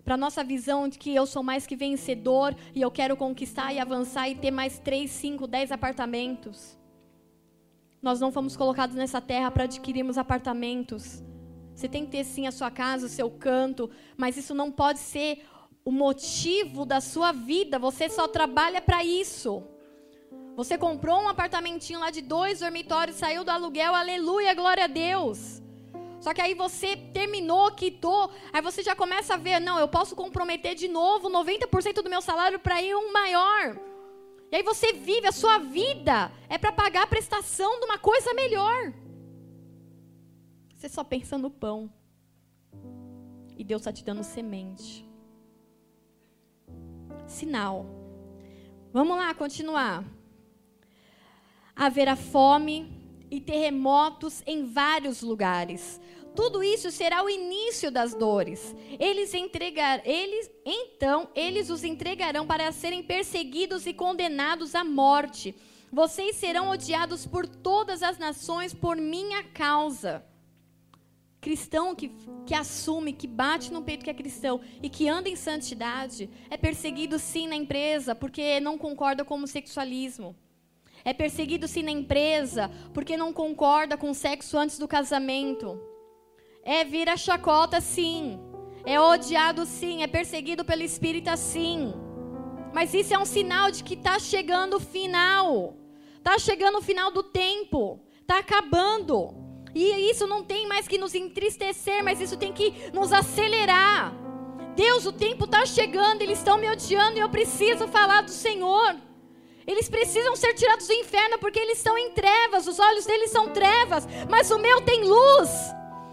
para 0.04 0.18
nossa 0.18 0.44
visão 0.44 0.88
de 0.88 1.00
que 1.00 1.16
eu 1.16 1.26
sou 1.26 1.42
mais 1.42 1.66
que 1.66 1.76
vencedor 1.76 2.56
e 2.76 2.80
eu 2.80 2.92
quero 2.92 3.18
conquistar 3.18 3.74
e 3.74 3.80
avançar 3.80 4.30
e 4.30 4.36
ter 4.36 4.52
mais 4.52 4.78
3, 4.78 5.10
5, 5.10 5.48
10 5.48 5.72
apartamentos. 5.72 6.78
Nós 8.04 8.20
não 8.20 8.32
fomos 8.32 8.56
colocados 8.56 8.96
nessa 8.96 9.20
terra 9.20 9.50
para 9.50 9.64
adquirirmos 9.64 10.20
apartamentos. 10.20 11.24
Você 11.74 11.88
tem 11.90 12.06
que 12.06 12.12
ter 12.12 12.24
sim 12.24 12.46
a 12.46 12.52
sua 12.52 12.70
casa, 12.70 13.08
o 13.08 13.10
seu 13.10 13.32
canto, 13.32 13.90
mas 14.16 14.38
isso 14.38 14.54
não 14.54 14.70
pode 14.72 15.00
ser 15.00 15.44
o 15.86 15.92
motivo 15.92 16.84
da 16.84 17.00
sua 17.00 17.32
vida. 17.32 17.78
Você 17.78 18.10
só 18.10 18.28
trabalha 18.28 18.82
para 18.82 19.06
isso. 19.06 19.64
Você 20.56 20.78
comprou 20.78 21.22
um 21.22 21.30
apartamentinho 21.30 22.00
lá 22.00 22.10
de 22.10 22.22
dois 22.22 22.62
dormitórios, 22.62 23.18
saiu 23.18 23.44
do 23.44 23.52
aluguel, 23.52 23.94
aleluia, 23.94 24.54
glória 24.56 24.86
a 24.86 24.88
Deus. 24.88 25.62
Só 26.20 26.34
que 26.34 26.42
aí 26.42 26.56
você 26.56 26.96
terminou, 27.14 27.72
quitou, 27.72 28.32
aí 28.52 28.62
você 28.62 28.82
já 28.82 28.96
começa 28.96 29.36
a 29.36 29.38
ver, 29.38 29.60
não, 29.60 29.78
eu 29.78 29.88
posso 29.88 30.16
comprometer 30.16 30.74
de 30.74 30.88
novo 30.88 31.30
90% 31.30 32.02
do 32.02 32.10
meu 32.10 32.22
salário 32.22 32.58
para 32.58 32.82
ir 32.82 32.96
um 32.96 33.12
maior. 33.12 33.78
E 34.52 34.56
aí 34.56 34.64
você 34.64 34.94
vive 34.94 35.28
a 35.28 35.32
sua 35.32 35.60
vida 35.60 36.32
é 36.50 36.58
para 36.58 36.72
pagar 36.72 37.04
a 37.04 37.08
prestação 37.08 37.80
de 37.80 37.86
uma 37.86 38.00
coisa 38.00 38.34
melhor. 38.34 38.94
Você 40.74 40.90
só 40.90 41.04
pensa 41.04 41.38
no 41.38 41.52
pão. 41.52 41.92
E 43.58 43.64
Deus 43.64 43.82
está 43.82 43.92
te 43.92 44.04
dando 44.04 44.24
semente. 44.24 45.05
Sinal. 47.28 47.86
Vamos 48.94 49.18
lá, 49.18 49.34
continuar. 49.34 50.04
Haverá 51.76 52.16
fome 52.16 52.92
e 53.30 53.42
terremotos 53.42 54.42
em 54.46 54.66
vários 54.66 55.22
lugares. 55.22 56.00
Tudo 56.36 56.62
isso 56.62 56.92
será 56.92 57.24
o 57.24 57.30
início 57.30 57.90
das 57.90 58.14
dores. 58.14 58.76
Eles 59.00 59.34
entregar, 59.34 60.06
eles, 60.06 60.52
então 60.66 61.30
eles 61.34 61.70
os 61.70 61.84
entregarão 61.84 62.46
para 62.46 62.72
serem 62.72 63.02
perseguidos 63.02 63.86
e 63.86 63.94
condenados 63.94 64.76
à 64.76 64.84
morte. 64.84 65.56
Vocês 65.92 66.36
serão 66.36 66.70
odiados 66.70 67.26
por 67.26 67.48
todas 67.48 68.04
as 68.04 68.18
nações 68.18 68.74
por 68.74 68.98
minha 68.98 69.44
causa. 69.44 70.26
Cristão 71.46 71.94
que, 71.94 72.10
que 72.44 72.56
assume, 72.56 73.14
que 73.14 73.28
bate 73.28 73.72
no 73.72 73.84
peito 73.84 74.04
que 74.04 74.10
é 74.10 74.16
cristão 74.16 74.60
e 74.82 74.90
que 74.90 75.08
anda 75.08 75.30
em 75.30 75.36
santidade, 75.36 76.28
é 76.50 76.58
perseguido 76.58 77.20
sim 77.20 77.48
na 77.48 77.56
empresa 77.56 78.16
porque 78.16 78.60
não 78.60 78.80
concorda 78.80 79.24
com 79.24 79.36
o 79.36 79.38
homossexualismo. 79.38 80.36
É 81.04 81.14
perseguido 81.14 81.68
sim 81.68 81.84
na 81.84 81.92
empresa 81.92 82.72
porque 82.96 83.16
não 83.16 83.32
concorda 83.32 83.96
com 83.96 84.10
o 84.10 84.16
sexo 84.16 84.58
antes 84.58 84.80
do 84.80 84.88
casamento. 84.88 85.80
É 86.64 86.84
vira 86.84 87.16
chacota, 87.16 87.80
sim. 87.80 88.40
É 88.84 89.00
odiado, 89.00 89.68
sim. 89.68 90.02
É 90.02 90.08
perseguido 90.08 90.66
pelo 90.66 90.82
Espírito, 90.82 91.30
sim. 91.38 91.94
Mas 92.74 92.92
isso 92.96 93.14
é 93.14 93.20
um 93.20 93.26
sinal 93.26 93.70
de 93.70 93.84
que 93.84 93.94
está 93.94 94.18
chegando 94.18 94.78
o 94.78 94.80
final. 94.80 95.78
Está 96.18 96.40
chegando 96.40 96.80
o 96.80 96.82
final 96.82 97.12
do 97.12 97.22
tempo. 97.22 98.04
Está 98.20 98.40
acabando. 98.40 99.45
E 99.76 100.10
isso 100.10 100.26
não 100.26 100.42
tem 100.42 100.66
mais 100.68 100.88
que 100.88 100.98
nos 100.98 101.14
entristecer, 101.14 102.02
mas 102.02 102.22
isso 102.22 102.38
tem 102.38 102.54
que 102.54 102.74
nos 102.94 103.12
acelerar. 103.12 104.14
Deus, 104.74 105.06
o 105.06 105.12
tempo 105.12 105.44
está 105.44 105.66
chegando, 105.66 106.22
eles 106.22 106.38
estão 106.38 106.58
me 106.58 106.70
odiando 106.72 107.18
e 107.18 107.20
eu 107.20 107.30
preciso 107.30 107.86
falar 107.90 108.22
do 108.22 108.32
Senhor. 108.32 108.96
Eles 109.68 109.90
precisam 109.90 110.34
ser 110.36 110.54
tirados 110.54 110.88
do 110.88 110.94
inferno 110.94 111.38
porque 111.40 111.60
eles 111.60 111.80
estão 111.80 111.98
em 111.98 112.12
trevas, 112.12 112.68
os 112.68 112.80
olhos 112.80 113.06
deles 113.06 113.32
são 113.32 113.50
trevas, 113.50 114.08
mas 114.30 114.50
o 114.50 114.58
meu 114.60 114.80
tem 114.80 115.04
luz. 115.04 115.50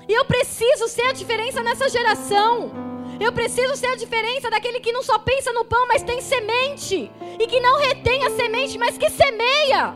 E 0.09 0.13
eu 0.13 0.25
preciso 0.25 0.89
ser 0.89 1.03
a 1.03 1.13
diferença 1.13 1.63
nessa 1.63 1.89
geração. 1.89 2.73
Eu 3.21 3.33
preciso 3.33 3.77
ser 3.77 3.87
a 3.87 3.95
diferença 3.95 4.51
daquele 4.51 4.81
que 4.81 4.91
não 4.91 5.03
só 5.03 5.19
pensa 5.19 5.53
no 5.53 5.65
pão, 5.65 5.87
mas 5.87 6.03
tem 6.03 6.21
semente. 6.21 7.13
E 7.39 7.47
que 7.47 7.61
não 7.61 7.79
retém 7.79 8.25
a 8.25 8.31
semente, 8.31 8.77
mas 8.77 8.99
que 8.99 9.09
semeia. 9.11 9.95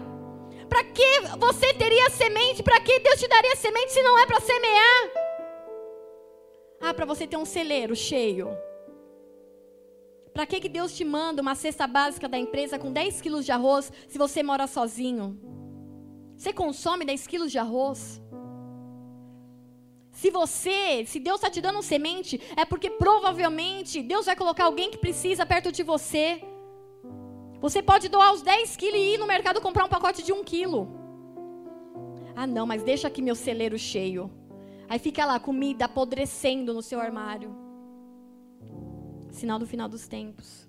Para 0.68 0.84
que 0.84 1.20
você 1.38 1.72
teria 1.74 2.10
semente? 2.10 2.62
Para 2.62 2.80
que 2.80 2.98
Deus 3.00 3.18
te 3.20 3.28
daria 3.28 3.56
semente 3.56 3.92
se 3.92 4.02
não 4.02 4.18
é 4.18 4.26
para 4.26 4.40
semear? 4.40 5.10
Ah, 6.80 6.94
para 6.94 7.06
você 7.06 7.26
ter 7.26 7.36
um 7.36 7.44
celeiro 7.44 7.94
cheio. 7.94 8.48
Para 10.32 10.44
que, 10.44 10.60
que 10.60 10.68
Deus 10.68 10.94
te 10.94 11.04
manda 11.04 11.40
uma 11.40 11.54
cesta 11.54 11.86
básica 11.86 12.28
da 12.28 12.38
empresa 12.38 12.78
com 12.78 12.92
10 12.92 13.22
quilos 13.22 13.46
de 13.46 13.52
arroz 13.52 13.90
se 14.06 14.18
você 14.18 14.42
mora 14.42 14.66
sozinho? 14.66 15.38
Você 16.36 16.52
consome 16.52 17.06
10 17.06 17.26
quilos 17.26 17.50
de 17.50 17.58
arroz? 17.58 18.20
Se 20.12 20.30
você, 20.30 21.04
se 21.06 21.18
Deus 21.20 21.36
está 21.36 21.50
te 21.50 21.60
dando 21.60 21.82
semente, 21.82 22.40
é 22.56 22.64
porque 22.64 22.90
provavelmente 22.90 24.02
Deus 24.02 24.26
vai 24.26 24.36
colocar 24.36 24.64
alguém 24.64 24.90
que 24.90 24.98
precisa 24.98 25.44
perto 25.44 25.70
de 25.72 25.82
você. 25.82 26.42
Você 27.66 27.82
pode 27.82 28.08
doar 28.08 28.32
os 28.32 28.42
10 28.42 28.76
quilos 28.76 28.96
e 28.96 29.14
ir 29.14 29.18
no 29.18 29.26
mercado 29.26 29.60
comprar 29.60 29.84
um 29.84 29.88
pacote 29.88 30.22
de 30.22 30.32
1 30.32 30.44
quilo. 30.44 30.88
Ah, 32.36 32.46
não, 32.46 32.64
mas 32.64 32.84
deixa 32.84 33.08
aqui 33.08 33.20
meu 33.20 33.34
celeiro 33.34 33.76
cheio. 33.76 34.30
Aí 34.88 35.00
fica 35.00 35.26
lá, 35.26 35.40
comida 35.40 35.86
apodrecendo 35.86 36.72
no 36.72 36.80
seu 36.80 37.00
armário. 37.00 37.50
Sinal 39.32 39.58
do 39.58 39.66
final 39.66 39.88
dos 39.88 40.06
tempos. 40.06 40.68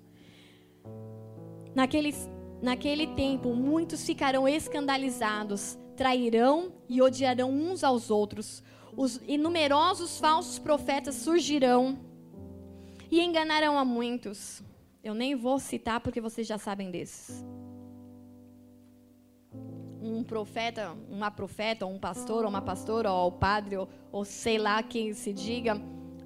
Naquele, 1.72 2.12
naquele 2.60 3.06
tempo, 3.06 3.54
muitos 3.54 4.04
ficarão 4.04 4.48
escandalizados, 4.48 5.78
trairão 5.96 6.72
e 6.88 7.00
odiarão 7.00 7.48
uns 7.48 7.84
aos 7.84 8.10
outros 8.10 8.60
os 8.96 10.18
falsos 10.18 10.58
profetas 10.58 11.14
surgirão 11.14 11.96
e 13.08 13.20
enganarão 13.20 13.78
a 13.78 13.84
muitos. 13.84 14.64
Eu 15.02 15.14
nem 15.14 15.34
vou 15.34 15.58
citar 15.58 16.00
porque 16.00 16.20
vocês 16.20 16.46
já 16.46 16.58
sabem 16.58 16.90
desses. 16.90 17.44
Um 20.00 20.24
profeta, 20.24 20.96
uma 21.08 21.30
profeta, 21.30 21.86
ou 21.86 21.92
um 21.92 21.98
pastor, 21.98 22.44
ou 22.44 22.50
uma 22.50 22.62
pastora, 22.62 23.12
ou 23.12 23.30
padre, 23.30 23.76
ou, 23.76 23.88
ou 24.10 24.24
sei 24.24 24.58
lá 24.58 24.82
quem 24.82 25.12
se 25.12 25.32
diga, 25.32 25.80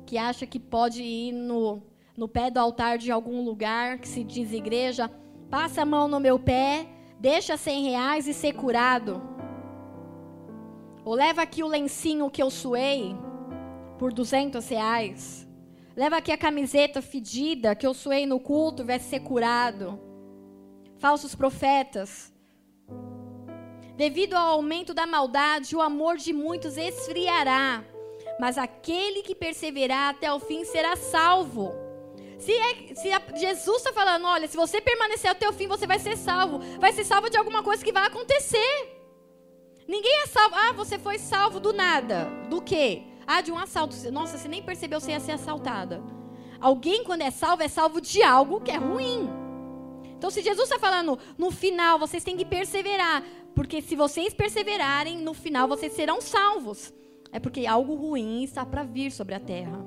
que 0.06 0.16
acha 0.16 0.46
que 0.46 0.58
pode 0.58 1.02
ir 1.02 1.32
no, 1.32 1.82
no 2.16 2.28
pé 2.28 2.50
do 2.50 2.58
altar 2.58 2.98
de 2.98 3.10
algum 3.10 3.44
lugar 3.44 3.98
que 3.98 4.08
se 4.08 4.24
diz 4.24 4.52
igreja, 4.52 5.10
passa 5.50 5.82
a 5.82 5.86
mão 5.86 6.08
no 6.08 6.20
meu 6.20 6.38
pé, 6.38 6.86
deixa 7.18 7.56
cem 7.56 7.84
reais 7.84 8.26
e 8.26 8.34
ser 8.34 8.54
curado. 8.54 9.22
Ou 11.04 11.14
leva 11.14 11.42
aqui 11.42 11.62
o 11.62 11.68
lencinho 11.68 12.30
que 12.30 12.42
eu 12.42 12.50
suei 12.50 13.14
por 13.98 14.12
200 14.12 14.66
reais. 14.68 15.48
Leva 15.94 16.16
aqui 16.16 16.32
a 16.32 16.38
camiseta 16.38 17.02
fedida 17.02 17.74
que 17.74 17.86
eu 17.86 17.92
suei 17.92 18.24
no 18.24 18.40
culto, 18.40 18.84
vai 18.84 18.98
ser 18.98 19.20
curado. 19.20 20.00
Falsos 20.98 21.34
profetas. 21.34 22.32
Devido 23.96 24.34
ao 24.34 24.54
aumento 24.54 24.94
da 24.94 25.06
maldade, 25.06 25.76
o 25.76 25.82
amor 25.82 26.16
de 26.16 26.32
muitos 26.32 26.78
esfriará, 26.78 27.84
mas 28.40 28.56
aquele 28.56 29.22
que 29.22 29.34
perseverar 29.34 30.10
até 30.10 30.32
o 30.32 30.40
fim 30.40 30.64
será 30.64 30.96
salvo. 30.96 31.72
Se, 32.38 32.52
é, 32.52 32.94
se 32.94 33.12
a, 33.12 33.22
Jesus 33.36 33.76
está 33.76 33.92
falando, 33.92 34.26
olha, 34.26 34.48
se 34.48 34.56
você 34.56 34.80
permanecer 34.80 35.30
até 35.30 35.48
o 35.48 35.52
fim, 35.52 35.68
você 35.68 35.86
vai 35.86 35.98
ser 35.98 36.16
salvo. 36.16 36.58
Vai 36.80 36.92
ser 36.92 37.04
salvo 37.04 37.30
de 37.30 37.36
alguma 37.36 37.62
coisa 37.62 37.84
que 37.84 37.92
vai 37.92 38.06
acontecer. 38.06 38.98
Ninguém 39.86 40.22
é 40.22 40.26
salvo. 40.26 40.56
Ah, 40.56 40.72
você 40.72 40.98
foi 40.98 41.18
salvo 41.18 41.60
do 41.60 41.72
nada. 41.72 42.24
Do 42.48 42.60
quê? 42.60 43.02
Ah, 43.26 43.40
de 43.40 43.52
um 43.52 43.58
assalto. 43.58 43.96
Nossa, 44.10 44.38
você 44.38 44.48
nem 44.48 44.62
percebeu 44.62 45.00
você 45.00 45.12
ia 45.12 45.20
ser 45.20 45.32
assaltada. 45.32 46.02
Alguém, 46.60 47.04
quando 47.04 47.22
é 47.22 47.30
salvo, 47.30 47.62
é 47.62 47.68
salvo 47.68 48.00
de 48.00 48.22
algo 48.22 48.60
que 48.60 48.70
é 48.70 48.76
ruim. 48.76 49.28
Então, 50.16 50.30
se 50.30 50.40
Jesus 50.40 50.68
está 50.68 50.78
falando, 50.78 51.18
no 51.36 51.50
final, 51.50 51.98
vocês 51.98 52.22
têm 52.22 52.36
que 52.36 52.44
perseverar. 52.44 53.24
Porque 53.54 53.82
se 53.82 53.96
vocês 53.96 54.32
perseverarem, 54.32 55.18
no 55.18 55.34
final 55.34 55.68
vocês 55.68 55.92
serão 55.92 56.20
salvos. 56.20 56.92
É 57.30 57.40
porque 57.40 57.66
algo 57.66 57.94
ruim 57.94 58.42
está 58.42 58.64
para 58.64 58.82
vir 58.82 59.10
sobre 59.10 59.34
a 59.34 59.40
terra. 59.40 59.84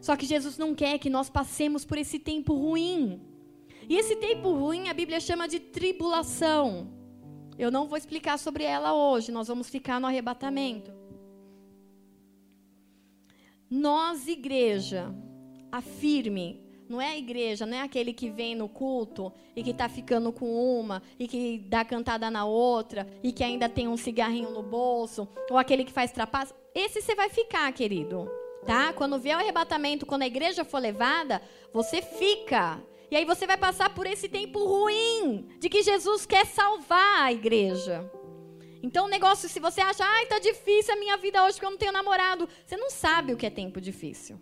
Só 0.00 0.16
que 0.16 0.26
Jesus 0.26 0.58
não 0.58 0.74
quer 0.74 0.98
que 0.98 1.10
nós 1.10 1.28
passemos 1.28 1.84
por 1.84 1.98
esse 1.98 2.18
tempo 2.18 2.54
ruim. 2.54 3.20
E 3.88 3.96
esse 3.96 4.16
tempo 4.16 4.52
ruim 4.52 4.88
a 4.88 4.94
Bíblia 4.94 5.20
chama 5.20 5.48
de 5.48 5.58
tribulação. 5.58 6.90
Eu 7.58 7.70
não 7.70 7.86
vou 7.86 7.98
explicar 7.98 8.38
sobre 8.38 8.64
ela 8.64 8.94
hoje, 8.94 9.30
nós 9.30 9.48
vamos 9.48 9.68
ficar 9.68 10.00
no 10.00 10.06
arrebatamento. 10.06 10.92
Nós, 13.74 14.28
igreja, 14.28 15.14
afirme, 15.72 16.62
não 16.86 17.00
é 17.00 17.12
a 17.12 17.16
igreja, 17.16 17.64
não 17.64 17.78
é 17.78 17.80
aquele 17.80 18.12
que 18.12 18.28
vem 18.28 18.54
no 18.54 18.68
culto 18.68 19.32
e 19.56 19.62
que 19.62 19.70
está 19.70 19.88
ficando 19.88 20.30
com 20.30 20.78
uma 20.78 21.02
e 21.18 21.26
que 21.26 21.58
dá 21.70 21.82
cantada 21.82 22.30
na 22.30 22.44
outra 22.44 23.08
e 23.22 23.32
que 23.32 23.42
ainda 23.42 23.70
tem 23.70 23.88
um 23.88 23.96
cigarrinho 23.96 24.50
no 24.50 24.62
bolso, 24.62 25.26
ou 25.48 25.56
aquele 25.56 25.86
que 25.86 25.90
faz 25.90 26.12
trapaça. 26.12 26.54
Esse 26.74 27.00
você 27.00 27.14
vai 27.14 27.30
ficar, 27.30 27.72
querido. 27.72 28.30
Tá? 28.66 28.92
Quando 28.92 29.18
vier 29.18 29.38
o 29.38 29.40
arrebatamento, 29.40 30.04
quando 30.04 30.20
a 30.20 30.26
igreja 30.26 30.66
for 30.66 30.78
levada, 30.78 31.40
você 31.72 32.02
fica. 32.02 32.78
E 33.10 33.16
aí 33.16 33.24
você 33.24 33.46
vai 33.46 33.56
passar 33.56 33.94
por 33.94 34.06
esse 34.06 34.28
tempo 34.28 34.62
ruim 34.66 35.48
de 35.58 35.70
que 35.70 35.82
Jesus 35.82 36.26
quer 36.26 36.44
salvar 36.44 37.22
a 37.22 37.32
igreja. 37.32 38.06
Então 38.82 39.04
o 39.06 39.08
negócio, 39.08 39.48
se 39.48 39.60
você 39.60 39.80
acha, 39.80 40.04
ai, 40.04 40.26
tá 40.26 40.38
difícil 40.38 40.94
a 40.94 40.96
minha 40.96 41.16
vida 41.16 41.42
hoje 41.44 41.54
porque 41.54 41.66
eu 41.66 41.70
não 41.70 41.78
tenho 41.78 41.92
namorado, 41.92 42.48
você 42.66 42.76
não 42.76 42.90
sabe 42.90 43.32
o 43.32 43.36
que 43.36 43.46
é 43.46 43.50
tempo 43.50 43.80
difícil. 43.80 44.40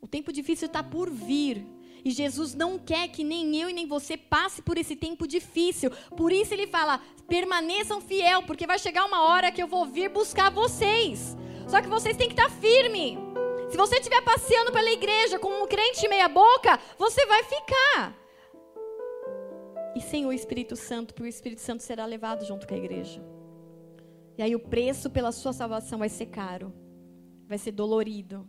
O 0.00 0.06
tempo 0.06 0.32
difícil 0.32 0.66
está 0.66 0.82
por 0.82 1.08
vir. 1.10 1.64
E 2.04 2.10
Jesus 2.10 2.54
não 2.54 2.78
quer 2.78 3.08
que 3.08 3.22
nem 3.22 3.56
eu 3.56 3.70
e 3.70 3.72
nem 3.72 3.86
você 3.86 4.16
passe 4.16 4.60
por 4.60 4.76
esse 4.76 4.96
tempo 4.96 5.26
difícil. 5.26 5.90
Por 6.16 6.32
isso 6.32 6.52
ele 6.52 6.66
fala: 6.66 7.00
permaneçam 7.28 8.00
fiel, 8.00 8.42
porque 8.42 8.66
vai 8.66 8.78
chegar 8.78 9.04
uma 9.04 9.22
hora 9.22 9.52
que 9.52 9.62
eu 9.62 9.68
vou 9.68 9.86
vir 9.86 10.10
buscar 10.10 10.50
vocês. 10.50 11.36
Só 11.68 11.80
que 11.80 11.88
vocês 11.88 12.16
têm 12.16 12.28
que 12.28 12.34
estar 12.34 12.48
tá 12.48 12.56
firme. 12.56 13.16
Se 13.70 13.76
você 13.76 13.96
estiver 13.96 14.20
passeando 14.22 14.72
pela 14.72 14.90
igreja 14.90 15.38
como 15.38 15.62
um 15.62 15.66
crente 15.66 16.08
meia 16.08 16.28
boca, 16.28 16.78
você 16.98 17.24
vai 17.24 17.44
ficar. 17.44 18.21
E 19.94 20.00
sem 20.00 20.24
o 20.26 20.32
Espírito 20.32 20.74
Santo, 20.76 21.14
porque 21.14 21.26
o 21.26 21.28
Espírito 21.28 21.60
Santo 21.60 21.82
será 21.82 22.06
levado 22.06 22.44
junto 22.44 22.66
com 22.66 22.74
a 22.74 22.78
igreja. 22.78 23.22
E 24.36 24.42
aí 24.42 24.54
o 24.54 24.60
preço 24.60 25.10
pela 25.10 25.30
sua 25.32 25.52
salvação 25.52 25.98
vai 25.98 26.08
ser 26.08 26.26
caro. 26.26 26.72
Vai 27.46 27.58
ser 27.58 27.72
dolorido. 27.72 28.48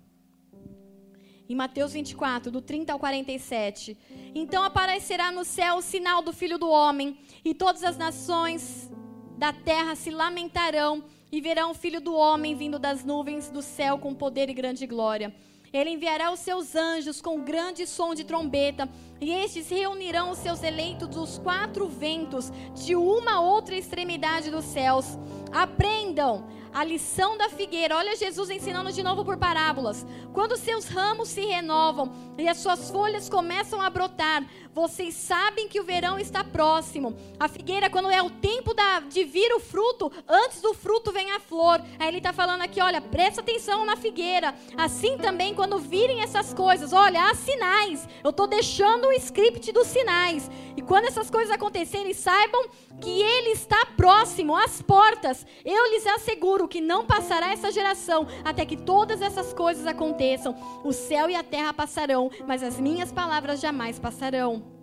Em 1.50 1.56
Mateus 1.56 1.91
24, 1.91 2.50
do 2.50 2.62
30 2.62 2.94
ao 2.94 3.00
47. 3.00 3.98
Então 4.34 4.64
aparecerá 4.64 5.32
no 5.32 5.44
céu 5.44 5.76
o 5.76 5.82
sinal 5.82 6.22
do 6.22 6.32
Filho 6.32 6.58
do 6.58 6.70
Homem, 6.70 7.18
e 7.44 7.54
todas 7.54 7.84
as 7.84 7.98
nações 7.98 8.89
da 9.38 9.52
terra 9.52 9.96
se 9.96 10.10
lamentarão 10.10 11.04
e 11.30 11.41
verão 11.41 11.72
o 11.72 11.74
Filho 11.74 12.00
do 12.00 12.14
Homem 12.14 12.56
vindo 12.56 12.80
das 12.80 13.04
nuvens 13.04 13.50
do 13.50 13.62
céu 13.62 13.98
com 13.98 14.14
poder 14.14 14.50
e 14.50 14.54
grande 14.54 14.88
glória. 14.88 15.36
Ele 15.74 15.90
enviará 15.90 16.32
os 16.32 16.40
seus 16.40 16.76
anjos 16.76 17.20
com 17.20 17.42
grande 17.42 17.88
som 17.88 18.14
de 18.14 18.24
trombeta, 18.24 18.88
e 19.20 19.32
estes 19.32 19.70
reunirão 19.70 20.30
os 20.30 20.38
seus 20.38 20.62
eleitos 20.62 21.08
dos 21.08 21.40
quatro 21.40 21.88
ventos, 21.88 22.52
de 22.76 22.96
uma 22.96 23.42
outra 23.42 23.76
extremidade 23.76 24.52
dos 24.52 24.66
céus. 24.66 25.18
Aprendam 25.52 26.46
a 26.74 26.84
lição 26.84 27.38
da 27.38 27.50
figueira. 27.50 27.96
Olha 27.96 28.16
Jesus 28.16 28.50
ensinando 28.50 28.92
de 28.92 29.04
novo 29.04 29.24
por 29.24 29.38
parábolas. 29.38 30.06
Quando 30.34 30.58
seus 30.58 30.86
ramos 30.86 31.30
se 31.30 31.42
renovam 31.42 32.12
e 32.38 32.48
as 32.48 32.58
suas 32.58 32.90
folhas 32.90 33.30
começam 33.30 33.82
a 33.82 33.90
brotar, 33.90 34.44
vocês 34.74 35.14
sabem 35.14 35.68
que 35.68 35.80
o 35.80 35.84
verão 35.84 36.18
está 36.18 36.44
próximo. 36.44 37.16
A 37.40 37.48
figueira, 37.48 37.92
quando 37.92 38.10
é 38.10 38.22
o 38.22 38.30
tempo 38.30 38.74
da, 38.74 39.02
de 39.02 39.24
vir 39.24 39.54
o 39.54 39.60
fruto, 39.60 40.12
antes 40.28 40.62
do 40.62 40.74
fruto 40.74 41.12
vem 41.12 41.32
a 41.32 41.40
flor. 41.40 41.80
Aí 42.00 42.08
ele 42.08 42.18
está 42.18 42.34
falando 42.34 42.64
aqui: 42.64 42.82
olha, 42.82 43.00
presta 43.00 43.42
atenção 43.42 43.86
na 43.86 43.96
figueira. 43.96 44.56
Assim 44.76 45.18
também, 45.18 45.54
quando 45.54 45.78
virem 45.78 46.22
essas 46.22 46.54
coisas, 46.54 46.92
olha, 46.92 47.30
há 47.30 47.36
sinais. 47.36 48.10
Eu 48.24 48.32
estou 48.32 48.48
deixando 48.48 49.08
o 49.08 49.14
script 49.14 49.72
dos 49.72 49.88
sinais. 49.88 50.50
E 50.76 50.82
quando 50.82 51.06
essas 51.06 51.30
coisas 51.30 51.54
acontecerem, 51.54 52.14
saibam 52.14 52.68
que 53.00 53.22
ele 53.22 53.52
está 53.52 53.86
próximo 53.98 54.56
às 54.56 54.82
portas. 54.82 55.46
Eu 55.64 55.92
lhes 55.92 56.08
asseguro 56.08 56.62
que 56.68 56.82
não 56.82 57.05
passará 57.05 57.51
essa 57.51 57.72
geração 57.72 58.28
até 58.43 58.66
que 58.66 58.78
todas 58.78 59.22
essas 59.22 59.53
coisas 59.53 59.86
aconteçam. 59.86 60.55
O 60.84 60.91
céu 60.91 61.30
e 61.30 61.36
a 61.36 61.43
terra 61.43 61.74
passarão, 61.74 62.30
mas 62.47 62.64
as 62.64 62.80
minhas 62.80 63.11
palavras 63.11 63.59
jamais 63.59 63.99
passarão. 63.99 64.74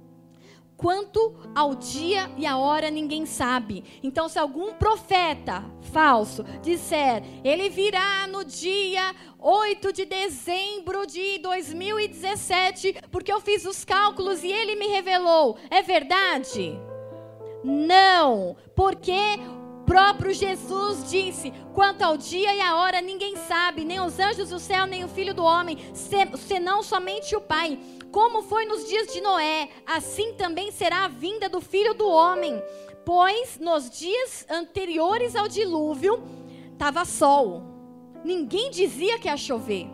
Quanto 0.81 1.35
ao 1.55 1.75
dia 1.75 2.31
e 2.39 2.47
a 2.47 2.57
hora 2.57 2.91
ninguém 2.91 3.27
sabe. 3.27 3.85
Então, 4.03 4.31
se 4.31 4.39
algum 4.39 4.73
profeta 4.73 5.63
falso 5.93 6.43
disser, 6.63 7.23
ele 7.45 7.69
virá 7.69 8.27
no 8.27 8.43
dia 8.43 9.15
8 9.39 9.93
de 9.93 10.07
dezembro 10.07 11.07
de 11.07 11.39
2017, 11.41 12.95
porque 13.11 13.31
eu 13.31 13.43
fiz 13.43 13.67
os 13.67 13.85
cálculos 13.85 14.43
e 14.43 14.51
ele 14.51 14.75
me 14.75 14.87
revelou, 14.87 15.59
é 15.69 15.83
verdade? 15.83 16.81
Não, 17.63 18.57
porque 18.75 19.39
próprio 19.91 20.33
Jesus 20.33 21.11
disse: 21.11 21.53
quanto 21.75 22.03
ao 22.03 22.17
dia 22.17 22.55
e 22.55 22.61
a 22.61 22.77
hora 22.77 23.01
ninguém 23.01 23.35
sabe, 23.35 23.85
nem 23.85 24.01
os 24.01 24.21
anjos 24.21 24.51
do 24.51 24.61
céu, 24.61 24.87
nem 24.87 25.03
o 25.03 25.09
filho 25.09 25.35
do 25.35 25.43
homem, 25.43 25.77
senão 26.37 26.81
somente 26.81 27.35
o 27.35 27.41
Pai. 27.41 27.77
Como 28.13 28.41
foi 28.41 28.67
nos 28.67 28.89
dias 28.89 29.13
de 29.13 29.21
Noé, 29.21 29.69
assim 29.85 30.33
também 30.35 30.71
será 30.71 31.07
a 31.07 31.09
vinda 31.09 31.49
do 31.49 31.61
filho 31.61 31.93
do 31.93 32.09
homem. 32.09 32.63
Pois 33.05 33.59
nos 33.59 33.91
dias 33.91 34.47
anteriores 34.49 35.35
ao 35.35 35.49
dilúvio, 35.49 36.23
estava 36.73 37.05
sol. 37.05 37.65
Ninguém 38.25 38.71
dizia 38.71 39.19
que 39.19 39.27
ia 39.27 39.37
chover. 39.37 39.89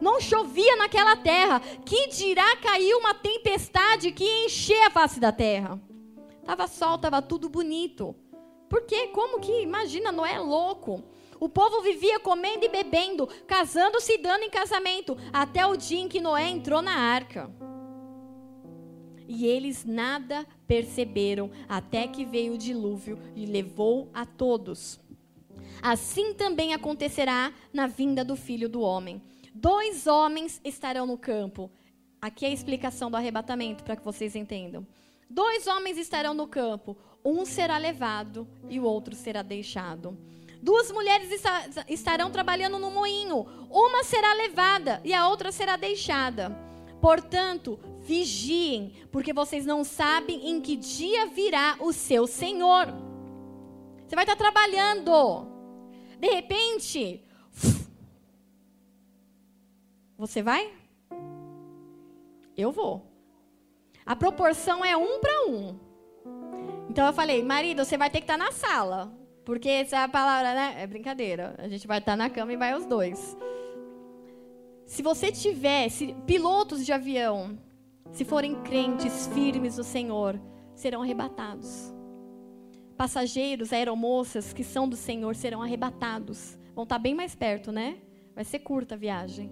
Não 0.00 0.20
chovia 0.20 0.76
naquela 0.76 1.16
terra. 1.16 1.60
Que 1.84 2.06
dirá 2.08 2.56
cair 2.58 2.94
uma 2.94 3.12
tempestade 3.14 4.12
que 4.12 4.24
encher 4.44 4.86
a 4.86 4.90
face 4.90 5.18
da 5.18 5.32
terra? 5.32 5.80
Tava 6.44 6.68
sol, 6.68 6.96
tava 6.98 7.20
tudo 7.20 7.48
bonito. 7.48 8.14
Por 8.72 8.86
quê? 8.86 9.08
Como 9.08 9.38
que? 9.38 9.60
Imagina, 9.60 10.10
Noé 10.10 10.36
é 10.36 10.38
louco. 10.38 11.04
O 11.38 11.46
povo 11.46 11.82
vivia 11.82 12.18
comendo 12.18 12.64
e 12.64 12.70
bebendo, 12.70 13.26
casando-se 13.46 14.14
e 14.14 14.18
dando 14.18 14.44
em 14.44 14.48
casamento, 14.48 15.14
até 15.30 15.66
o 15.66 15.76
dia 15.76 16.00
em 16.00 16.08
que 16.08 16.22
Noé 16.22 16.48
entrou 16.48 16.80
na 16.80 16.94
arca. 16.94 17.50
E 19.28 19.44
eles 19.44 19.84
nada 19.84 20.46
perceberam, 20.66 21.50
até 21.68 22.08
que 22.08 22.24
veio 22.24 22.54
o 22.54 22.58
dilúvio 22.58 23.18
e 23.36 23.44
levou 23.44 24.08
a 24.14 24.24
todos. 24.24 24.98
Assim 25.82 26.32
também 26.32 26.72
acontecerá 26.72 27.52
na 27.74 27.86
vinda 27.86 28.24
do 28.24 28.36
filho 28.36 28.70
do 28.70 28.80
homem. 28.80 29.20
Dois 29.54 30.06
homens 30.06 30.62
estarão 30.64 31.04
no 31.04 31.18
campo. 31.18 31.70
Aqui 32.22 32.46
é 32.46 32.48
a 32.48 32.52
explicação 32.52 33.10
do 33.10 33.18
arrebatamento, 33.18 33.84
para 33.84 33.96
que 33.96 34.04
vocês 34.04 34.34
entendam. 34.34 34.86
Dois 35.28 35.66
homens 35.66 35.96
estarão 35.96 36.34
no 36.34 36.46
campo, 36.46 36.96
um 37.24 37.44
será 37.44 37.76
levado 37.78 38.46
e 38.68 38.80
o 38.80 38.84
outro 38.84 39.14
será 39.14 39.42
deixado. 39.42 40.16
Duas 40.60 40.92
mulheres 40.92 41.28
estarão 41.88 42.30
trabalhando 42.30 42.78
no 42.78 42.90
moinho. 42.90 43.46
Uma 43.68 44.04
será 44.04 44.32
levada 44.34 45.00
e 45.04 45.12
a 45.12 45.28
outra 45.28 45.50
será 45.50 45.76
deixada. 45.76 46.56
Portanto, 47.00 47.80
vigiem, 48.00 48.94
porque 49.10 49.32
vocês 49.32 49.66
não 49.66 49.82
sabem 49.82 50.50
em 50.50 50.60
que 50.60 50.76
dia 50.76 51.26
virá 51.26 51.76
o 51.80 51.92
seu 51.92 52.28
Senhor. 52.28 52.86
Você 54.06 54.14
vai 54.14 54.22
estar 54.22 54.36
trabalhando. 54.36 55.48
De 56.20 56.28
repente, 56.28 57.24
você 60.16 60.42
vai? 60.42 60.72
Eu 62.56 62.70
vou. 62.70 63.04
A 64.06 64.14
proporção 64.14 64.84
é 64.84 64.96
um 64.96 65.18
para 65.18 65.46
um. 65.48 65.78
Então 66.92 67.06
eu 67.06 67.12
falei, 67.14 67.42
marido, 67.42 67.82
você 67.82 67.96
vai 67.96 68.10
ter 68.10 68.18
que 68.18 68.24
estar 68.24 68.36
tá 68.36 68.44
na 68.44 68.52
sala. 68.52 69.10
Porque 69.46 69.66
essa 69.66 69.96
é 69.96 70.08
palavra, 70.08 70.52
né? 70.52 70.74
É 70.76 70.86
brincadeira. 70.86 71.54
A 71.56 71.66
gente 71.66 71.86
vai 71.86 72.00
estar 72.00 72.12
tá 72.12 72.16
na 72.16 72.28
cama 72.28 72.52
e 72.52 72.56
vai 72.58 72.76
os 72.76 72.84
dois. 72.84 73.34
Se 74.84 75.00
você 75.00 75.32
tiver, 75.32 75.88
se, 75.88 76.14
pilotos 76.26 76.84
de 76.84 76.92
avião, 76.92 77.58
se 78.10 78.26
forem 78.26 78.60
crentes 78.62 79.26
firmes 79.28 79.78
no 79.78 79.84
Senhor, 79.84 80.38
serão 80.74 81.00
arrebatados. 81.00 81.94
Passageiros, 82.94 83.72
aeromoças 83.72 84.52
que 84.52 84.62
são 84.62 84.86
do 84.86 84.94
Senhor 84.94 85.34
serão 85.34 85.62
arrebatados. 85.62 86.58
Vão 86.74 86.82
estar 86.82 86.96
tá 86.96 87.02
bem 87.02 87.14
mais 87.14 87.34
perto, 87.34 87.72
né? 87.72 87.96
Vai 88.34 88.44
ser 88.44 88.58
curta 88.58 88.96
a 88.96 88.98
viagem. 88.98 89.50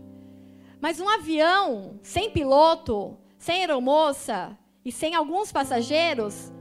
Mas 0.78 1.00
um 1.00 1.08
avião 1.08 1.98
sem 2.02 2.30
piloto, 2.32 3.16
sem 3.38 3.60
aeromoça 3.60 4.58
e 4.84 4.92
sem 4.92 5.14
alguns 5.14 5.50
passageiros, 5.50 6.52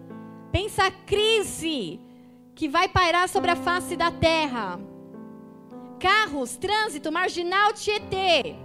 pensa 0.51 0.85
a 0.85 0.91
crise 0.91 1.99
que 2.55 2.67
vai 2.67 2.89
pairar 2.89 3.29
sobre 3.29 3.51
a 3.51 3.55
face 3.55 3.95
da 3.95 4.11
terra. 4.11 4.79
Carros, 5.99 6.57
trânsito, 6.57 7.11
marginal 7.11 7.73
Tietê. 7.73 8.55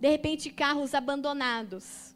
De 0.00 0.08
repente, 0.08 0.50
carros 0.50 0.94
abandonados. 0.94 2.14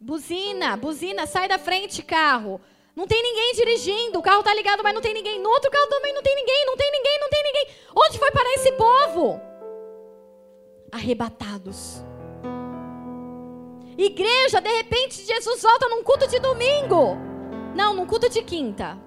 Buzina, 0.00 0.76
buzina, 0.76 1.26
sai 1.26 1.48
da 1.48 1.58
frente, 1.58 2.02
carro. 2.02 2.60
Não 2.94 3.06
tem 3.06 3.22
ninguém 3.22 3.52
dirigindo, 3.54 4.18
o 4.18 4.22
carro 4.22 4.40
está 4.40 4.54
ligado, 4.54 4.82
mas 4.82 4.94
não 4.94 5.02
tem 5.02 5.12
ninguém. 5.12 5.40
No 5.40 5.50
outro 5.50 5.70
carro 5.70 5.86
também 5.88 6.14
não 6.14 6.22
tem 6.22 6.34
ninguém, 6.34 6.66
não 6.66 6.76
tem 6.76 6.90
ninguém, 6.90 7.20
não 7.20 7.28
tem 7.28 7.42
ninguém. 7.42 7.68
Onde 7.94 8.18
foi 8.18 8.30
parar 8.30 8.52
esse 8.54 8.72
povo? 8.72 9.40
Arrebatados. 10.92 12.02
Igreja, 13.96 14.60
de 14.60 14.68
repente 14.68 15.24
Jesus 15.24 15.62
volta 15.62 15.88
num 15.88 16.02
culto 16.02 16.26
de 16.28 16.38
domingo. 16.38 17.16
Não, 17.74 17.94
no 17.94 18.06
culto 18.06 18.28
de 18.28 18.42
quinta. 18.42 18.98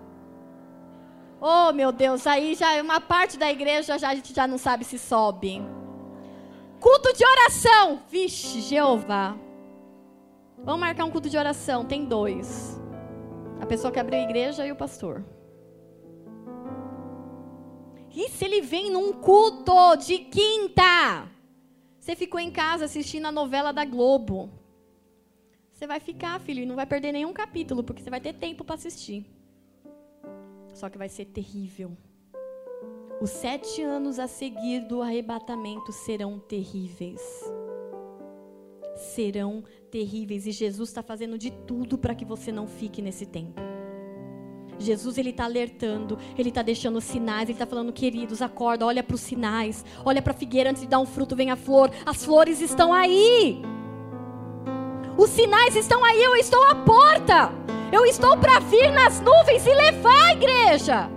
Oh, 1.42 1.72
meu 1.72 1.92
Deus, 1.92 2.28
aí 2.28 2.54
já 2.56 2.82
uma 2.82 3.00
parte 3.00 3.38
da 3.38 3.50
igreja 3.50 3.98
já, 3.98 4.10
a 4.10 4.16
gente 4.16 4.34
já 4.34 4.48
não 4.48 4.58
sabe 4.58 4.84
se 4.84 5.00
sobe. 5.00 5.62
Culto 6.80 7.14
de 7.14 7.26
oração. 7.26 8.02
Vixe, 8.10 8.62
Jeová. 8.62 9.38
Vamos 10.64 10.82
marcar 10.82 11.06
um 11.06 11.12
culto 11.12 11.30
de 11.30 11.38
oração. 11.38 11.86
Tem 11.86 12.06
dois. 12.06 12.80
A 13.62 13.66
pessoa 13.66 13.92
que 13.92 14.00
abriu 14.00 14.20
a 14.20 14.24
igreja 14.24 14.66
e 14.66 14.72
o 14.72 14.76
pastor. 14.76 15.24
E 18.14 18.28
se 18.30 18.44
ele 18.44 18.62
vem 18.62 18.92
num 18.92 19.14
culto 19.14 19.96
de 19.98 20.20
quinta? 20.20 21.30
Você 22.00 22.16
ficou 22.16 22.40
em 22.40 22.52
casa 22.52 22.86
assistindo 22.86 23.28
a 23.28 23.32
novela 23.32 23.72
da 23.72 23.86
Globo. 23.86 24.50
Você 25.80 25.88
vai 25.88 26.02
ficar, 26.02 26.38
filho, 26.42 26.62
e 26.62 26.66
não 26.66 26.76
vai 26.76 26.86
perder 26.86 27.14
nenhum 27.14 27.32
capítulo, 27.32 27.82
porque 27.82 28.04
você 28.04 28.10
vai 28.10 28.20
ter 28.20 28.34
tempo 28.34 28.66
para 28.66 28.76
assistir. 28.76 29.26
Só 30.74 30.90
que 30.90 30.98
vai 30.98 31.08
ser 31.08 31.24
terrível. 31.24 31.96
Os 33.22 33.30
sete 33.30 33.82
anos 33.82 34.20
a 34.20 34.28
seguir 34.28 34.82
do 34.82 35.02
arrebatamento 35.02 35.94
serão 35.94 36.38
terríveis. 36.38 37.22
Serão 38.98 39.64
terríveis. 39.90 40.46
E 40.48 40.52
Jesus 40.52 40.90
está 40.90 41.02
fazendo 41.02 41.38
de 41.38 41.50
tudo 41.50 41.98
para 41.98 42.14
que 42.14 42.26
você 42.26 42.52
não 42.52 42.68
fique 42.68 43.02
nesse 43.02 43.26
tempo. 43.26 43.62
Jesus 44.78 45.18
ele 45.18 45.30
está 45.30 45.46
alertando, 45.46 46.20
ele 46.38 46.50
está 46.50 46.62
deixando 46.62 47.00
sinais, 47.00 47.44
ele 47.44 47.54
está 47.54 47.66
falando, 47.66 47.94
queridos, 47.94 48.42
acorda, 48.42 48.86
olha 48.86 49.02
para 49.02 49.16
os 49.16 49.22
sinais, 49.22 49.86
olha 50.04 50.22
para 50.22 50.34
a 50.34 50.38
figueira 50.38 50.72
antes 50.72 50.82
de 50.82 50.90
dar 50.90 51.00
um 51.00 51.06
fruto, 51.06 51.38
vem 51.38 51.52
a 51.52 51.56
flor. 51.56 51.90
As 52.06 52.26
flores 52.26 52.60
estão 52.60 52.92
aí. 52.92 53.62
Os 55.20 55.32
sinais 55.32 55.76
estão 55.76 56.02
aí, 56.06 56.24
eu 56.24 56.34
estou 56.38 56.64
à 56.64 56.74
porta. 56.74 57.52
Eu 57.92 58.06
estou 58.06 58.38
para 58.38 58.60
vir 58.60 58.90
nas 58.90 59.20
nuvens 59.20 59.68
e 59.68 59.74
levar 59.74 60.28
a 60.28 60.32
igreja. 60.32 61.10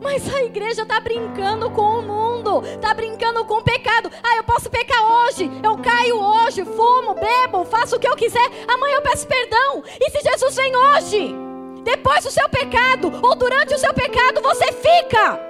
Mas 0.00 0.32
a 0.32 0.44
igreja 0.44 0.82
está 0.82 1.00
brincando 1.00 1.68
com 1.72 1.98
o 1.98 2.02
mundo, 2.02 2.62
está 2.64 2.94
brincando 2.94 3.44
com 3.44 3.54
o 3.54 3.62
pecado. 3.64 4.12
Ah, 4.22 4.36
eu 4.36 4.44
posso 4.44 4.70
pecar 4.70 5.02
hoje, 5.02 5.50
eu 5.60 5.76
caio 5.78 6.20
hoje, 6.20 6.64
fumo, 6.64 7.14
bebo, 7.14 7.64
faço 7.64 7.96
o 7.96 7.98
que 7.98 8.06
eu 8.06 8.14
quiser. 8.14 8.48
Amanhã 8.68 8.94
eu 8.94 9.02
peço 9.02 9.26
perdão. 9.26 9.82
E 10.00 10.10
se 10.10 10.20
Jesus 10.20 10.54
vem 10.54 10.76
hoje, 10.76 11.34
depois 11.82 12.22
do 12.22 12.30
seu 12.30 12.48
pecado 12.48 13.12
ou 13.20 13.34
durante 13.34 13.74
o 13.74 13.78
seu 13.78 13.92
pecado, 13.92 14.40
você 14.40 14.70
fica. 14.70 15.40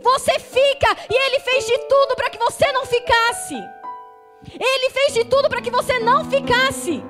Você 0.00 0.38
fica 0.38 0.96
e 1.10 1.14
ele 1.26 1.40
fez 1.40 1.66
de 1.66 1.78
tudo 1.88 2.14
para 2.14 2.30
que 2.30 2.38
você 2.38 2.70
não 2.70 2.86
ficasse. 2.86 3.56
Ele 4.44 4.90
fez 4.90 5.14
de 5.14 5.24
tudo 5.24 5.48
para 5.48 5.60
que 5.60 5.70
você 5.70 5.98
não 5.98 6.24
ficasse. 6.24 7.02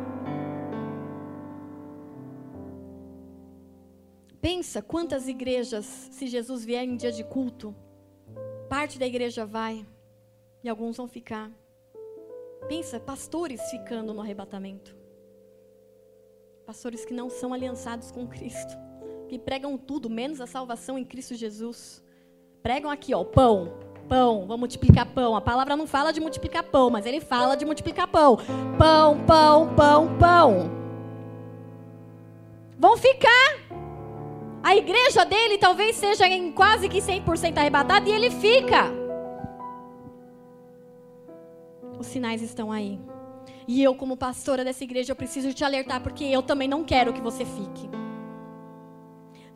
Pensa 4.40 4.80
quantas 4.80 5.28
igrejas, 5.28 5.84
se 5.84 6.26
Jesus 6.26 6.64
vier 6.64 6.84
em 6.84 6.96
dia 6.96 7.12
de 7.12 7.24
culto, 7.24 7.74
parte 8.68 8.98
da 8.98 9.06
igreja 9.06 9.44
vai 9.44 9.86
e 10.62 10.68
alguns 10.68 10.96
vão 10.96 11.08
ficar. 11.08 11.50
Pensa, 12.68 12.98
pastores 12.98 13.60
ficando 13.70 14.14
no 14.14 14.20
arrebatamento. 14.20 14.96
Pastores 16.64 17.04
que 17.04 17.14
não 17.14 17.28
são 17.28 17.52
aliançados 17.52 18.10
com 18.10 18.26
Cristo, 18.26 18.74
que 19.28 19.38
pregam 19.38 19.76
tudo 19.76 20.08
menos 20.08 20.40
a 20.40 20.46
salvação 20.46 20.98
em 20.98 21.04
Cristo 21.04 21.34
Jesus. 21.34 22.02
Pregam 22.62 22.90
aqui, 22.90 23.14
ó, 23.14 23.24
pão, 23.24 23.72
pão, 24.08 24.40
vamos 24.40 24.60
multiplicar 24.60 25.06
pão. 25.06 25.36
A 25.36 25.40
palavra 25.40 25.76
não 25.76 25.86
fala 25.86 26.12
de 26.12 26.20
multiplicar 26.20 26.64
pão, 26.64 26.90
mas 26.90 27.06
ele 27.06 27.20
fala 27.20 27.56
de 27.56 27.64
multiplicar 27.64 28.08
pão. 28.08 28.38
Pão, 28.78 29.18
pão, 29.26 29.74
pão, 29.74 30.16
pão. 30.18 30.70
Vão 32.78 32.96
ficar 32.96 33.68
a 34.62 34.76
igreja 34.76 35.24
dele 35.24 35.56
talvez 35.56 35.96
seja 35.96 36.26
em 36.26 36.52
quase 36.52 36.88
que 36.88 36.98
100% 36.98 37.56
arrebatada 37.56 38.08
e 38.08 38.12
ele 38.12 38.30
fica. 38.30 38.92
Os 41.98 42.06
sinais 42.06 42.42
estão 42.42 42.70
aí. 42.70 42.98
E 43.66 43.82
eu, 43.82 43.94
como 43.94 44.16
pastora 44.16 44.64
dessa 44.64 44.84
igreja, 44.84 45.12
eu 45.12 45.16
preciso 45.16 45.52
te 45.52 45.64
alertar, 45.64 46.02
porque 46.02 46.24
eu 46.24 46.42
também 46.42 46.68
não 46.68 46.84
quero 46.84 47.12
que 47.12 47.20
você 47.20 47.44
fique. 47.44 47.88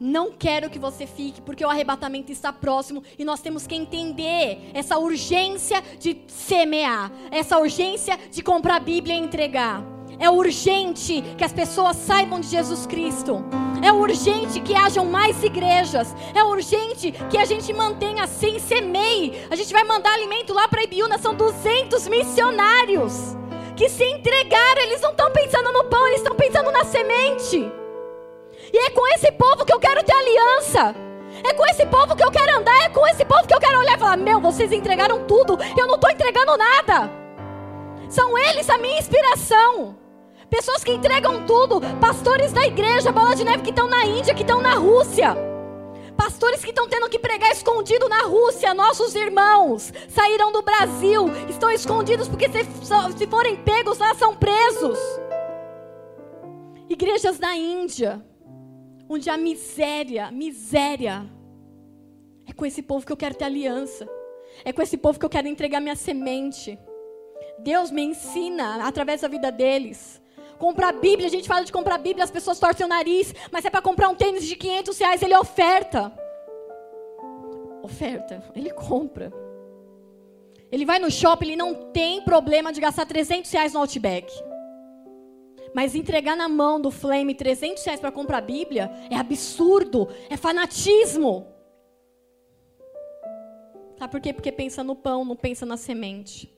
Não 0.05 0.33
quero 0.33 0.69
que 0.69 0.81
você 0.81 1.07
fique, 1.07 1.41
porque 1.41 1.65
o 1.65 1.71
arrebatamento 1.71 2.33
está 2.33 2.53
próximo 2.53 3.05
e 3.17 3.25
nós 3.25 3.41
temos 3.41 3.69
que 3.69 3.77
entender 3.77 4.59
essa 4.75 4.99
urgência 4.99 5.81
de 6.01 6.23
semear, 6.27 7.13
essa 7.31 7.57
urgência 7.57 8.19
de 8.29 8.43
comprar 8.43 8.75
a 8.75 8.81
Bíblia 8.81 9.15
e 9.15 9.21
entregar. 9.21 9.81
É 10.19 10.29
urgente 10.29 11.23
que 11.39 11.45
as 11.45 11.53
pessoas 11.53 11.97
saibam 11.97 12.41
de 12.41 12.49
Jesus 12.49 12.85
Cristo. 12.85 13.45
É 13.81 13.93
urgente 13.93 14.59
que 14.59 14.75
hajam 14.75 15.05
mais 15.05 15.41
igrejas. 15.45 16.13
É 16.35 16.43
urgente 16.43 17.13
que 17.31 17.39
a 17.39 17.45
gente 17.45 17.73
mantenha 17.73 18.25
assim, 18.25 18.59
semeie. 18.59 19.47
A 19.53 19.55
gente 19.55 19.73
vai 19.73 19.85
mandar 19.85 20.15
alimento 20.15 20.53
lá 20.53 20.67
para 20.67 20.83
Ibiúna, 20.83 21.17
são 21.17 21.33
200 21.33 22.09
missionários 22.09 23.37
que 23.77 23.89
se 23.89 24.05
entregaram. 24.05 24.83
Eles 24.83 25.01
não 25.01 25.11
estão 25.13 25.31
pensando 25.31 25.73
no 25.73 25.85
pão, 25.85 26.09
eles 26.09 26.23
estão 26.23 26.35
pensando 26.35 26.73
na 26.73 26.83
semente. 26.83 27.82
E 28.73 28.79
é 28.79 28.91
com 28.91 29.07
esse 29.09 29.31
povo 29.33 29.65
que 29.65 29.73
eu 29.73 29.79
quero 29.79 30.03
ter 30.03 30.15
aliança. 30.15 30.95
É 31.45 31.53
com 31.55 31.67
esse 31.67 31.85
povo 31.87 32.17
que 32.17 32.25
eu 32.25 32.31
quero 32.31 32.59
andar. 32.59 32.85
É 32.85 32.89
com 32.89 33.07
esse 33.07 33.25
povo 33.25 33.47
que 33.47 33.55
eu 33.55 33.61
quero 33.61 33.79
olhar 33.79 33.97
e 33.97 34.01
falar: 34.01 34.17
Meu, 34.17 34.41
vocês 34.41 34.73
entregaram 34.73 35.25
tudo. 35.27 35.59
Eu 35.77 35.87
não 35.87 35.97
estou 35.97 36.11
entregando 36.11 36.57
nada. 36.57 37.11
São 38.09 38.37
eles 38.37 38.69
a 38.71 38.79
minha 38.79 38.99
inspiração. 38.99 39.97
Pessoas 40.49 40.85
que 40.85 40.93
entregam 40.93 41.45
tudo. 41.47 41.81
Pastores 42.01 42.53
da 42.53 42.67
igreja, 42.67 43.13
bola 43.13 43.35
de 43.35 43.45
neve 43.45 43.63
que 43.63 43.71
estão 43.71 43.89
na 43.89 44.05
Índia, 44.05 44.35
que 44.35 44.43
estão 44.43 44.61
na 44.61 44.75
Rússia. 44.75 45.37
Pastores 46.17 46.63
que 46.63 46.71
estão 46.71 46.89
tendo 46.89 47.09
que 47.09 47.19
pregar 47.19 47.51
escondido 47.51 48.09
na 48.09 48.23
Rússia, 48.23 48.75
nossos 48.75 49.15
irmãos 49.15 49.93
saíram 50.09 50.53
do 50.53 50.63
Brasil, 50.63 51.29
estão 51.49 51.71
escondidos 51.71 52.29
porque 52.29 52.49
se, 52.49 52.65
se 53.17 53.27
forem 53.27 53.57
pegos 53.57 53.99
lá 53.99 54.15
são 54.15 54.37
presos. 54.37 54.99
Igrejas 56.89 57.39
na 57.39 57.57
Índia, 57.57 58.23
onde 59.13 59.31
a 59.31 59.37
miséria, 59.37 60.31
miséria, 60.31 61.25
é 62.47 62.53
com 62.53 62.67
esse 62.67 62.83
povo 62.83 63.07
que 63.07 63.13
eu 63.13 63.17
quero 63.17 63.35
ter 63.35 63.45
aliança, 63.45 64.09
é 64.65 64.73
com 64.73 64.83
esse 64.83 64.97
povo 64.97 65.19
que 65.19 65.25
eu 65.25 65.31
quero 65.31 65.49
entregar 65.49 65.81
minha 65.81 65.97
semente. 65.97 66.79
Deus 67.59 67.91
me 67.91 68.03
ensina 68.03 68.87
através 68.87 69.21
da 69.21 69.29
vida 69.29 69.53
deles 69.53 70.23
Comprar 70.63 70.93
Bíblia, 70.93 71.27
a 71.27 71.31
gente 71.31 71.49
fala 71.49 71.65
de 71.65 71.73
comprar 71.73 71.99
Bíblia, 71.99 72.23
as 72.23 72.31
pessoas 72.31 72.57
torcem 72.57 72.87
o 72.87 72.89
nariz, 72.89 73.35
mas 73.51 73.65
é 73.65 73.69
para 73.69 73.83
comprar 73.83 74.09
um 74.09 74.15
tênis 74.15 74.45
de 74.45 74.55
500 74.55 74.97
reais, 74.97 75.21
ele 75.21 75.37
oferta. 75.37 76.13
Oferta, 77.83 78.41
ele 78.55 78.71
compra. 78.71 79.33
Ele 80.71 80.87
vai 80.87 81.01
no 81.01 81.11
shopping, 81.11 81.47
ele 81.47 81.57
não 81.57 81.91
tem 81.91 82.23
problema 82.23 82.73
de 82.73 82.81
gastar 82.81 83.05
300 83.07 83.51
reais 83.51 83.73
no 83.73 83.81
Outback. 83.81 84.33
Mas 85.75 85.95
entregar 85.95 86.37
na 86.37 86.49
mão 86.49 86.81
do 86.81 86.91
Flame 86.91 87.35
300 87.35 87.85
reais 87.85 88.01
para 88.01 88.13
comprar 88.13 88.41
Bíblia 88.41 88.91
é 89.11 89.17
absurdo, 89.17 90.09
é 90.29 90.37
fanatismo. 90.37 91.47
Sabe 93.99 94.11
por 94.11 94.21
quê? 94.21 94.33
Porque 94.33 94.53
pensa 94.53 94.83
no 94.85 94.97
pão, 94.97 95.25
não 95.25 95.37
pensa 95.37 95.65
na 95.65 95.77
semente. 95.77 96.53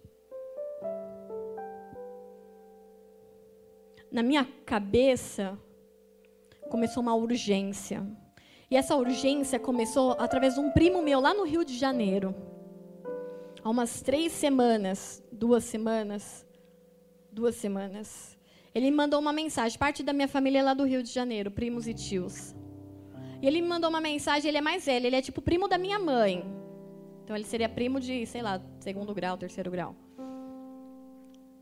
na 4.15 4.23
minha 4.23 4.45
cabeça 4.65 5.59
começou 6.71 7.03
uma 7.03 7.17
urgência. 7.17 8.07
E 8.71 8.77
essa 8.77 8.95
urgência 8.95 9.59
começou 9.59 10.13
através 10.13 10.55
de 10.55 10.61
um 10.61 10.71
primo 10.71 11.03
meu 11.03 11.19
lá 11.19 11.35
no 11.35 11.43
Rio 11.43 11.65
de 11.65 11.77
Janeiro. 11.77 12.33
Há 13.61 13.69
umas 13.69 14.03
três 14.03 14.31
semanas, 14.31 15.21
duas 15.33 15.65
semanas, 15.65 16.47
duas 17.33 17.57
semanas. 17.57 18.34
Ele 18.75 18.91
me 18.91 18.97
mandou 18.97 19.21
uma 19.21 19.33
mensagem, 19.33 19.79
parte 19.79 20.03
da 20.03 20.13
minha 20.13 20.27
família 20.27 20.59
é 20.59 20.63
lá 20.63 20.75
do 20.75 20.85
Rio 20.85 21.03
de 21.03 21.11
Janeiro, 21.11 21.51
primos 21.51 21.87
e 21.87 21.95
tios. 21.95 22.55
E 23.41 23.47
ele 23.47 23.63
me 23.63 23.69
mandou 23.69 23.89
uma 23.89 24.01
mensagem, 24.01 24.49
ele 24.49 24.59
é 24.59 24.61
mais 24.61 24.85
velho, 24.85 25.07
ele 25.07 25.15
é 25.15 25.23
tipo 25.23 25.41
primo 25.41 25.69
da 25.69 25.79
minha 25.79 25.99
mãe. 25.99 26.45
Então 27.23 27.37
ele 27.37 27.45
seria 27.45 27.69
primo 27.69 28.01
de, 28.01 28.27
sei 28.27 28.43
lá, 28.43 28.61
segundo 28.81 29.15
grau, 29.15 29.37
terceiro 29.39 29.71
grau. 29.71 29.95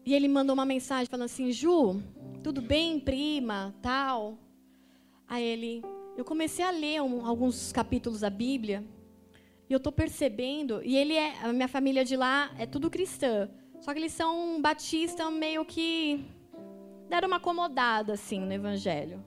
E 0.07 0.15
ele 0.15 0.27
mandou 0.27 0.55
uma 0.55 0.65
mensagem 0.65 1.07
falando 1.07 1.27
assim: 1.27 1.53
Ju, 1.53 2.03
tudo 2.43 2.63
bem, 2.63 2.99
prima, 2.99 3.75
tal. 3.83 4.39
Aí 5.29 5.45
ele, 5.45 5.83
eu 6.17 6.25
comecei 6.25 6.65
a 6.65 6.71
ler 6.71 7.03
um, 7.03 7.27
alguns 7.27 7.73
capítulos 7.73 8.21
da 8.21 8.31
Bíblia 8.31 8.85
e 9.69 9.73
eu 9.73 9.77
estou 9.77 9.93
percebendo, 9.93 10.83
e 10.85 10.97
ele 10.97 11.15
é, 11.15 11.39
a 11.43 11.53
minha 11.53 11.69
família 11.69 12.05
de 12.05 12.17
lá 12.17 12.51
é 12.59 12.67
tudo 12.67 12.91
cristã, 12.91 13.49
só 13.81 13.93
que 13.93 13.99
eles 13.99 14.13
são 14.13 14.61
batista 14.61 15.31
meio 15.31 15.65
que 15.65 16.27
deram 17.13 17.29
uma 17.29 17.37
acomodada 17.37 18.15
assim 18.15 18.41
no 18.41 18.55
evangelho. 18.55 19.23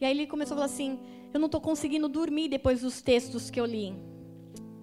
E 0.00 0.04
aí 0.04 0.12
ele 0.12 0.28
começou 0.28 0.54
a 0.54 0.58
falar 0.58 0.66
assim: 0.66 1.00
eu 1.34 1.40
não 1.40 1.46
estou 1.46 1.60
conseguindo 1.60 2.08
dormir 2.08 2.48
depois 2.48 2.82
dos 2.82 3.02
textos 3.02 3.50
que 3.50 3.60
eu 3.60 3.66
li. 3.66 3.92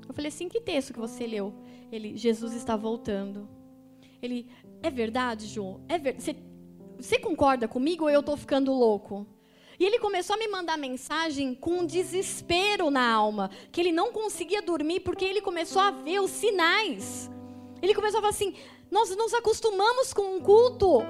Eu 0.06 0.14
falei 0.14 0.28
assim: 0.28 0.50
que 0.50 0.60
texto 0.60 0.94
que 0.94 1.00
você 1.00 1.26
leu? 1.26 1.54
Ele, 1.90 2.18
Jesus 2.18 2.54
está 2.54 2.76
voltando. 2.76 3.48
Ele, 4.22 4.46
é 4.84 4.90
verdade, 4.90 5.48
João? 5.48 5.80
É 5.88 5.98
ver... 5.98 6.20
você, 6.20 6.36
você 7.00 7.18
concorda 7.18 7.66
comigo 7.66 8.04
ou 8.04 8.10
eu 8.10 8.20
estou 8.20 8.36
ficando 8.36 8.74
louco? 8.74 9.26
E 9.80 9.86
ele 9.86 10.00
começou 10.00 10.36
a 10.36 10.40
me 10.40 10.50
mandar 10.50 10.76
mensagem 10.76 11.56
com 11.56 11.80
um 11.80 11.86
desespero 11.86 12.90
na 12.90 13.10
alma, 13.10 13.50
que 13.72 13.80
ele 13.80 13.94
não 13.94 14.12
conseguia 14.12 14.62
dormir 14.62 15.00
porque 15.00 15.24
ele 15.24 15.40
começou 15.40 15.82
a 15.82 15.92
ver 15.92 16.20
os 16.20 16.32
sinais. 16.32 17.32
Ele 17.82 17.96
começou 17.96 18.18
a 18.18 18.22
falar 18.22 18.32
assim: 18.32 18.54
nós 18.92 19.16
nos 19.16 19.34
acostumamos 19.34 20.12
com 20.12 20.36
um 20.36 20.42
culto 20.42 21.04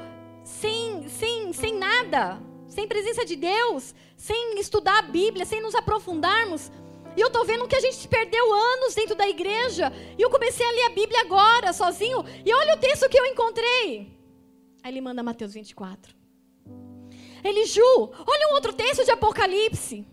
sem, 0.47 1.07
sem, 1.09 1.51
sem 1.51 1.77
nada, 1.77 2.41
sem 2.67 2.87
presença 2.87 3.25
de 3.25 3.35
Deus, 3.35 3.93
sem 4.15 4.57
estudar 4.59 4.99
a 4.99 5.01
Bíblia, 5.01 5.45
sem 5.45 5.61
nos 5.61 5.75
aprofundarmos. 5.75 6.71
E 7.15 7.21
eu 7.21 7.29
tô 7.29 7.43
vendo 7.43 7.67
que 7.67 7.75
a 7.75 7.81
gente 7.81 8.07
perdeu 8.07 8.53
anos 8.53 8.95
dentro 8.95 9.15
da 9.15 9.27
igreja. 9.27 9.91
E 10.17 10.21
eu 10.21 10.29
comecei 10.29 10.65
a 10.65 10.71
ler 10.71 10.85
a 10.85 10.89
Bíblia 10.89 11.21
agora, 11.21 11.73
sozinho. 11.73 12.23
E 12.45 12.53
olha 12.53 12.75
o 12.75 12.79
texto 12.79 13.09
que 13.09 13.19
eu 13.19 13.25
encontrei. 13.25 14.15
Aí 14.83 14.91
ele 14.91 15.01
manda 15.01 15.21
Mateus 15.21 15.53
24. 15.53 16.15
Ele, 17.43 17.65
Ju, 17.65 18.11
olha 18.25 18.49
um 18.49 18.53
outro 18.53 18.71
texto 18.71 19.03
de 19.03 19.11
Apocalipse. 19.11 20.07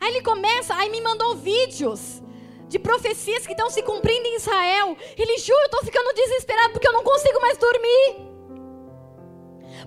Aí 0.00 0.14
ele 0.14 0.22
começa, 0.22 0.74
aí 0.74 0.90
me 0.90 1.00
mandou 1.00 1.36
vídeos 1.36 2.22
de 2.68 2.78
profecias 2.78 3.46
que 3.46 3.52
estão 3.52 3.70
se 3.70 3.82
cumprindo 3.82 4.26
em 4.26 4.36
Israel. 4.36 4.96
Ele 5.16 5.38
jura, 5.38 5.60
eu 5.62 5.66
estou 5.66 5.84
ficando 5.84 6.14
desesperado 6.14 6.72
porque 6.72 6.88
eu 6.88 6.92
não 6.92 7.02
consigo 7.02 7.40
mais 7.40 7.56
dormir. 7.58 8.27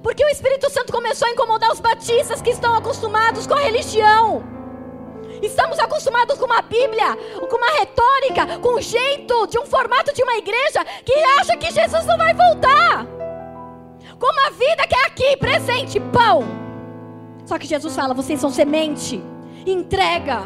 Porque 0.02 0.24
o 0.24 0.30
Espírito 0.30 0.70
Santo 0.70 0.92
começou 0.92 1.28
a 1.28 1.32
incomodar 1.32 1.72
os 1.72 1.80
batistas 1.80 2.42
que 2.42 2.50
estão 2.50 2.76
acostumados 2.76 3.46
com 3.46 3.54
a 3.54 3.60
religião. 3.60 4.44
Estamos 5.42 5.80
acostumados 5.80 6.38
com 6.38 6.46
uma 6.46 6.62
Bíblia, 6.62 7.16
com 7.50 7.58
uma 7.58 7.72
retórica, 7.80 8.60
com 8.60 8.76
um 8.76 8.82
jeito, 8.82 9.48
de 9.48 9.58
um 9.58 9.66
formato 9.66 10.14
de 10.14 10.22
uma 10.22 10.36
igreja 10.36 10.84
que 11.04 11.14
acha 11.40 11.58
que 11.58 11.72
Jesus 11.72 12.06
não 12.06 12.18
vai 12.18 12.34
voltar. 12.34 13.06
Com 14.20 14.28
uma 14.28 14.52
vida 14.52 14.88
que 14.88 14.96
é 14.96 15.06
aqui, 15.08 15.38
presente, 15.38 16.00
pão. 16.00 16.44
Só 17.46 17.58
que 17.58 17.66
Jesus 17.68 17.96
fala: 17.96 18.14
vocês 18.14 18.40
são 18.40 18.52
semente. 18.52 19.22
Entrega. 19.66 20.44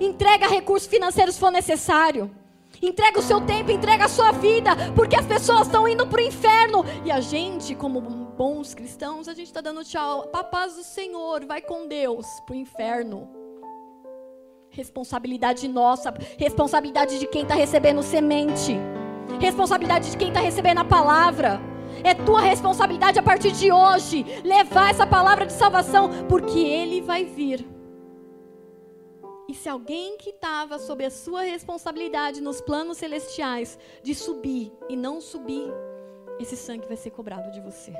Entrega 0.00 0.48
recursos 0.48 0.88
financeiros 0.88 1.34
se 1.34 1.40
for 1.40 1.50
necessário. 1.50 2.30
Entrega 2.82 3.18
o 3.18 3.22
seu 3.22 3.42
tempo, 3.42 3.70
entrega 3.70 4.06
a 4.06 4.08
sua 4.08 4.32
vida, 4.32 4.70
porque 4.96 5.14
as 5.14 5.26
pessoas 5.26 5.66
estão 5.66 5.86
indo 5.86 6.06
para 6.06 6.22
o 6.22 6.24
inferno. 6.24 6.82
E 7.04 7.10
a 7.10 7.20
gente, 7.20 7.74
como 7.74 8.00
bons 8.00 8.72
cristãos, 8.74 9.28
a 9.28 9.34
gente 9.34 9.48
está 9.48 9.60
dando 9.60 9.84
tchau. 9.84 10.28
Para 10.28 10.44
paz 10.44 10.76
do 10.76 10.82
Senhor, 10.82 11.44
vai 11.44 11.60
com 11.60 11.86
Deus 11.86 12.26
para 12.46 12.54
o 12.54 12.56
inferno. 12.56 13.28
Responsabilidade 14.70 15.68
nossa, 15.68 16.14
responsabilidade 16.38 17.18
de 17.18 17.26
quem 17.26 17.42
está 17.42 17.54
recebendo 17.54 18.02
semente, 18.02 18.78
responsabilidade 19.40 20.10
de 20.10 20.16
quem 20.16 20.28
está 20.28 20.40
recebendo 20.40 20.78
a 20.78 20.84
palavra. 20.84 21.60
É 22.02 22.14
tua 22.14 22.40
responsabilidade 22.40 23.18
a 23.18 23.22
partir 23.22 23.50
de 23.50 23.70
hoje 23.70 24.24
levar 24.42 24.90
essa 24.90 25.06
palavra 25.06 25.44
de 25.44 25.52
salvação, 25.52 26.08
porque 26.28 26.58
Ele 26.58 27.02
vai 27.02 27.24
vir. 27.24 27.79
E 29.50 29.54
se 29.54 29.68
alguém 29.68 30.16
que 30.16 30.30
estava 30.30 30.78
sob 30.78 31.04
a 31.04 31.10
sua 31.10 31.42
responsabilidade 31.42 32.40
nos 32.40 32.60
planos 32.60 32.98
celestiais 32.98 33.76
de 34.00 34.14
subir 34.14 34.72
e 34.88 34.94
não 34.96 35.20
subir, 35.20 35.68
esse 36.38 36.56
sangue 36.56 36.86
vai 36.86 36.96
ser 36.96 37.10
cobrado 37.10 37.50
de 37.50 37.60
você. 37.60 37.92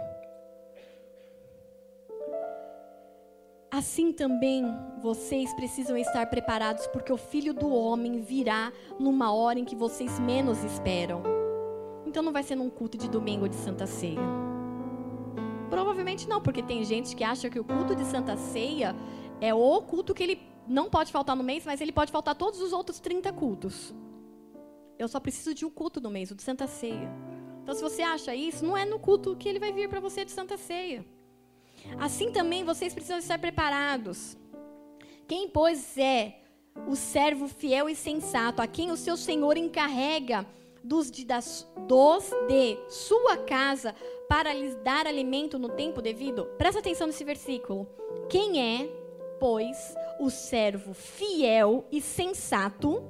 Assim 3.68 4.12
também 4.12 4.64
vocês 5.03 5.53
precisam 5.55 5.96
estar 5.96 6.24
preparados, 6.26 6.86
porque 6.86 7.12
o 7.12 7.16
filho 7.16 7.53
do 7.53 7.68
homem 7.74 8.20
virá 8.20 8.72
numa 8.96 9.32
hora 9.32 9.59
em 9.59 9.64
que 9.64 9.74
vocês 9.74 10.20
menos 10.20 10.62
esperam. 10.62 11.20
Então 12.07 12.22
não 12.22 12.32
vai 12.32 12.44
ser 12.44 12.55
num 12.55 12.70
culto 12.70 12.96
de 12.96 13.09
domingo 13.09 13.48
de 13.48 13.57
Santa 13.57 13.88
Ceia. 13.88 14.20
Provavelmente 15.68 16.28
não, 16.28 16.40
porque 16.40 16.62
tem 16.62 16.84
gente 16.84 17.16
que 17.16 17.24
acha 17.24 17.51
que 17.51 17.59
o 17.59 17.64
culto 17.64 17.96
de 17.96 18.05
Santa 18.05 18.36
Ceia 18.36 18.94
é 19.40 19.53
o 19.53 19.82
culto 19.82 20.14
que 20.14 20.22
ele 20.22 20.51
não 20.66 20.88
pode 20.88 21.11
faltar 21.11 21.36
no 21.36 21.42
mês, 21.42 21.64
mas 21.64 21.80
ele 21.80 21.92
pode 21.92 22.12
faltar 22.12 22.34
todos 22.34 22.61
os 22.61 22.72
outros 22.72 23.00
30 23.00 23.32
cultos. 23.32 23.94
Eu 24.98 25.08
só 25.08 25.18
preciso 25.18 25.54
de 25.54 25.64
um 25.64 25.70
culto 25.70 26.00
no 26.00 26.11
mês, 26.11 26.30
o 26.30 26.34
de 26.34 26.42
Santa 26.42 26.66
Ceia. 26.66 27.11
Então, 27.62 27.74
se 27.74 27.82
você 27.82 28.02
acha 28.02 28.34
isso, 28.34 28.64
não 28.64 28.76
é 28.76 28.84
no 28.84 28.98
culto 28.98 29.36
que 29.36 29.48
ele 29.48 29.58
vai 29.58 29.72
vir 29.72 29.88
para 29.88 30.00
você 30.00 30.24
de 30.24 30.30
Santa 30.30 30.56
Ceia. 30.56 31.04
Assim 31.98 32.30
também 32.30 32.64
vocês 32.64 32.92
precisam 32.92 33.18
estar 33.18 33.38
preparados. 33.38 34.36
Quem, 35.26 35.48
pois, 35.48 35.96
é 35.96 36.40
o 36.88 36.94
servo 36.94 37.48
fiel 37.48 37.88
e 37.88 37.94
sensato, 37.94 38.61
a 38.61 38.66
quem 38.66 38.90
o 38.90 38.96
seu 38.96 39.16
Senhor 39.16 39.56
encarrega 39.56 40.46
dos 40.82 41.11
de, 41.11 41.24
das, 41.24 41.66
dos 41.86 42.30
de 42.48 42.78
sua 42.88 43.36
casa 43.36 43.94
para 44.28 44.52
lhes 44.52 44.74
dar 44.76 45.06
alimento 45.06 45.58
no 45.58 45.68
tempo 45.68 46.02
devido? 46.02 46.46
Presta 46.58 46.80
atenção 46.80 47.06
nesse 47.06 47.24
versículo. 47.24 47.86
Quem 48.28 48.61
é 48.61 48.99
pois, 49.41 49.97
o 50.20 50.28
servo 50.28 50.93
fiel 50.93 51.86
e 51.91 52.01
sensato, 52.01 53.03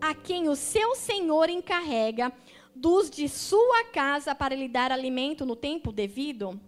a 0.00 0.14
quem 0.14 0.48
o 0.48 0.54
seu 0.54 0.94
senhor 0.94 1.48
encarrega 1.48 2.30
dos 2.76 3.10
de 3.10 3.28
sua 3.28 3.84
casa 3.86 4.34
para 4.34 4.54
lhe 4.54 4.68
dar 4.68 4.92
alimento 4.92 5.46
no 5.46 5.56
tempo 5.56 5.90
devido? 5.90 6.60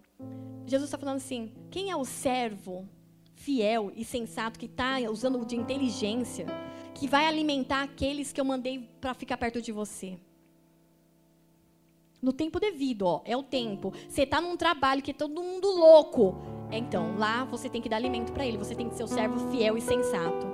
Jesus 0.66 0.88
está 0.88 0.98
falando 0.98 1.16
assim: 1.16 1.52
quem 1.70 1.90
é 1.90 1.96
o 1.96 2.04
servo 2.04 2.88
fiel 3.34 3.92
e 3.94 4.04
sensato 4.04 4.58
que 4.58 4.66
está 4.66 4.98
usando 5.10 5.44
de 5.44 5.56
inteligência, 5.56 6.46
que 6.94 7.06
vai 7.06 7.26
alimentar 7.26 7.82
aqueles 7.82 8.32
que 8.32 8.40
eu 8.40 8.44
mandei 8.44 8.88
para 9.00 9.12
ficar 9.12 9.36
perto 9.36 9.60
de 9.60 9.72
você? 9.72 10.18
No 12.22 12.32
tempo 12.32 12.60
devido, 12.60 13.02
ó, 13.02 13.20
é 13.24 13.36
o 13.36 13.42
tempo. 13.42 13.92
Você 14.08 14.22
está 14.22 14.40
num 14.40 14.56
trabalho 14.56 15.02
que 15.02 15.10
é 15.10 15.14
todo 15.14 15.42
mundo 15.42 15.68
louco. 15.68 16.36
Então, 16.70 17.16
lá 17.18 17.42
você 17.42 17.68
tem 17.68 17.82
que 17.82 17.88
dar 17.88 17.96
alimento 17.96 18.30
para 18.30 18.46
ele, 18.46 18.56
você 18.56 18.76
tem 18.76 18.88
que 18.88 18.94
ser 18.94 19.02
o 19.02 19.08
servo 19.08 19.50
fiel 19.50 19.76
e 19.76 19.80
sensato. 19.80 20.46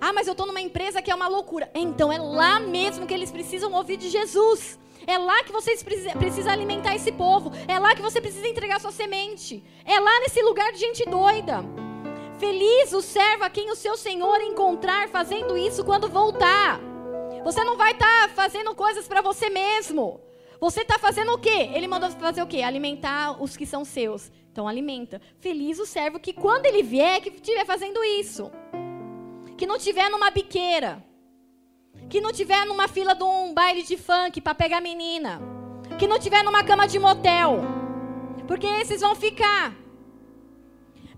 Ah, 0.00 0.14
mas 0.14 0.26
eu 0.26 0.32
estou 0.32 0.46
numa 0.46 0.62
empresa 0.62 1.02
que 1.02 1.10
é 1.10 1.14
uma 1.14 1.28
loucura. 1.28 1.70
Então, 1.74 2.10
é 2.10 2.16
lá 2.16 2.58
mesmo 2.58 3.06
que 3.06 3.12
eles 3.12 3.30
precisam 3.30 3.70
ouvir 3.74 3.98
de 3.98 4.08
Jesus. 4.08 4.78
É 5.06 5.18
lá 5.18 5.44
que 5.44 5.52
vocês 5.52 5.82
precisam 5.82 6.50
alimentar 6.50 6.94
esse 6.94 7.12
povo. 7.12 7.52
É 7.68 7.78
lá 7.78 7.94
que 7.94 8.00
você 8.00 8.18
precisa 8.18 8.48
entregar 8.48 8.80
sua 8.80 8.90
semente. 8.90 9.62
É 9.84 10.00
lá 10.00 10.20
nesse 10.20 10.40
lugar 10.40 10.72
de 10.72 10.78
gente 10.78 11.04
doida. 11.04 11.62
Feliz 12.38 12.94
o 12.94 13.02
servo 13.02 13.44
a 13.44 13.50
quem 13.50 13.70
o 13.70 13.76
seu 13.76 13.94
Senhor 13.94 14.40
encontrar 14.40 15.06
fazendo 15.10 15.54
isso 15.54 15.84
quando 15.84 16.08
voltar. 16.08 16.80
Você 17.44 17.62
não 17.62 17.76
vai 17.76 17.92
estar 17.92 18.28
tá 18.28 18.34
fazendo 18.34 18.74
coisas 18.74 19.06
para 19.06 19.20
você 19.20 19.50
mesmo. 19.50 20.26
Você 20.60 20.82
está 20.82 20.98
fazendo 20.98 21.32
o 21.32 21.38
quê? 21.38 21.70
Ele 21.72 21.86
mandou 21.86 22.10
fazer 22.10 22.42
o 22.42 22.46
quê? 22.46 22.62
Alimentar 22.62 23.40
os 23.40 23.56
que 23.56 23.64
são 23.64 23.84
seus. 23.84 24.30
Então 24.50 24.66
alimenta. 24.66 25.20
Feliz 25.38 25.78
o 25.78 25.86
servo 25.86 26.18
que 26.18 26.32
quando 26.32 26.66
ele 26.66 26.82
vier, 26.82 27.20
que 27.20 27.28
estiver 27.28 27.64
fazendo 27.64 28.02
isso. 28.02 28.50
Que 29.56 29.66
não 29.66 29.76
estiver 29.76 30.08
numa 30.10 30.30
biqueira. 30.30 31.04
Que 32.08 32.20
não 32.20 32.30
estiver 32.30 32.64
numa 32.66 32.88
fila 32.88 33.14
de 33.14 33.22
um 33.22 33.54
baile 33.54 33.82
de 33.82 33.96
funk 33.96 34.40
para 34.40 34.54
pegar 34.54 34.80
menina. 34.80 35.40
Que 35.98 36.08
não 36.08 36.16
estiver 36.16 36.42
numa 36.42 36.64
cama 36.64 36.88
de 36.88 36.98
motel. 36.98 37.60
Porque 38.46 38.66
esses 38.66 39.00
vão 39.00 39.14
ficar. 39.14 39.76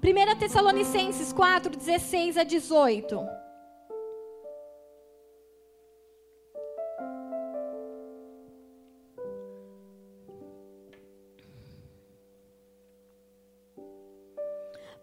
1 0.03 0.39
Tessalonicenses 0.39 1.33
4, 1.33 1.77
16 1.77 2.37
a 2.37 2.45
18. 2.45 3.40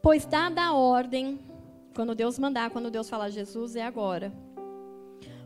Pois 0.08 0.26
dada 0.26 0.64
a 0.64 0.74
ordem, 0.74 1.38
quando 1.94 2.16
Deus 2.16 2.40
mandar, 2.40 2.70
quando 2.70 2.90
Deus 2.90 3.10
falar 3.10 3.30
Jesus, 3.30 3.76
é 3.76 3.82
agora. 3.82 4.32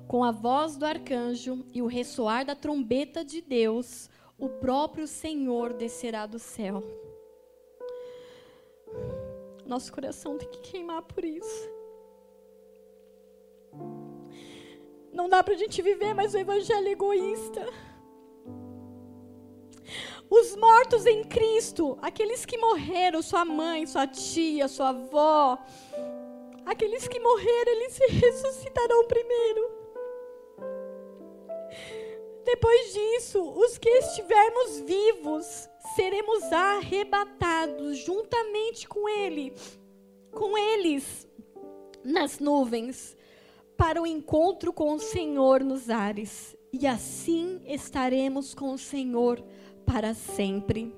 Com 0.08 0.24
a 0.24 0.30
voz 0.30 0.78
do 0.78 0.86
arcanjo 0.86 1.66
e 1.74 1.82
o 1.82 1.88
ressoar 1.88 2.46
da 2.46 2.54
trombeta 2.54 3.26
de 3.26 3.42
Deus, 3.42 4.08
o 4.38 4.48
próprio 4.48 5.08
Senhor 5.08 5.74
descerá 5.74 6.28
do 6.28 6.38
céu. 6.38 6.84
Nosso 9.66 9.92
coração 9.92 10.38
tem 10.38 10.48
que 10.48 10.60
queimar 10.60 11.02
por 11.02 11.26
isso. 11.26 11.68
Não 15.12 15.28
dá 15.28 15.42
para 15.44 15.56
a 15.56 15.58
gente 15.58 15.82
viver 15.82 16.14
mais 16.14 16.36
o 16.36 16.38
evangelho 16.38 16.88
egoísta. 16.88 17.66
Os 20.32 20.56
mortos 20.56 21.06
em 21.06 21.26
Cristo, 21.26 22.00
aqueles 22.02 22.46
que 22.46 22.58
morreram, 22.58 23.22
sua 23.22 23.44
mãe, 23.44 23.86
sua 23.86 24.08
tia, 24.08 24.70
sua 24.70 24.88
avó, 24.88 25.60
aqueles 26.66 27.06
que 27.06 27.20
morreram, 27.20 27.72
eles 27.74 28.00
ressuscitarão 28.08 29.06
primeiro. 29.10 29.70
Depois 32.46 32.94
disso, 32.94 33.42
os 33.42 33.78
que 33.78 33.90
estivermos 33.90 34.80
vivos, 34.80 35.70
seremos 35.98 36.44
arrebatados 36.54 37.98
juntamente 37.98 38.88
com 38.88 39.10
ele, 39.10 39.54
com 40.32 40.58
eles 40.58 41.28
nas 42.06 42.40
nuvens, 42.40 43.18
para 43.76 44.02
o 44.02 44.08
encontro 44.08 44.72
com 44.72 44.94
o 44.94 45.00
Senhor 45.00 45.62
nos 45.62 45.90
ares. 45.90 46.56
E 46.72 46.88
assim 46.88 47.62
estaremos 47.66 48.54
com 48.54 48.72
o 48.72 48.78
Senhor 48.78 49.44
para 49.92 50.14
sempre. 50.14 50.96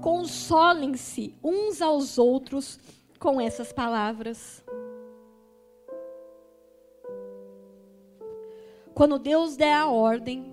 Consolem-se 0.00 1.34
uns 1.44 1.82
aos 1.82 2.16
outros 2.16 2.80
com 3.18 3.38
essas 3.38 3.74
palavras. 3.74 4.64
Quando 8.94 9.18
Deus 9.18 9.54
der 9.54 9.74
a 9.74 9.86
ordem, 9.86 10.50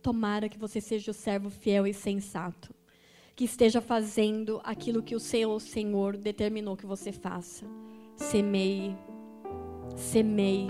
tomara 0.00 0.48
que 0.48 0.58
você 0.58 0.80
seja 0.80 1.10
o 1.10 1.14
servo 1.14 1.50
fiel 1.50 1.86
e 1.86 1.92
sensato, 1.92 2.74
que 3.36 3.44
esteja 3.44 3.82
fazendo 3.82 4.58
aquilo 4.64 5.02
que 5.02 5.14
o 5.14 5.20
seu 5.20 5.60
Senhor 5.60 6.16
determinou 6.16 6.78
que 6.78 6.86
você 6.86 7.12
faça. 7.12 7.66
Semeie, 8.16 8.96
semeie. 9.96 10.68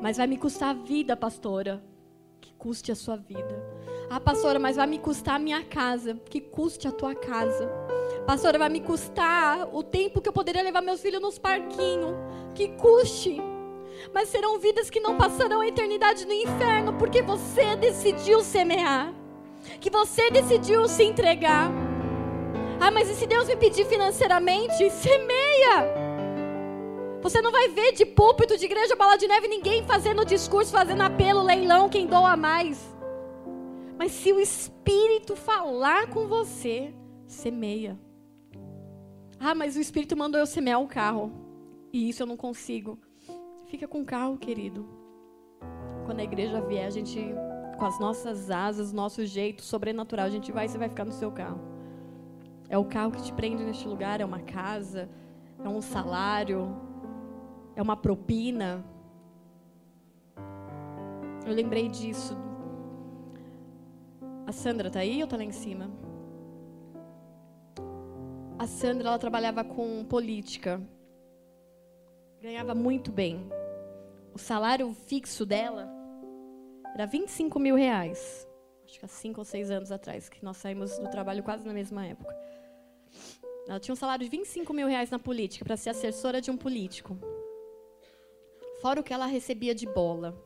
Mas 0.00 0.16
vai 0.16 0.26
me 0.26 0.38
custar 0.38 0.70
a 0.70 0.74
vida, 0.74 1.14
pastora 1.14 1.93
custe 2.64 2.90
a 2.90 2.94
sua 2.94 3.16
vida. 3.16 3.62
Ah, 4.08 4.18
pastora, 4.18 4.58
mas 4.58 4.76
vai 4.76 4.86
me 4.86 4.98
custar 4.98 5.34
a 5.34 5.38
minha 5.38 5.62
casa. 5.62 6.18
Que 6.30 6.40
custe 6.40 6.88
a 6.88 6.90
tua 6.90 7.14
casa. 7.14 7.70
Pastora, 8.26 8.58
vai 8.58 8.70
me 8.70 8.80
custar 8.80 9.68
o 9.70 9.82
tempo 9.82 10.22
que 10.22 10.30
eu 10.30 10.32
poderia 10.32 10.62
levar 10.62 10.80
meus 10.80 11.02
filhos 11.02 11.20
nos 11.20 11.38
parquinhos. 11.38 12.14
Que 12.54 12.68
custe. 12.68 13.38
Mas 14.14 14.30
serão 14.30 14.58
vidas 14.58 14.88
que 14.88 14.98
não 14.98 15.14
passarão 15.18 15.60
a 15.60 15.68
eternidade 15.68 16.26
no 16.26 16.32
inferno, 16.32 16.94
porque 16.94 17.20
você 17.20 17.76
decidiu 17.76 18.42
semear. 18.42 19.12
Que 19.78 19.90
você 19.90 20.30
decidiu 20.30 20.88
se 20.88 21.04
entregar. 21.04 21.70
Ah, 22.80 22.90
mas 22.90 23.10
e 23.10 23.14
se 23.14 23.26
Deus 23.26 23.46
me 23.46 23.56
pedir 23.56 23.84
financeiramente? 23.84 24.88
Semeia! 24.90 26.03
Você 27.24 27.40
não 27.40 27.50
vai 27.50 27.68
ver 27.68 27.92
de 27.92 28.04
púlpito 28.04 28.58
de 28.58 28.66
igreja 28.66 28.94
Bala 28.94 29.16
de 29.16 29.26
Neve 29.26 29.48
ninguém 29.48 29.82
fazendo 29.86 30.26
discurso, 30.26 30.70
fazendo 30.70 31.00
apelo, 31.00 31.42
leilão, 31.42 31.88
quem 31.88 32.06
doa 32.06 32.36
mais. 32.36 32.78
Mas 33.98 34.12
se 34.12 34.30
o 34.30 34.38
Espírito 34.38 35.34
falar 35.34 36.10
com 36.10 36.28
você, 36.28 36.92
semeia. 37.26 37.98
Ah, 39.40 39.54
mas 39.54 39.74
o 39.74 39.80
Espírito 39.80 40.14
mandou 40.14 40.38
eu 40.38 40.44
semear 40.44 40.78
um 40.78 40.86
carro. 40.86 41.32
E 41.90 42.10
isso 42.10 42.22
eu 42.22 42.26
não 42.26 42.36
consigo. 42.36 42.98
Fica 43.68 43.88
com 43.88 44.02
o 44.02 44.04
carro, 44.04 44.36
querido. 44.36 44.86
Quando 46.04 46.20
a 46.20 46.24
igreja 46.24 46.60
vier, 46.60 46.86
a 46.86 46.90
gente, 46.90 47.18
com 47.78 47.86
as 47.86 47.98
nossas 47.98 48.50
asas, 48.50 48.92
nosso 48.92 49.24
jeito 49.24 49.62
sobrenatural, 49.62 50.26
a 50.26 50.30
gente 50.30 50.52
vai 50.52 50.66
e 50.66 50.68
você 50.68 50.76
vai 50.76 50.90
ficar 50.90 51.06
no 51.06 51.12
seu 51.12 51.32
carro. 51.32 51.58
É 52.68 52.76
o 52.76 52.84
carro 52.84 53.12
que 53.12 53.22
te 53.22 53.32
prende 53.32 53.64
neste 53.64 53.88
lugar, 53.88 54.20
é 54.20 54.26
uma 54.26 54.40
casa, 54.40 55.08
é 55.64 55.66
um 55.66 55.80
salário, 55.80 56.92
é 57.76 57.82
uma 57.82 57.96
propina. 57.96 58.84
Eu 61.46 61.52
lembrei 61.52 61.88
disso. 61.88 62.36
A 64.46 64.52
Sandra 64.52 64.90
tá 64.90 65.00
aí 65.00 65.22
ou 65.22 65.28
tá 65.28 65.36
lá 65.36 65.44
em 65.44 65.52
cima? 65.52 65.90
A 68.58 68.66
Sandra, 68.66 69.08
ela 69.08 69.18
trabalhava 69.18 69.64
com 69.64 70.04
política. 70.04 70.80
Ganhava 72.40 72.74
muito 72.74 73.10
bem. 73.10 73.46
O 74.32 74.38
salário 74.38 74.92
fixo 74.92 75.44
dela 75.44 75.88
era 76.94 77.06
25 77.06 77.58
mil 77.58 77.74
reais. 77.74 78.46
Acho 78.84 78.98
que 78.98 79.04
há 79.04 79.08
cinco 79.08 79.40
ou 79.40 79.44
seis 79.44 79.70
anos 79.70 79.90
atrás, 79.90 80.28
que 80.28 80.44
nós 80.44 80.56
saímos 80.58 80.96
do 80.98 81.10
trabalho 81.10 81.42
quase 81.42 81.66
na 81.66 81.72
mesma 81.72 82.06
época. 82.06 82.34
Ela 83.66 83.80
tinha 83.80 83.92
um 83.92 83.96
salário 83.96 84.24
de 84.24 84.30
25 84.30 84.72
mil 84.72 84.86
reais 84.86 85.10
na 85.10 85.18
política 85.18 85.64
para 85.64 85.76
ser 85.76 85.90
assessora 85.90 86.40
de 86.40 86.50
um 86.50 86.56
político. 86.56 87.16
Fora 88.84 89.00
o 89.00 89.02
que 89.02 89.14
ela 89.14 89.24
recebia 89.24 89.74
de 89.74 89.86
bola. 89.86 90.36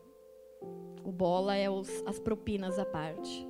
O 1.02 1.10
bola 1.10 1.56
é 1.56 1.68
os, 1.68 1.88
as 2.06 2.20
propinas 2.20 2.78
à 2.78 2.84
parte. 2.84 3.44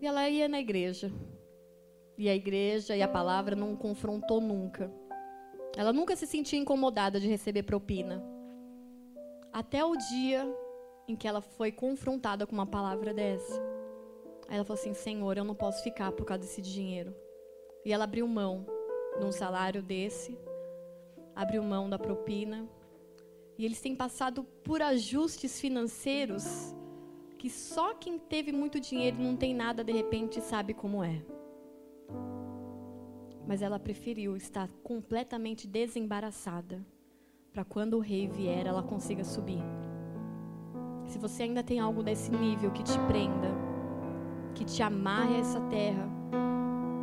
E 0.00 0.06
ela 0.06 0.28
ia 0.28 0.46
na 0.46 0.60
igreja. 0.60 1.10
E 2.16 2.28
a 2.28 2.34
igreja 2.36 2.96
e 2.96 3.02
a 3.02 3.08
palavra 3.08 3.56
não 3.56 3.74
confrontou 3.74 4.40
nunca. 4.40 4.94
Ela 5.76 5.92
nunca 5.92 6.14
se 6.14 6.24
sentia 6.24 6.56
incomodada 6.56 7.18
de 7.18 7.26
receber 7.26 7.64
propina. 7.64 8.22
Até 9.52 9.84
o 9.84 9.96
dia 9.96 10.46
em 11.08 11.16
que 11.16 11.26
ela 11.26 11.40
foi 11.40 11.72
confrontada 11.72 12.46
com 12.46 12.52
uma 12.52 12.66
palavra 12.66 13.12
dessa. 13.12 13.60
Aí 14.46 14.54
ela 14.54 14.64
falou 14.64 14.80
assim: 14.80 14.94
Senhor, 14.94 15.36
eu 15.36 15.42
não 15.42 15.56
posso 15.56 15.82
ficar 15.82 16.12
por 16.12 16.24
causa 16.24 16.44
desse 16.44 16.62
dinheiro. 16.62 17.12
E 17.84 17.92
ela 17.92 18.04
abriu 18.04 18.28
mão 18.28 18.64
de 19.18 19.24
um 19.24 19.32
salário 19.32 19.82
desse, 19.82 20.38
abriu 21.34 21.60
mão 21.64 21.90
da 21.90 21.98
propina, 21.98 22.68
e 23.56 23.64
eles 23.64 23.80
têm 23.80 23.94
passado 23.94 24.44
por 24.64 24.82
ajustes 24.82 25.60
financeiros 25.60 26.74
que 27.38 27.50
só 27.50 27.94
quem 27.94 28.18
teve 28.18 28.52
muito 28.52 28.80
dinheiro 28.80 29.18
e 29.20 29.22
não 29.22 29.36
tem 29.36 29.54
nada 29.54 29.84
de 29.84 29.92
repente 29.92 30.40
sabe 30.40 30.72
como 30.72 31.04
é. 31.04 31.22
Mas 33.46 33.60
ela 33.60 33.78
preferiu 33.78 34.34
estar 34.36 34.68
completamente 34.82 35.66
desembaraçada 35.66 36.84
para 37.52 37.64
quando 37.64 37.98
o 37.98 38.00
rei 38.00 38.26
vier 38.26 38.66
ela 38.66 38.82
consiga 38.82 39.22
subir. 39.22 39.62
Se 41.04 41.18
você 41.18 41.42
ainda 41.42 41.62
tem 41.62 41.78
algo 41.78 42.02
desse 42.02 42.30
nível 42.32 42.70
que 42.70 42.82
te 42.82 42.98
prenda, 43.06 43.52
que 44.54 44.64
te 44.64 44.82
amarre 44.82 45.36
a 45.36 45.40
essa 45.40 45.60
terra, 45.68 46.08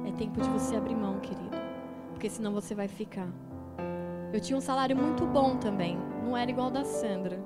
é 0.08 0.12
tempo 0.12 0.41
de 0.41 0.49
você 0.49 0.76
abrir 0.76 0.95
mão, 0.95 1.20
querido, 1.20 1.56
porque 2.12 2.30
senão 2.30 2.52
você 2.52 2.74
vai 2.74 2.88
ficar. 2.88 3.32
Eu 4.34 4.39
tinha 4.39 4.58
um 4.58 4.62
salário 4.62 4.97
muito 4.97 5.26
bom 5.26 5.58
também. 5.58 6.11
Não 6.24 6.38
era 6.38 6.51
igual 6.51 6.72
da 6.72 6.84
Sandra. 6.84 7.39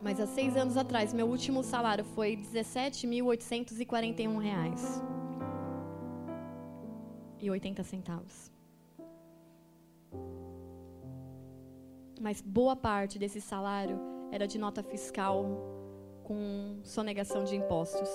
Mas 0.00 0.20
há 0.20 0.26
seis 0.26 0.56
anos 0.56 0.76
atrás, 0.76 1.12
meu 1.12 1.26
último 1.26 1.62
salário 1.62 2.04
foi 2.04 2.36
17.841 2.36 4.38
reais 4.38 5.02
e 7.40 7.50
80 7.50 7.82
centavos. 7.82 8.52
Mas 12.20 12.40
boa 12.40 12.76
parte 12.76 13.18
desse 13.18 13.40
salário 13.40 13.98
era 14.30 14.46
de 14.46 14.58
nota 14.58 14.82
fiscal 14.82 15.46
com 16.24 16.80
sonegação 16.84 17.44
de 17.44 17.56
impostos. 17.56 18.08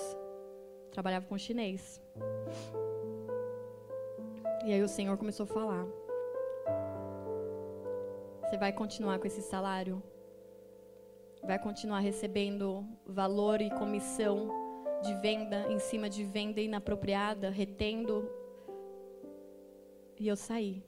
Trabalhava 0.92 1.26
com 1.26 1.36
chinês. 1.36 2.00
E 4.64 4.72
aí 4.72 4.82
o 4.82 4.88
Senhor 4.88 5.18
começou 5.18 5.44
a 5.44 5.46
falar. 5.46 6.03
Você 8.54 8.58
vai 8.58 8.72
continuar 8.72 9.18
com 9.18 9.26
esse 9.26 9.42
salário? 9.42 10.00
Vai 11.42 11.58
continuar 11.58 11.98
recebendo 11.98 12.86
valor 13.04 13.60
e 13.60 13.68
comissão 13.68 14.48
de 15.02 15.12
venda 15.16 15.66
em 15.72 15.80
cima 15.80 16.08
de 16.08 16.22
venda 16.22 16.60
inapropriada, 16.60 17.50
retendo? 17.50 18.30
E 20.20 20.28
eu 20.28 20.36
saí. 20.36 20.84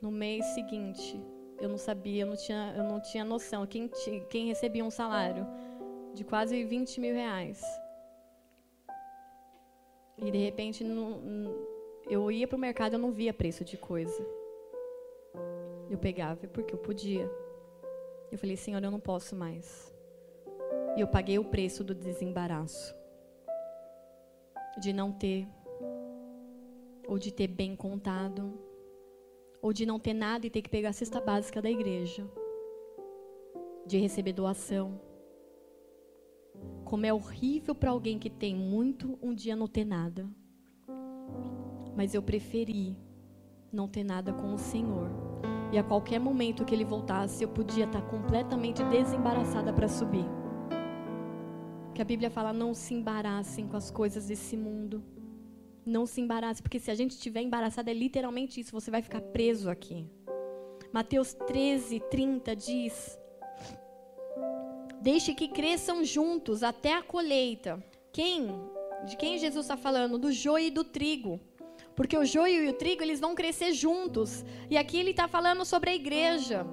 No 0.00 0.10
mês 0.10 0.46
seguinte, 0.54 1.22
eu 1.60 1.68
não 1.68 1.76
sabia, 1.76 2.22
eu 2.22 2.26
não 2.26 2.36
tinha, 2.36 2.72
eu 2.74 2.84
não 2.84 2.98
tinha 2.98 3.26
noção. 3.26 3.66
Quem, 3.66 3.90
quem 4.30 4.46
recebia 4.46 4.82
um 4.82 4.90
salário 4.90 5.46
de 6.14 6.24
quase 6.24 6.64
20 6.64 6.98
mil 6.98 7.14
reais. 7.14 7.62
E 10.16 10.30
de 10.30 10.38
repente, 10.38 10.82
eu 12.08 12.32
ia 12.32 12.48
para 12.48 12.56
o 12.56 12.58
mercado 12.58 12.94
e 12.94 12.96
eu 12.96 12.98
não 12.98 13.12
via 13.12 13.34
preço 13.34 13.66
de 13.66 13.76
coisa. 13.76 14.39
Eu 15.90 15.98
pegava 15.98 16.46
porque 16.46 16.72
eu 16.72 16.78
podia. 16.78 17.28
Eu 18.30 18.38
falei, 18.38 18.56
Senhor, 18.56 18.82
eu 18.82 18.92
não 18.92 19.00
posso 19.00 19.34
mais. 19.34 19.92
E 20.96 21.00
eu 21.00 21.08
paguei 21.08 21.36
o 21.36 21.44
preço 21.44 21.82
do 21.82 21.92
desembaraço. 21.92 22.94
De 24.80 24.92
não 24.92 25.10
ter, 25.10 25.48
ou 27.08 27.18
de 27.18 27.32
ter 27.32 27.48
bem 27.48 27.74
contado, 27.74 28.56
ou 29.60 29.72
de 29.72 29.84
não 29.84 29.98
ter 29.98 30.14
nada 30.14 30.46
e 30.46 30.50
ter 30.50 30.62
que 30.62 30.70
pegar 30.70 30.90
a 30.90 30.92
cesta 30.92 31.20
básica 31.20 31.60
da 31.60 31.68
igreja, 31.68 32.24
de 33.84 33.98
receber 33.98 34.32
doação. 34.32 35.00
Como 36.84 37.04
é 37.04 37.12
horrível 37.12 37.74
para 37.74 37.90
alguém 37.90 38.16
que 38.16 38.30
tem 38.30 38.54
muito 38.54 39.18
um 39.20 39.34
dia 39.34 39.56
não 39.56 39.66
ter 39.66 39.84
nada. 39.84 40.28
Mas 41.96 42.14
eu 42.14 42.22
preferi 42.22 42.96
não 43.72 43.88
ter 43.88 44.04
nada 44.04 44.32
com 44.32 44.54
o 44.54 44.58
Senhor 44.58 45.29
e 45.72 45.78
a 45.78 45.84
qualquer 45.84 46.18
momento 46.18 46.64
que 46.64 46.74
ele 46.74 46.84
voltasse, 46.84 47.42
eu 47.42 47.48
podia 47.48 47.84
estar 47.84 48.02
completamente 48.02 48.82
desembaraçada 48.84 49.72
para 49.72 49.88
subir. 49.88 50.24
Que 51.94 52.02
a 52.02 52.04
Bíblia 52.04 52.30
fala: 52.30 52.52
não 52.52 52.74
se 52.74 52.94
embaraçem 52.94 53.68
com 53.68 53.76
as 53.76 53.90
coisas 53.90 54.26
desse 54.26 54.56
mundo. 54.56 55.02
Não 55.86 56.06
se 56.06 56.20
embarace, 56.20 56.62
porque 56.62 56.78
se 56.78 56.90
a 56.90 56.94
gente 56.94 57.12
estiver 57.12 57.40
embaraçado, 57.40 57.88
é 57.88 57.94
literalmente 57.94 58.60
isso, 58.60 58.72
você 58.72 58.90
vai 58.90 59.02
ficar 59.02 59.20
preso 59.20 59.70
aqui. 59.70 60.06
Mateus 60.92 61.34
13, 61.34 62.00
30 62.10 62.56
diz: 62.56 63.18
Deixe 65.00 65.34
que 65.34 65.48
cresçam 65.48 66.04
juntos 66.04 66.62
até 66.62 66.94
a 66.94 67.02
colheita. 67.02 67.82
Quem? 68.12 68.48
De 69.06 69.16
quem 69.16 69.38
Jesus 69.38 69.64
está 69.64 69.76
falando? 69.76 70.18
Do 70.18 70.32
joio 70.32 70.66
e 70.66 70.70
do 70.70 70.84
trigo. 70.84 71.40
Porque 72.00 72.16
o 72.16 72.24
joio 72.24 72.64
e 72.64 72.68
o 72.70 72.72
trigo, 72.72 73.02
eles 73.02 73.20
vão 73.20 73.34
crescer 73.34 73.74
juntos. 73.74 74.42
E 74.70 74.78
aqui 74.78 74.98
ele 74.98 75.10
está 75.10 75.28
falando 75.28 75.66
sobre 75.66 75.90
a 75.90 75.94
igreja. 75.94 76.66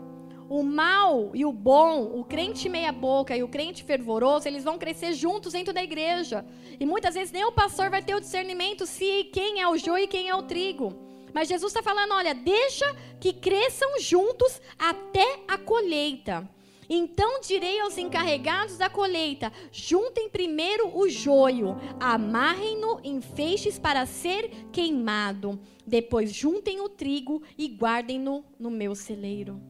O 0.47 0.63
mal 0.63 1.32
e 1.34 1.43
o 1.45 1.51
bom, 1.51 2.17
o 2.17 2.23
crente 2.23 2.69
meia-boca 2.69 3.36
e 3.36 3.43
o 3.43 3.49
crente 3.49 3.84
fervoroso, 3.84 4.47
eles 4.47 4.63
vão 4.63 4.78
crescer 4.78 5.11
juntos 5.11 5.51
dentro 5.51 5.73
da 5.73 5.84
igreja. 5.84 6.45
E 6.80 6.86
muitas 6.86 7.13
vezes 7.13 7.34
nem 7.34 7.43
o 7.43 7.51
pastor 7.51 7.89
vai 7.89 8.01
ter 8.01 8.15
o 8.15 8.21
discernimento 8.21 8.86
se 8.86 9.25
quem 9.25 9.59
é 9.59 9.67
o 9.67 9.75
joio 9.75 10.05
e 10.05 10.07
quem 10.07 10.30
é 10.30 10.34
o 10.34 10.43
trigo. 10.43 10.97
Mas 11.34 11.49
Jesus 11.49 11.73
está 11.73 11.84
falando: 11.84 12.13
olha, 12.13 12.34
deixa 12.34 12.86
que 13.19 13.34
cresçam 13.34 13.99
juntos 13.99 14.61
até 14.80 15.41
a 15.45 15.57
colheita. 15.57 16.49
Então 16.89 17.41
direi 17.41 17.79
aos 17.79 17.97
encarregados 17.97 18.77
da 18.77 18.89
colheita: 18.89 19.51
juntem 19.71 20.29
primeiro 20.29 20.97
o 20.97 21.09
joio, 21.09 21.75
amarrem-no 21.99 22.99
em 23.03 23.21
feixes 23.21 23.77
para 23.77 24.05
ser 24.05 24.49
queimado. 24.71 25.59
Depois 25.85 26.33
juntem 26.33 26.81
o 26.81 26.89
trigo 26.89 27.41
e 27.57 27.67
guardem-no 27.67 28.43
no 28.59 28.69
meu 28.69 28.95
celeiro. 28.95 29.61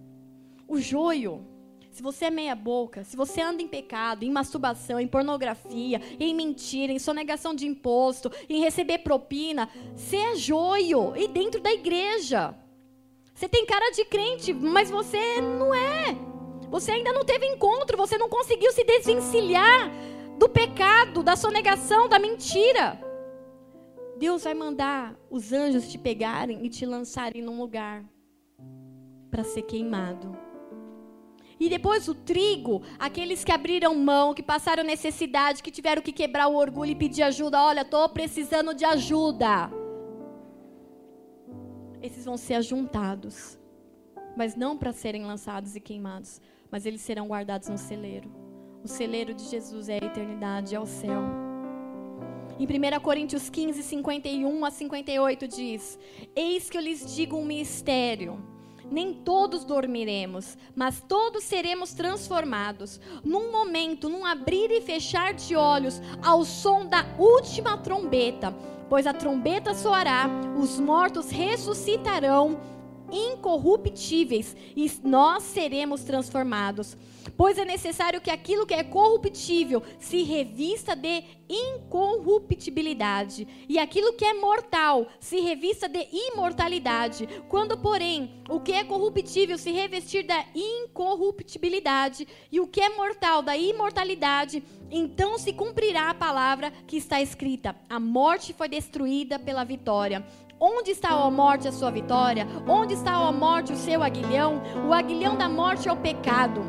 O 0.67 0.79
joio 0.79 1.45
se 1.97 2.03
você 2.03 2.25
é 2.25 2.29
meia 2.29 2.53
boca, 2.53 3.03
se 3.03 3.17
você 3.17 3.41
anda 3.41 3.59
em 3.59 3.67
pecado, 3.67 4.21
em 4.21 4.29
masturbação, 4.29 4.99
em 4.99 5.07
pornografia, 5.07 5.99
em 6.19 6.31
mentira, 6.31 6.93
em 6.93 6.99
sonegação 6.99 7.55
de 7.55 7.65
imposto, 7.65 8.31
em 8.47 8.61
receber 8.61 8.99
propina, 8.99 9.67
você 9.95 10.17
é 10.17 10.35
joio 10.35 11.17
e 11.17 11.27
dentro 11.27 11.59
da 11.59 11.73
igreja. 11.73 12.53
Você 13.33 13.49
tem 13.49 13.65
cara 13.65 13.89
de 13.89 14.05
crente, 14.05 14.53
mas 14.53 14.91
você 14.91 15.41
não 15.41 15.73
é. 15.73 16.36
Você 16.69 16.91
ainda 16.91 17.13
não 17.13 17.23
teve 17.23 17.45
encontro, 17.45 17.97
você 17.97 18.17
não 18.17 18.29
conseguiu 18.29 18.71
se 18.71 18.83
desvencilhar 18.83 19.91
do 20.37 20.49
pecado, 20.49 21.23
da 21.23 21.35
sonegação, 21.35 22.07
da 22.07 22.19
mentira. 22.19 22.99
Deus 24.17 24.43
vai 24.43 24.53
mandar 24.53 25.15
os 25.29 25.53
anjos 25.53 25.87
te 25.87 25.97
pegarem 25.97 26.65
e 26.65 26.69
te 26.69 26.85
lançarem 26.85 27.41
num 27.41 27.59
lugar 27.59 28.03
para 29.29 29.43
ser 29.43 29.61
queimado. 29.63 30.35
E 31.59 31.69
depois 31.69 32.07
o 32.07 32.13
trigo, 32.13 32.83
aqueles 32.99 33.43
que 33.43 33.51
abriram 33.51 33.95
mão, 33.95 34.33
que 34.33 34.43
passaram 34.43 34.83
necessidade, 34.83 35.63
que 35.63 35.71
tiveram 35.71 36.01
que 36.01 36.11
quebrar 36.11 36.47
o 36.47 36.55
orgulho 36.55 36.91
e 36.91 36.95
pedir 36.95 37.23
ajuda. 37.23 37.61
Olha, 37.63 37.81
estou 37.81 38.07
precisando 38.09 38.75
de 38.75 38.85
ajuda. 38.85 39.71
Esses 42.01 42.25
vão 42.25 42.37
ser 42.37 42.55
ajuntados, 42.55 43.59
mas 44.35 44.55
não 44.55 44.77
para 44.77 44.93
serem 44.93 45.25
lançados 45.25 45.75
e 45.75 45.79
queimados, 45.79 46.39
mas 46.71 46.85
eles 46.85 47.01
serão 47.01 47.27
guardados 47.27 47.69
no 47.69 47.77
celeiro. 47.77 48.31
O 48.83 48.87
celeiro 48.87 49.33
de 49.33 49.43
Jesus 49.43 49.89
é 49.89 49.95
a 49.95 50.05
eternidade, 50.05 50.75
é 50.75 50.79
o 50.79 50.85
céu. 50.85 51.23
Em 52.59 52.65
1 52.65 52.99
Coríntios 53.01 53.49
15, 53.49 53.83
51 53.83 54.65
a 54.65 54.71
58 54.71 55.47
diz: 55.47 55.99
Eis 56.35 56.69
que 56.69 56.77
eu 56.77 56.81
lhes 56.81 57.15
digo 57.15 57.37
um 57.37 57.45
mistério 57.45 58.41
nem 58.91 59.13
todos 59.13 59.63
dormiremos, 59.63 60.57
mas 60.75 61.03
todos 61.07 61.43
seremos 61.43 61.93
transformados. 61.93 62.99
Num 63.23 63.51
momento, 63.51 64.09
num 64.09 64.25
abrir 64.25 64.71
e 64.71 64.81
fechar 64.81 65.33
de 65.33 65.55
olhos, 65.55 66.01
ao 66.23 66.43
som 66.45 66.85
da 66.85 67.05
última 67.17 67.77
trombeta. 67.77 68.53
Pois 68.89 69.05
a 69.05 69.13
trombeta 69.13 69.73
soará, 69.73 70.29
os 70.57 70.79
mortos 70.79 71.29
ressuscitarão 71.29 72.57
incorruptíveis 73.11 74.55
e 74.75 74.91
nós 75.03 75.43
seremos 75.43 76.03
transformados. 76.03 76.97
Pois 77.35 77.57
é 77.57 77.65
necessário 77.65 78.21
que 78.21 78.29
aquilo 78.31 78.65
que 78.65 78.73
é 78.73 78.83
corruptível 78.83 79.83
se 79.99 80.23
revista 80.23 80.95
de 80.95 81.23
incorruptibilidade, 81.49 83.47
e 83.69 83.77
aquilo 83.79 84.13
que 84.13 84.25
é 84.25 84.33
mortal 84.33 85.07
se 85.19 85.39
revista 85.39 85.87
de 85.87 86.07
imortalidade. 86.11 87.27
Quando, 87.47 87.77
porém, 87.77 88.41
o 88.49 88.59
que 88.59 88.73
é 88.73 88.83
corruptível 88.83 89.57
se 89.57 89.71
revestir 89.71 90.25
da 90.25 90.43
incorruptibilidade, 90.53 92.27
e 92.51 92.59
o 92.59 92.67
que 92.67 92.81
é 92.81 92.89
mortal 92.89 93.41
da 93.41 93.55
imortalidade, 93.55 94.61
então 94.89 95.37
se 95.37 95.53
cumprirá 95.53 96.09
a 96.09 96.13
palavra 96.13 96.71
que 96.85 96.97
está 96.97 97.21
escrita: 97.21 97.75
a 97.89 97.99
morte 97.99 98.51
foi 98.53 98.67
destruída 98.67 99.37
pela 99.39 99.63
vitória. 99.63 100.25
Onde 100.59 100.89
está, 100.89 101.09
a 101.09 101.29
morte, 101.29 101.67
a 101.67 101.71
sua 101.71 101.91
vitória? 101.91 102.47
Onde 102.67 102.95
está, 102.95 103.13
a 103.13 103.31
morte, 103.31 103.73
o 103.73 103.77
seu 103.77 104.01
aguilhão? 104.01 104.61
O 104.87 104.93
aguilhão 104.93 105.37
da 105.37 105.47
morte 105.47 105.87
é 105.87 105.91
o 105.91 105.97
pecado. 105.97 106.61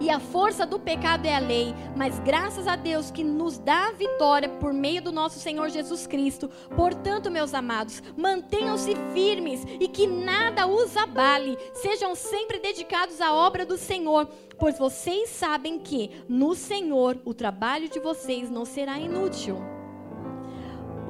E 0.00 0.08
a 0.08 0.20
força 0.20 0.64
do 0.64 0.78
pecado 0.78 1.26
é 1.26 1.34
a 1.34 1.40
lei, 1.40 1.74
mas 1.96 2.20
graças 2.20 2.68
a 2.68 2.76
Deus 2.76 3.10
que 3.10 3.24
nos 3.24 3.58
dá 3.58 3.88
a 3.88 3.92
vitória 3.92 4.48
por 4.48 4.72
meio 4.72 5.02
do 5.02 5.10
nosso 5.10 5.40
Senhor 5.40 5.68
Jesus 5.68 6.06
Cristo. 6.06 6.48
Portanto, 6.76 7.30
meus 7.30 7.52
amados, 7.52 8.00
mantenham-se 8.16 8.94
firmes 9.12 9.66
e 9.80 9.88
que 9.88 10.06
nada 10.06 10.66
os 10.66 10.96
abale. 10.96 11.58
Sejam 11.74 12.14
sempre 12.14 12.60
dedicados 12.60 13.20
à 13.20 13.34
obra 13.34 13.66
do 13.66 13.76
Senhor, 13.76 14.26
pois 14.56 14.78
vocês 14.78 15.28
sabem 15.30 15.80
que 15.80 16.10
no 16.28 16.54
Senhor 16.54 17.18
o 17.24 17.34
trabalho 17.34 17.88
de 17.88 17.98
vocês 17.98 18.48
não 18.48 18.64
será 18.64 18.98
inútil. 18.98 19.79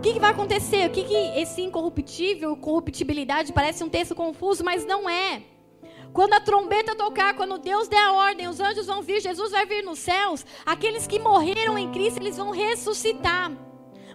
O 0.00 0.02
que, 0.02 0.14
que, 0.14 0.18
vai 0.18 0.30
acontecer? 0.30 0.88
O 0.88 0.90
que, 0.90 1.04
que 1.04 1.14
esse 1.14 1.60
incorruptível, 1.60 2.56
corruptibilidade, 2.56 3.52
parece 3.52 3.84
um 3.84 3.88
texto 3.90 4.14
confuso, 4.14 4.64
mas 4.64 4.82
não 4.86 5.06
é. 5.06 5.42
Quando 6.10 6.32
a 6.32 6.40
trombeta 6.40 6.96
tocar, 6.96 7.34
quando 7.34 7.58
Deus 7.58 7.86
der 7.86 7.98
a 7.98 8.12
ordem, 8.14 8.48
os 8.48 8.60
anjos 8.60 8.86
vão 8.86 9.02
vir, 9.02 9.20
Jesus 9.20 9.52
vai 9.52 9.66
vir 9.66 9.84
nos 9.84 9.98
céus. 9.98 10.46
Aqueles 10.64 11.06
que 11.06 11.18
morreram 11.18 11.76
em 11.76 11.90
Cristo, 11.90 12.18
eles 12.18 12.38
vão 12.38 12.50
ressuscitar. 12.50 13.52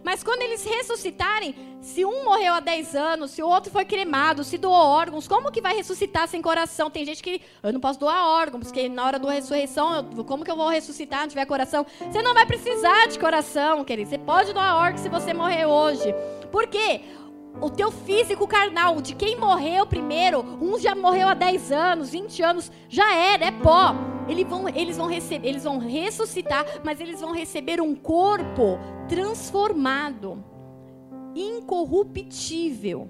Mas 0.05 0.23
quando 0.23 0.43
eles 0.43 0.63
ressuscitarem, 0.63 1.55
se 1.81 2.05
um 2.05 2.25
morreu 2.25 2.53
há 2.53 2.59
10 2.59 2.95
anos, 2.95 3.31
se 3.31 3.41
o 3.41 3.47
outro 3.47 3.71
foi 3.71 3.83
cremado, 3.83 4.43
se 4.43 4.55
doou 4.55 4.75
órgãos, 4.75 5.27
como 5.27 5.51
que 5.51 5.59
vai 5.59 5.75
ressuscitar 5.75 6.27
sem 6.27 6.43
coração? 6.43 6.91
Tem 6.91 7.03
gente 7.03 7.23
que, 7.23 7.41
eu 7.63 7.73
não 7.73 7.79
posso 7.79 7.99
doar 7.99 8.23
órgãos, 8.27 8.65
porque 8.65 8.87
na 8.87 9.03
hora 9.03 9.17
da 9.17 9.31
ressurreição, 9.31 9.95
eu, 10.15 10.23
como 10.23 10.45
que 10.45 10.51
eu 10.51 10.55
vou 10.55 10.69
ressuscitar 10.69 11.23
se 11.23 11.29
tiver 11.29 11.47
coração? 11.47 11.83
Você 11.99 12.21
não 12.21 12.35
vai 12.35 12.45
precisar 12.45 13.07
de 13.07 13.17
coração, 13.17 13.83
querido. 13.83 14.07
Você 14.07 14.19
pode 14.19 14.53
doar 14.53 14.75
órgãos 14.75 15.01
se 15.01 15.09
você 15.09 15.33
morrer 15.33 15.65
hoje. 15.65 16.13
Por 16.51 16.67
quê? 16.67 17.01
O 17.61 17.69
teu 17.69 17.91
físico 17.91 18.47
carnal, 18.47 19.01
de 19.01 19.15
quem 19.15 19.37
morreu 19.37 19.85
primeiro, 19.85 20.39
uns 20.61 20.81
já 20.81 20.93
morreu 20.93 21.29
há 21.29 21.33
10 21.33 21.71
anos, 21.71 22.09
20 22.09 22.43
anos, 22.43 22.71
já 22.89 23.15
era, 23.15 23.45
é 23.45 23.51
pó. 23.51 23.95
Eles 24.27 24.47
vão, 24.47 24.67
eles 24.69 24.97
vão 24.97 25.07
receber, 25.07 25.47
eles 25.47 25.63
vão 25.63 25.77
ressuscitar, 25.77 26.65
mas 26.83 26.99
eles 26.99 27.21
vão 27.21 27.31
receber 27.31 27.79
um 27.79 27.95
corpo 27.95 28.79
transformado, 29.07 30.43
incorruptível. 31.35 33.09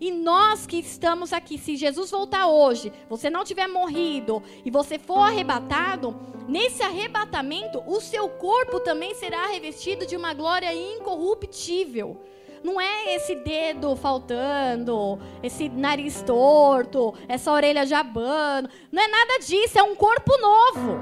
E 0.00 0.10
nós 0.10 0.66
que 0.66 0.76
estamos 0.76 1.32
aqui, 1.32 1.56
se 1.56 1.76
Jesus 1.76 2.10
voltar 2.10 2.46
hoje, 2.46 2.92
você 3.08 3.30
não 3.30 3.44
tiver 3.44 3.68
morrido 3.68 4.42
e 4.64 4.70
você 4.70 4.98
for 4.98 5.18
arrebatado, 5.18 6.14
nesse 6.46 6.82
arrebatamento, 6.82 7.82
o 7.86 8.00
seu 8.00 8.28
corpo 8.28 8.80
também 8.80 9.14
será 9.14 9.46
revestido 9.46 10.06
de 10.06 10.16
uma 10.16 10.34
glória 10.34 10.74
incorruptível. 10.74 12.20
Não 12.64 12.80
é 12.80 13.14
esse 13.14 13.34
dedo 13.34 13.94
faltando, 13.94 15.18
esse 15.42 15.68
nariz 15.68 16.22
torto, 16.22 17.12
essa 17.28 17.52
orelha 17.52 17.84
jabando. 17.84 18.70
Não 18.90 19.02
é 19.02 19.06
nada 19.06 19.38
disso, 19.40 19.78
é 19.78 19.82
um 19.82 19.94
corpo 19.94 20.32
novo. 20.38 20.98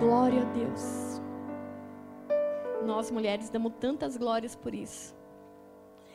Glória 0.00 0.42
a 0.42 0.44
Deus. 0.46 1.22
Nós 2.84 3.08
mulheres 3.12 3.48
damos 3.50 3.74
tantas 3.78 4.16
glórias 4.16 4.56
por 4.56 4.74
isso. 4.74 5.14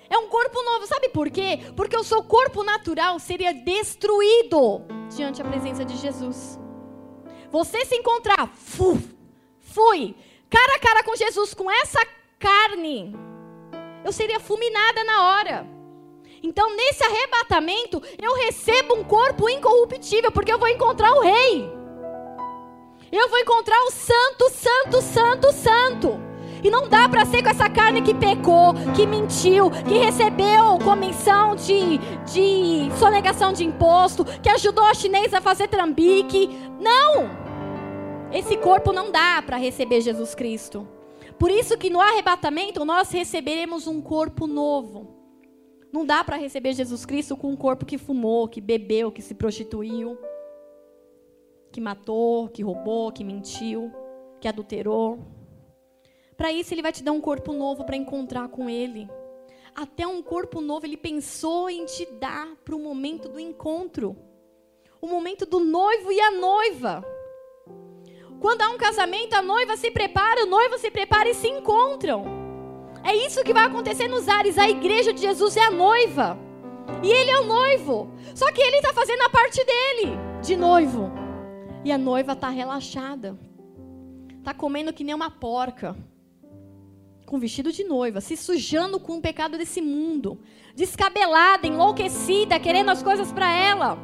É 0.09 0.17
um 0.17 0.27
corpo 0.27 0.61
novo, 0.61 0.85
sabe 0.85 1.07
por 1.07 1.29
quê? 1.29 1.59
Porque 1.73 1.95
o 1.95 2.03
seu 2.03 2.21
corpo 2.21 2.61
natural 2.61 3.17
seria 3.17 3.53
destruído 3.53 4.81
diante 5.15 5.41
da 5.41 5.47
presença 5.47 5.85
de 5.85 5.95
Jesus. 5.95 6.59
Você 7.49 7.85
se 7.85 7.95
encontrar, 7.95 8.49
fu, 8.53 9.01
fui, 9.61 10.13
cara 10.49 10.75
a 10.75 10.79
cara 10.79 11.03
com 11.05 11.15
Jesus, 11.15 11.53
com 11.53 11.71
essa 11.71 12.05
carne, 12.37 13.15
eu 14.03 14.11
seria 14.11 14.39
fulminada 14.39 15.03
na 15.03 15.23
hora. 15.23 15.67
Então, 16.43 16.75
nesse 16.75 17.03
arrebatamento, 17.03 18.01
eu 18.19 18.35
recebo 18.35 18.95
um 18.95 19.03
corpo 19.03 19.47
incorruptível, 19.47 20.31
porque 20.31 20.51
eu 20.51 20.57
vou 20.57 20.67
encontrar 20.67 21.13
o 21.13 21.21
Rei. 21.21 21.71
Eu 23.11 23.29
vou 23.29 23.39
encontrar 23.39 23.79
o 23.83 23.91
Santo, 23.91 24.49
Santo, 24.49 25.01
Santo, 25.01 25.53
Santo. 25.53 26.31
E 26.63 26.69
não 26.69 26.87
dá 26.87 27.09
para 27.09 27.25
ser 27.25 27.43
com 27.43 27.49
essa 27.49 27.69
carne 27.69 28.01
que 28.01 28.13
pecou, 28.13 28.73
que 28.95 29.05
mentiu, 29.05 29.69
que 29.71 29.97
recebeu 29.97 30.77
comissão 30.83 31.55
de, 31.55 31.97
de 32.31 32.91
sonegação 32.97 33.51
de 33.51 33.63
imposto, 33.63 34.23
que 34.23 34.49
ajudou 34.49 34.85
a 34.85 34.93
chinesa 34.93 35.39
a 35.39 35.41
fazer 35.41 35.67
trambique. 35.67 36.49
Não! 36.79 37.29
Esse 38.31 38.55
corpo 38.57 38.93
não 38.93 39.11
dá 39.11 39.43
para 39.45 39.57
receber 39.57 40.01
Jesus 40.01 40.33
Cristo. 40.33 40.87
Por 41.41 41.49
isso 41.49 41.75
que 41.75 41.89
no 41.89 41.99
arrebatamento 41.99 42.85
nós 42.85 43.09
receberemos 43.09 43.87
um 43.87 43.99
corpo 43.99 44.45
novo. 44.45 45.07
Não 45.91 46.05
dá 46.05 46.23
para 46.23 46.37
receber 46.37 46.71
Jesus 46.73 47.03
Cristo 47.03 47.35
com 47.35 47.49
um 47.49 47.55
corpo 47.55 47.83
que 47.83 47.97
fumou, 47.97 48.47
que 48.47 48.61
bebeu, 48.61 49.11
que 49.11 49.23
se 49.23 49.33
prostituiu, 49.33 50.15
que 51.71 51.81
matou, 51.81 52.47
que 52.47 52.61
roubou, 52.61 53.11
que 53.11 53.23
mentiu, 53.23 53.91
que 54.39 54.47
adulterou. 54.47 55.17
Para 56.37 56.51
isso 56.51 56.75
ele 56.75 56.83
vai 56.83 56.91
te 56.91 57.01
dar 57.01 57.11
um 57.11 57.19
corpo 57.19 57.51
novo 57.53 57.85
para 57.85 57.97
encontrar 57.97 58.47
com 58.49 58.69
ele. 58.69 59.09
Até 59.73 60.05
um 60.05 60.21
corpo 60.21 60.61
novo 60.61 60.85
ele 60.85 60.95
pensou 60.95 61.71
em 61.71 61.85
te 61.85 62.05
dar 62.19 62.55
para 62.63 62.75
o 62.75 62.79
momento 62.79 63.27
do 63.27 63.39
encontro. 63.39 64.15
O 65.01 65.07
momento 65.07 65.47
do 65.47 65.59
noivo 65.59 66.11
e 66.11 66.21
a 66.21 66.29
noiva. 66.29 67.03
Quando 68.41 68.63
há 68.63 68.69
um 68.69 68.77
casamento, 68.77 69.35
a 69.35 69.41
noiva 69.43 69.77
se 69.77 69.91
prepara, 69.91 70.45
o 70.45 70.47
noivo 70.47 70.75
se 70.79 70.89
prepara 70.89 71.29
e 71.29 71.35
se 71.35 71.47
encontram. 71.47 72.25
É 73.03 73.15
isso 73.15 73.43
que 73.43 73.53
vai 73.53 73.65
acontecer 73.65 74.07
nos 74.07 74.27
ares. 74.27 74.57
A 74.57 74.67
igreja 74.67 75.13
de 75.13 75.21
Jesus 75.21 75.55
é 75.55 75.61
a 75.61 75.69
noiva. 75.69 76.39
E 77.03 77.11
ele 77.11 77.29
é 77.29 77.39
o 77.39 77.45
noivo. 77.45 78.11
Só 78.33 78.51
que 78.51 78.59
ele 78.59 78.77
está 78.77 78.91
fazendo 78.93 79.21
a 79.21 79.29
parte 79.29 79.63
dele, 79.63 80.17
de 80.41 80.55
noivo. 80.55 81.11
E 81.85 81.91
a 81.91 81.99
noiva 81.99 82.33
está 82.33 82.49
relaxada. 82.49 83.37
Está 84.39 84.55
comendo 84.55 84.91
que 84.91 85.03
nem 85.03 85.13
uma 85.13 85.29
porca. 85.29 85.95
Com 87.27 87.37
vestido 87.37 87.71
de 87.71 87.83
noiva, 87.83 88.21
se 88.21 88.35
sujando 88.35 88.99
com 88.99 89.17
o 89.17 89.21
pecado 89.21 89.55
desse 89.55 89.81
mundo. 89.81 90.39
Descabelada, 90.75 91.67
enlouquecida, 91.67 92.59
querendo 92.59 92.89
as 92.89 93.03
coisas 93.03 93.31
para 93.31 93.55
ela. 93.55 93.99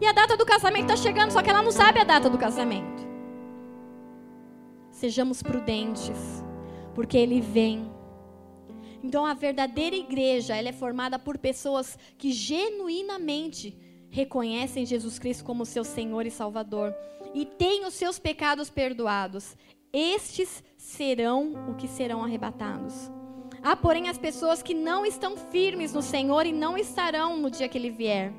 E 0.00 0.06
a 0.06 0.10
data 0.10 0.36
do 0.36 0.44
casamento 0.44 0.90
está 0.90 0.96
chegando, 0.96 1.30
só 1.30 1.40
que 1.40 1.48
ela 1.48 1.62
não 1.62 1.70
sabe 1.70 2.00
a 2.00 2.04
data 2.04 2.28
do 2.28 2.36
casamento. 2.36 3.11
Sejamos 5.02 5.42
prudentes, 5.42 6.16
porque 6.94 7.18
ele 7.18 7.40
vem. 7.40 7.90
Então 9.02 9.26
a 9.26 9.34
verdadeira 9.34 9.96
igreja, 9.96 10.54
ela 10.54 10.68
é 10.68 10.72
formada 10.72 11.18
por 11.18 11.36
pessoas 11.38 11.98
que 12.16 12.30
genuinamente 12.30 13.76
reconhecem 14.10 14.86
Jesus 14.86 15.18
Cristo 15.18 15.42
como 15.42 15.66
seu 15.66 15.82
Senhor 15.82 16.24
e 16.24 16.30
Salvador 16.30 16.94
e 17.34 17.44
têm 17.44 17.84
os 17.84 17.94
seus 17.94 18.20
pecados 18.20 18.70
perdoados. 18.70 19.56
Estes 19.92 20.62
serão 20.76 21.68
o 21.68 21.74
que 21.74 21.88
serão 21.88 22.22
arrebatados. 22.22 23.10
Há, 23.60 23.74
porém, 23.74 24.08
as 24.08 24.18
pessoas 24.18 24.62
que 24.62 24.72
não 24.72 25.04
estão 25.04 25.36
firmes 25.36 25.92
no 25.92 26.00
Senhor 26.00 26.46
e 26.46 26.52
não 26.52 26.78
estarão 26.78 27.36
no 27.36 27.50
dia 27.50 27.68
que 27.68 27.76
ele 27.76 27.90
vier. 27.90 28.32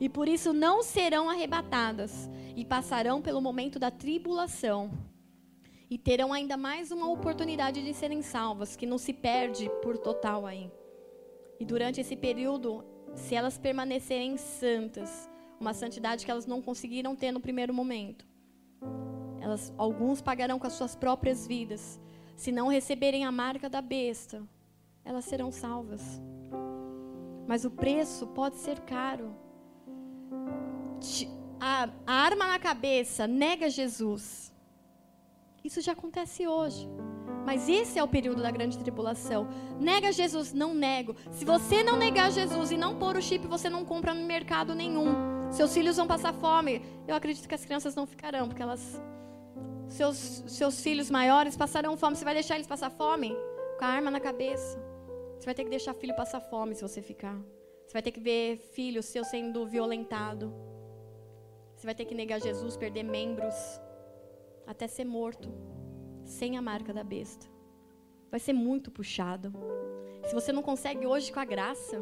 E 0.00 0.08
por 0.08 0.26
isso 0.26 0.52
não 0.52 0.82
serão 0.82 1.30
arrebatadas 1.30 2.28
e 2.56 2.64
passarão 2.64 3.22
pelo 3.22 3.40
momento 3.40 3.78
da 3.78 3.92
tribulação. 3.92 4.90
E 5.90 5.98
terão 5.98 6.32
ainda 6.32 6.56
mais 6.56 6.92
uma 6.92 7.10
oportunidade 7.10 7.82
de 7.82 7.92
serem 7.92 8.22
salvas, 8.22 8.76
que 8.76 8.86
não 8.86 8.96
se 8.96 9.12
perde 9.12 9.68
por 9.82 9.98
total 9.98 10.46
aí. 10.46 10.70
E 11.58 11.64
durante 11.64 12.00
esse 12.00 12.14
período, 12.14 12.84
se 13.16 13.34
elas 13.34 13.58
permanecerem 13.58 14.36
santas, 14.36 15.28
uma 15.58 15.74
santidade 15.74 16.24
que 16.24 16.30
elas 16.30 16.46
não 16.46 16.62
conseguiram 16.62 17.16
ter 17.16 17.32
no 17.32 17.40
primeiro 17.40 17.74
momento, 17.74 18.24
elas, 19.40 19.74
alguns 19.76 20.22
pagarão 20.22 20.60
com 20.60 20.66
as 20.68 20.74
suas 20.74 20.94
próprias 20.94 21.44
vidas. 21.44 22.00
Se 22.36 22.52
não 22.52 22.68
receberem 22.68 23.24
a 23.24 23.32
marca 23.32 23.68
da 23.68 23.82
besta, 23.82 24.46
elas 25.04 25.24
serão 25.24 25.50
salvas. 25.50 26.22
Mas 27.48 27.64
o 27.64 27.70
preço 27.70 28.28
pode 28.28 28.58
ser 28.58 28.78
caro. 28.80 29.34
A, 31.58 31.88
a 32.06 32.12
arma 32.12 32.46
na 32.46 32.60
cabeça 32.60 33.26
nega 33.26 33.68
Jesus. 33.68 34.49
Isso 35.64 35.80
já 35.80 35.92
acontece 35.92 36.46
hoje. 36.46 36.88
Mas 37.44 37.68
esse 37.68 37.98
é 37.98 38.04
o 38.04 38.08
período 38.08 38.42
da 38.42 38.50
grande 38.50 38.78
tribulação. 38.78 39.48
Nega 39.78 40.12
Jesus, 40.12 40.52
não 40.52 40.74
nego. 40.74 41.16
Se 41.30 41.44
você 41.44 41.82
não 41.82 41.96
negar 41.96 42.30
Jesus 42.30 42.70
e 42.70 42.76
não 42.76 42.98
pôr 42.98 43.16
o 43.16 43.22
chip, 43.22 43.46
você 43.46 43.68
não 43.68 43.84
compra 43.84 44.12
no 44.12 44.24
mercado 44.26 44.74
nenhum. 44.74 45.06
Seus 45.50 45.72
filhos 45.72 45.96
vão 45.96 46.06
passar 46.06 46.32
fome. 46.32 46.82
Eu 47.08 47.14
acredito 47.14 47.48
que 47.48 47.54
as 47.54 47.64
crianças 47.64 47.94
não 47.94 48.06
ficarão, 48.06 48.48
porque 48.48 48.62
elas. 48.62 49.00
Seus, 49.88 50.44
seus 50.46 50.80
filhos 50.80 51.10
maiores 51.10 51.56
passarão 51.56 51.96
fome. 51.96 52.14
Você 52.14 52.24
vai 52.24 52.34
deixar 52.34 52.54
eles 52.54 52.66
passar 52.66 52.90
fome? 52.90 53.34
Com 53.78 53.84
a 53.84 53.88
arma 53.88 54.10
na 54.10 54.20
cabeça. 54.20 54.78
Você 55.38 55.46
vai 55.46 55.54
ter 55.54 55.64
que 55.64 55.70
deixar 55.70 55.94
filho 55.94 56.14
passar 56.14 56.40
fome 56.40 56.74
se 56.74 56.82
você 56.82 57.00
ficar. 57.00 57.36
Você 57.86 57.94
vai 57.94 58.02
ter 58.02 58.12
que 58.12 58.20
ver 58.20 58.58
filho 58.72 59.02
seu 59.02 59.24
sendo 59.24 59.66
violentado. 59.66 60.54
Você 61.74 61.86
vai 61.86 61.94
ter 61.94 62.04
que 62.04 62.14
negar 62.14 62.40
Jesus, 62.40 62.76
perder 62.76 63.02
membros, 63.02 63.54
até 64.70 64.86
ser 64.86 65.04
morto 65.04 65.52
sem 66.24 66.56
a 66.56 66.62
marca 66.62 66.94
da 66.94 67.02
besta. 67.02 67.44
Vai 68.30 68.38
ser 68.38 68.52
muito 68.52 68.88
puxado. 68.88 69.52
Se 70.24 70.32
você 70.32 70.52
não 70.52 70.62
consegue 70.62 71.04
hoje 71.04 71.32
com 71.32 71.40
a 71.40 71.44
graça, 71.44 72.00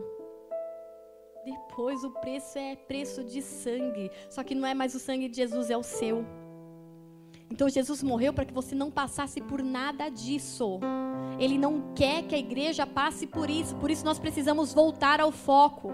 depois 1.46 2.04
o 2.04 2.10
preço 2.10 2.58
é 2.58 2.76
preço 2.76 3.24
de 3.24 3.40
sangue. 3.40 4.10
Só 4.28 4.44
que 4.44 4.54
não 4.54 4.68
é 4.68 4.74
mais 4.74 4.94
o 4.94 4.98
sangue 4.98 5.30
de 5.30 5.36
Jesus, 5.36 5.70
é 5.70 5.78
o 5.78 5.82
seu. 5.82 6.26
Então 7.50 7.70
Jesus 7.70 8.02
morreu 8.02 8.34
para 8.34 8.44
que 8.44 8.52
você 8.52 8.74
não 8.74 8.90
passasse 8.90 9.40
por 9.40 9.62
nada 9.62 10.10
disso. 10.10 10.78
Ele 11.38 11.56
não 11.56 11.94
quer 11.94 12.24
que 12.24 12.34
a 12.34 12.38
igreja 12.38 12.86
passe 12.86 13.26
por 13.26 13.48
isso. 13.48 13.74
Por 13.76 13.90
isso 13.90 14.04
nós 14.04 14.18
precisamos 14.18 14.74
voltar 14.74 15.22
ao 15.22 15.32
foco. 15.32 15.90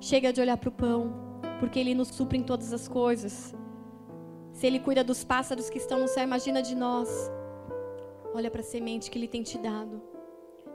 Chega 0.00 0.32
de 0.32 0.40
olhar 0.40 0.56
para 0.56 0.70
o 0.70 0.72
pão, 0.72 1.12
porque 1.60 1.78
ele 1.78 1.94
nos 1.94 2.08
supre 2.08 2.36
em 2.36 2.42
todas 2.42 2.72
as 2.72 2.88
coisas. 2.88 3.54
Se 4.58 4.66
Ele 4.66 4.80
cuida 4.80 5.04
dos 5.04 5.22
pássaros 5.22 5.70
que 5.70 5.78
estão 5.78 6.00
no 6.00 6.08
céu, 6.08 6.24
imagina 6.24 6.60
de 6.60 6.74
nós. 6.74 7.08
Olha 8.34 8.50
para 8.50 8.60
a 8.60 8.64
semente 8.64 9.08
que 9.08 9.16
Ele 9.16 9.28
tem 9.28 9.40
te 9.40 9.56
dado. 9.56 10.02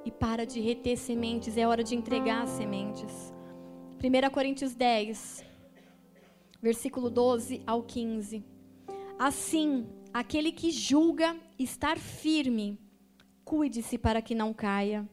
E 0.05 0.09
para 0.09 0.45
de 0.45 0.61
reter 0.61 0.97
sementes, 0.97 1.57
é 1.57 1.67
hora 1.67 1.83
de 1.83 1.93
entregar 1.93 2.43
as 2.43 2.51
sementes. 2.51 3.33
1 4.01 4.29
Coríntios 4.31 4.73
10, 4.73 5.43
versículo 6.61 7.09
12 7.09 7.61
ao 7.67 7.83
15. 7.83 8.41
Assim, 9.19 9.85
aquele 10.13 10.53
que 10.53 10.71
julga 10.71 11.35
estar 11.59 11.97
firme, 11.99 12.79
cuide-se 13.43 13.97
para 13.97 14.21
que 14.21 14.33
não 14.33 14.53
caia. 14.53 15.05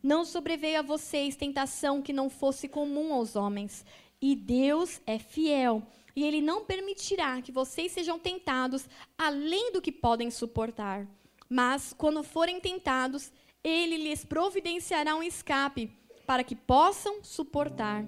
Não 0.00 0.24
sobreveio 0.24 0.78
a 0.78 0.82
vocês 0.82 1.34
tentação 1.34 2.00
que 2.00 2.12
não 2.12 2.30
fosse 2.30 2.68
comum 2.68 3.12
aos 3.12 3.34
homens, 3.34 3.84
e 4.20 4.36
Deus 4.36 5.00
é 5.08 5.18
fiel 5.18 5.82
e 6.14 6.24
ele 6.24 6.40
não 6.40 6.64
permitirá 6.64 7.40
que 7.40 7.52
vocês 7.52 7.92
sejam 7.92 8.18
tentados 8.18 8.86
além 9.16 9.72
do 9.72 9.80
que 9.80 9.92
podem 9.92 10.30
suportar. 10.30 11.06
Mas, 11.48 11.92
quando 11.92 12.22
forem 12.22 12.60
tentados, 12.60 13.32
ele 13.62 13.96
lhes 13.96 14.24
providenciará 14.24 15.14
um 15.14 15.22
escape 15.22 15.90
para 16.26 16.44
que 16.44 16.56
possam 16.56 17.22
suportar. 17.22 18.04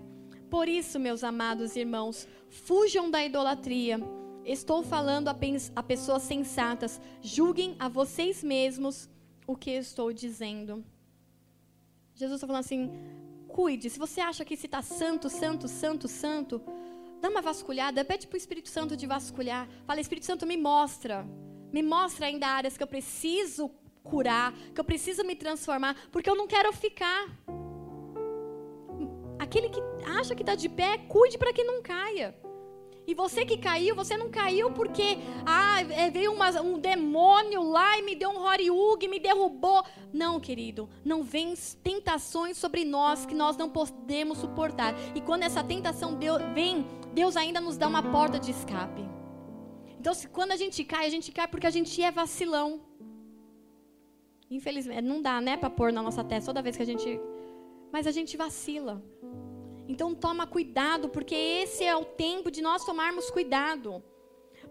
Por 0.50 0.68
isso, 0.68 0.98
meus 0.98 1.24
amados 1.24 1.76
irmãos, 1.76 2.28
fujam 2.48 3.10
da 3.10 3.24
idolatria. 3.24 3.98
Estou 4.44 4.82
falando 4.82 5.28
a, 5.28 5.36
a 5.76 5.82
pessoas 5.82 6.22
sensatas. 6.22 7.00
Julguem 7.20 7.76
a 7.78 7.88
vocês 7.88 8.42
mesmos 8.42 9.08
o 9.46 9.56
que 9.56 9.70
estou 9.70 10.12
dizendo. 10.12 10.84
Jesus 12.14 12.36
está 12.36 12.46
falando 12.46 12.64
assim: 12.64 12.90
cuide. 13.48 13.90
Se 13.90 13.98
você 13.98 14.20
acha 14.20 14.44
que 14.44 14.56
se 14.56 14.66
está 14.66 14.82
santo, 14.82 15.28
santo, 15.28 15.66
santo, 15.68 16.08
santo, 16.08 16.62
Dá 17.24 17.30
uma 17.30 17.40
vasculhada, 17.40 18.04
pede 18.04 18.26
para 18.26 18.34
o 18.34 18.36
Espírito 18.36 18.68
Santo 18.68 18.94
de 18.94 19.06
vasculhar. 19.06 19.66
Fala, 19.86 19.98
Espírito 19.98 20.26
Santo, 20.26 20.44
me 20.44 20.58
mostra. 20.58 21.26
Me 21.72 21.82
mostra 21.82 22.26
ainda 22.26 22.46
áreas 22.46 22.76
que 22.76 22.82
eu 22.82 22.86
preciso 22.86 23.70
curar, 24.02 24.52
que 24.74 24.78
eu 24.78 24.84
preciso 24.84 25.24
me 25.24 25.34
transformar, 25.34 25.96
porque 26.12 26.28
eu 26.28 26.36
não 26.36 26.46
quero 26.46 26.70
ficar. 26.74 27.26
Aquele 29.38 29.70
que 29.70 29.80
acha 30.04 30.34
que 30.34 30.42
está 30.42 30.54
de 30.54 30.68
pé, 30.68 30.98
cuide 31.08 31.38
para 31.38 31.50
que 31.50 31.64
não 31.64 31.80
caia. 31.80 32.38
E 33.06 33.14
você 33.14 33.46
que 33.46 33.56
caiu, 33.56 33.94
você 33.94 34.18
não 34.18 34.30
caiu 34.30 34.70
porque 34.72 35.16
ah, 35.46 35.80
é, 35.80 36.10
veio 36.10 36.30
uma, 36.30 36.50
um 36.60 36.78
demônio 36.78 37.62
lá 37.62 37.98
e 37.98 38.02
me 38.02 38.14
deu 38.14 38.28
um 38.28 38.42
horiug, 38.42 39.08
me 39.08 39.18
derrubou. 39.18 39.82
Não, 40.12 40.38
querido, 40.38 40.90
não 41.02 41.22
vem 41.22 41.54
tentações 41.82 42.58
sobre 42.58 42.84
nós 42.84 43.24
que 43.24 43.34
nós 43.34 43.56
não 43.56 43.70
podemos 43.70 44.36
suportar. 44.38 44.94
E 45.14 45.22
quando 45.22 45.44
essa 45.44 45.64
tentação 45.64 46.14
deu, 46.14 46.38
vem, 46.52 46.86
Deus 47.20 47.36
ainda 47.36 47.60
nos 47.60 47.76
dá 47.76 47.86
uma 47.86 48.02
porta 48.02 48.38
de 48.44 48.50
escape. 48.50 49.04
Então, 49.98 50.12
se, 50.12 50.26
quando 50.28 50.52
a 50.52 50.56
gente 50.56 50.82
cai, 50.92 51.06
a 51.06 51.10
gente 51.16 51.30
cai 51.30 51.46
porque 51.46 51.66
a 51.66 51.70
gente 51.70 52.02
é 52.02 52.10
vacilão. 52.10 52.80
Infelizmente, 54.50 55.02
não 55.02 55.22
dá, 55.22 55.40
né, 55.40 55.56
para 55.56 55.70
pôr 55.70 55.92
na 55.92 56.02
nossa 56.02 56.24
testa 56.24 56.50
toda 56.50 56.60
vez 56.60 56.76
que 56.76 56.82
a 56.82 56.90
gente. 56.92 57.20
Mas 57.92 58.06
a 58.06 58.10
gente 58.10 58.36
vacila. 58.36 59.02
Então 59.86 60.14
toma 60.14 60.46
cuidado, 60.46 61.08
porque 61.08 61.34
esse 61.34 61.84
é 61.84 61.94
o 61.96 62.04
tempo 62.04 62.50
de 62.50 62.60
nós 62.60 62.84
tomarmos 62.84 63.30
cuidado. 63.30 64.02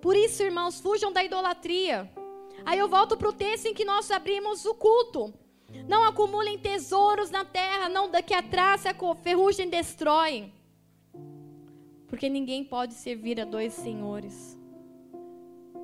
Por 0.02 0.16
isso, 0.16 0.44
irmãos, 0.44 0.82
fujam 0.82 1.14
da 1.14 1.24
idolatria. 1.24 2.12
Aí 2.66 2.78
eu 2.78 2.90
volto 2.90 3.16
para 3.16 3.30
o 3.30 3.34
texto 3.34 3.68
em 3.68 3.74
que 3.74 3.86
nós 3.86 4.12
abrimos 4.12 4.66
o 4.66 4.76
culto. 4.76 5.34
Não 5.88 6.04
acumulem 6.04 6.58
tesouros 6.58 7.32
na 7.32 7.46
terra, 7.46 7.88
não 7.88 8.10
daqui 8.10 8.34
atrás 8.34 8.86
a 8.86 8.94
ferrugem 9.16 9.70
destrói. 9.70 10.52
Porque 12.14 12.30
ninguém 12.30 12.64
pode 12.64 12.94
servir 12.94 13.42
a 13.42 13.44
dois 13.44 13.74
senhores, 13.74 14.56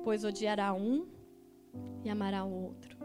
pois 0.04 0.22
odiará 0.22 0.72
um 0.72 1.08
e 2.04 2.08
amará 2.08 2.44
o 2.44 2.66
outro. 2.66 2.96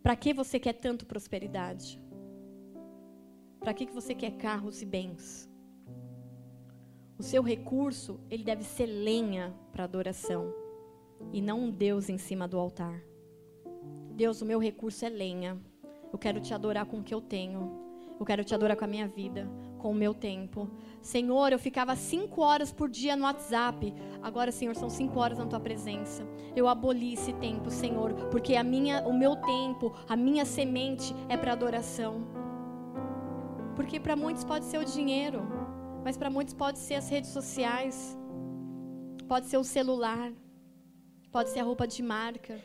Para 0.00 0.14
que 0.14 0.32
você 0.32 0.60
quer 0.60 0.74
tanto 0.74 1.06
prosperidade? 1.06 2.00
Para 3.58 3.74
que, 3.74 3.84
você 3.86 4.14
quer 4.14 4.36
carros 4.36 4.80
e 4.80 4.86
bens? 4.86 5.50
O 7.18 7.22
seu 7.24 7.42
recurso, 7.42 8.20
ele 8.30 8.44
deve 8.44 8.62
ser 8.62 8.86
lenha 8.86 9.52
para 9.72 9.82
adoração 9.82 10.54
e 11.32 11.42
não 11.42 11.62
um 11.62 11.70
Deus 11.72 12.08
em 12.08 12.16
cima 12.16 12.46
do 12.46 12.60
altar. 12.60 13.02
Deus, 14.12 14.40
o 14.40 14.46
meu 14.46 14.60
recurso 14.60 15.04
é 15.04 15.08
lenha. 15.08 15.60
Eu 16.12 16.18
quero 16.18 16.40
te 16.40 16.54
adorar 16.54 16.86
com 16.86 17.00
o 17.00 17.02
que 17.02 17.12
eu 17.12 17.20
tenho. 17.20 17.82
Eu 18.20 18.24
quero 18.24 18.44
te 18.44 18.54
adorar 18.54 18.76
com 18.76 18.84
a 18.84 18.86
minha 18.86 19.08
vida, 19.08 19.50
com 19.82 19.90
o 19.90 19.94
meu 19.94 20.14
tempo. 20.14 20.70
Senhor, 21.00 21.52
eu 21.52 21.58
ficava 21.58 21.96
cinco 21.96 22.40
horas 22.40 22.72
por 22.72 22.88
dia 22.88 23.16
no 23.16 23.24
WhatsApp. 23.24 23.92
Agora, 24.22 24.52
Senhor, 24.52 24.76
são 24.76 24.88
cinco 24.88 25.18
horas 25.18 25.38
na 25.38 25.46
tua 25.46 25.58
presença. 25.58 26.22
Eu 26.54 26.68
aboli 26.68 27.14
esse 27.14 27.32
tempo, 27.32 27.68
Senhor, 27.68 28.14
porque 28.30 28.54
a 28.54 28.62
minha, 28.62 29.02
o 29.02 29.12
meu 29.12 29.34
tempo, 29.34 29.92
a 30.08 30.14
minha 30.14 30.44
semente 30.44 31.12
é 31.28 31.36
para 31.36 31.52
adoração. 31.52 32.22
Porque 33.74 33.98
para 33.98 34.14
muitos 34.14 34.44
pode 34.44 34.66
ser 34.66 34.78
o 34.78 34.84
dinheiro, 34.84 35.42
mas 36.04 36.16
para 36.16 36.30
muitos 36.30 36.54
pode 36.54 36.78
ser 36.78 36.94
as 36.94 37.08
redes 37.08 37.30
sociais, 37.30 38.16
pode 39.26 39.46
ser 39.46 39.56
o 39.56 39.64
celular, 39.64 40.30
pode 41.32 41.50
ser 41.50 41.58
a 41.58 41.64
roupa 41.64 41.88
de 41.88 42.02
marca. 42.04 42.60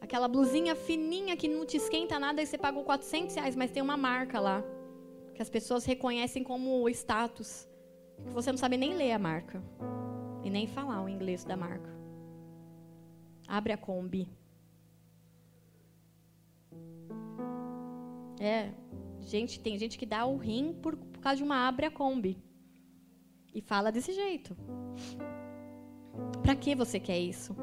Aquela 0.00 0.28
blusinha 0.28 0.76
fininha 0.76 1.36
que 1.36 1.48
não 1.48 1.66
te 1.66 1.78
esquenta 1.78 2.20
nada 2.20 2.40
e 2.40 2.46
você 2.46 2.56
pagou 2.56 2.84
400 2.84 3.34
reais, 3.34 3.56
mas 3.56 3.72
tem 3.72 3.82
uma 3.82 3.96
marca 3.96 4.38
lá. 4.38 4.62
Que 5.34 5.42
as 5.42 5.50
pessoas 5.50 5.84
reconhecem 5.84 6.42
como 6.44 6.88
status, 6.88 7.68
que 8.24 8.32
você 8.32 8.50
não 8.50 8.58
sabe 8.58 8.76
nem 8.76 8.94
ler 8.94 9.12
a 9.12 9.18
marca 9.18 9.62
e 10.42 10.50
nem 10.50 10.66
falar 10.66 11.02
o 11.02 11.08
inglês 11.08 11.44
da 11.44 11.56
marca. 11.56 11.92
Abre 13.46 13.72
a 13.72 13.76
Kombi. 13.76 14.28
É, 18.40 18.70
gente, 19.20 19.60
tem 19.60 19.78
gente 19.78 19.98
que 19.98 20.06
dá 20.06 20.24
o 20.24 20.36
rim 20.36 20.72
por, 20.72 20.96
por 20.96 21.20
causa 21.20 21.36
de 21.36 21.42
uma 21.42 21.66
abre 21.66 21.86
a 21.86 21.90
Kombi. 21.90 22.38
E 23.54 23.60
fala 23.60 23.90
desse 23.90 24.12
jeito. 24.12 24.56
Para 26.42 26.54
que 26.54 26.74
você 26.74 27.00
quer 27.00 27.18
isso? 27.18 27.54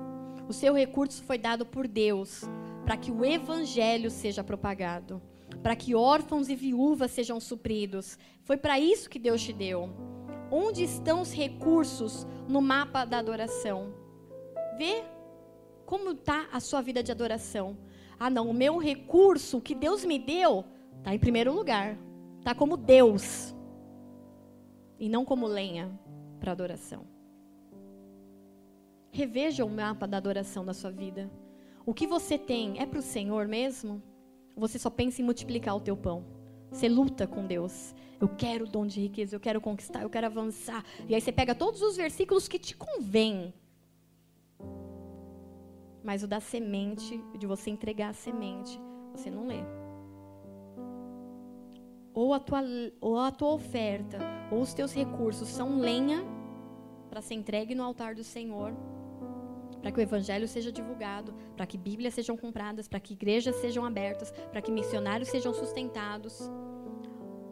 O 0.48 0.53
seu 0.53 0.73
recurso 0.73 1.23
foi 1.23 1.38
dado 1.38 1.65
por 1.65 1.88
Deus 1.88 2.43
para 2.84 2.98
que 2.98 3.11
o 3.11 3.23
evangelho 3.23 4.10
seja 4.10 4.43
propagado, 4.43 5.22
para 5.61 5.75
que 5.75 5.95
órfãos 5.95 6.49
e 6.49 6.55
viúvas 6.55 7.11
sejam 7.11 7.39
supridos. 7.39 8.17
Foi 8.43 8.57
para 8.57 8.79
isso 8.79 9.09
que 9.09 9.19
Deus 9.19 9.41
te 9.41 9.53
deu. 9.53 9.89
Onde 10.49 10.83
estão 10.83 11.21
os 11.21 11.31
recursos 11.31 12.27
no 12.47 12.61
mapa 12.61 13.05
da 13.05 13.19
adoração? 13.19 13.93
Vê 14.77 15.03
como 15.85 16.11
está 16.11 16.47
a 16.51 16.59
sua 16.59 16.81
vida 16.81 17.03
de 17.03 17.11
adoração. 17.11 17.77
Ah, 18.19 18.29
não, 18.29 18.49
o 18.49 18.53
meu 18.53 18.77
recurso, 18.77 19.61
que 19.61 19.73
Deus 19.75 20.03
me 20.03 20.19
deu, 20.19 20.65
está 20.97 21.13
em 21.13 21.19
primeiro 21.19 21.53
lugar. 21.53 21.97
Está 22.39 22.55
como 22.55 22.75
Deus. 22.75 23.55
E 24.99 25.07
não 25.07 25.23
como 25.23 25.47
lenha 25.47 25.91
para 26.39 26.51
adoração. 26.51 27.05
Reveja 29.11 29.65
o 29.65 29.69
mapa 29.69 30.07
da 30.07 30.17
adoração 30.17 30.65
da 30.65 30.73
sua 30.73 30.91
vida. 30.91 31.29
O 31.85 31.93
que 31.93 32.07
você 32.07 32.38
tem 32.38 32.79
é 32.79 32.85
para 32.85 32.99
o 32.99 33.03
Senhor 33.03 33.47
mesmo? 33.47 34.01
Você 34.56 34.78
só 34.78 34.90
pensa 34.90 35.22
em 35.22 35.26
multiplicar 35.26 35.76
o 35.76 35.80
teu 35.80 35.95
pão. 35.95 36.26
Você 36.72 36.88
luta 36.88 37.28
com 37.28 37.45
Deus. 37.45 37.94
Eu 38.19 38.30
quero 38.30 38.65
o 38.65 38.68
dom 38.68 38.86
de 38.86 39.02
riqueza, 39.02 39.36
eu 39.36 39.40
quero 39.40 39.60
conquistar, 39.60 40.03
eu 40.03 40.10
quero 40.10 40.28
avançar. 40.28 40.86
E 41.10 41.15
aí 41.15 41.19
você 41.19 41.32
pega 41.32 41.56
todos 41.56 41.82
os 41.82 41.98
versículos 41.98 42.48
que 42.48 42.60
te 42.60 42.76
convêm. 42.76 43.53
Mas 46.03 46.23
o 46.23 46.28
da 46.28 46.40
semente, 46.40 47.19
de 47.38 47.48
você 47.48 47.69
entregar 47.69 48.10
a 48.10 48.14
semente, 48.14 48.80
você 49.11 49.30
não 49.30 49.48
lê. 49.48 49.64
Ou 52.14 52.34
a 52.34 52.40
tua, 52.40 52.61
ou 52.99 53.18
a 53.18 53.32
tua 53.32 53.53
oferta, 53.53 54.19
ou 54.52 54.61
os 54.61 54.73
teus 54.73 54.94
recursos 54.94 55.48
são 55.48 55.80
lenha 55.80 56.23
para 57.10 57.22
ser 57.22 57.34
entregue 57.36 57.73
no 57.73 57.84
altar 57.84 58.15
do 58.15 58.23
Senhor, 58.23 58.73
para 59.81 59.91
que 59.91 59.99
o 59.99 60.01
evangelho 60.01 60.47
seja 60.47 60.71
divulgado, 60.71 61.33
para 61.55 61.65
que 61.65 61.77
Bíblias 61.77 62.13
sejam 62.13 62.37
compradas, 62.37 62.87
para 62.87 62.99
que 62.99 63.13
igrejas 63.13 63.55
sejam 63.55 63.83
abertas, 63.83 64.31
para 64.51 64.61
que 64.61 64.71
missionários 64.71 65.29
sejam 65.29 65.53
sustentados. 65.53 66.49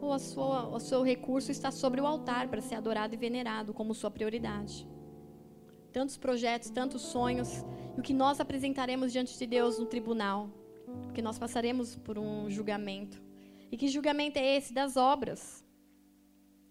Ou 0.00 0.12
a 0.12 0.18
sua, 0.18 0.68
o 0.68 0.78
seu 0.80 1.02
recurso 1.02 1.50
está 1.50 1.70
sobre 1.70 2.00
o 2.00 2.06
altar 2.06 2.48
para 2.48 2.60
ser 2.60 2.76
adorado 2.76 3.14
e 3.14 3.18
venerado 3.18 3.74
como 3.74 3.94
sua 3.94 4.10
prioridade. 4.10 4.88
Tantos 5.92 6.16
projetos, 6.16 6.70
tantos 6.70 7.02
sonhos, 7.02 7.64
e 7.96 8.00
o 8.00 8.02
que 8.02 8.14
nós 8.14 8.40
apresentaremos 8.40 9.12
diante 9.12 9.36
de 9.36 9.46
Deus 9.46 9.78
no 9.78 9.86
tribunal, 9.86 10.48
porque 11.04 11.20
nós 11.20 11.38
passaremos 11.38 11.96
por 11.96 12.16
um 12.16 12.48
julgamento. 12.48 13.20
E 13.70 13.76
que 13.76 13.88
julgamento 13.88 14.38
é 14.38 14.56
esse? 14.56 14.72
Das 14.72 14.96
obras. 14.96 15.59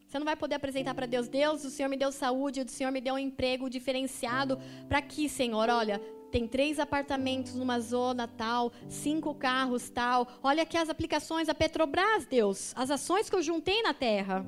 Você 0.10 0.18
não 0.18 0.26
vai 0.26 0.36
poder 0.36 0.56
apresentar 0.56 0.96
para 0.96 1.06
Deus, 1.06 1.28
Deus, 1.28 1.64
o 1.64 1.70
Senhor 1.70 1.88
me 1.88 1.96
deu 1.96 2.12
saúde, 2.12 2.62
o 2.62 2.68
Senhor 2.68 2.92
me 2.92 3.00
deu 3.00 3.14
um 3.14 3.20
emprego 3.20 3.70
diferenciado. 3.70 4.60
Para 4.88 5.04
que, 5.04 5.30
Senhor? 5.30 5.70
Olha, 5.70 6.02
tem 6.32 6.48
três 6.48 6.80
apartamentos 6.80 7.54
numa 7.54 7.80
zona 7.80 8.28
tal, 8.28 8.72
cinco 8.88 9.36
carros 9.36 9.88
tal. 9.92 10.28
Olha 10.42 10.64
aqui 10.64 10.76
as 10.76 10.90
aplicações 10.90 11.46
da 11.46 11.54
Petrobras, 11.54 12.26
Deus. 12.26 12.74
As 12.76 12.90
ações 12.90 13.30
que 13.30 13.36
eu 13.36 13.42
juntei 13.44 13.84
na 13.84 13.94
terra. 13.94 14.44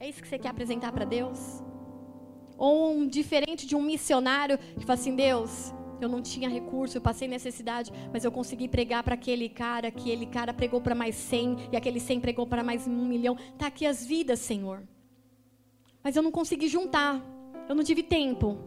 É 0.00 0.08
isso 0.08 0.20
que 0.20 0.26
você 0.26 0.36
quer 0.36 0.48
apresentar 0.48 0.90
para 0.90 1.04
Deus? 1.04 1.62
Ou 2.58 2.92
um 2.92 3.06
diferente 3.06 3.68
de 3.68 3.76
um 3.76 3.82
missionário 3.82 4.58
que 4.58 4.84
fala 4.84 4.98
assim, 4.98 5.14
Deus, 5.14 5.72
eu 6.00 6.08
não 6.08 6.20
tinha 6.22 6.48
recurso, 6.48 6.96
eu 6.96 7.02
passei 7.02 7.26
necessidade, 7.26 7.92
mas 8.12 8.24
eu 8.24 8.32
consegui 8.32 8.68
pregar 8.68 9.02
para 9.02 9.14
aquele 9.14 9.48
cara, 9.48 9.88
aquele 9.88 10.26
cara 10.26 10.52
pregou 10.52 10.80
para 10.80 10.94
mais 10.94 11.14
100 11.14 11.70
e 11.72 11.76
aquele 11.76 12.00
100 12.00 12.20
pregou 12.20 12.46
para 12.46 12.62
mais 12.62 12.86
um 12.86 13.04
milhão. 13.06 13.36
Tá 13.58 13.66
aqui 13.66 13.86
as 13.86 14.04
vidas, 14.04 14.40
Senhor. 14.40 14.82
Mas 16.02 16.16
eu 16.16 16.22
não 16.22 16.30
consegui 16.30 16.68
juntar. 16.68 17.22
Eu 17.68 17.74
não 17.74 17.82
tive 17.82 18.02
tempo. 18.02 18.58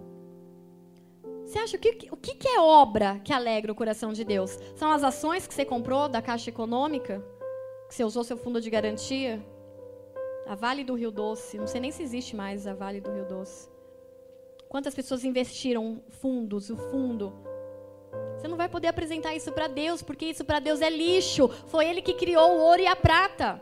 Você 1.46 1.58
acha 1.58 1.78
que 1.78 2.10
o 2.12 2.18
que, 2.18 2.36
que 2.36 2.48
é 2.48 2.60
obra 2.60 3.20
que 3.24 3.34
alegra 3.34 3.72
o 3.72 3.76
coração 3.76 4.14
de 4.14 4.24
Deus? 4.24 4.58
São 4.76 4.92
as 4.92 5.04
ações 5.04 5.48
que 5.48 5.54
você 5.54 5.66
comprou 5.66 6.08
da 6.08 6.22
Caixa 6.22 6.50
Econômica? 6.50 7.24
Que 7.88 7.96
você 7.96 8.04
usou 8.04 8.24
seu 8.24 8.38
fundo 8.38 8.62
de 8.62 8.70
garantia? 8.70 9.44
A 10.46 10.54
Vale 10.54 10.84
do 10.84 10.94
Rio 10.96 11.12
Doce. 11.12 11.58
Não 11.58 11.66
sei 11.66 11.82
nem 11.82 11.92
se 11.92 12.04
existe 12.04 12.36
mais 12.36 12.68
a 12.68 12.74
Vale 12.74 13.02
do 13.02 13.12
Rio 13.12 13.26
Doce. 13.26 13.70
Quantas 14.70 14.94
pessoas 14.94 15.26
investiram 15.26 16.00
fundos, 16.22 16.70
o 16.70 16.78
fundo? 16.78 17.34
Você 18.38 18.48
não 18.48 18.56
vai 18.56 18.70
poder 18.70 18.88
apresentar 18.88 19.34
isso 19.34 19.52
para 19.52 19.68
Deus, 19.68 20.04
porque 20.04 20.28
isso 20.28 20.46
para 20.46 20.60
Deus 20.60 20.80
é 20.80 20.92
lixo. 20.92 21.50
Foi 21.66 21.88
Ele 21.88 22.04
que 22.04 22.14
criou 22.14 22.52
o 22.52 22.60
ouro 22.60 22.80
e 22.80 22.86
a 22.86 22.96
prata. 22.96 23.60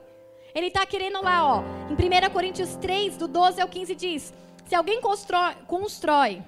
Ele 0.54 0.68
está 0.68 0.86
querendo 0.86 1.24
lá, 1.24 1.48
ó. 1.48 1.64
Em 1.90 1.94
1 1.94 2.30
Coríntios 2.34 2.76
3, 2.76 3.16
do 3.16 3.26
12 3.26 3.62
ao 3.62 3.70
15, 3.70 3.96
diz: 3.96 4.34
Se 4.66 4.76
alguém 4.76 5.00
constrói, 5.00 5.56
constrói 5.66 6.44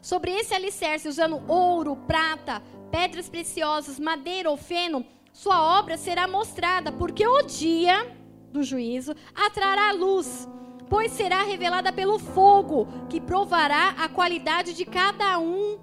sobre 0.00 0.30
esse 0.30 0.54
alicerce 0.54 1.06
usando 1.06 1.42
ouro, 1.46 1.94
prata, 2.06 2.62
pedras 2.90 3.28
preciosas, 3.28 4.00
madeira 4.00 4.48
ou 4.48 4.56
feno, 4.56 5.04
sua 5.30 5.78
obra 5.78 5.98
será 5.98 6.26
mostrada, 6.26 6.90
porque 6.90 7.26
o 7.26 7.42
dia 7.42 8.16
do 8.50 8.62
juízo 8.62 9.14
atrará 9.34 9.92
luz 9.92 10.48
pois 10.88 11.12
será 11.12 11.42
revelada 11.42 11.92
pelo 11.92 12.18
fogo, 12.18 12.86
que 13.08 13.20
provará 13.20 13.90
a 13.98 14.08
qualidade 14.08 14.74
de 14.74 14.84
cada 14.84 15.38
um, 15.38 15.78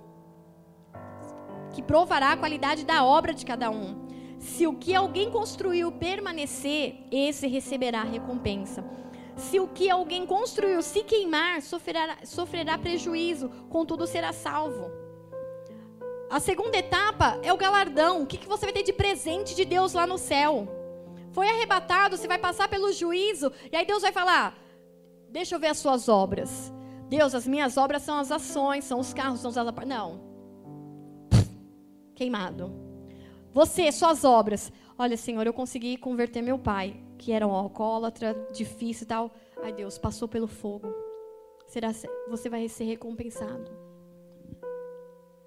que 1.73 1.81
provará 1.81 2.31
a 2.31 2.37
qualidade 2.37 2.85
da 2.85 3.03
obra 3.03 3.33
de 3.33 3.45
cada 3.45 3.69
um. 3.69 4.07
Se 4.39 4.65
o 4.65 4.73
que 4.73 4.95
alguém 4.95 5.29
construiu 5.29 5.91
permanecer, 5.91 6.95
esse 7.11 7.47
receberá 7.47 8.03
recompensa. 8.03 8.83
Se 9.35 9.59
o 9.59 9.67
que 9.67 9.89
alguém 9.89 10.25
construiu 10.25 10.81
se 10.81 11.03
queimar, 11.03 11.61
sofrerá, 11.61 12.17
sofrerá 12.23 12.77
prejuízo, 12.77 13.49
contudo 13.69 14.05
será 14.07 14.33
salvo. 14.33 14.91
A 16.29 16.39
segunda 16.39 16.77
etapa 16.77 17.39
é 17.43 17.51
o 17.51 17.57
galardão. 17.57 18.23
O 18.23 18.25
que, 18.25 18.37
que 18.37 18.47
você 18.47 18.65
vai 18.65 18.73
ter 18.73 18.83
de 18.83 18.93
presente 18.93 19.53
de 19.53 19.65
Deus 19.65 19.93
lá 19.93 20.07
no 20.07 20.17
céu? 20.17 20.67
Foi 21.31 21.47
arrebatado, 21.47 22.17
você 22.17 22.27
vai 22.27 22.37
passar 22.37 22.67
pelo 22.67 22.91
juízo, 22.91 23.51
e 23.71 23.75
aí 23.75 23.85
Deus 23.85 24.01
vai 24.01 24.11
falar: 24.11 24.57
Deixa 25.31 25.55
eu 25.55 25.59
ver 25.59 25.67
as 25.67 25.77
suas 25.77 26.09
obras. 26.09 26.73
Deus, 27.07 27.33
as 27.33 27.47
minhas 27.47 27.77
obras 27.77 28.03
são 28.03 28.17
as 28.17 28.31
ações, 28.31 28.83
são 28.83 28.99
os 28.99 29.13
carros, 29.13 29.39
são 29.39 29.49
os 29.49 29.55
Não. 29.87 30.21
Queimado. 32.13 32.71
Você, 33.53 33.91
suas 33.91 34.23
obras. 34.23 34.71
Olha, 34.97 35.17
Senhor, 35.17 35.47
eu 35.47 35.53
consegui 35.53 35.97
converter 35.97 36.41
meu 36.41 36.59
pai, 36.59 37.01
que 37.17 37.31
era 37.31 37.47
um 37.47 37.51
alcoólatra, 37.51 38.35
difícil 38.53 39.05
e 39.05 39.07
tal. 39.07 39.31
Ai, 39.63 39.73
Deus, 39.73 39.97
passou 39.97 40.27
pelo 40.27 40.47
fogo. 40.47 40.93
Será 41.67 41.91
você 42.29 42.49
vai 42.49 42.67
ser 42.67 42.83
recompensado. 42.83 43.71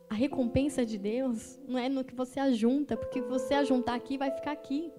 A 0.09 0.15
recompensa 0.15 0.85
de 0.85 0.97
Deus 0.97 1.59
não 1.67 1.79
é 1.79 1.89
no 1.89 2.05
que 2.05 2.15
você 2.15 2.41
ajunta, 2.41 2.97
porque 2.97 3.21
você 3.21 3.55
ajuntar 3.55 3.95
aqui 3.95 4.17
vai 4.17 4.31
ficar 4.31 4.53
aqui. 4.53 4.93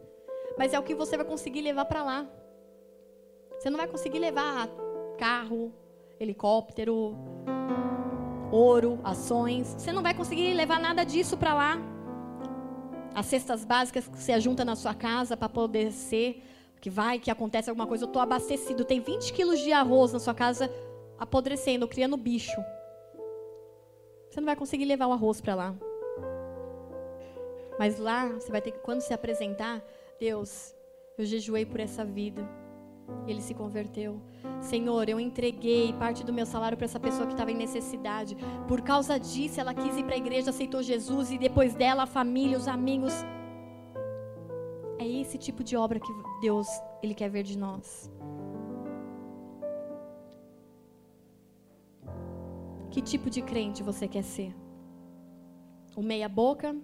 Mas 0.58 0.74
é 0.74 0.80
o 0.80 0.84
que 0.84 0.94
você 0.94 1.18
vai 1.18 1.26
conseguir 1.26 1.62
levar 1.62 1.86
para 1.86 2.04
lá. 2.04 2.30
Você 3.66 3.72
não 3.72 3.78
vai 3.80 3.88
conseguir 3.88 4.20
levar 4.20 4.70
carro, 5.18 5.74
helicóptero, 6.20 7.16
ouro, 8.52 9.00
ações. 9.04 9.74
Você 9.76 9.92
não 9.92 10.04
vai 10.04 10.14
conseguir 10.14 10.54
levar 10.54 10.80
nada 10.80 11.04
disso 11.04 11.36
para 11.36 11.56
lá. 11.56 11.78
As 13.16 13.26
cestas 13.26 13.66
básicas 13.66 14.08
que 14.08 14.22
você 14.22 14.34
ajunta 14.34 14.64
na 14.64 14.76
sua 14.76 14.94
casa 14.94 15.36
para 15.36 15.50
poder 15.50 15.92
ser, 15.92 16.44
que 16.80 16.92
vai, 16.92 17.18
que 17.18 17.32
acontece 17.32 17.68
alguma 17.68 17.88
coisa, 17.88 18.04
eu 18.04 18.08
estou 18.08 18.22
abastecido. 18.22 18.86
Tem 18.86 19.00
20 19.00 19.34
quilos 19.34 19.60
de 19.60 19.72
arroz 19.72 20.14
na 20.14 20.20
sua 20.20 20.36
casa 20.36 20.70
apodrecendo, 21.18 21.88
criando 21.88 22.18
bicho. 22.18 22.62
Você 24.30 24.40
não 24.40 24.46
vai 24.46 24.56
conseguir 24.56 24.86
levar 24.86 25.08
o 25.08 25.12
arroz 25.12 25.42
para 25.42 25.56
lá. 25.56 25.76
Mas 27.80 27.98
lá, 27.98 28.28
você 28.28 28.52
vai 28.52 28.62
ter 28.62 28.74
que, 28.74 28.80
quando 28.82 29.02
se 29.02 29.12
apresentar, 29.12 29.84
Deus, 30.20 30.76
eu 31.18 31.26
jejuei 31.26 31.66
por 31.66 31.80
essa 31.80 32.06
vida. 32.06 32.48
Ele 33.28 33.42
se 33.42 33.54
converteu. 33.54 34.22
Senhor, 34.62 35.08
eu 35.10 35.20
entreguei 35.20 35.94
parte 35.94 36.24
do 36.24 36.34
meu 36.34 36.46
salário 36.46 36.78
para 36.78 36.86
essa 36.86 37.00
pessoa 37.00 37.26
que 37.26 37.34
estava 37.34 37.52
em 37.52 37.56
necessidade. 37.56 38.36
Por 38.68 38.82
causa 38.82 39.20
disso, 39.20 39.60
ela 39.60 39.74
quis 39.74 39.98
ir 39.98 40.04
para 40.04 40.16
a 40.16 40.18
igreja, 40.18 40.50
aceitou 40.50 40.82
Jesus 40.82 41.32
e 41.32 41.38
depois 41.38 41.74
dela 41.76 42.04
a 42.04 42.08
família, 42.08 42.58
os 42.58 42.68
amigos. 42.68 43.14
É 44.98 45.08
esse 45.08 45.38
tipo 45.38 45.64
de 45.64 45.76
obra 45.76 46.00
que 46.00 46.12
Deus 46.42 46.68
ele 47.02 47.14
quer 47.14 47.30
ver 47.30 47.44
de 47.44 47.58
nós. 47.58 48.12
Que 52.90 53.02
tipo 53.02 53.30
de 53.30 53.42
crente 53.42 53.84
você 53.84 54.08
quer 54.08 54.24
ser? 54.24 54.56
O 55.96 56.02
meia 56.02 56.30
boca? 56.30 56.76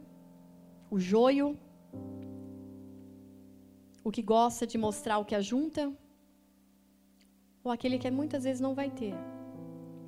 O 0.90 1.00
joio? 1.00 1.58
O 4.04 4.12
que 4.12 4.22
gosta 4.22 4.68
de 4.68 4.78
mostrar 4.78 5.20
o 5.20 5.26
que 5.26 5.36
ajunta? 5.36 5.92
Ou 7.64 7.72
aquele 7.72 7.98
que 7.98 8.10
muitas 8.10 8.44
vezes 8.44 8.60
não 8.60 8.74
vai 8.74 8.90
ter? 8.90 9.14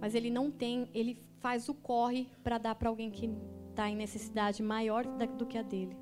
Mas 0.01 0.15
ele 0.15 0.29
não 0.29 0.51
tem, 0.51 0.89
ele 0.93 1.17
faz 1.39 1.69
o 1.69 1.73
corre 1.73 2.27
para 2.43 2.57
dar 2.57 2.75
para 2.75 2.89
alguém 2.89 3.09
que 3.11 3.29
está 3.69 3.89
em 3.89 3.95
necessidade 3.95 4.61
maior 4.61 5.05
do 5.05 5.45
que 5.45 5.57
a 5.57 5.61
dele. 5.61 5.95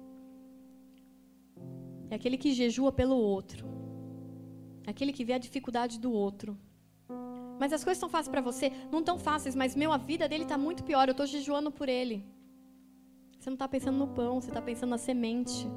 É 2.10 2.16
aquele 2.16 2.38
que 2.38 2.54
jejua 2.54 2.92
pelo 2.92 3.16
outro. 3.16 3.66
É 4.86 4.92
aquele 4.92 5.14
que 5.14 5.24
vê 5.24 5.34
a 5.34 5.38
dificuldade 5.38 6.00
do 6.00 6.12
outro. 6.12 6.58
Mas 7.60 7.72
as 7.72 7.84
coisas 7.84 7.98
estão 7.98 8.10
fáceis 8.10 8.32
para 8.32 8.42
você? 8.42 8.72
Não 8.92 9.00
estão 9.00 9.20
fáceis, 9.20 9.56
mas 9.56 9.76
meu, 9.76 9.92
a 9.92 9.98
vida 9.98 10.28
dele 10.28 10.44
está 10.44 10.58
muito 10.58 10.84
pior. 10.84 11.08
Eu 11.08 11.12
estou 11.12 11.26
jejuando 11.26 11.72
por 11.72 11.88
ele. 11.88 12.26
Você 13.40 13.50
não 13.50 13.56
está 13.56 13.68
pensando 13.68 13.98
no 13.98 14.08
pão, 14.08 14.42
você 14.42 14.50
está 14.50 14.62
pensando 14.62 14.90
na 14.90 14.98
semente. 14.98 15.68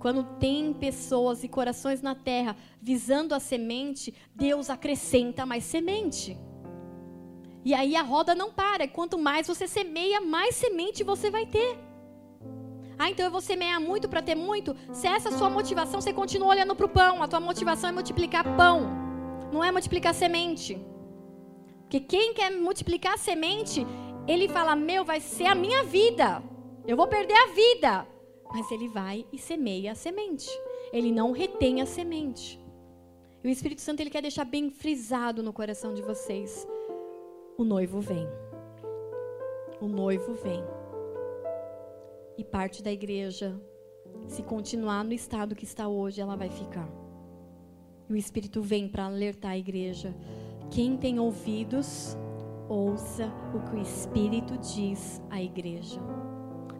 Quando 0.00 0.24
tem 0.38 0.72
pessoas 0.72 1.44
e 1.44 1.48
corações 1.48 2.00
na 2.00 2.14
terra 2.14 2.56
visando 2.80 3.34
a 3.34 3.38
semente, 3.38 4.14
Deus 4.34 4.70
acrescenta 4.70 5.44
mais 5.44 5.62
semente. 5.62 6.38
E 7.62 7.74
aí 7.74 7.94
a 7.94 8.02
roda 8.02 8.34
não 8.34 8.50
para. 8.50 8.88
Quanto 8.88 9.18
mais 9.18 9.46
você 9.46 9.68
semeia, 9.68 10.22
mais 10.22 10.56
semente 10.56 11.04
você 11.04 11.30
vai 11.30 11.44
ter. 11.44 11.78
Ah, 12.98 13.10
então 13.10 13.26
eu 13.26 13.30
vou 13.30 13.42
semear 13.42 13.78
muito 13.78 14.08
para 14.08 14.22
ter 14.22 14.34
muito? 14.34 14.74
Se 14.90 15.06
essa 15.06 15.28
é 15.28 15.34
a 15.34 15.36
sua 15.36 15.50
motivação, 15.50 16.00
você 16.00 16.14
continua 16.14 16.48
olhando 16.48 16.74
para 16.74 16.86
o 16.86 16.88
pão. 16.88 17.22
A 17.22 17.28
tua 17.28 17.40
motivação 17.40 17.90
é 17.90 17.92
multiplicar 17.92 18.56
pão, 18.56 18.90
não 19.52 19.62
é 19.62 19.70
multiplicar 19.70 20.14
semente. 20.14 20.80
Porque 21.82 22.00
quem 22.00 22.32
quer 22.32 22.50
multiplicar 22.50 23.18
semente, 23.18 23.86
ele 24.26 24.48
fala: 24.48 24.74
Meu, 24.74 25.04
vai 25.04 25.20
ser 25.20 25.44
a 25.44 25.54
minha 25.54 25.84
vida. 25.84 26.42
Eu 26.86 26.96
vou 26.96 27.06
perder 27.06 27.34
a 27.34 27.52
vida. 27.52 28.19
Mas 28.52 28.70
ele 28.70 28.88
vai 28.88 29.26
e 29.32 29.38
semeia 29.38 29.92
a 29.92 29.94
semente. 29.94 30.48
Ele 30.92 31.12
não 31.12 31.32
retém 31.32 31.80
a 31.80 31.86
semente. 31.86 32.60
E 33.42 33.48
o 33.48 33.50
Espírito 33.50 33.80
Santo 33.80 34.00
ele 34.00 34.10
quer 34.10 34.22
deixar 34.22 34.44
bem 34.44 34.70
frisado 34.70 35.42
no 35.42 35.52
coração 35.52 35.94
de 35.94 36.02
vocês. 36.02 36.66
O 37.56 37.64
noivo 37.64 38.00
vem. 38.00 38.26
O 39.80 39.86
noivo 39.86 40.34
vem 40.34 40.62
e 42.40 42.44
parte 42.44 42.82
da 42.82 42.90
igreja, 42.90 43.60
se 44.26 44.42
continuar 44.42 45.04
no 45.04 45.12
estado 45.12 45.54
que 45.54 45.64
está 45.64 45.86
hoje, 45.86 46.22
ela 46.22 46.36
vai 46.36 46.48
ficar. 46.48 46.88
E 48.08 48.12
o 48.14 48.16
Espírito 48.16 48.62
vem 48.62 48.88
para 48.88 49.04
alertar 49.04 49.50
a 49.50 49.58
igreja. 49.58 50.16
Quem 50.70 50.96
tem 50.96 51.20
ouvidos, 51.20 52.16
ouça 52.66 53.30
o 53.54 53.60
que 53.68 53.76
o 53.76 53.82
Espírito 53.82 54.56
diz 54.56 55.20
à 55.28 55.40
igreja. 55.42 56.00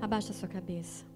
Abaixa 0.01 0.33
sua 0.33 0.49
cabeça. 0.49 1.10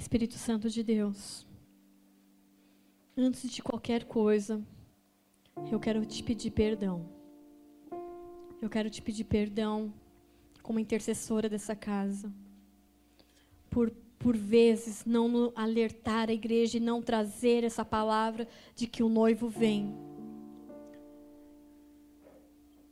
Espírito 0.00 0.38
Santo 0.38 0.70
de 0.70 0.82
Deus, 0.82 1.46
antes 3.14 3.50
de 3.50 3.62
qualquer 3.62 4.04
coisa, 4.04 4.58
eu 5.70 5.78
quero 5.78 6.06
te 6.06 6.22
pedir 6.22 6.52
perdão. 6.52 7.06
Eu 8.62 8.70
quero 8.70 8.88
te 8.88 9.02
pedir 9.02 9.24
perdão 9.24 9.92
como 10.62 10.78
intercessora 10.78 11.50
dessa 11.50 11.76
casa. 11.76 12.32
Por, 13.68 13.90
por 14.18 14.34
vezes, 14.34 15.04
não 15.04 15.52
alertar 15.54 16.30
a 16.30 16.32
igreja 16.32 16.78
e 16.78 16.80
não 16.80 17.02
trazer 17.02 17.62
essa 17.62 17.84
palavra 17.84 18.48
de 18.74 18.86
que 18.86 19.02
o 19.02 19.08
noivo 19.08 19.50
vem. 19.50 19.94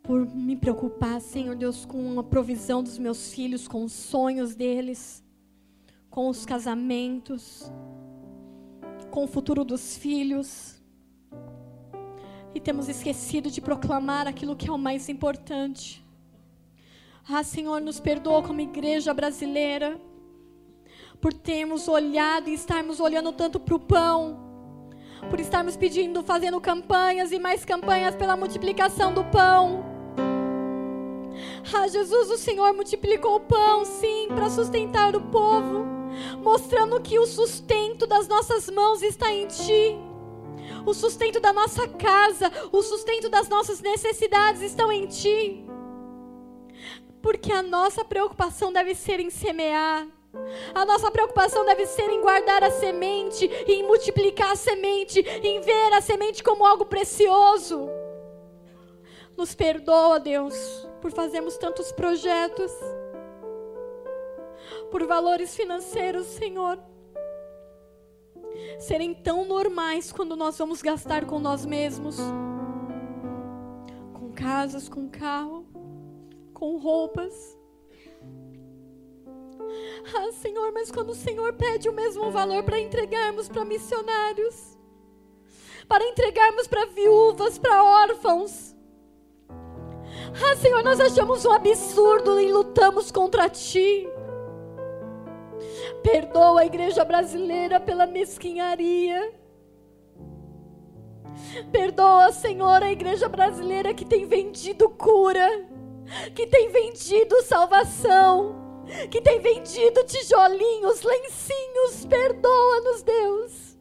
Por 0.02 0.26
me 0.26 0.56
preocupar, 0.56 1.22
Senhor 1.22 1.56
Deus, 1.56 1.86
com 1.86 2.20
a 2.20 2.22
provisão 2.22 2.82
dos 2.82 2.98
meus 2.98 3.32
filhos, 3.32 3.66
com 3.66 3.82
os 3.82 3.92
sonhos 3.92 4.54
deles 4.54 5.26
com 6.18 6.28
os 6.28 6.44
casamentos, 6.44 7.70
com 9.08 9.22
o 9.22 9.28
futuro 9.28 9.64
dos 9.64 9.96
filhos. 9.96 10.82
E 12.52 12.58
temos 12.58 12.88
esquecido 12.88 13.48
de 13.48 13.60
proclamar 13.60 14.26
aquilo 14.26 14.56
que 14.56 14.68
é 14.68 14.72
o 14.72 14.76
mais 14.76 15.08
importante. 15.08 16.04
Ah, 17.28 17.44
Senhor, 17.44 17.80
nos 17.80 18.00
perdoa 18.00 18.42
como 18.42 18.60
igreja 18.60 19.14
brasileira, 19.14 19.96
por 21.20 21.32
termos 21.32 21.86
olhado 21.86 22.50
e 22.50 22.54
estarmos 22.54 22.98
olhando 22.98 23.32
tanto 23.32 23.60
para 23.60 23.76
o 23.76 23.78
pão, 23.78 24.40
por 25.30 25.38
estarmos 25.38 25.76
pedindo, 25.76 26.24
fazendo 26.24 26.60
campanhas 26.60 27.30
e 27.30 27.38
mais 27.38 27.64
campanhas 27.64 28.16
pela 28.16 28.36
multiplicação 28.36 29.14
do 29.14 29.22
pão. 29.26 29.84
Ah, 31.72 31.86
Jesus, 31.86 32.28
o 32.28 32.36
Senhor 32.36 32.74
multiplicou 32.74 33.36
o 33.36 33.40
pão, 33.40 33.84
sim, 33.84 34.26
para 34.34 34.50
sustentar 34.50 35.14
o 35.14 35.20
povo 35.20 35.97
mostrando 36.42 37.00
que 37.00 37.18
o 37.18 37.26
sustento 37.26 38.06
das 38.06 38.28
nossas 38.28 38.68
mãos 38.70 39.02
está 39.02 39.32
em 39.32 39.46
Ti. 39.46 39.96
O 40.84 40.94
sustento 40.94 41.40
da 41.40 41.52
nossa 41.52 41.86
casa, 41.88 42.50
o 42.72 42.82
sustento 42.82 43.28
das 43.28 43.48
nossas 43.48 43.80
necessidades 43.80 44.62
estão 44.62 44.90
em 44.90 45.06
Ti. 45.06 45.64
Porque 47.22 47.52
a 47.52 47.62
nossa 47.62 48.04
preocupação 48.04 48.72
deve 48.72 48.94
ser 48.94 49.20
em 49.20 49.30
semear. 49.30 50.06
A 50.74 50.84
nossa 50.84 51.10
preocupação 51.10 51.64
deve 51.64 51.86
ser 51.86 52.08
em 52.10 52.20
guardar 52.20 52.62
a 52.62 52.70
semente, 52.70 53.46
em 53.66 53.82
multiplicar 53.82 54.52
a 54.52 54.56
semente, 54.56 55.20
em 55.20 55.60
ver 55.60 55.92
a 55.94 56.00
semente 56.00 56.42
como 56.42 56.64
algo 56.64 56.84
precioso. 56.86 57.88
Nos 59.36 59.54
perdoa, 59.54 60.20
Deus, 60.20 60.54
por 61.00 61.12
fazermos 61.12 61.56
tantos 61.56 61.92
projetos 61.92 62.72
por 64.90 65.06
valores 65.06 65.54
financeiros, 65.54 66.26
Senhor, 66.26 66.78
serem 68.78 69.14
tão 69.14 69.44
normais 69.44 70.12
quando 70.12 70.36
nós 70.36 70.56
vamos 70.58 70.82
gastar 70.82 71.24
com 71.26 71.38
nós 71.38 71.64
mesmos 71.64 72.16
com 74.12 74.32
casas, 74.32 74.88
com 74.88 75.08
carro, 75.08 75.66
com 76.52 76.76
roupas. 76.76 77.56
Ah, 80.14 80.32
Senhor, 80.32 80.72
mas 80.72 80.90
quando 80.90 81.10
o 81.10 81.14
Senhor 81.14 81.52
pede 81.52 81.88
o 81.88 81.92
mesmo 81.92 82.30
valor 82.30 82.62
para 82.64 82.80
entregarmos 82.80 83.48
para 83.48 83.64
missionários, 83.64 84.78
para 85.86 86.04
entregarmos 86.04 86.66
para 86.66 86.86
viúvas, 86.86 87.58
para 87.58 87.84
órfãos. 87.84 88.74
Ah, 89.48 90.56
Senhor, 90.56 90.82
nós 90.82 91.00
achamos 91.00 91.44
um 91.44 91.52
absurdo 91.52 92.40
e 92.40 92.50
lutamos 92.50 93.10
contra 93.10 93.48
Ti. 93.48 94.08
Perdoa 96.02 96.60
a 96.60 96.66
igreja 96.66 97.04
brasileira 97.04 97.80
pela 97.80 98.06
mesquinharia. 98.06 99.32
Perdoa, 101.70 102.32
Senhor, 102.32 102.82
a 102.82 102.90
igreja 102.90 103.28
brasileira 103.28 103.94
que 103.94 104.04
tem 104.04 104.26
vendido 104.26 104.88
cura, 104.88 105.66
que 106.34 106.46
tem 106.46 106.68
vendido 106.68 107.42
salvação, 107.42 108.84
que 109.10 109.20
tem 109.20 109.40
vendido 109.40 110.04
tijolinhos, 110.04 111.02
lencinhos. 111.02 112.06
Perdoa-nos, 112.08 113.02
Deus. 113.02 113.78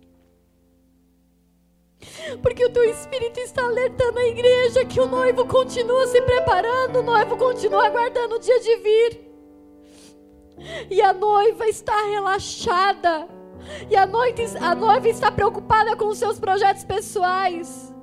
Porque 2.42 2.66
o 2.66 2.70
teu 2.70 2.84
Espírito 2.84 3.40
está 3.40 3.66
alertando 3.66 4.20
a 4.20 4.28
igreja 4.28 4.86
que 4.86 5.00
o 5.00 5.08
noivo 5.08 5.46
continua 5.46 6.08
se 6.08 6.22
preparando, 6.22 7.00
o 7.00 7.04
noivo 7.04 7.38
continua 7.38 7.88
aguardando 7.88 8.36
o 8.36 8.40
dia 8.40 8.60
de 8.60 8.76
vir. 8.78 9.27
E 10.90 11.02
a 11.02 11.14
noiva 11.14 11.66
está 11.68 11.96
relaxada. 12.08 13.28
E 13.90 13.96
a, 13.96 14.06
noite, 14.06 14.44
a 14.60 14.74
noiva 14.74 15.10
está 15.10 15.32
preocupada 15.32 15.96
com 15.96 16.08
os 16.08 16.18
seus 16.18 16.40
projetos 16.40 16.84
pessoais. 16.84 17.94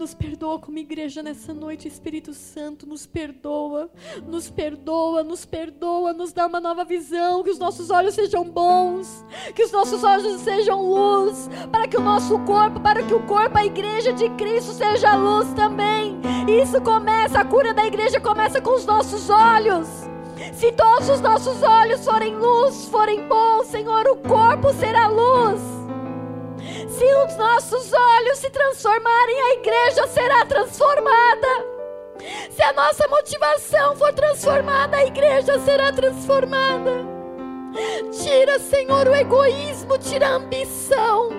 Nos 0.00 0.14
perdoa 0.14 0.58
como 0.58 0.78
igreja 0.78 1.22
nessa 1.22 1.52
noite, 1.52 1.86
Espírito 1.86 2.32
Santo, 2.32 2.86
nos 2.86 3.04
perdoa, 3.04 3.90
nos 4.26 4.48
perdoa, 4.48 5.22
nos 5.22 5.44
perdoa, 5.44 6.14
nos 6.14 6.32
dá 6.32 6.46
uma 6.46 6.58
nova 6.58 6.86
visão, 6.86 7.42
que 7.42 7.50
os 7.50 7.58
nossos 7.58 7.90
olhos 7.90 8.14
sejam 8.14 8.42
bons, 8.42 9.22
que 9.54 9.62
os 9.62 9.70
nossos 9.70 10.02
olhos 10.02 10.40
sejam 10.40 10.82
luz, 10.82 11.50
para 11.70 11.86
que 11.86 11.98
o 11.98 12.00
nosso 12.00 12.38
corpo, 12.46 12.80
para 12.80 13.02
que 13.02 13.12
o 13.12 13.26
corpo, 13.26 13.58
a 13.58 13.66
igreja 13.66 14.10
de 14.10 14.30
Cristo 14.30 14.72
seja 14.72 15.16
luz 15.16 15.52
também. 15.52 16.18
Isso 16.48 16.80
começa, 16.80 17.38
a 17.38 17.44
cura 17.44 17.74
da 17.74 17.84
igreja 17.84 18.18
começa 18.18 18.58
com 18.58 18.74
os 18.76 18.86
nossos 18.86 19.28
olhos. 19.28 19.86
Se 20.54 20.72
todos 20.72 21.10
os 21.10 21.20
nossos 21.20 21.62
olhos 21.62 22.02
forem 22.06 22.34
luz, 22.36 22.86
forem 22.86 23.28
bons, 23.28 23.66
Senhor, 23.66 24.06
o 24.06 24.16
corpo 24.16 24.72
será 24.72 25.08
luz. 25.08 25.79
Se 26.88 27.04
os 27.04 27.36
nossos 27.36 27.92
olhos 27.92 28.38
se 28.38 28.50
transformarem, 28.50 29.40
a 29.40 29.52
igreja 29.54 30.06
será 30.08 30.44
transformada. 30.44 31.70
Se 32.50 32.62
a 32.62 32.72
nossa 32.72 33.08
motivação 33.08 33.96
for 33.96 34.12
transformada, 34.12 34.98
a 34.98 35.06
igreja 35.06 35.58
será 35.60 35.92
transformada. 35.92 37.08
Tira, 38.22 38.58
Senhor, 38.58 39.08
o 39.08 39.14
egoísmo, 39.14 39.96
tira 39.98 40.28
a 40.28 40.34
ambição. 40.34 41.30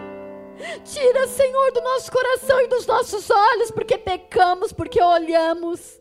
Tira, 0.84 1.28
Senhor, 1.28 1.72
do 1.72 1.82
nosso 1.82 2.12
coração 2.12 2.62
e 2.62 2.68
dos 2.68 2.86
nossos 2.86 3.30
olhos, 3.30 3.72
porque 3.72 3.98
pecamos, 3.98 4.72
porque 4.72 5.02
olhamos. 5.02 6.00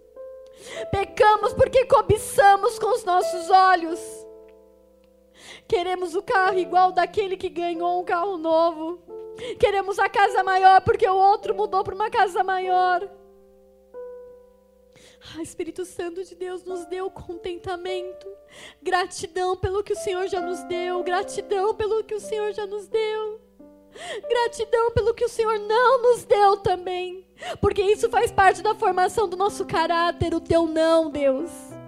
Pecamos 0.91 1.53
porque 1.55 1.85
cobiçamos 1.87 2.79
com 2.79 2.95
os 2.95 3.05
nossos 3.05 3.51
olhos. 3.51 4.20
Queremos 5.71 6.17
o 6.17 6.23
carro 6.23 6.59
igual 6.59 6.91
daquele 6.91 7.37
que 7.37 7.49
ganhou 7.49 8.01
um 8.01 8.05
carro 8.05 8.37
novo. 8.37 8.99
Queremos 9.57 10.01
a 10.01 10.09
casa 10.09 10.43
maior 10.43 10.81
porque 10.81 11.09
o 11.09 11.15
outro 11.15 11.55
mudou 11.55 11.85
para 11.85 11.95
uma 11.95 12.11
casa 12.11 12.43
maior. 12.43 13.09
Ah, 15.33 15.41
Espírito 15.41 15.85
Santo 15.85 16.25
de 16.25 16.35
Deus 16.35 16.65
nos 16.65 16.87
deu 16.87 17.09
contentamento, 17.09 18.27
gratidão 18.83 19.57
pelo 19.57 19.85
que 19.85 19.93
o 19.93 19.97
Senhor 19.97 20.27
já 20.27 20.41
nos 20.41 20.61
deu, 20.65 21.05
gratidão 21.05 21.73
pelo 21.73 22.03
que 22.03 22.17
o 22.17 22.21
Senhor 22.21 22.53
já 22.53 22.67
nos 22.67 22.89
deu, 22.89 23.41
gratidão 24.29 24.91
pelo 24.91 25.15
que 25.15 25.25
o 25.25 25.29
Senhor 25.29 25.57
não 25.57 26.03
nos 26.03 26.25
deu 26.25 26.57
também, 26.57 27.25
porque 27.61 27.83
isso 27.83 28.11
faz 28.11 28.33
parte 28.33 28.61
da 28.61 28.75
formação 28.75 29.29
do 29.29 29.37
nosso 29.37 29.65
caráter, 29.65 30.35
o 30.35 30.41
teu 30.41 30.67
não, 30.67 31.11
Deus. 31.11 31.80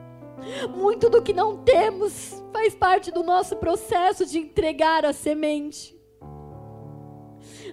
Muito 0.77 1.09
do 1.09 1.23
que 1.23 1.33
não 1.33 1.63
temos 1.63 2.43
faz 2.53 2.75
parte 2.75 3.11
do 3.11 3.23
nosso 3.23 3.57
processo 3.57 4.27
de 4.27 4.39
entregar 4.39 5.05
a 5.05 5.13
semente. 5.13 5.97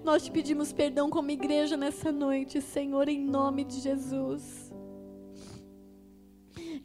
Nós 0.04 0.24
te 0.24 0.32
pedimos 0.32 0.72
perdão 0.72 1.10
como 1.10 1.32
igreja 1.32 1.76
nessa 1.76 2.12
noite, 2.12 2.62
Senhor, 2.62 3.10
em 3.10 3.20
nome 3.20 3.64
de 3.64 3.80
Jesus. 3.80 4.72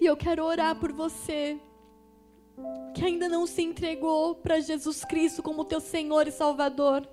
E 0.00 0.04
eu 0.04 0.16
quero 0.16 0.44
orar 0.44 0.78
por 0.78 0.92
você 0.92 1.58
que 2.94 3.04
ainda 3.04 3.28
não 3.28 3.46
se 3.46 3.62
entregou 3.62 4.34
para 4.36 4.60
Jesus 4.60 5.04
Cristo 5.04 5.42
como 5.42 5.64
teu 5.64 5.80
Senhor 5.80 6.26
e 6.26 6.32
Salvador. 6.32 7.08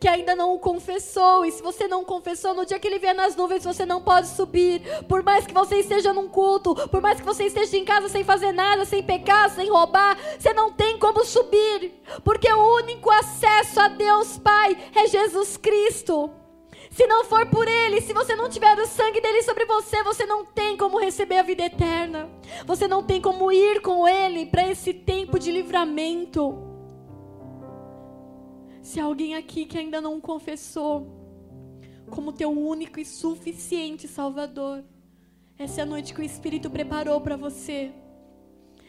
Que 0.00 0.08
ainda 0.08 0.34
não 0.34 0.54
o 0.54 0.58
confessou, 0.58 1.44
e 1.44 1.52
se 1.52 1.62
você 1.62 1.86
não 1.88 2.04
confessou, 2.04 2.54
no 2.54 2.66
dia 2.66 2.78
que 2.78 2.86
ele 2.86 2.98
vier 2.98 3.14
nas 3.14 3.36
nuvens, 3.36 3.64
você 3.64 3.84
não 3.84 4.00
pode 4.00 4.28
subir. 4.28 4.82
Por 5.08 5.22
mais 5.22 5.46
que 5.46 5.54
você 5.54 5.76
esteja 5.76 6.12
num 6.12 6.28
culto, 6.28 6.74
por 6.88 7.00
mais 7.00 7.18
que 7.20 7.26
você 7.26 7.44
esteja 7.44 7.76
em 7.76 7.84
casa 7.84 8.08
sem 8.08 8.24
fazer 8.24 8.52
nada, 8.52 8.84
sem 8.84 9.02
pecar, 9.02 9.50
sem 9.50 9.70
roubar, 9.70 10.18
você 10.38 10.52
não 10.52 10.72
tem 10.72 10.98
como 10.98 11.24
subir, 11.24 12.02
porque 12.24 12.50
o 12.52 12.76
único 12.76 13.10
acesso 13.10 13.80
a 13.80 13.88
Deus 13.88 14.38
Pai 14.38 14.76
é 14.94 15.06
Jesus 15.06 15.56
Cristo. 15.56 16.30
Se 16.90 17.06
não 17.06 17.24
for 17.24 17.46
por 17.46 17.68
Ele, 17.68 18.00
se 18.00 18.12
você 18.12 18.34
não 18.34 18.48
tiver 18.48 18.76
o 18.78 18.86
sangue 18.86 19.20
dele 19.20 19.42
sobre 19.42 19.64
você, 19.64 20.02
você 20.02 20.26
não 20.26 20.44
tem 20.44 20.76
como 20.76 20.98
receber 20.98 21.38
a 21.38 21.42
vida 21.42 21.64
eterna. 21.64 22.28
Você 22.66 22.88
não 22.88 23.02
tem 23.02 23.20
como 23.20 23.52
ir 23.52 23.80
com 23.82 24.08
Ele 24.08 24.46
para 24.46 24.66
esse 24.66 24.92
tempo 24.92 25.38
de 25.38 25.52
livramento. 25.52 26.67
Se 28.88 28.98
alguém 28.98 29.34
aqui 29.34 29.66
que 29.66 29.76
ainda 29.76 30.00
não 30.00 30.18
confessou 30.18 31.06
como 32.08 32.32
teu 32.32 32.50
único 32.50 32.98
e 32.98 33.04
suficiente 33.04 34.08
Salvador, 34.08 34.82
essa 35.58 35.80
é 35.80 35.82
a 35.82 35.86
noite 35.86 36.14
que 36.14 36.22
o 36.22 36.24
Espírito 36.24 36.70
preparou 36.70 37.20
para 37.20 37.36
você. 37.36 37.92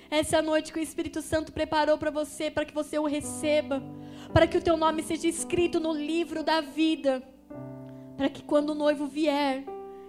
Essa 0.10 0.38
é 0.38 0.40
a 0.40 0.42
noite 0.42 0.72
que 0.72 0.80
o 0.80 0.82
Espírito 0.82 1.22
Santo 1.22 1.52
preparou 1.52 1.98
para 1.98 2.12
você, 2.12 2.50
para 2.50 2.64
que 2.64 2.74
você 2.74 2.98
o 2.98 3.06
receba, 3.08 3.84
para 4.32 4.48
que 4.48 4.58
o 4.58 4.62
teu 4.62 4.78
nome 4.78 5.04
seja 5.04 5.28
escrito 5.28 5.82
no 5.82 5.92
livro 5.92 6.46
da 6.46 6.62
vida 6.62 7.22
para 8.16 8.30
que 8.30 8.42
quando 8.42 8.70
o 8.70 8.76
noivo 8.76 9.06
vier, 9.06 9.66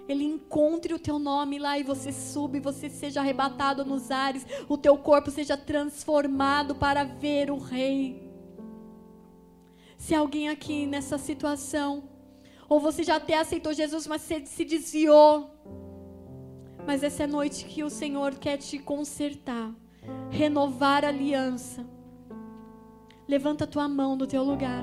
ele 0.09 0.25
encontre 0.25 0.95
o 0.95 1.01
teu 1.01 1.19
nome 1.19 1.59
lá 1.59 1.77
e 1.81 1.83
você 1.83 2.13
suba 2.13 2.57
e 2.57 2.61
você 2.61 2.89
seja 2.89 3.19
arrebatado 3.19 3.85
nos 3.85 4.13
ares, 4.13 4.47
o 4.69 4.79
teu 4.79 4.97
corpo 4.99 5.33
seja 5.33 5.57
transformado 5.57 6.77
para 6.77 7.03
ver 7.03 7.51
o 7.51 7.59
rei. 7.59 8.30
Se 10.01 10.15
alguém 10.15 10.49
aqui 10.49 10.87
nessa 10.87 11.19
situação, 11.19 12.05
ou 12.67 12.81
você 12.81 13.05
já 13.05 13.17
até 13.17 13.37
aceitou 13.37 13.75
Jesus, 13.75 14.07
mas 14.07 14.23
você 14.23 14.47
se 14.47 14.65
desviou, 14.65 15.51
mas 16.87 17.03
essa 17.03 17.25
é 17.25 17.27
a 17.27 17.29
noite 17.29 17.67
que 17.67 17.85
o 17.85 17.91
Senhor 17.91 18.35
quer 18.37 18.57
te 18.57 18.79
consertar, 18.79 19.71
renovar 20.31 21.05
a 21.05 21.09
aliança. 21.09 21.87
Levanta 23.29 23.65
a 23.65 23.67
tua 23.67 23.87
mão 23.91 24.17
do 24.17 24.27
teu 24.27 24.43
lugar. 24.43 24.83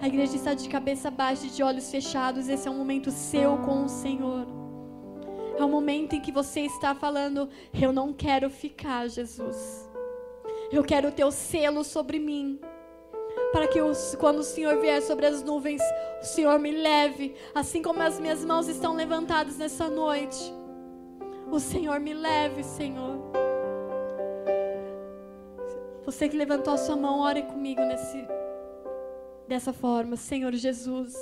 A 0.00 0.06
igreja 0.06 0.36
está 0.36 0.54
de 0.54 0.68
cabeça 0.68 1.10
baixa 1.10 1.46
e 1.46 1.50
de 1.50 1.60
olhos 1.60 1.90
fechados. 1.90 2.48
Esse 2.48 2.68
é 2.68 2.70
um 2.70 2.78
momento 2.78 3.10
seu 3.10 3.58
com 3.58 3.84
o 3.84 3.88
Senhor. 3.88 4.46
É 5.58 5.64
um 5.64 5.68
momento 5.68 6.14
em 6.14 6.20
que 6.20 6.30
você 6.30 6.60
está 6.60 6.94
falando: 6.94 7.48
Eu 7.72 7.92
não 7.92 8.12
quero 8.12 8.48
ficar, 8.48 9.08
Jesus. 9.08 9.90
Eu 10.70 10.84
quero 10.84 11.08
o 11.08 11.12
teu 11.12 11.32
selo 11.32 11.82
sobre 11.82 12.20
mim. 12.20 12.60
Para 13.52 13.68
que 13.68 13.80
os, 13.80 14.16
quando 14.16 14.38
o 14.38 14.44
Senhor 14.44 14.80
vier 14.80 15.00
sobre 15.02 15.26
as 15.26 15.42
nuvens, 15.42 15.80
o 16.20 16.24
Senhor 16.24 16.58
me 16.58 16.72
leve, 16.72 17.34
assim 17.54 17.82
como 17.82 18.02
as 18.02 18.18
minhas 18.18 18.44
mãos 18.44 18.68
estão 18.68 18.94
levantadas 18.94 19.56
nessa 19.56 19.88
noite. 19.88 20.52
O 21.50 21.60
Senhor 21.60 22.00
me 22.00 22.12
leve, 22.12 22.62
Senhor. 22.62 23.18
Você 26.04 26.28
que 26.28 26.36
levantou 26.36 26.74
a 26.74 26.78
sua 26.78 26.96
mão, 26.96 27.20
ore 27.20 27.42
comigo 27.42 27.80
nesse 27.80 28.26
dessa 29.46 29.72
forma, 29.72 30.16
Senhor 30.16 30.52
Jesus. 30.52 31.14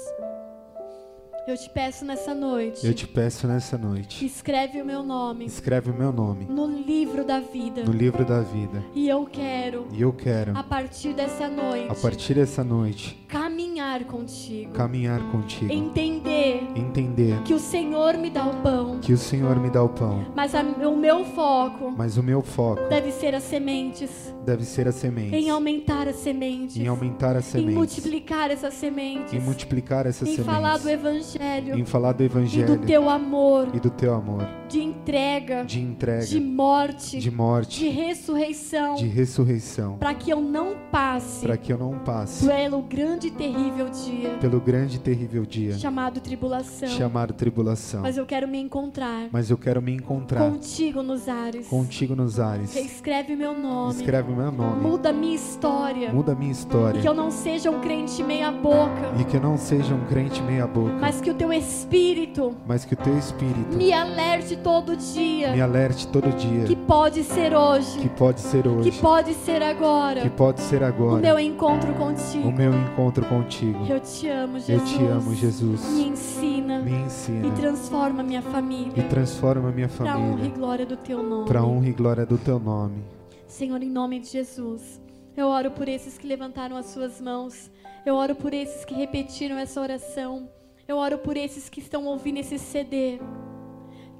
Eu 1.44 1.56
te 1.56 1.68
peço 1.68 2.04
nessa 2.04 2.32
noite. 2.32 2.86
Eu 2.86 2.94
te 2.94 3.04
peço 3.04 3.48
nessa 3.48 3.76
noite. 3.76 4.24
Escreve 4.24 4.80
o 4.80 4.84
meu 4.84 5.02
nome. 5.02 5.44
Escreve 5.44 5.90
o 5.90 5.94
meu 5.94 6.12
nome. 6.12 6.44
No 6.44 6.66
livro 6.66 7.24
da 7.24 7.40
vida. 7.40 7.82
No 7.82 7.90
livro 7.90 8.24
da 8.24 8.42
vida. 8.42 8.84
E 8.94 9.08
eu 9.08 9.26
quero. 9.26 9.88
E 9.90 10.02
eu 10.02 10.12
quero. 10.12 10.56
A 10.56 10.62
partir 10.62 11.12
dessa 11.14 11.48
noite. 11.48 11.90
A 11.90 11.94
partir 11.96 12.34
dessa 12.34 12.62
noite. 12.62 13.26
Caminhar 13.52 14.04
contigo. 14.04 14.72
Caminhar 14.72 15.20
contigo. 15.30 15.70
Entender. 15.70 16.62
Entender. 16.74 17.42
Que 17.42 17.52
o 17.52 17.58
Senhor 17.58 18.16
me 18.16 18.30
dá 18.30 18.46
o 18.46 18.62
pão. 18.62 18.98
Que 19.00 19.12
o 19.12 19.18
Senhor 19.18 19.60
me 19.60 19.68
dá 19.68 19.82
o 19.82 19.90
pão. 19.90 20.24
Mas 20.34 20.54
a, 20.54 20.62
o 20.62 20.96
meu 20.96 21.22
foco. 21.24 21.92
Mas 21.94 22.16
o 22.16 22.22
meu 22.22 22.40
foco. 22.40 22.88
Deve 22.88 23.12
ser 23.12 23.34
as 23.34 23.42
sementes. 23.42 24.34
Deve 24.44 24.64
ser 24.64 24.88
as 24.88 24.94
sementes. 24.94 25.34
Em 25.34 25.50
aumentar 25.50 26.08
as 26.08 26.16
sementes. 26.16 26.78
Em 26.78 26.86
aumentar 26.86 27.36
as 27.36 27.44
sementes. 27.44 27.72
Em 27.72 27.76
multiplicar 27.76 28.50
essas 28.50 28.72
sementes. 28.72 29.34
Em 29.34 29.40
multiplicar 29.40 30.06
essas 30.06 30.28
em 30.28 30.36
sementes. 30.36 30.48
Em 30.48 30.54
falar 30.54 30.78
do 30.78 30.88
evangelho 30.88 31.42
evangelho, 31.42 31.78
em 31.78 31.84
falar 31.84 32.12
do 32.12 32.22
evangelho 32.22 32.74
e 32.74 32.76
do 32.76 32.86
teu 32.86 33.08
amor, 33.08 33.68
e 33.74 33.80
do 33.80 33.90
teu 33.90 34.14
amor, 34.14 34.48
de 34.72 34.82
entrega, 34.82 35.64
de 35.66 35.80
entrega, 35.80 36.24
de 36.24 36.40
morte, 36.40 37.18
de 37.18 37.30
morte, 37.30 37.80
de 37.80 37.88
ressurreição, 37.90 38.94
de 38.94 39.06
ressurreição, 39.06 39.98
para 39.98 40.14
que 40.14 40.30
eu 40.30 40.40
não 40.40 40.74
passe, 40.90 41.44
para 41.44 41.58
que 41.58 41.70
eu 41.70 41.76
não 41.76 41.98
passe 41.98 42.46
pelo 42.46 42.80
grande 42.80 43.26
e 43.26 43.30
terrível 43.30 43.90
dia, 43.90 44.30
pelo 44.40 44.58
grande 44.58 44.96
e 44.96 44.98
terrível 44.98 45.44
dia, 45.44 45.76
chamado 45.76 46.22
tribulação, 46.22 46.88
chamado 46.88 47.34
tribulação. 47.34 48.00
Mas 48.00 48.16
eu 48.16 48.24
quero 48.24 48.48
me 48.48 48.58
encontrar, 48.58 49.28
mas 49.30 49.50
eu 49.50 49.58
quero 49.58 49.82
me 49.82 49.92
encontrar 49.92 50.50
contigo 50.50 51.02
nos 51.02 51.28
ares, 51.28 51.66
contigo 51.66 52.16
nos 52.16 52.40
ares. 52.40 52.74
Escreve 52.74 53.36
meu 53.36 53.52
nome, 53.52 53.96
escreve 53.96 54.32
o 54.32 54.34
meu 54.34 54.50
nome, 54.50 54.80
muda 54.80 55.12
minha 55.12 55.36
história, 55.36 56.10
muda 56.10 56.34
minha 56.34 56.50
história, 56.52 56.98
e 56.98 57.02
que 57.02 57.08
eu 57.08 57.14
não 57.14 57.30
seja 57.30 57.70
um 57.70 57.78
crente 57.82 58.22
meia 58.22 58.50
boca, 58.50 59.12
e 59.20 59.24
que 59.24 59.36
eu 59.36 59.42
não 59.42 59.58
seja 59.58 59.94
um 59.94 60.06
crente 60.06 60.40
meia 60.40 60.66
boca, 60.66 60.94
mas 60.98 61.20
que 61.20 61.30
o 61.30 61.34
teu 61.34 61.52
Espírito, 61.52 62.56
mas 62.66 62.86
que 62.86 62.94
o 62.94 62.96
teu 62.96 63.18
Espírito 63.18 63.76
me 63.76 63.92
alerte 63.92 64.61
todo 64.62 64.96
dia, 64.96 65.52
me 65.52 65.60
alerte 65.60 66.06
todo 66.08 66.30
dia, 66.30 66.64
que 66.64 66.76
pode 66.76 67.24
ser 67.24 67.54
hoje, 67.54 67.98
que 67.98 68.08
pode 68.08 68.40
ser 68.40 68.66
hoje, 68.66 68.90
que 68.90 68.98
pode 69.00 69.34
ser 69.34 69.62
agora, 69.62 70.20
que 70.20 70.30
pode 70.30 70.60
ser 70.60 70.82
agora, 70.82 71.18
o 71.18 71.20
meu 71.20 71.38
encontro 71.38 71.92
contigo, 71.94 72.48
o 72.48 72.52
meu 72.52 72.72
encontro 72.72 73.24
contigo. 73.26 73.84
Eu 73.88 74.00
te 74.00 74.28
amo, 74.28 74.58
Jesus. 74.58 74.68
Eu 74.68 74.98
te 74.98 75.04
amo, 75.04 75.34
Jesus. 75.34 75.88
Me 75.90 76.08
ensina, 76.08 76.78
me 76.80 76.92
ensina 76.92 77.46
e 77.46 77.50
transforma 77.50 78.22
minha 78.22 78.42
família, 78.42 78.92
e 78.96 79.02
transforma 79.02 79.70
minha 79.70 79.88
família, 79.88 80.18
para 80.18 80.26
honra 80.26 80.46
e 80.46 80.50
glória 80.50 80.86
do 80.86 80.96
teu 80.96 81.22
nome, 81.22 81.46
para 81.46 81.64
honra 81.64 81.88
e 81.88 81.92
glória 81.92 82.26
do 82.26 82.38
teu 82.38 82.58
nome. 82.58 83.02
Senhor, 83.46 83.82
em 83.82 83.90
nome 83.90 84.18
de 84.18 84.28
Jesus, 84.28 85.00
eu 85.36 85.46
oro 85.46 85.70
por 85.70 85.88
esses 85.88 86.16
que 86.16 86.26
levantaram 86.26 86.76
as 86.76 86.86
suas 86.86 87.20
mãos. 87.20 87.70
Eu 88.04 88.14
oro 88.16 88.34
por 88.34 88.52
esses 88.52 88.84
que 88.84 88.94
repetiram 88.94 89.58
essa 89.58 89.80
oração. 89.80 90.48
Eu 90.88 90.96
oro 90.96 91.18
por 91.18 91.36
esses 91.36 91.68
que 91.68 91.80
estão 91.80 92.06
ouvindo 92.06 92.38
esse 92.38 92.58
CD. 92.58 93.20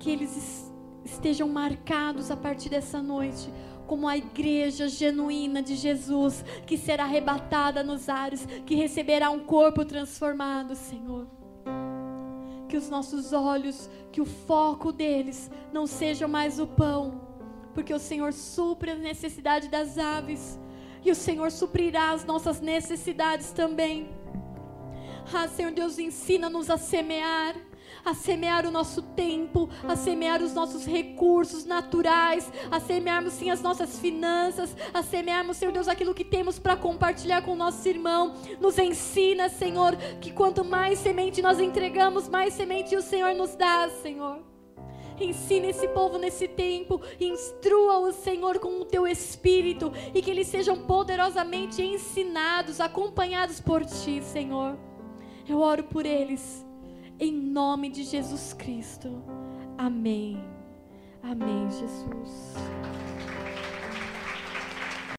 Que 0.02 0.10
eles 0.10 0.70
estejam 1.04 1.48
marcados 1.48 2.30
a 2.30 2.36
partir 2.36 2.68
dessa 2.68 3.00
noite 3.00 3.48
como 3.86 4.08
a 4.08 4.16
igreja 4.16 4.88
genuína 4.88 5.62
de 5.62 5.76
Jesus, 5.76 6.44
que 6.66 6.78
será 6.78 7.04
arrebatada 7.04 7.82
nos 7.82 8.08
ares, 8.08 8.46
que 8.64 8.74
receberá 8.74 9.30
um 9.30 9.40
corpo 9.40 9.84
transformado, 9.84 10.74
Senhor. 10.74 11.26
Que 12.68 12.76
os 12.76 12.88
nossos 12.88 13.32
olhos, 13.32 13.90
que 14.10 14.20
o 14.20 14.24
foco 14.24 14.92
deles 14.92 15.50
não 15.72 15.86
seja 15.86 16.26
mais 16.26 16.58
o 16.58 16.66
pão, 16.66 17.20
porque 17.74 17.92
o 17.92 17.98
Senhor 17.98 18.32
supre 18.32 18.90
a 18.90 18.96
necessidade 18.96 19.68
das 19.68 19.98
aves 19.98 20.58
e 21.04 21.10
o 21.10 21.14
Senhor 21.14 21.52
suprirá 21.52 22.12
as 22.12 22.24
nossas 22.24 22.60
necessidades 22.60 23.52
também. 23.52 24.08
Ah, 25.32 25.48
Senhor 25.48 25.72
Deus, 25.72 25.98
ensina-nos 25.98 26.70
a 26.70 26.76
semear. 26.76 27.56
A 28.04 28.14
semear 28.14 28.66
o 28.66 28.70
nosso 28.70 29.02
tempo, 29.02 29.68
a 29.86 29.96
semear 29.96 30.42
os 30.42 30.54
nossos 30.54 30.84
recursos 30.84 31.64
naturais, 31.64 32.50
a 32.70 32.80
semearmos 32.80 33.34
sim 33.34 33.50
as 33.50 33.62
nossas 33.62 33.98
finanças, 33.98 34.76
a 34.92 35.02
semearmos, 35.02 35.56
Senhor 35.56 35.72
Deus, 35.72 35.88
aquilo 35.88 36.14
que 36.14 36.24
temos 36.24 36.58
para 36.58 36.76
compartilhar 36.76 37.42
com 37.42 37.52
o 37.52 37.56
nosso 37.56 37.86
irmão. 37.88 38.34
Nos 38.60 38.78
ensina, 38.78 39.48
Senhor, 39.48 39.96
que 40.20 40.32
quanto 40.32 40.64
mais 40.64 40.98
semente 40.98 41.42
nós 41.42 41.60
entregamos, 41.60 42.28
mais 42.28 42.54
semente 42.54 42.96
o 42.96 43.02
Senhor 43.02 43.34
nos 43.34 43.54
dá, 43.54 43.88
Senhor. 44.02 44.52
Ensina 45.20 45.66
esse 45.66 45.86
povo 45.88 46.18
nesse 46.18 46.48
tempo, 46.48 47.00
instrua 47.20 47.98
o 47.98 48.12
Senhor 48.12 48.58
com 48.58 48.80
o 48.80 48.84
teu 48.84 49.06
espírito 49.06 49.92
e 50.12 50.20
que 50.20 50.30
eles 50.30 50.48
sejam 50.48 50.84
poderosamente 50.84 51.82
ensinados, 51.82 52.80
acompanhados 52.80 53.60
por 53.60 53.84
ti, 53.84 54.22
Senhor. 54.22 54.76
Eu 55.48 55.60
oro 55.60 55.84
por 55.84 56.06
eles, 56.06 56.64
em 57.22 57.30
nome 57.30 57.88
de 57.88 58.02
Jesus 58.02 58.52
Cristo. 58.52 59.22
Amém. 59.78 60.42
Amém, 61.22 61.70
Jesus. 61.70 62.54